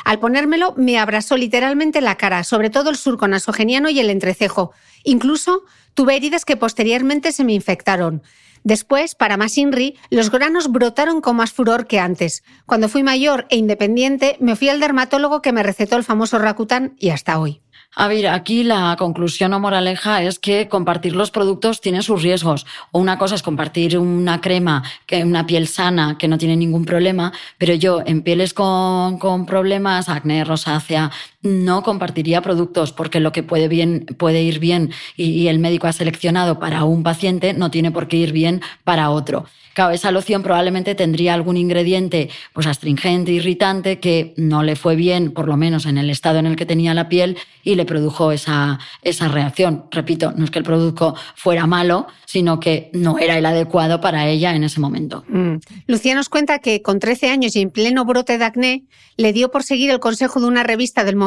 Al 0.05 0.17
ponérmelo 0.17 0.73
me 0.77 0.97
abrazó 0.97 1.35
literalmente 1.35 1.99
la 1.99 2.15
cara, 2.15 2.45
sobre 2.45 2.69
todo 2.69 2.89
el 2.89 2.95
surco 2.95 3.27
nasogeniano 3.27 3.89
y 3.89 3.99
el 3.99 4.09
entrecejo. 4.09 4.71
Incluso 5.03 5.63
tuve 5.93 6.15
heridas 6.15 6.45
que 6.45 6.55
posteriormente 6.55 7.33
se 7.33 7.43
me 7.43 7.53
infectaron. 7.53 8.23
Después, 8.63 9.13
para 9.13 9.35
más 9.35 9.57
INRI, 9.57 9.97
los 10.09 10.31
granos 10.31 10.71
brotaron 10.71 11.19
con 11.19 11.35
más 11.35 11.51
furor 11.51 11.85
que 11.85 11.99
antes. 11.99 12.43
Cuando 12.65 12.87
fui 12.87 13.03
mayor 13.03 13.45
e 13.49 13.57
independiente, 13.57 14.37
me 14.39 14.55
fui 14.55 14.69
al 14.69 14.79
dermatólogo 14.79 15.41
que 15.41 15.51
me 15.51 15.63
recetó 15.63 15.97
el 15.97 16.05
famoso 16.05 16.39
Rakután 16.39 16.95
y 16.97 17.09
hasta 17.09 17.39
hoy. 17.39 17.61
A 17.99 18.07
ver, 18.07 18.27
aquí 18.27 18.63
la 18.63 18.95
conclusión 18.95 19.53
o 19.53 19.59
moraleja 19.59 20.21
es 20.21 20.37
que 20.37 20.67
compartir 20.67 21.15
los 21.15 21.31
productos 21.31 21.81
tiene 21.81 22.03
sus 22.03 22.21
riesgos. 22.21 22.67
Una 22.91 23.17
cosa 23.17 23.33
es 23.33 23.41
compartir 23.41 23.97
una 23.97 24.39
crema, 24.39 24.83
una 25.23 25.47
piel 25.47 25.67
sana, 25.67 26.15
que 26.15 26.27
no 26.27 26.37
tiene 26.37 26.55
ningún 26.55 26.85
problema, 26.85 27.33
pero 27.57 27.73
yo 27.73 28.03
en 28.05 28.21
pieles 28.21 28.53
con, 28.53 29.17
con 29.17 29.47
problemas, 29.47 30.09
acné, 30.09 30.43
rosácea, 30.43 31.09
no 31.41 31.83
compartiría 31.83 32.41
productos 32.41 32.91
porque 32.91 33.19
lo 33.19 33.31
que 33.31 33.43
puede, 33.43 33.67
bien, 33.67 34.05
puede 34.17 34.41
ir 34.41 34.59
bien 34.59 34.91
y, 35.15 35.47
el 35.47 35.59
médico 35.59 35.87
ha 35.87 35.93
seleccionado 35.93 36.59
para 36.59 36.83
un 36.83 37.03
paciente 37.03 37.53
no 37.53 37.71
tiene 37.71 37.91
por 37.91 38.07
qué 38.07 38.17
ir 38.17 38.31
bien 38.31 38.61
para 38.83 39.09
otro. 39.09 39.45
Claro, 39.73 39.91
esa 39.91 40.11
loción 40.11 40.41
probablemente 40.41 40.95
tendría 40.95 41.35
algún 41.35 41.55
ingrediente 41.55 42.29
pues 42.53 42.65
astringente, 42.65 43.31
irritante, 43.31 43.99
que 43.99 44.33
no 44.35 44.63
le 44.63 44.75
fue 44.75 44.95
bien, 44.95 45.31
por 45.31 45.47
lo 45.47 45.55
menos 45.55 45.85
en 45.85 45.99
el 45.99 46.09
estado 46.09 46.39
en 46.39 46.47
el 46.47 46.55
que 46.55 46.65
tenía 46.65 46.95
la 46.95 47.07
piel, 47.09 47.37
y 47.63 47.75
le 47.75 47.85
produjo 47.85 48.31
esa, 48.31 48.79
esa 49.03 49.27
reacción. 49.27 49.85
Repito, 49.91 50.33
no 50.35 50.45
es 50.45 50.51
que 50.51 50.57
el 50.57 50.65
producto 50.65 51.15
fuera 51.35 51.67
malo, 51.67 52.07
sino 52.25 52.59
que 52.59 52.89
no 52.93 53.19
era 53.19 53.37
el 53.37 53.45
adecuado 53.45 54.01
para 54.01 54.27
ella 54.27 54.55
en 54.55 54.63
ese 54.63 54.79
momento. 54.79 55.23
Mm. 55.27 55.57
Lucía 55.85 56.15
nos 56.15 56.29
cuenta 56.29 56.57
que 56.57 56.81
con 56.81 56.99
13 56.99 57.29
años 57.29 57.55
y 57.55 57.61
en 57.61 57.69
pleno 57.69 58.03
brote 58.03 58.39
de 58.39 58.45
acné, 58.45 58.83
le 59.15 59.33
dio 59.33 59.51
por 59.51 59.63
seguir 59.63 59.89
el 59.91 59.99
consejo 59.99 60.39
de 60.39 60.47
una 60.47 60.63
revista 60.63 61.03
del 61.03 61.15
momento, 61.15 61.26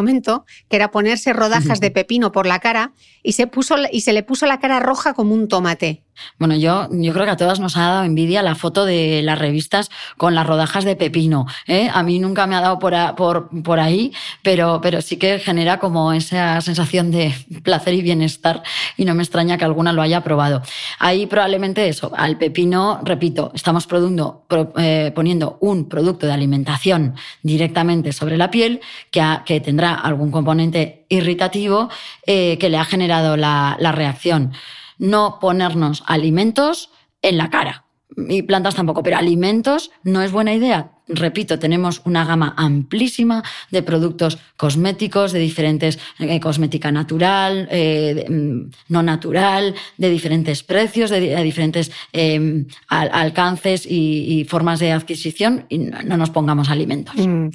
que 0.69 0.77
era 0.77 0.91
ponerse 0.91 1.33
rodajas 1.33 1.81
de 1.81 1.91
pepino 1.91 2.33
por 2.33 2.47
la 2.47 2.59
cara, 2.59 2.93
y 3.23 3.33
se, 3.33 3.47
puso, 3.47 3.77
y 3.91 4.01
se 4.01 4.13
le 4.13 4.23
puso 4.23 4.47
la 4.47 4.61
cara 4.61 4.81
roja 4.81 5.15
como 5.15 5.35
un 5.35 5.49
tomate. 5.49 6.03
Bueno, 6.39 6.57
yo, 6.57 6.89
yo 6.91 7.13
creo 7.13 7.25
que 7.25 7.33
a 7.33 7.37
todas 7.37 7.61
nos 7.61 7.77
ha 7.77 7.81
dado 7.81 8.05
envidia 8.05 8.43
la 8.43 8.55
foto 8.55 8.85
de 8.85 9.23
las 9.23 9.39
revistas 9.39 9.91
con 10.17 10.35
las 10.35 10.47
rodajas 10.47 10.85
de 10.85 10.97
pepino. 10.97 11.47
¿eh? 11.67 11.91
A 11.93 12.03
mí 12.03 12.19
nunca 12.19 12.47
me 12.47 12.57
ha 12.57 12.61
dado 12.61 12.79
por, 12.79 12.95
por, 13.17 13.49
por 13.63 13.81
ahí, 13.81 14.13
pero, 14.43 14.81
pero 14.83 15.03
sí 15.03 15.17
que 15.17 15.39
genera 15.39 15.79
como 15.79 16.13
esa 16.13 16.61
sensación 16.61 17.11
de 17.11 17.35
placer 17.63 17.95
y 17.95 18.03
bienestar 18.03 18.63
y 18.97 19.05
no 19.05 19.15
me 19.15 19.23
extraña 19.23 19.59
que 19.59 19.65
alguna 19.65 19.93
lo 19.93 20.03
haya 20.03 20.23
probado. 20.23 20.63
Ahí 20.99 21.27
probablemente 21.27 21.89
eso, 21.89 22.13
al 22.17 22.39
pepino, 22.39 23.01
repito, 23.05 23.53
estamos 23.55 23.87
produciendo, 23.87 24.47
eh, 24.79 25.13
poniendo 25.15 25.59
un 25.61 25.89
producto 25.89 26.27
de 26.27 26.33
alimentación 26.33 27.15
directamente 27.43 28.13
sobre 28.13 28.37
la 28.37 28.51
piel 28.51 28.81
que, 29.11 29.23
que 29.45 29.61
tendrá 29.61 29.95
algún 29.95 30.31
componente 30.31 31.05
irritativo 31.09 31.91
eh, 32.27 32.57
que 32.59 32.71
le 32.71 32.79
ha 32.79 32.85
generado 32.85 33.37
la, 33.37 33.77
la 33.79 33.93
reacción 33.93 34.53
no 35.01 35.39
ponernos 35.41 36.05
alimentos 36.07 36.91
en 37.23 37.37
la 37.37 37.51
cara 37.51 37.85
y 38.29 38.43
plantas 38.43 38.75
tampoco, 38.75 39.03
pero 39.03 39.17
alimentos 39.17 39.91
no 40.05 40.23
es 40.23 40.33
buena 40.33 40.53
idea. 40.55 40.93
Repito, 41.07 41.59
tenemos 41.59 42.03
una 42.05 42.25
gama 42.25 42.55
amplísima 42.57 43.43
de 43.71 43.83
productos 43.83 44.39
cosméticos, 44.57 45.33
de 45.33 45.41
diferentes, 45.41 45.99
eh, 46.19 46.39
cosmética 46.41 46.93
natural, 46.93 47.69
eh, 47.71 48.27
mm, 48.29 48.71
no 48.89 49.03
natural, 49.03 49.75
de 49.97 50.11
diferentes 50.11 50.63
precios, 50.63 51.11
de, 51.11 51.43
diferentes 51.43 51.91
em, 52.13 52.67
alcances 52.89 53.87
y, 53.87 54.45
formas 54.49 54.79
de 54.81 54.93
adquisición, 54.93 55.67
y 55.69 55.79
no, 55.79 56.17
nos 56.17 56.31
pongamos 56.31 56.71
alimentos. 56.71 57.17
Mm. 57.17 57.49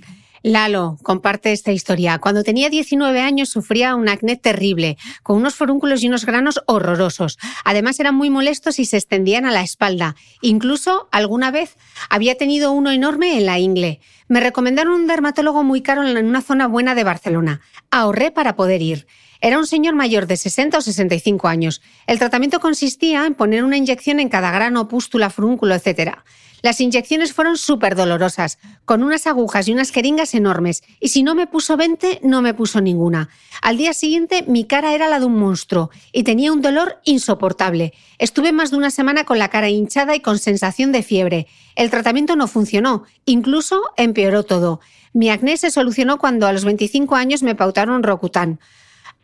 Lalo 0.46 1.00
comparte 1.02 1.52
esta 1.52 1.72
historia. 1.72 2.20
Cuando 2.20 2.44
tenía 2.44 2.70
19 2.70 3.20
años 3.20 3.50
sufría 3.50 3.96
un 3.96 4.08
acné 4.08 4.36
terrible, 4.36 4.96
con 5.24 5.38
unos 5.38 5.56
forúnculos 5.56 6.04
y 6.04 6.08
unos 6.08 6.24
granos 6.28 6.62
horrorosos. 6.68 7.40
Además 7.64 8.00
eran 8.00 8.14
muy 8.14 8.30
molestos 8.30 8.78
y 8.78 8.86
se 8.86 8.98
extendían 8.98 9.48
a 9.48 9.52
la 9.52 9.64
espalda. 9.64 10.16
Incluso 10.42 11.10
alguna 11.12 11.50
vez 11.50 11.78
había 12.12 12.38
tenido 12.38 12.74
uno 12.74 12.92
enorme 12.92 13.40
en 13.40 13.48
la 13.48 13.58
ingle. 13.58 14.02
Me 14.28 14.40
recomendaron 14.40 14.94
un 14.94 15.08
dermatólogo 15.08 15.64
muy 15.64 15.82
caro 15.82 16.08
en 16.08 16.28
una 16.28 16.44
zona 16.44 16.68
buena 16.68 16.94
de 16.94 17.04
Barcelona. 17.04 17.62
Ahorré 17.90 18.30
para 18.30 18.56
poder 18.56 18.84
ir. 18.84 19.08
Era 19.42 19.58
un 19.58 19.66
señor 19.66 19.96
mayor 19.96 20.28
de 20.28 20.38
60 20.38 20.78
o 20.78 20.82
65 20.82 21.48
años. 21.48 21.82
El 22.06 22.20
tratamiento 22.20 22.60
consistía 22.60 23.26
en 23.26 23.34
poner 23.34 23.64
una 23.64 23.78
inyección 23.78 24.20
en 24.20 24.30
cada 24.30 24.52
grano, 24.52 24.88
pústula, 24.88 25.32
frúnculo, 25.32 25.74
etc. 25.74 26.20
Las 26.66 26.82
inyecciones 26.82 27.32
fueron 27.32 27.58
súper 27.58 27.96
dolorosas, 27.96 28.58
con 28.86 29.04
unas 29.04 29.28
agujas 29.28 29.68
y 29.68 29.72
unas 29.72 29.92
jeringas 29.92 30.34
enormes, 30.34 30.82
y 31.00 31.10
si 31.10 31.22
no 31.22 31.36
me 31.36 31.46
puso 31.46 31.78
20, 31.78 32.22
no 32.24 32.42
me 32.42 32.56
puso 32.56 32.82
ninguna. 32.82 33.30
Al 33.62 33.78
día 33.78 33.94
siguiente 33.94 34.44
mi 34.48 34.66
cara 34.66 34.96
era 34.96 35.08
la 35.08 35.20
de 35.20 35.28
un 35.28 35.38
monstruo 35.38 35.92
y 36.12 36.24
tenía 36.24 36.52
un 36.52 36.64
dolor 36.64 36.98
insoportable. 37.06 37.94
Estuve 38.18 38.52
más 38.52 38.72
de 38.72 38.78
una 38.78 38.90
semana 38.90 39.26
con 39.26 39.38
la 39.38 39.50
cara 39.50 39.70
hinchada 39.70 40.16
y 40.16 40.22
con 40.22 40.40
sensación 40.40 40.92
de 40.92 41.04
fiebre. 41.04 41.46
El 41.76 41.92
tratamiento 41.92 42.36
no 42.36 42.48
funcionó, 42.48 43.04
incluso 43.26 43.84
empeoró 43.96 44.42
todo. 44.42 44.80
Mi 45.14 45.30
acné 45.30 45.58
se 45.58 45.70
solucionó 45.70 46.18
cuando 46.18 46.48
a 46.48 46.52
los 46.52 46.66
25 46.66 47.14
años 47.14 47.44
me 47.44 47.54
pautaron 47.54 48.02
Rocutan. 48.02 48.60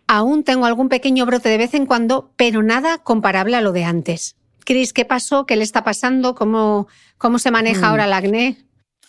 Aún 0.06 0.44
tengo 0.44 0.68
algún 0.68 0.90
pequeño 0.90 1.26
brote 1.26 1.50
de 1.50 1.58
vez 1.58 1.74
en 1.74 1.88
cuando, 1.88 2.30
pero 2.36 2.62
nada 2.62 3.00
comparable 3.00 3.56
a 3.56 3.62
lo 3.62 3.72
de 3.72 3.84
antes. 3.84 4.36
Cris, 4.66 4.94
¿qué 4.94 5.06
pasó? 5.06 5.46
¿Qué 5.46 5.56
le 5.56 5.64
está 5.64 5.84
pasando? 5.84 6.36
¿Cómo, 6.36 6.88
cómo 7.18 7.40
se 7.40 7.52
maneja 7.52 7.82
mm. 7.82 7.86
ahora 7.86 8.06
el 8.06 8.14
acné? 8.14 8.58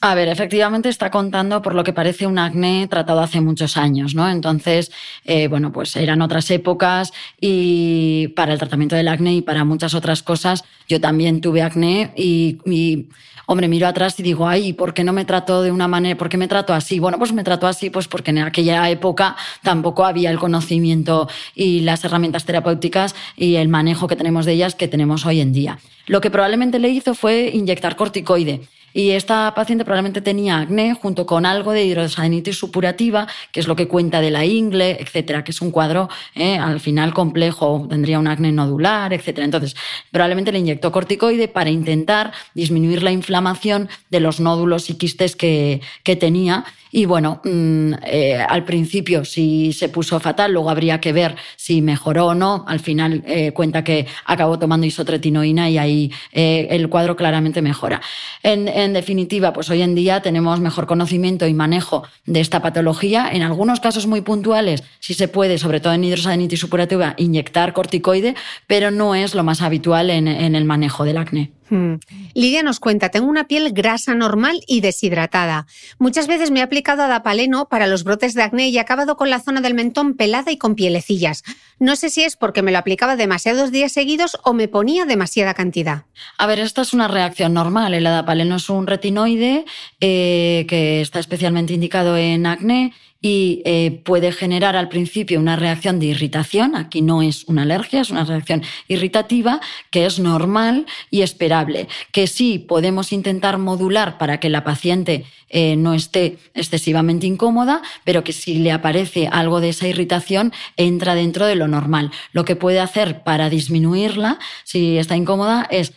A 0.04 0.16
ver, 0.16 0.28
efectivamente 0.28 0.88
está 0.88 1.12
contando 1.12 1.62
por 1.62 1.76
lo 1.76 1.84
que 1.84 1.92
parece 1.92 2.26
un 2.26 2.36
acné 2.36 2.88
tratado 2.88 3.20
hace 3.20 3.40
muchos 3.40 3.76
años, 3.76 4.16
¿no? 4.16 4.28
Entonces, 4.28 4.90
eh, 5.24 5.46
bueno, 5.46 5.70
pues 5.70 5.94
eran 5.94 6.22
otras 6.22 6.50
épocas 6.50 7.12
y 7.40 8.26
para 8.34 8.52
el 8.52 8.58
tratamiento 8.58 8.96
del 8.96 9.06
acné 9.06 9.34
y 9.34 9.42
para 9.42 9.64
muchas 9.64 9.94
otras 9.94 10.24
cosas, 10.24 10.64
yo 10.88 11.00
también 11.00 11.40
tuve 11.40 11.62
acné 11.62 12.12
y, 12.16 12.58
y 12.66 13.06
hombre, 13.46 13.68
miro 13.68 13.86
atrás 13.86 14.18
y 14.18 14.24
digo, 14.24 14.48
ay, 14.48 14.72
¿por 14.72 14.92
qué 14.92 15.04
no 15.04 15.12
me 15.12 15.24
trato 15.24 15.62
de 15.62 15.70
una 15.70 15.86
manera, 15.86 16.18
por 16.18 16.28
qué 16.28 16.36
me 16.36 16.48
trato 16.48 16.74
así? 16.74 16.98
Bueno, 16.98 17.16
pues 17.16 17.32
me 17.32 17.44
trato 17.44 17.68
así, 17.68 17.88
pues 17.88 18.08
porque 18.08 18.32
en 18.32 18.38
aquella 18.38 18.90
época 18.90 19.36
tampoco 19.62 20.04
había 20.04 20.32
el 20.32 20.40
conocimiento 20.40 21.28
y 21.54 21.82
las 21.82 22.04
herramientas 22.04 22.44
terapéuticas 22.44 23.14
y 23.36 23.54
el 23.54 23.68
manejo 23.68 24.08
que 24.08 24.16
tenemos 24.16 24.46
de 24.46 24.54
ellas 24.54 24.74
que 24.74 24.88
tenemos 24.88 25.24
hoy 25.26 25.40
en 25.40 25.52
día. 25.52 25.78
Lo 26.08 26.20
que 26.20 26.32
probablemente 26.32 26.80
le 26.80 26.88
hizo 26.88 27.14
fue 27.14 27.52
inyectar 27.54 27.94
corticoide. 27.94 28.62
Y 28.92 29.10
esta 29.10 29.54
paciente 29.54 29.84
probablemente 29.84 30.20
tenía 30.20 30.58
acné 30.58 30.94
junto 30.94 31.26
con 31.26 31.46
algo 31.46 31.72
de 31.72 31.84
hidrosadenitis 31.84 32.58
supurativa, 32.58 33.26
que 33.50 33.60
es 33.60 33.68
lo 33.68 33.76
que 33.76 33.88
cuenta 33.88 34.20
de 34.20 34.30
la 34.30 34.44
ingle, 34.44 34.98
etcétera, 35.00 35.44
que 35.44 35.52
es 35.52 35.60
un 35.60 35.70
cuadro 35.70 36.08
eh, 36.34 36.58
al 36.58 36.80
final 36.80 37.14
complejo, 37.14 37.86
tendría 37.88 38.18
un 38.18 38.28
acné 38.28 38.52
nodular, 38.52 39.12
etcétera. 39.12 39.44
Entonces, 39.44 39.76
probablemente 40.10 40.52
le 40.52 40.58
inyectó 40.58 40.92
corticoide 40.92 41.48
para 41.48 41.70
intentar 41.70 42.32
disminuir 42.54 43.02
la 43.02 43.12
inflamación 43.12 43.88
de 44.10 44.20
los 44.20 44.40
nódulos 44.40 44.90
y 44.90 44.94
quistes 44.94 45.36
que, 45.36 45.80
que 46.02 46.16
tenía 46.16 46.64
y 46.94 47.06
bueno, 47.06 47.40
mm, 47.42 47.94
eh, 48.04 48.36
al 48.36 48.64
principio 48.64 49.24
si 49.24 49.72
se 49.72 49.88
puso 49.88 50.20
fatal, 50.20 50.52
luego 50.52 50.68
habría 50.68 51.00
que 51.00 51.14
ver 51.14 51.36
si 51.56 51.80
mejoró 51.80 52.26
o 52.26 52.34
no. 52.34 52.66
Al 52.68 52.80
final 52.80 53.22
eh, 53.26 53.52
cuenta 53.52 53.82
que 53.82 54.06
acabó 54.26 54.58
tomando 54.58 54.86
isotretinoína 54.86 55.70
y 55.70 55.78
ahí 55.78 56.12
el 56.32 56.90
cuadro 56.90 57.16
claramente 57.16 57.62
mejora. 57.62 58.02
En, 58.42 58.68
en, 58.68 58.81
definitiva, 58.88 59.52
pues 59.52 59.70
hoy 59.70 59.82
en 59.82 59.94
día 59.94 60.20
tenemos 60.22 60.60
mejor 60.60 60.86
conocimiento 60.86 61.46
y 61.46 61.54
manejo 61.54 62.04
de 62.26 62.40
esta 62.40 62.60
patología. 62.60 63.28
En 63.30 63.42
algunos 63.42 63.80
casos 63.80 64.06
muy 64.06 64.20
puntuales, 64.20 64.82
sí 65.00 65.14
se 65.14 65.28
puede, 65.28 65.58
sobre 65.58 65.80
todo 65.80 65.92
en 65.92 66.04
hidrosadenitis 66.04 66.60
supurativa, 66.60 67.14
inyectar 67.16 67.72
corticoide, 67.72 68.34
pero 68.66 68.90
no 68.90 69.14
es 69.14 69.34
lo 69.34 69.44
más 69.44 69.62
habitual 69.62 70.10
en, 70.10 70.26
en 70.26 70.56
el 70.56 70.64
manejo 70.64 71.04
del 71.04 71.18
acné. 71.18 71.52
Hmm. 71.70 71.94
Lidia 72.34 72.62
nos 72.62 72.80
cuenta, 72.80 73.08
tengo 73.08 73.26
una 73.26 73.46
piel 73.46 73.72
grasa 73.72 74.14
normal 74.14 74.62
y 74.66 74.80
deshidratada. 74.80 75.66
Muchas 75.98 76.26
veces 76.26 76.50
me 76.50 76.60
he 76.60 76.62
aplicado 76.62 77.02
adapaleno 77.02 77.68
para 77.68 77.86
los 77.86 78.04
brotes 78.04 78.34
de 78.34 78.42
acné 78.42 78.68
y 78.68 78.76
he 78.76 78.80
acabado 78.80 79.16
con 79.16 79.30
la 79.30 79.40
zona 79.40 79.60
del 79.60 79.74
mentón 79.74 80.14
pelada 80.14 80.50
y 80.50 80.58
con 80.58 80.74
pielecillas. 80.74 81.44
No 81.78 81.96
sé 81.96 82.10
si 82.10 82.22
es 82.22 82.36
porque 82.36 82.62
me 82.62 82.72
lo 82.72 82.78
aplicaba 82.78 83.16
demasiados 83.16 83.72
días 83.72 83.92
seguidos 83.92 84.38
o 84.44 84.52
me 84.52 84.68
ponía 84.68 85.04
demasiada 85.04 85.54
cantidad. 85.54 86.04
A 86.38 86.46
ver, 86.46 86.58
esta 86.58 86.82
es 86.82 86.92
una 86.92 87.08
reacción 87.08 87.54
normal. 87.54 87.94
El 87.94 88.06
adapaleno 88.06 88.56
es 88.56 88.68
un 88.68 88.86
retinoide 88.86 89.64
eh, 90.00 90.66
que 90.68 91.00
está 91.00 91.20
especialmente 91.20 91.72
indicado 91.72 92.16
en 92.16 92.46
acné 92.46 92.92
y 93.22 93.62
eh, 93.64 94.02
puede 94.04 94.32
generar 94.32 94.74
al 94.74 94.88
principio 94.88 95.38
una 95.38 95.54
reacción 95.54 96.00
de 96.00 96.06
irritación. 96.06 96.74
Aquí 96.74 97.00
no 97.00 97.22
es 97.22 97.44
una 97.44 97.62
alergia, 97.62 98.00
es 98.00 98.10
una 98.10 98.24
reacción 98.24 98.62
irritativa 98.88 99.60
que 99.90 100.04
es 100.04 100.18
normal 100.18 100.86
y 101.10 101.22
esperable, 101.22 101.88
que 102.10 102.26
sí 102.26 102.58
podemos 102.58 103.12
intentar 103.12 103.58
modular 103.58 104.18
para 104.18 104.40
que 104.40 104.50
la 104.50 104.64
paciente 104.64 105.24
eh, 105.48 105.76
no 105.76 105.94
esté 105.94 106.38
excesivamente 106.54 107.26
incómoda, 107.26 107.82
pero 108.04 108.24
que 108.24 108.32
si 108.32 108.56
le 108.56 108.72
aparece 108.72 109.28
algo 109.28 109.60
de 109.60 109.68
esa 109.68 109.86
irritación 109.86 110.52
entra 110.76 111.14
dentro 111.14 111.46
de 111.46 111.54
lo 111.54 111.68
normal. 111.68 112.10
Lo 112.32 112.44
que 112.44 112.56
puede 112.56 112.80
hacer 112.80 113.22
para 113.22 113.50
disminuirla, 113.50 114.40
si 114.64 114.98
está 114.98 115.14
incómoda, 115.14 115.68
es 115.70 115.92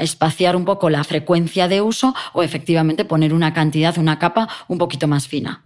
espaciar 0.00 0.56
un 0.56 0.64
poco 0.64 0.90
la 0.90 1.04
frecuencia 1.04 1.68
de 1.68 1.82
uso 1.82 2.14
o 2.32 2.42
efectivamente 2.42 3.04
poner 3.04 3.32
una 3.32 3.54
cantidad, 3.54 3.96
una 3.98 4.18
capa 4.18 4.48
un 4.66 4.78
poquito 4.78 5.06
más 5.06 5.28
fina 5.28 5.62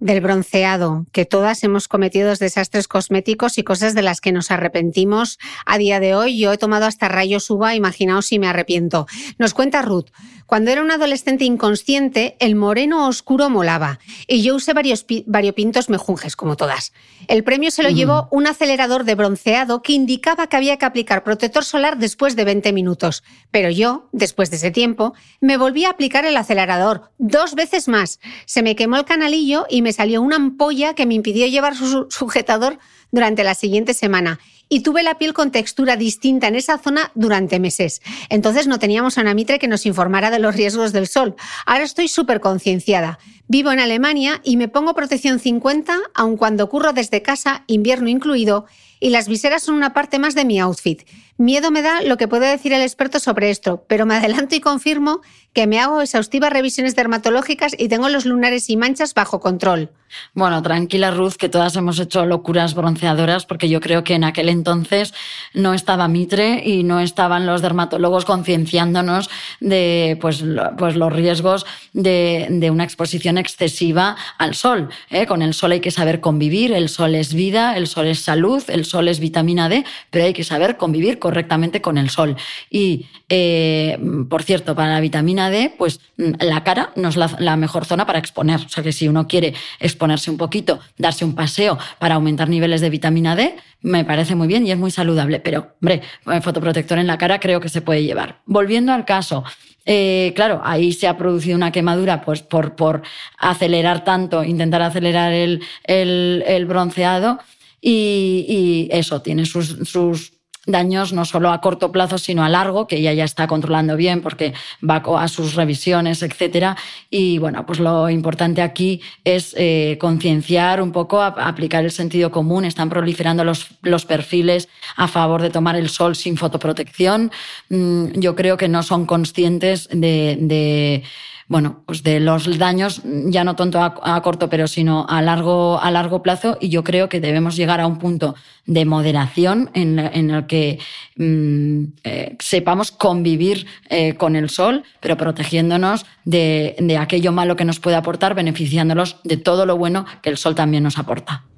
del 0.00 0.20
bronceado, 0.20 1.06
que 1.12 1.24
todas 1.24 1.62
hemos 1.62 1.86
cometido 1.86 2.34
desastres 2.34 2.88
cosméticos 2.88 3.58
y 3.58 3.62
cosas 3.62 3.94
de 3.94 4.02
las 4.02 4.20
que 4.20 4.32
nos 4.32 4.50
arrepentimos 4.50 5.38
a 5.66 5.78
día 5.78 6.00
de 6.00 6.14
hoy. 6.14 6.38
Yo 6.38 6.52
he 6.52 6.58
tomado 6.58 6.86
hasta 6.86 7.08
rayos 7.08 7.48
uva, 7.50 7.74
imaginaos 7.74 8.26
si 8.26 8.38
me 8.38 8.48
arrepiento. 8.48 9.06
Nos 9.38 9.54
cuenta 9.54 9.82
Ruth, 9.82 10.08
cuando 10.46 10.72
era 10.72 10.82
un 10.82 10.90
adolescente 10.90 11.44
inconsciente, 11.44 12.36
el 12.40 12.56
moreno 12.56 13.06
oscuro 13.06 13.50
molaba 13.50 14.00
y 14.26 14.42
yo 14.42 14.56
usé 14.56 14.72
varios 14.72 15.06
variopintos 15.26 15.88
mejunjes, 15.88 16.34
como 16.34 16.56
todas. 16.56 16.92
El 17.28 17.44
premio 17.44 17.70
se 17.70 17.84
lo 17.84 17.90
llevó 17.90 18.26
un 18.32 18.48
acelerador 18.48 19.04
de 19.04 19.14
bronceado 19.14 19.80
que 19.80 19.92
indicaba 19.92 20.48
que 20.48 20.56
había 20.56 20.76
que 20.76 20.86
aplicar 20.86 21.22
protector 21.22 21.64
solar 21.64 21.98
después 21.98 22.34
de 22.34 22.44
20 22.44 22.72
minutos. 22.72 23.22
Pero 23.52 23.70
yo, 23.70 24.08
después 24.10 24.50
de 24.50 24.56
ese 24.56 24.72
tiempo, 24.72 25.14
me 25.40 25.56
volví 25.56 25.84
a 25.84 25.90
aplicar 25.90 26.24
el 26.24 26.36
acelerador 26.36 27.12
dos 27.18 27.54
veces 27.54 27.86
más. 27.86 28.18
Se 28.44 28.62
me 28.62 28.74
quemó 28.74 28.96
el 28.96 29.04
canalillo 29.04 29.66
y 29.68 29.82
me 29.82 29.89
salió 29.92 30.22
una 30.22 30.36
ampolla 30.36 30.94
que 30.94 31.06
me 31.06 31.14
impidió 31.14 31.46
llevar 31.46 31.76
su 31.76 32.06
sujetador 32.10 32.78
durante 33.10 33.44
la 33.44 33.54
siguiente 33.54 33.94
semana 33.94 34.38
y 34.72 34.80
tuve 34.80 35.02
la 35.02 35.18
piel 35.18 35.34
con 35.34 35.50
textura 35.50 35.96
distinta 35.96 36.46
en 36.46 36.54
esa 36.54 36.78
zona 36.78 37.10
durante 37.14 37.58
meses. 37.58 38.00
Entonces 38.28 38.68
no 38.68 38.78
teníamos 38.78 39.18
a 39.18 39.22
una 39.22 39.34
mitre 39.34 39.58
que 39.58 39.66
nos 39.66 39.84
informara 39.84 40.30
de 40.30 40.38
los 40.38 40.54
riesgos 40.54 40.92
del 40.92 41.08
sol. 41.08 41.34
Ahora 41.66 41.82
estoy 41.82 42.06
súper 42.06 42.40
concienciada. 42.40 43.18
Vivo 43.48 43.72
en 43.72 43.80
Alemania 43.80 44.40
y 44.44 44.56
me 44.56 44.68
pongo 44.68 44.94
protección 44.94 45.40
50, 45.40 45.98
aun 46.14 46.36
cuando 46.36 46.62
ocurro 46.62 46.92
desde 46.92 47.20
casa, 47.20 47.64
invierno 47.66 48.08
incluido, 48.08 48.66
y 49.00 49.10
las 49.10 49.26
viseras 49.26 49.64
son 49.64 49.74
una 49.74 49.92
parte 49.92 50.20
más 50.20 50.36
de 50.36 50.44
mi 50.44 50.60
outfit. 50.60 51.02
Miedo 51.40 51.70
me 51.70 51.80
da 51.80 52.02
lo 52.02 52.18
que 52.18 52.28
puede 52.28 52.50
decir 52.50 52.74
el 52.74 52.82
experto 52.82 53.18
sobre 53.18 53.48
esto, 53.48 53.82
pero 53.88 54.04
me 54.04 54.14
adelanto 54.14 54.54
y 54.56 54.60
confirmo 54.60 55.22
que 55.54 55.66
me 55.66 55.80
hago 55.80 56.02
exhaustivas 56.02 56.52
revisiones 56.52 56.94
dermatológicas 56.94 57.74
y 57.78 57.88
tengo 57.88 58.10
los 58.10 58.26
lunares 58.26 58.68
y 58.68 58.76
manchas 58.76 59.14
bajo 59.14 59.40
control. 59.40 59.90
Bueno, 60.34 60.60
tranquila 60.60 61.12
Ruth, 61.12 61.34
que 61.34 61.48
todas 61.48 61.76
hemos 61.76 61.98
hecho 62.00 62.26
locuras 62.26 62.74
bronceadoras, 62.74 63.46
porque 63.46 63.68
yo 63.68 63.80
creo 63.80 64.02
que 64.02 64.14
en 64.14 64.24
aquel 64.24 64.48
entonces 64.48 65.14
no 65.54 65.72
estaba 65.72 66.08
Mitre 66.08 66.62
y 66.64 66.82
no 66.82 66.98
estaban 66.98 67.46
los 67.46 67.62
dermatólogos 67.62 68.24
concienciándonos 68.24 69.30
de 69.60 70.18
pues, 70.20 70.44
pues 70.78 70.96
los 70.96 71.12
riesgos 71.12 71.64
de, 71.92 72.48
de, 72.50 72.70
una 72.70 72.84
exposición 72.84 73.38
excesiva 73.38 74.16
al 74.36 74.56
sol. 74.56 74.88
¿eh? 75.10 75.26
Con 75.26 75.42
el 75.42 75.54
sol 75.54 75.72
hay 75.72 75.80
que 75.80 75.92
saber 75.92 76.20
convivir, 76.20 76.72
el 76.72 76.88
sol 76.88 77.14
es 77.14 77.32
vida, 77.32 77.76
el 77.76 77.86
sol 77.86 78.08
es 78.08 78.18
salud, 78.18 78.62
el 78.68 78.84
sol 78.84 79.06
es 79.06 79.20
vitamina 79.20 79.68
D, 79.68 79.84
pero 80.10 80.24
hay 80.24 80.32
que 80.32 80.44
saber 80.44 80.76
convivir 80.76 81.20
correctamente 81.30 81.80
con 81.80 81.96
el 81.96 82.10
sol. 82.10 82.36
Y, 82.70 83.06
eh, 83.28 83.96
por 84.28 84.42
cierto, 84.42 84.74
para 84.74 84.94
la 84.94 85.00
vitamina 85.00 85.48
D, 85.48 85.72
pues 85.78 86.00
mm, 86.16 86.32
la 86.40 86.64
cara 86.64 86.90
no 86.96 87.08
es 87.08 87.16
la, 87.16 87.56
mejor 87.56 87.84
zona 87.84 88.04
para 88.04 88.18
exponer. 88.18 88.58
O 88.58 88.68
sea 88.68 88.82
que 88.82 88.90
si 88.90 89.06
uno 89.06 89.28
quiere 89.28 89.54
exponerse 89.78 90.28
un 90.28 90.36
poquito, 90.36 90.80
darse 90.98 91.24
un 91.24 91.36
paseo 91.36 91.78
para 92.00 92.16
aumentar 92.16 92.48
niveles 92.48 92.80
de 92.80 92.90
vitamina 92.90 93.36
D, 93.36 93.54
me 93.80 94.04
parece 94.04 94.34
muy 94.34 94.48
bien 94.48 94.66
y 94.66 94.72
es 94.72 94.78
muy 94.78 94.90
saludable. 94.90 95.38
Pero, 95.38 95.76
hombre, 95.80 96.02
fotoprotector 96.42 96.98
en 96.98 97.06
la 97.06 97.16
cara 97.16 97.38
creo 97.38 97.60
que 97.60 97.68
se 97.68 97.80
puede 97.80 98.02
llevar. 98.02 98.40
Volviendo 98.44 98.92
al 98.92 99.04
caso, 99.04 99.44
eh, 99.86 100.32
claro, 100.34 100.60
ahí 100.64 100.92
se 100.92 101.06
ha 101.06 101.16
producido 101.16 101.56
una 101.56 101.70
quemadura 101.70 102.22
pues, 102.22 102.42
por, 102.42 102.74
por 102.74 103.02
acelerar 103.38 104.02
tanto, 104.02 104.42
intentar 104.42 104.82
acelerar 104.82 105.32
el, 105.32 105.62
el, 105.84 106.66
bronceado 106.66 107.38
y, 107.80 108.88
eso 108.90 109.22
tiene 109.22 109.46
sus 109.46 110.39
daños 110.66 111.12
no 111.12 111.24
solo 111.24 111.50
a 111.50 111.60
corto 111.60 111.90
plazo, 111.90 112.18
sino 112.18 112.44
a 112.44 112.48
largo, 112.48 112.86
que 112.86 112.96
ella 112.96 113.12
ya 113.12 113.24
está 113.24 113.46
controlando 113.46 113.96
bien 113.96 114.20
porque 114.20 114.52
va 114.88 115.02
a 115.18 115.28
sus 115.28 115.54
revisiones, 115.54 116.22
etcétera. 116.22 116.76
Y 117.08 117.38
bueno, 117.38 117.64
pues 117.66 117.80
lo 117.80 118.10
importante 118.10 118.62
aquí 118.62 119.00
es 119.24 119.54
eh, 119.56 119.96
concienciar 120.00 120.82
un 120.82 120.92
poco, 120.92 121.22
aplicar 121.22 121.84
el 121.84 121.90
sentido 121.90 122.30
común. 122.30 122.64
Están 122.64 122.90
proliferando 122.90 123.44
los, 123.44 123.68
los 123.82 124.04
perfiles 124.04 124.68
a 124.96 125.08
favor 125.08 125.42
de 125.42 125.50
tomar 125.50 125.76
el 125.76 125.88
sol 125.88 126.14
sin 126.14 126.36
fotoprotección. 126.36 127.30
Mm, 127.68 128.20
yo 128.20 128.36
creo 128.36 128.56
que 128.56 128.68
no 128.68 128.82
son 128.82 129.06
conscientes 129.06 129.88
de 129.90 131.02
bueno, 131.50 131.82
pues 131.84 132.04
de 132.04 132.20
los 132.20 132.58
daños, 132.58 133.02
ya 133.04 133.42
no 133.42 133.56
tanto 133.56 133.80
a, 133.82 134.22
corto, 134.22 134.48
pero 134.48 134.68
sino 134.68 135.04
a 135.08 135.20
largo, 135.20 135.80
a 135.80 135.90
largo 135.90 136.22
plazo. 136.22 136.56
Y 136.60 136.68
yo 136.68 136.84
creo 136.84 137.08
que 137.08 137.20
debemos 137.20 137.56
llegar 137.56 137.80
a 137.80 137.88
un 137.88 137.98
punto 137.98 138.36
de 138.66 138.84
moderación 138.84 139.68
en, 139.74 139.98
el 139.98 140.46
que 140.46 140.78
mm, 141.16 141.84
eh, 142.04 142.36
sepamos 142.38 142.92
convivir 142.92 143.66
eh, 143.88 144.14
con 144.14 144.36
el 144.36 144.48
sol, 144.48 144.84
pero 145.00 145.16
protegiéndonos 145.16 146.06
de, 146.24 146.76
de 146.78 146.96
aquello 146.98 147.32
malo 147.32 147.56
que 147.56 147.64
nos 147.64 147.80
puede 147.80 147.96
aportar, 147.96 148.36
beneficiándonos 148.36 149.16
de 149.24 149.36
todo 149.36 149.66
lo 149.66 149.76
bueno 149.76 150.06
que 150.22 150.30
el 150.30 150.36
sol 150.36 150.54
también 150.54 150.84
nos 150.84 150.98
aporta. 150.98 151.49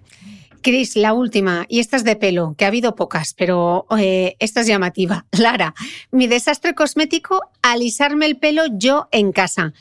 Cris, 0.62 0.97
la 0.97 1.12
última, 1.12 1.66
y 1.68 1.80
esta 1.80 1.97
es 1.97 2.05
de 2.05 2.16
pelo, 2.16 2.55
que 2.56 2.64
ha 2.64 2.68
habido 2.68 2.94
pocas, 2.94 3.34
pero 3.34 3.86
eh, 3.98 4.36
esta 4.39 4.60
es 4.60 4.66
llamativa. 4.66 5.26
Lara, 5.32 5.74
mi 6.10 6.26
desastre 6.26 6.74
cosmético, 6.74 7.51
alisarme 7.60 8.26
el 8.26 8.39
pelo 8.39 8.62
yo 8.70 9.09
en 9.10 9.32
casa. 9.32 9.74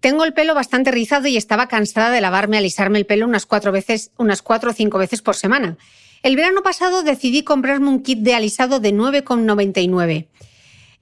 Tengo 0.00 0.24
el 0.24 0.32
pelo 0.32 0.54
bastante 0.54 0.90
rizado 0.90 1.28
y 1.28 1.36
estaba 1.36 1.68
cansada 1.68 2.10
de 2.10 2.20
lavarme, 2.20 2.58
alisarme 2.58 2.98
el 2.98 3.06
pelo 3.06 3.26
unas 3.26 3.46
cuatro 3.46 3.72
veces, 3.72 4.10
unas 4.16 4.42
cuatro 4.42 4.70
o 4.70 4.72
cinco 4.72 4.98
veces 4.98 5.22
por 5.22 5.36
semana. 5.36 5.76
El 6.22 6.36
verano 6.36 6.62
pasado 6.62 7.02
decidí 7.02 7.42
comprarme 7.42 7.88
un 7.88 8.02
kit 8.02 8.20
de 8.20 8.34
alisado 8.34 8.80
de 8.80 8.94
9,99. 8.94 10.28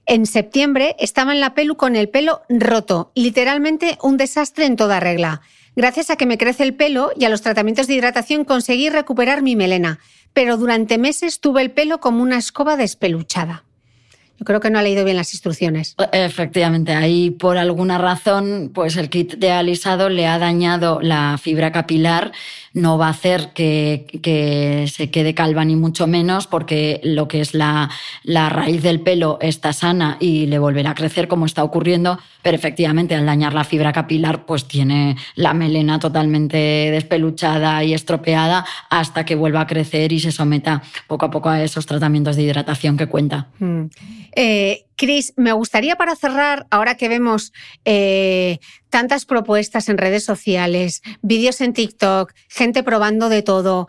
En 0.07 0.25
septiembre 0.25 0.95
estaba 0.99 1.31
en 1.31 1.39
la 1.39 1.53
pelu 1.53 1.77
con 1.77 1.95
el 1.95 2.09
pelo 2.09 2.41
roto, 2.49 3.11
literalmente 3.15 3.97
un 4.01 4.17
desastre 4.17 4.65
en 4.65 4.75
toda 4.75 4.99
regla. 4.99 5.41
Gracias 5.75 6.09
a 6.09 6.17
que 6.17 6.25
me 6.25 6.37
crece 6.37 6.63
el 6.63 6.73
pelo 6.73 7.11
y 7.15 7.25
a 7.25 7.29
los 7.29 7.41
tratamientos 7.41 7.87
de 7.87 7.95
hidratación 7.95 8.43
conseguí 8.43 8.89
recuperar 8.89 9.41
mi 9.41 9.55
melena, 9.55 9.99
pero 10.33 10.57
durante 10.57 10.97
meses 10.97 11.39
tuve 11.39 11.61
el 11.61 11.71
pelo 11.71 11.99
como 11.99 12.21
una 12.21 12.37
escoba 12.37 12.75
despeluchada. 12.75 13.63
Yo 14.41 14.45
creo 14.45 14.59
que 14.59 14.71
no 14.71 14.79
ha 14.79 14.81
leído 14.81 15.05
bien 15.05 15.17
las 15.17 15.35
instrucciones. 15.35 15.95
Efectivamente, 16.11 16.93
ahí 16.93 17.29
por 17.29 17.59
alguna 17.59 17.99
razón, 17.99 18.71
pues 18.73 18.97
el 18.97 19.07
kit 19.07 19.35
de 19.35 19.51
alisado 19.51 20.09
le 20.09 20.25
ha 20.25 20.39
dañado 20.39 20.99
la 20.99 21.37
fibra 21.39 21.71
capilar 21.71 22.31
no 22.73 22.97
va 22.97 23.07
a 23.07 23.11
hacer 23.11 23.49
que, 23.53 24.05
que, 24.21 24.85
se 24.87 25.09
quede 25.09 25.33
calva 25.33 25.65
ni 25.65 25.75
mucho 25.75 26.07
menos 26.07 26.47
porque 26.47 27.01
lo 27.03 27.27
que 27.27 27.41
es 27.41 27.53
la, 27.53 27.89
la, 28.23 28.49
raíz 28.49 28.81
del 28.81 29.01
pelo 29.01 29.37
está 29.41 29.73
sana 29.73 30.17
y 30.19 30.45
le 30.47 30.59
volverá 30.59 30.91
a 30.91 30.95
crecer 30.95 31.27
como 31.27 31.45
está 31.45 31.63
ocurriendo, 31.63 32.19
pero 32.41 32.55
efectivamente 32.55 33.15
al 33.15 33.25
dañar 33.25 33.53
la 33.53 33.63
fibra 33.63 33.91
capilar 33.91 34.45
pues 34.45 34.67
tiene 34.67 35.17
la 35.35 35.53
melena 35.53 35.99
totalmente 35.99 36.57
despeluchada 36.91 37.83
y 37.83 37.93
estropeada 37.93 38.65
hasta 38.89 39.25
que 39.25 39.35
vuelva 39.35 39.61
a 39.61 39.67
crecer 39.67 40.11
y 40.11 40.19
se 40.19 40.31
someta 40.31 40.81
poco 41.07 41.25
a 41.25 41.31
poco 41.31 41.49
a 41.49 41.61
esos 41.61 41.85
tratamientos 41.85 42.35
de 42.35 42.43
hidratación 42.43 42.97
que 42.97 43.07
cuenta. 43.07 43.47
Mm. 43.59 43.85
Eh, 44.35 44.85
Cris, 45.01 45.33
me 45.35 45.51
gustaría 45.51 45.95
para 45.95 46.15
cerrar, 46.15 46.67
ahora 46.69 46.95
que 46.95 47.09
vemos 47.09 47.53
eh, 47.85 48.59
tantas 48.91 49.25
propuestas 49.25 49.89
en 49.89 49.97
redes 49.97 50.23
sociales, 50.23 51.01
vídeos 51.23 51.59
en 51.59 51.73
TikTok, 51.73 52.31
gente 52.47 52.83
probando 52.83 53.27
de 53.27 53.41
todo. 53.41 53.87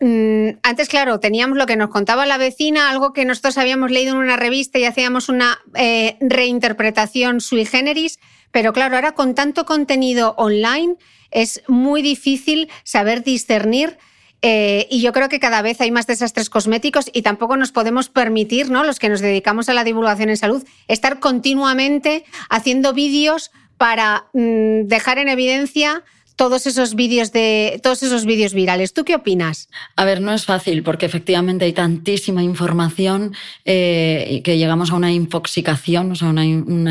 Mm, 0.00 0.58
antes, 0.64 0.88
claro, 0.88 1.20
teníamos 1.20 1.56
lo 1.56 1.66
que 1.66 1.76
nos 1.76 1.90
contaba 1.90 2.26
la 2.26 2.36
vecina, 2.36 2.90
algo 2.90 3.12
que 3.12 3.24
nosotros 3.24 3.58
habíamos 3.58 3.92
leído 3.92 4.14
en 4.14 4.18
una 4.18 4.36
revista 4.36 4.80
y 4.80 4.86
hacíamos 4.86 5.28
una 5.28 5.60
eh, 5.74 6.16
reinterpretación 6.20 7.40
sui 7.40 7.64
generis, 7.64 8.18
pero 8.50 8.72
claro, 8.72 8.96
ahora 8.96 9.12
con 9.12 9.36
tanto 9.36 9.66
contenido 9.66 10.34
online 10.36 10.96
es 11.30 11.62
muy 11.68 12.02
difícil 12.02 12.68
saber 12.82 13.22
discernir 13.22 13.98
eh, 14.42 14.86
y 14.90 15.00
yo 15.00 15.12
creo 15.12 15.28
que 15.28 15.40
cada 15.40 15.62
vez 15.62 15.80
hay 15.80 15.90
más 15.90 16.06
desastres 16.06 16.48
cosméticos 16.50 17.10
y 17.12 17.22
tampoco 17.22 17.56
nos 17.56 17.72
podemos 17.72 18.08
permitir, 18.08 18.70
¿no? 18.70 18.84
Los 18.84 18.98
que 18.98 19.08
nos 19.08 19.20
dedicamos 19.20 19.68
a 19.68 19.74
la 19.74 19.84
divulgación 19.84 20.28
en 20.28 20.36
salud, 20.36 20.64
estar 20.86 21.18
continuamente 21.18 22.24
haciendo 22.48 22.92
vídeos 22.92 23.50
para 23.76 24.26
mm, 24.32 24.86
dejar 24.86 25.18
en 25.18 25.28
evidencia 25.28 26.04
todos 26.38 26.68
esos 26.68 26.94
vídeos 26.94 27.32
de 27.32 27.80
todos 27.82 28.04
esos 28.04 28.24
vídeos 28.24 28.54
virales. 28.54 28.94
¿Tú 28.94 29.04
qué 29.04 29.16
opinas? 29.16 29.68
A 29.96 30.04
ver, 30.04 30.20
no 30.20 30.32
es 30.32 30.44
fácil 30.44 30.84
porque 30.84 31.04
efectivamente 31.04 31.64
hay 31.64 31.72
tantísima 31.72 32.44
información 32.44 33.34
eh, 33.64 34.40
que 34.44 34.56
llegamos 34.56 34.92
a 34.92 34.94
una 34.94 35.10
infoxicación, 35.10 36.12
o 36.12 36.14
sea, 36.14 36.28
una, 36.28 36.44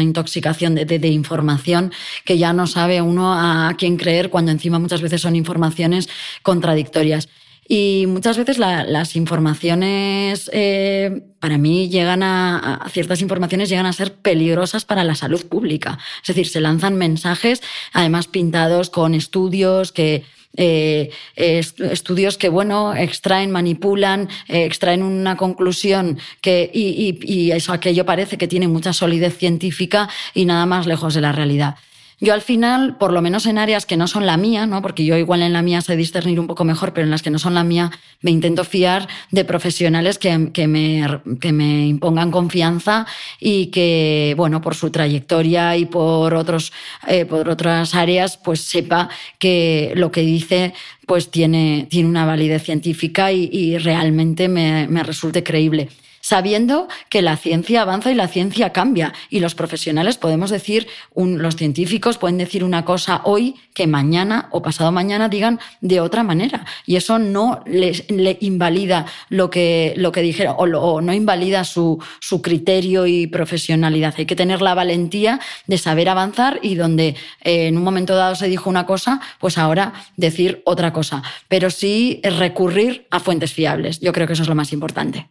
intoxicación 0.04 0.76
de, 0.76 1.08
información 1.08 1.94
que 2.26 2.38
ya 2.38 2.52
no 2.52 2.68
sabe 2.68 3.02
uno 3.02 3.34
a 3.34 3.74
quién 3.78 3.96
creer 3.96 4.30
cuando 4.30 4.52
encima 4.52 4.80
muchas 4.80 5.02
veces 5.02 5.22
son 5.22 5.38
informaciones 5.38 6.10
contradictorias. 6.44 7.30
Y 7.68 8.06
muchas 8.08 8.38
veces 8.38 8.58
las 8.60 9.16
informaciones, 9.18 10.50
eh, 10.54 11.24
para 11.40 11.58
mí, 11.58 11.90
llegan 11.90 12.24
a, 12.24 12.88
ciertas 12.92 13.22
informaciones 13.22 13.68
llegan 13.68 13.86
a 13.86 13.94
ser 13.94 14.14
peligrosas 14.14 14.86
para 14.86 15.04
la 15.04 15.16
salud 15.16 15.46
pública. 15.48 15.98
Es 16.22 16.28
decir, 16.28 16.48
se 16.48 16.62
lanzan 16.62 16.96
mensajes, 16.96 17.62
además 17.92 18.28
pintados 18.28 18.90
con 18.90 19.14
estudios 19.14 19.92
que 19.92 20.24
eh, 20.56 21.12
estudios 21.36 22.38
que, 22.38 22.50
bueno, 22.50 22.96
extraen, 22.96 23.52
manipulan, 23.52 24.28
eh, 24.48 24.66
extraen 24.66 25.04
una 25.04 25.38
conclusión 25.38 26.18
que, 26.42 26.72
y, 26.74 27.20
y, 27.22 27.52
eso 27.52 27.74
aquello 27.74 28.06
parece 28.06 28.38
que 28.38 28.48
tiene 28.48 28.68
mucha 28.68 28.92
solidez 28.92 29.38
científica 29.38 30.10
y 30.34 30.46
nada 30.46 30.66
más 30.66 30.88
lejos 30.88 31.14
de 31.14 31.22
la 31.22 31.32
realidad. 31.32 31.76
Yo 32.20 32.34
al 32.34 32.42
final, 32.42 32.98
por 32.98 33.14
lo 33.14 33.22
menos 33.22 33.46
en 33.46 33.60
áreas 33.60 33.86
que 33.86 33.96
no 33.96 34.08
son 34.08 34.26
la 34.26 34.38
mía, 34.38 34.66
¿no? 34.66 34.82
porque 34.82 35.06
yo 35.06 35.16
igual 35.18 35.44
en 35.44 35.54
la 35.54 35.62
mía 35.62 35.82
sé 35.82 35.96
discernir 35.96 36.40
un 36.40 36.48
poco 36.48 36.64
mejor, 36.64 36.92
pero 36.92 37.06
en 37.06 37.12
las 37.12 37.22
que 37.22 37.30
no 37.30 37.38
son 37.38 37.54
la 37.54 37.64
mía, 37.64 37.92
me 38.22 38.32
intento 38.32 38.64
fiar 38.64 39.08
de 39.30 39.46
profesionales 39.46 40.18
que, 40.18 40.50
que, 40.52 40.68
me, 40.68 41.06
que 41.40 41.52
me 41.52 41.86
impongan 41.86 42.32
confianza 42.32 43.06
y 43.40 43.68
que, 43.68 44.34
bueno, 44.36 44.62
por 44.62 44.74
su 44.74 44.90
trayectoria 44.90 45.78
y 45.78 45.86
por, 45.86 46.34
otros, 46.34 46.74
eh, 47.08 47.26
por 47.26 47.50
otras 47.50 47.94
áreas, 47.94 48.38
pues 48.38 48.62
sepa 48.62 49.10
que 49.38 49.94
lo 49.96 50.12
que 50.12 50.22
dice 50.22 50.74
pues 51.06 51.30
tiene, 51.30 51.88
tiene 51.90 52.10
una 52.10 52.26
validez 52.26 52.64
científica 52.64 53.32
y, 53.32 53.48
y 53.52 53.78
realmente 53.78 54.48
me, 54.50 54.88
me 54.88 55.04
resulte 55.04 55.44
creíble 55.44 55.90
sabiendo 56.28 56.90
que 57.08 57.22
la 57.22 57.38
ciencia 57.38 57.84
avanza 57.84 58.12
y 58.12 58.16
la 58.16 58.28
ciencia 58.28 58.74
cambia. 58.74 59.14
Y 59.30 59.40
los 59.40 59.56
profesionales 59.56 60.18
podemos 60.18 60.50
decir, 60.50 60.88
los 61.16 61.56
científicos 61.56 62.18
pueden 62.18 62.38
decir 62.38 62.66
una 62.66 62.84
cosa 62.84 63.22
hoy 63.24 63.56
que 63.74 63.88
mañana 63.88 64.50
o 64.52 64.62
pasado 64.62 64.92
mañana 64.92 65.30
digan 65.30 65.62
de 65.80 66.02
otra 66.02 66.24
manera. 66.24 66.66
Y 66.86 66.98
eso 66.98 67.18
no 67.18 67.64
le 67.66 68.38
invalida 68.42 69.06
lo 69.30 69.50
que, 69.50 69.94
lo 69.96 70.12
que 70.12 70.22
dijeron 70.22 70.56
o, 70.58 71.00
no 71.00 71.14
invalida 71.14 71.64
su, 71.64 71.98
su 72.20 72.42
criterio 72.42 73.08
y 73.08 73.28
profesionalidad. 73.28 74.14
Hay 74.18 74.26
que 74.26 74.36
tener 74.36 74.62
la 74.62 74.74
valentía 74.74 75.40
de 75.66 75.78
saber 75.78 76.10
avanzar 76.10 76.60
y 76.62 76.76
donde 76.76 77.16
eh, 77.42 77.68
en 77.68 77.78
un 77.78 77.84
momento 77.86 78.18
dado 78.18 78.36
se 78.36 78.50
dijo 78.50 78.70
una 78.70 78.86
cosa, 78.86 79.22
pues 79.40 79.58
ahora 79.58 79.94
decir 80.18 80.62
otra 80.66 80.92
cosa. 80.92 81.24
Pero 81.48 81.70
sí 81.70 82.20
recurrir 82.22 83.08
a 83.12 83.22
fuentes 83.22 83.54
fiables. 83.54 84.02
Yo 84.02 84.12
creo 84.12 84.28
que 84.28 84.34
eso 84.34 84.44
es 84.44 84.50
lo 84.50 84.56
más 84.56 84.74
importante. 84.74 85.30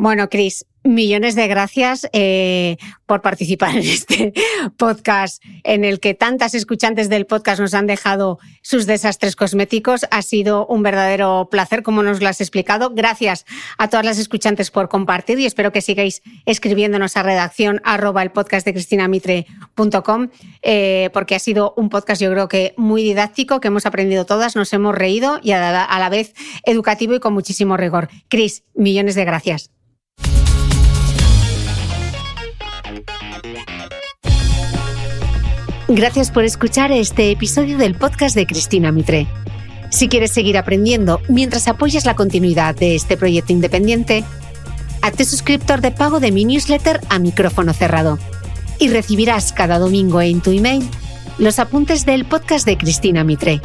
Bueno, 0.00 0.30
Cris, 0.30 0.64
millones 0.82 1.34
de 1.34 1.46
gracias 1.46 2.08
eh, 2.14 2.78
por 3.04 3.20
participar 3.20 3.76
en 3.76 3.82
este 3.82 4.32
podcast 4.78 5.44
en 5.62 5.84
el 5.84 6.00
que 6.00 6.14
tantas 6.14 6.54
escuchantes 6.54 7.10
del 7.10 7.26
podcast 7.26 7.60
nos 7.60 7.74
han 7.74 7.86
dejado 7.86 8.38
sus 8.62 8.86
desastres 8.86 9.36
cosméticos. 9.36 10.06
Ha 10.10 10.22
sido 10.22 10.66
un 10.68 10.82
verdadero 10.82 11.48
placer, 11.50 11.82
como 11.82 12.02
nos 12.02 12.22
lo 12.22 12.28
has 12.28 12.40
explicado. 12.40 12.94
Gracias 12.94 13.44
a 13.76 13.90
todas 13.90 14.06
las 14.06 14.18
escuchantes 14.18 14.70
por 14.70 14.88
compartir 14.88 15.38
y 15.38 15.44
espero 15.44 15.70
que 15.70 15.82
sigáis 15.82 16.22
escribiéndonos 16.46 17.18
a 17.18 17.22
redacción 17.22 17.82
arroba 17.84 18.22
el 18.22 18.30
podcast 18.30 18.64
de 18.64 18.72
cristinamitre.com 18.72 20.28
eh, 20.62 21.10
porque 21.12 21.34
ha 21.34 21.40
sido 21.40 21.74
un 21.76 21.90
podcast 21.90 22.22
yo 22.22 22.30
creo 22.30 22.48
que 22.48 22.72
muy 22.78 23.02
didáctico, 23.02 23.60
que 23.60 23.68
hemos 23.68 23.84
aprendido 23.84 24.24
todas, 24.24 24.56
nos 24.56 24.72
hemos 24.72 24.94
reído 24.94 25.40
y 25.42 25.50
a 25.52 25.98
la 25.98 26.08
vez 26.08 26.32
educativo 26.64 27.14
y 27.14 27.20
con 27.20 27.34
muchísimo 27.34 27.76
rigor. 27.76 28.08
Cris, 28.30 28.64
millones 28.72 29.14
de 29.14 29.26
gracias. 29.26 29.70
Gracias 35.88 36.30
por 36.30 36.44
escuchar 36.44 36.92
este 36.92 37.32
episodio 37.32 37.76
del 37.76 37.96
podcast 37.96 38.36
de 38.36 38.46
Cristina 38.46 38.92
Mitre. 38.92 39.26
Si 39.90 40.08
quieres 40.08 40.30
seguir 40.30 40.56
aprendiendo 40.56 41.20
mientras 41.28 41.66
apoyas 41.66 42.04
la 42.04 42.14
continuidad 42.14 42.76
de 42.76 42.94
este 42.94 43.16
proyecto 43.16 43.52
independiente, 43.52 44.24
hazte 45.02 45.24
suscriptor 45.24 45.80
de 45.80 45.90
pago 45.90 46.20
de 46.20 46.30
mi 46.30 46.44
newsletter 46.44 47.00
a 47.08 47.18
micrófono 47.18 47.72
cerrado 47.72 48.18
y 48.78 48.88
recibirás 48.88 49.52
cada 49.52 49.78
domingo 49.80 50.20
en 50.20 50.40
tu 50.40 50.52
email 50.52 50.88
los 51.38 51.58
apuntes 51.58 52.06
del 52.06 52.24
podcast 52.24 52.66
de 52.66 52.78
Cristina 52.78 53.24
Mitre. 53.24 53.60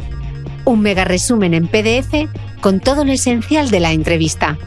Un 0.64 0.80
mega 0.80 1.04
resumen 1.04 1.54
en 1.54 1.68
PDF 1.68 2.28
con 2.60 2.80
todo 2.80 3.04
lo 3.04 3.12
esencial 3.12 3.70
de 3.70 3.80
la 3.80 3.92
entrevista. 3.92 4.58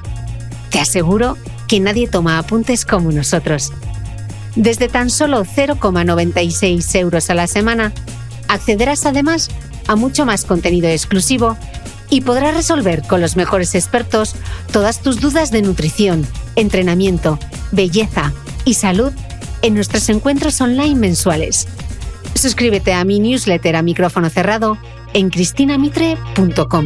Te 0.72 0.80
aseguro 0.80 1.38
que 1.68 1.81
nadie 1.81 2.07
toma 2.07 2.40
apuntes 2.40 2.86
como 2.86 3.11
nosotros. 3.11 3.73
Desde 4.55 4.89
tan 4.89 5.09
solo 5.09 5.45
0,96 5.45 6.95
euros 6.99 7.30
a 7.30 7.35
la 7.35 7.47
semana, 7.47 7.93
accederás 8.47 9.05
además 9.05 9.49
a 9.88 9.95
mucho 9.95 10.26
más 10.26 10.45
contenido 10.45 10.88
exclusivo 10.89 11.57
y 12.09 12.21
podrás 12.21 12.55
resolver 12.55 13.03
con 13.03 13.21
los 13.21 13.35
mejores 13.35 13.76
expertos 13.76 14.35
todas 14.71 15.01
tus 15.01 15.19
dudas 15.19 15.51
de 15.51 15.61
nutrición, 15.61 16.26
entrenamiento, 16.55 17.39
belleza 17.71 18.34
y 18.65 18.73
salud 18.73 19.13
en 19.61 19.73
nuestros 19.73 20.09
encuentros 20.09 20.59
online 20.61 20.95
mensuales. 20.95 21.67
Suscríbete 22.35 22.93
a 22.93 23.03
mi 23.03 23.19
newsletter 23.19 23.76
a 23.76 23.81
micrófono 23.81 24.30
cerrado 24.30 24.77
en 25.13 25.30
cristinamitre.com. 25.30 26.85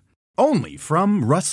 Only 0.37 0.77
from 0.77 1.25
Rust 1.25 1.51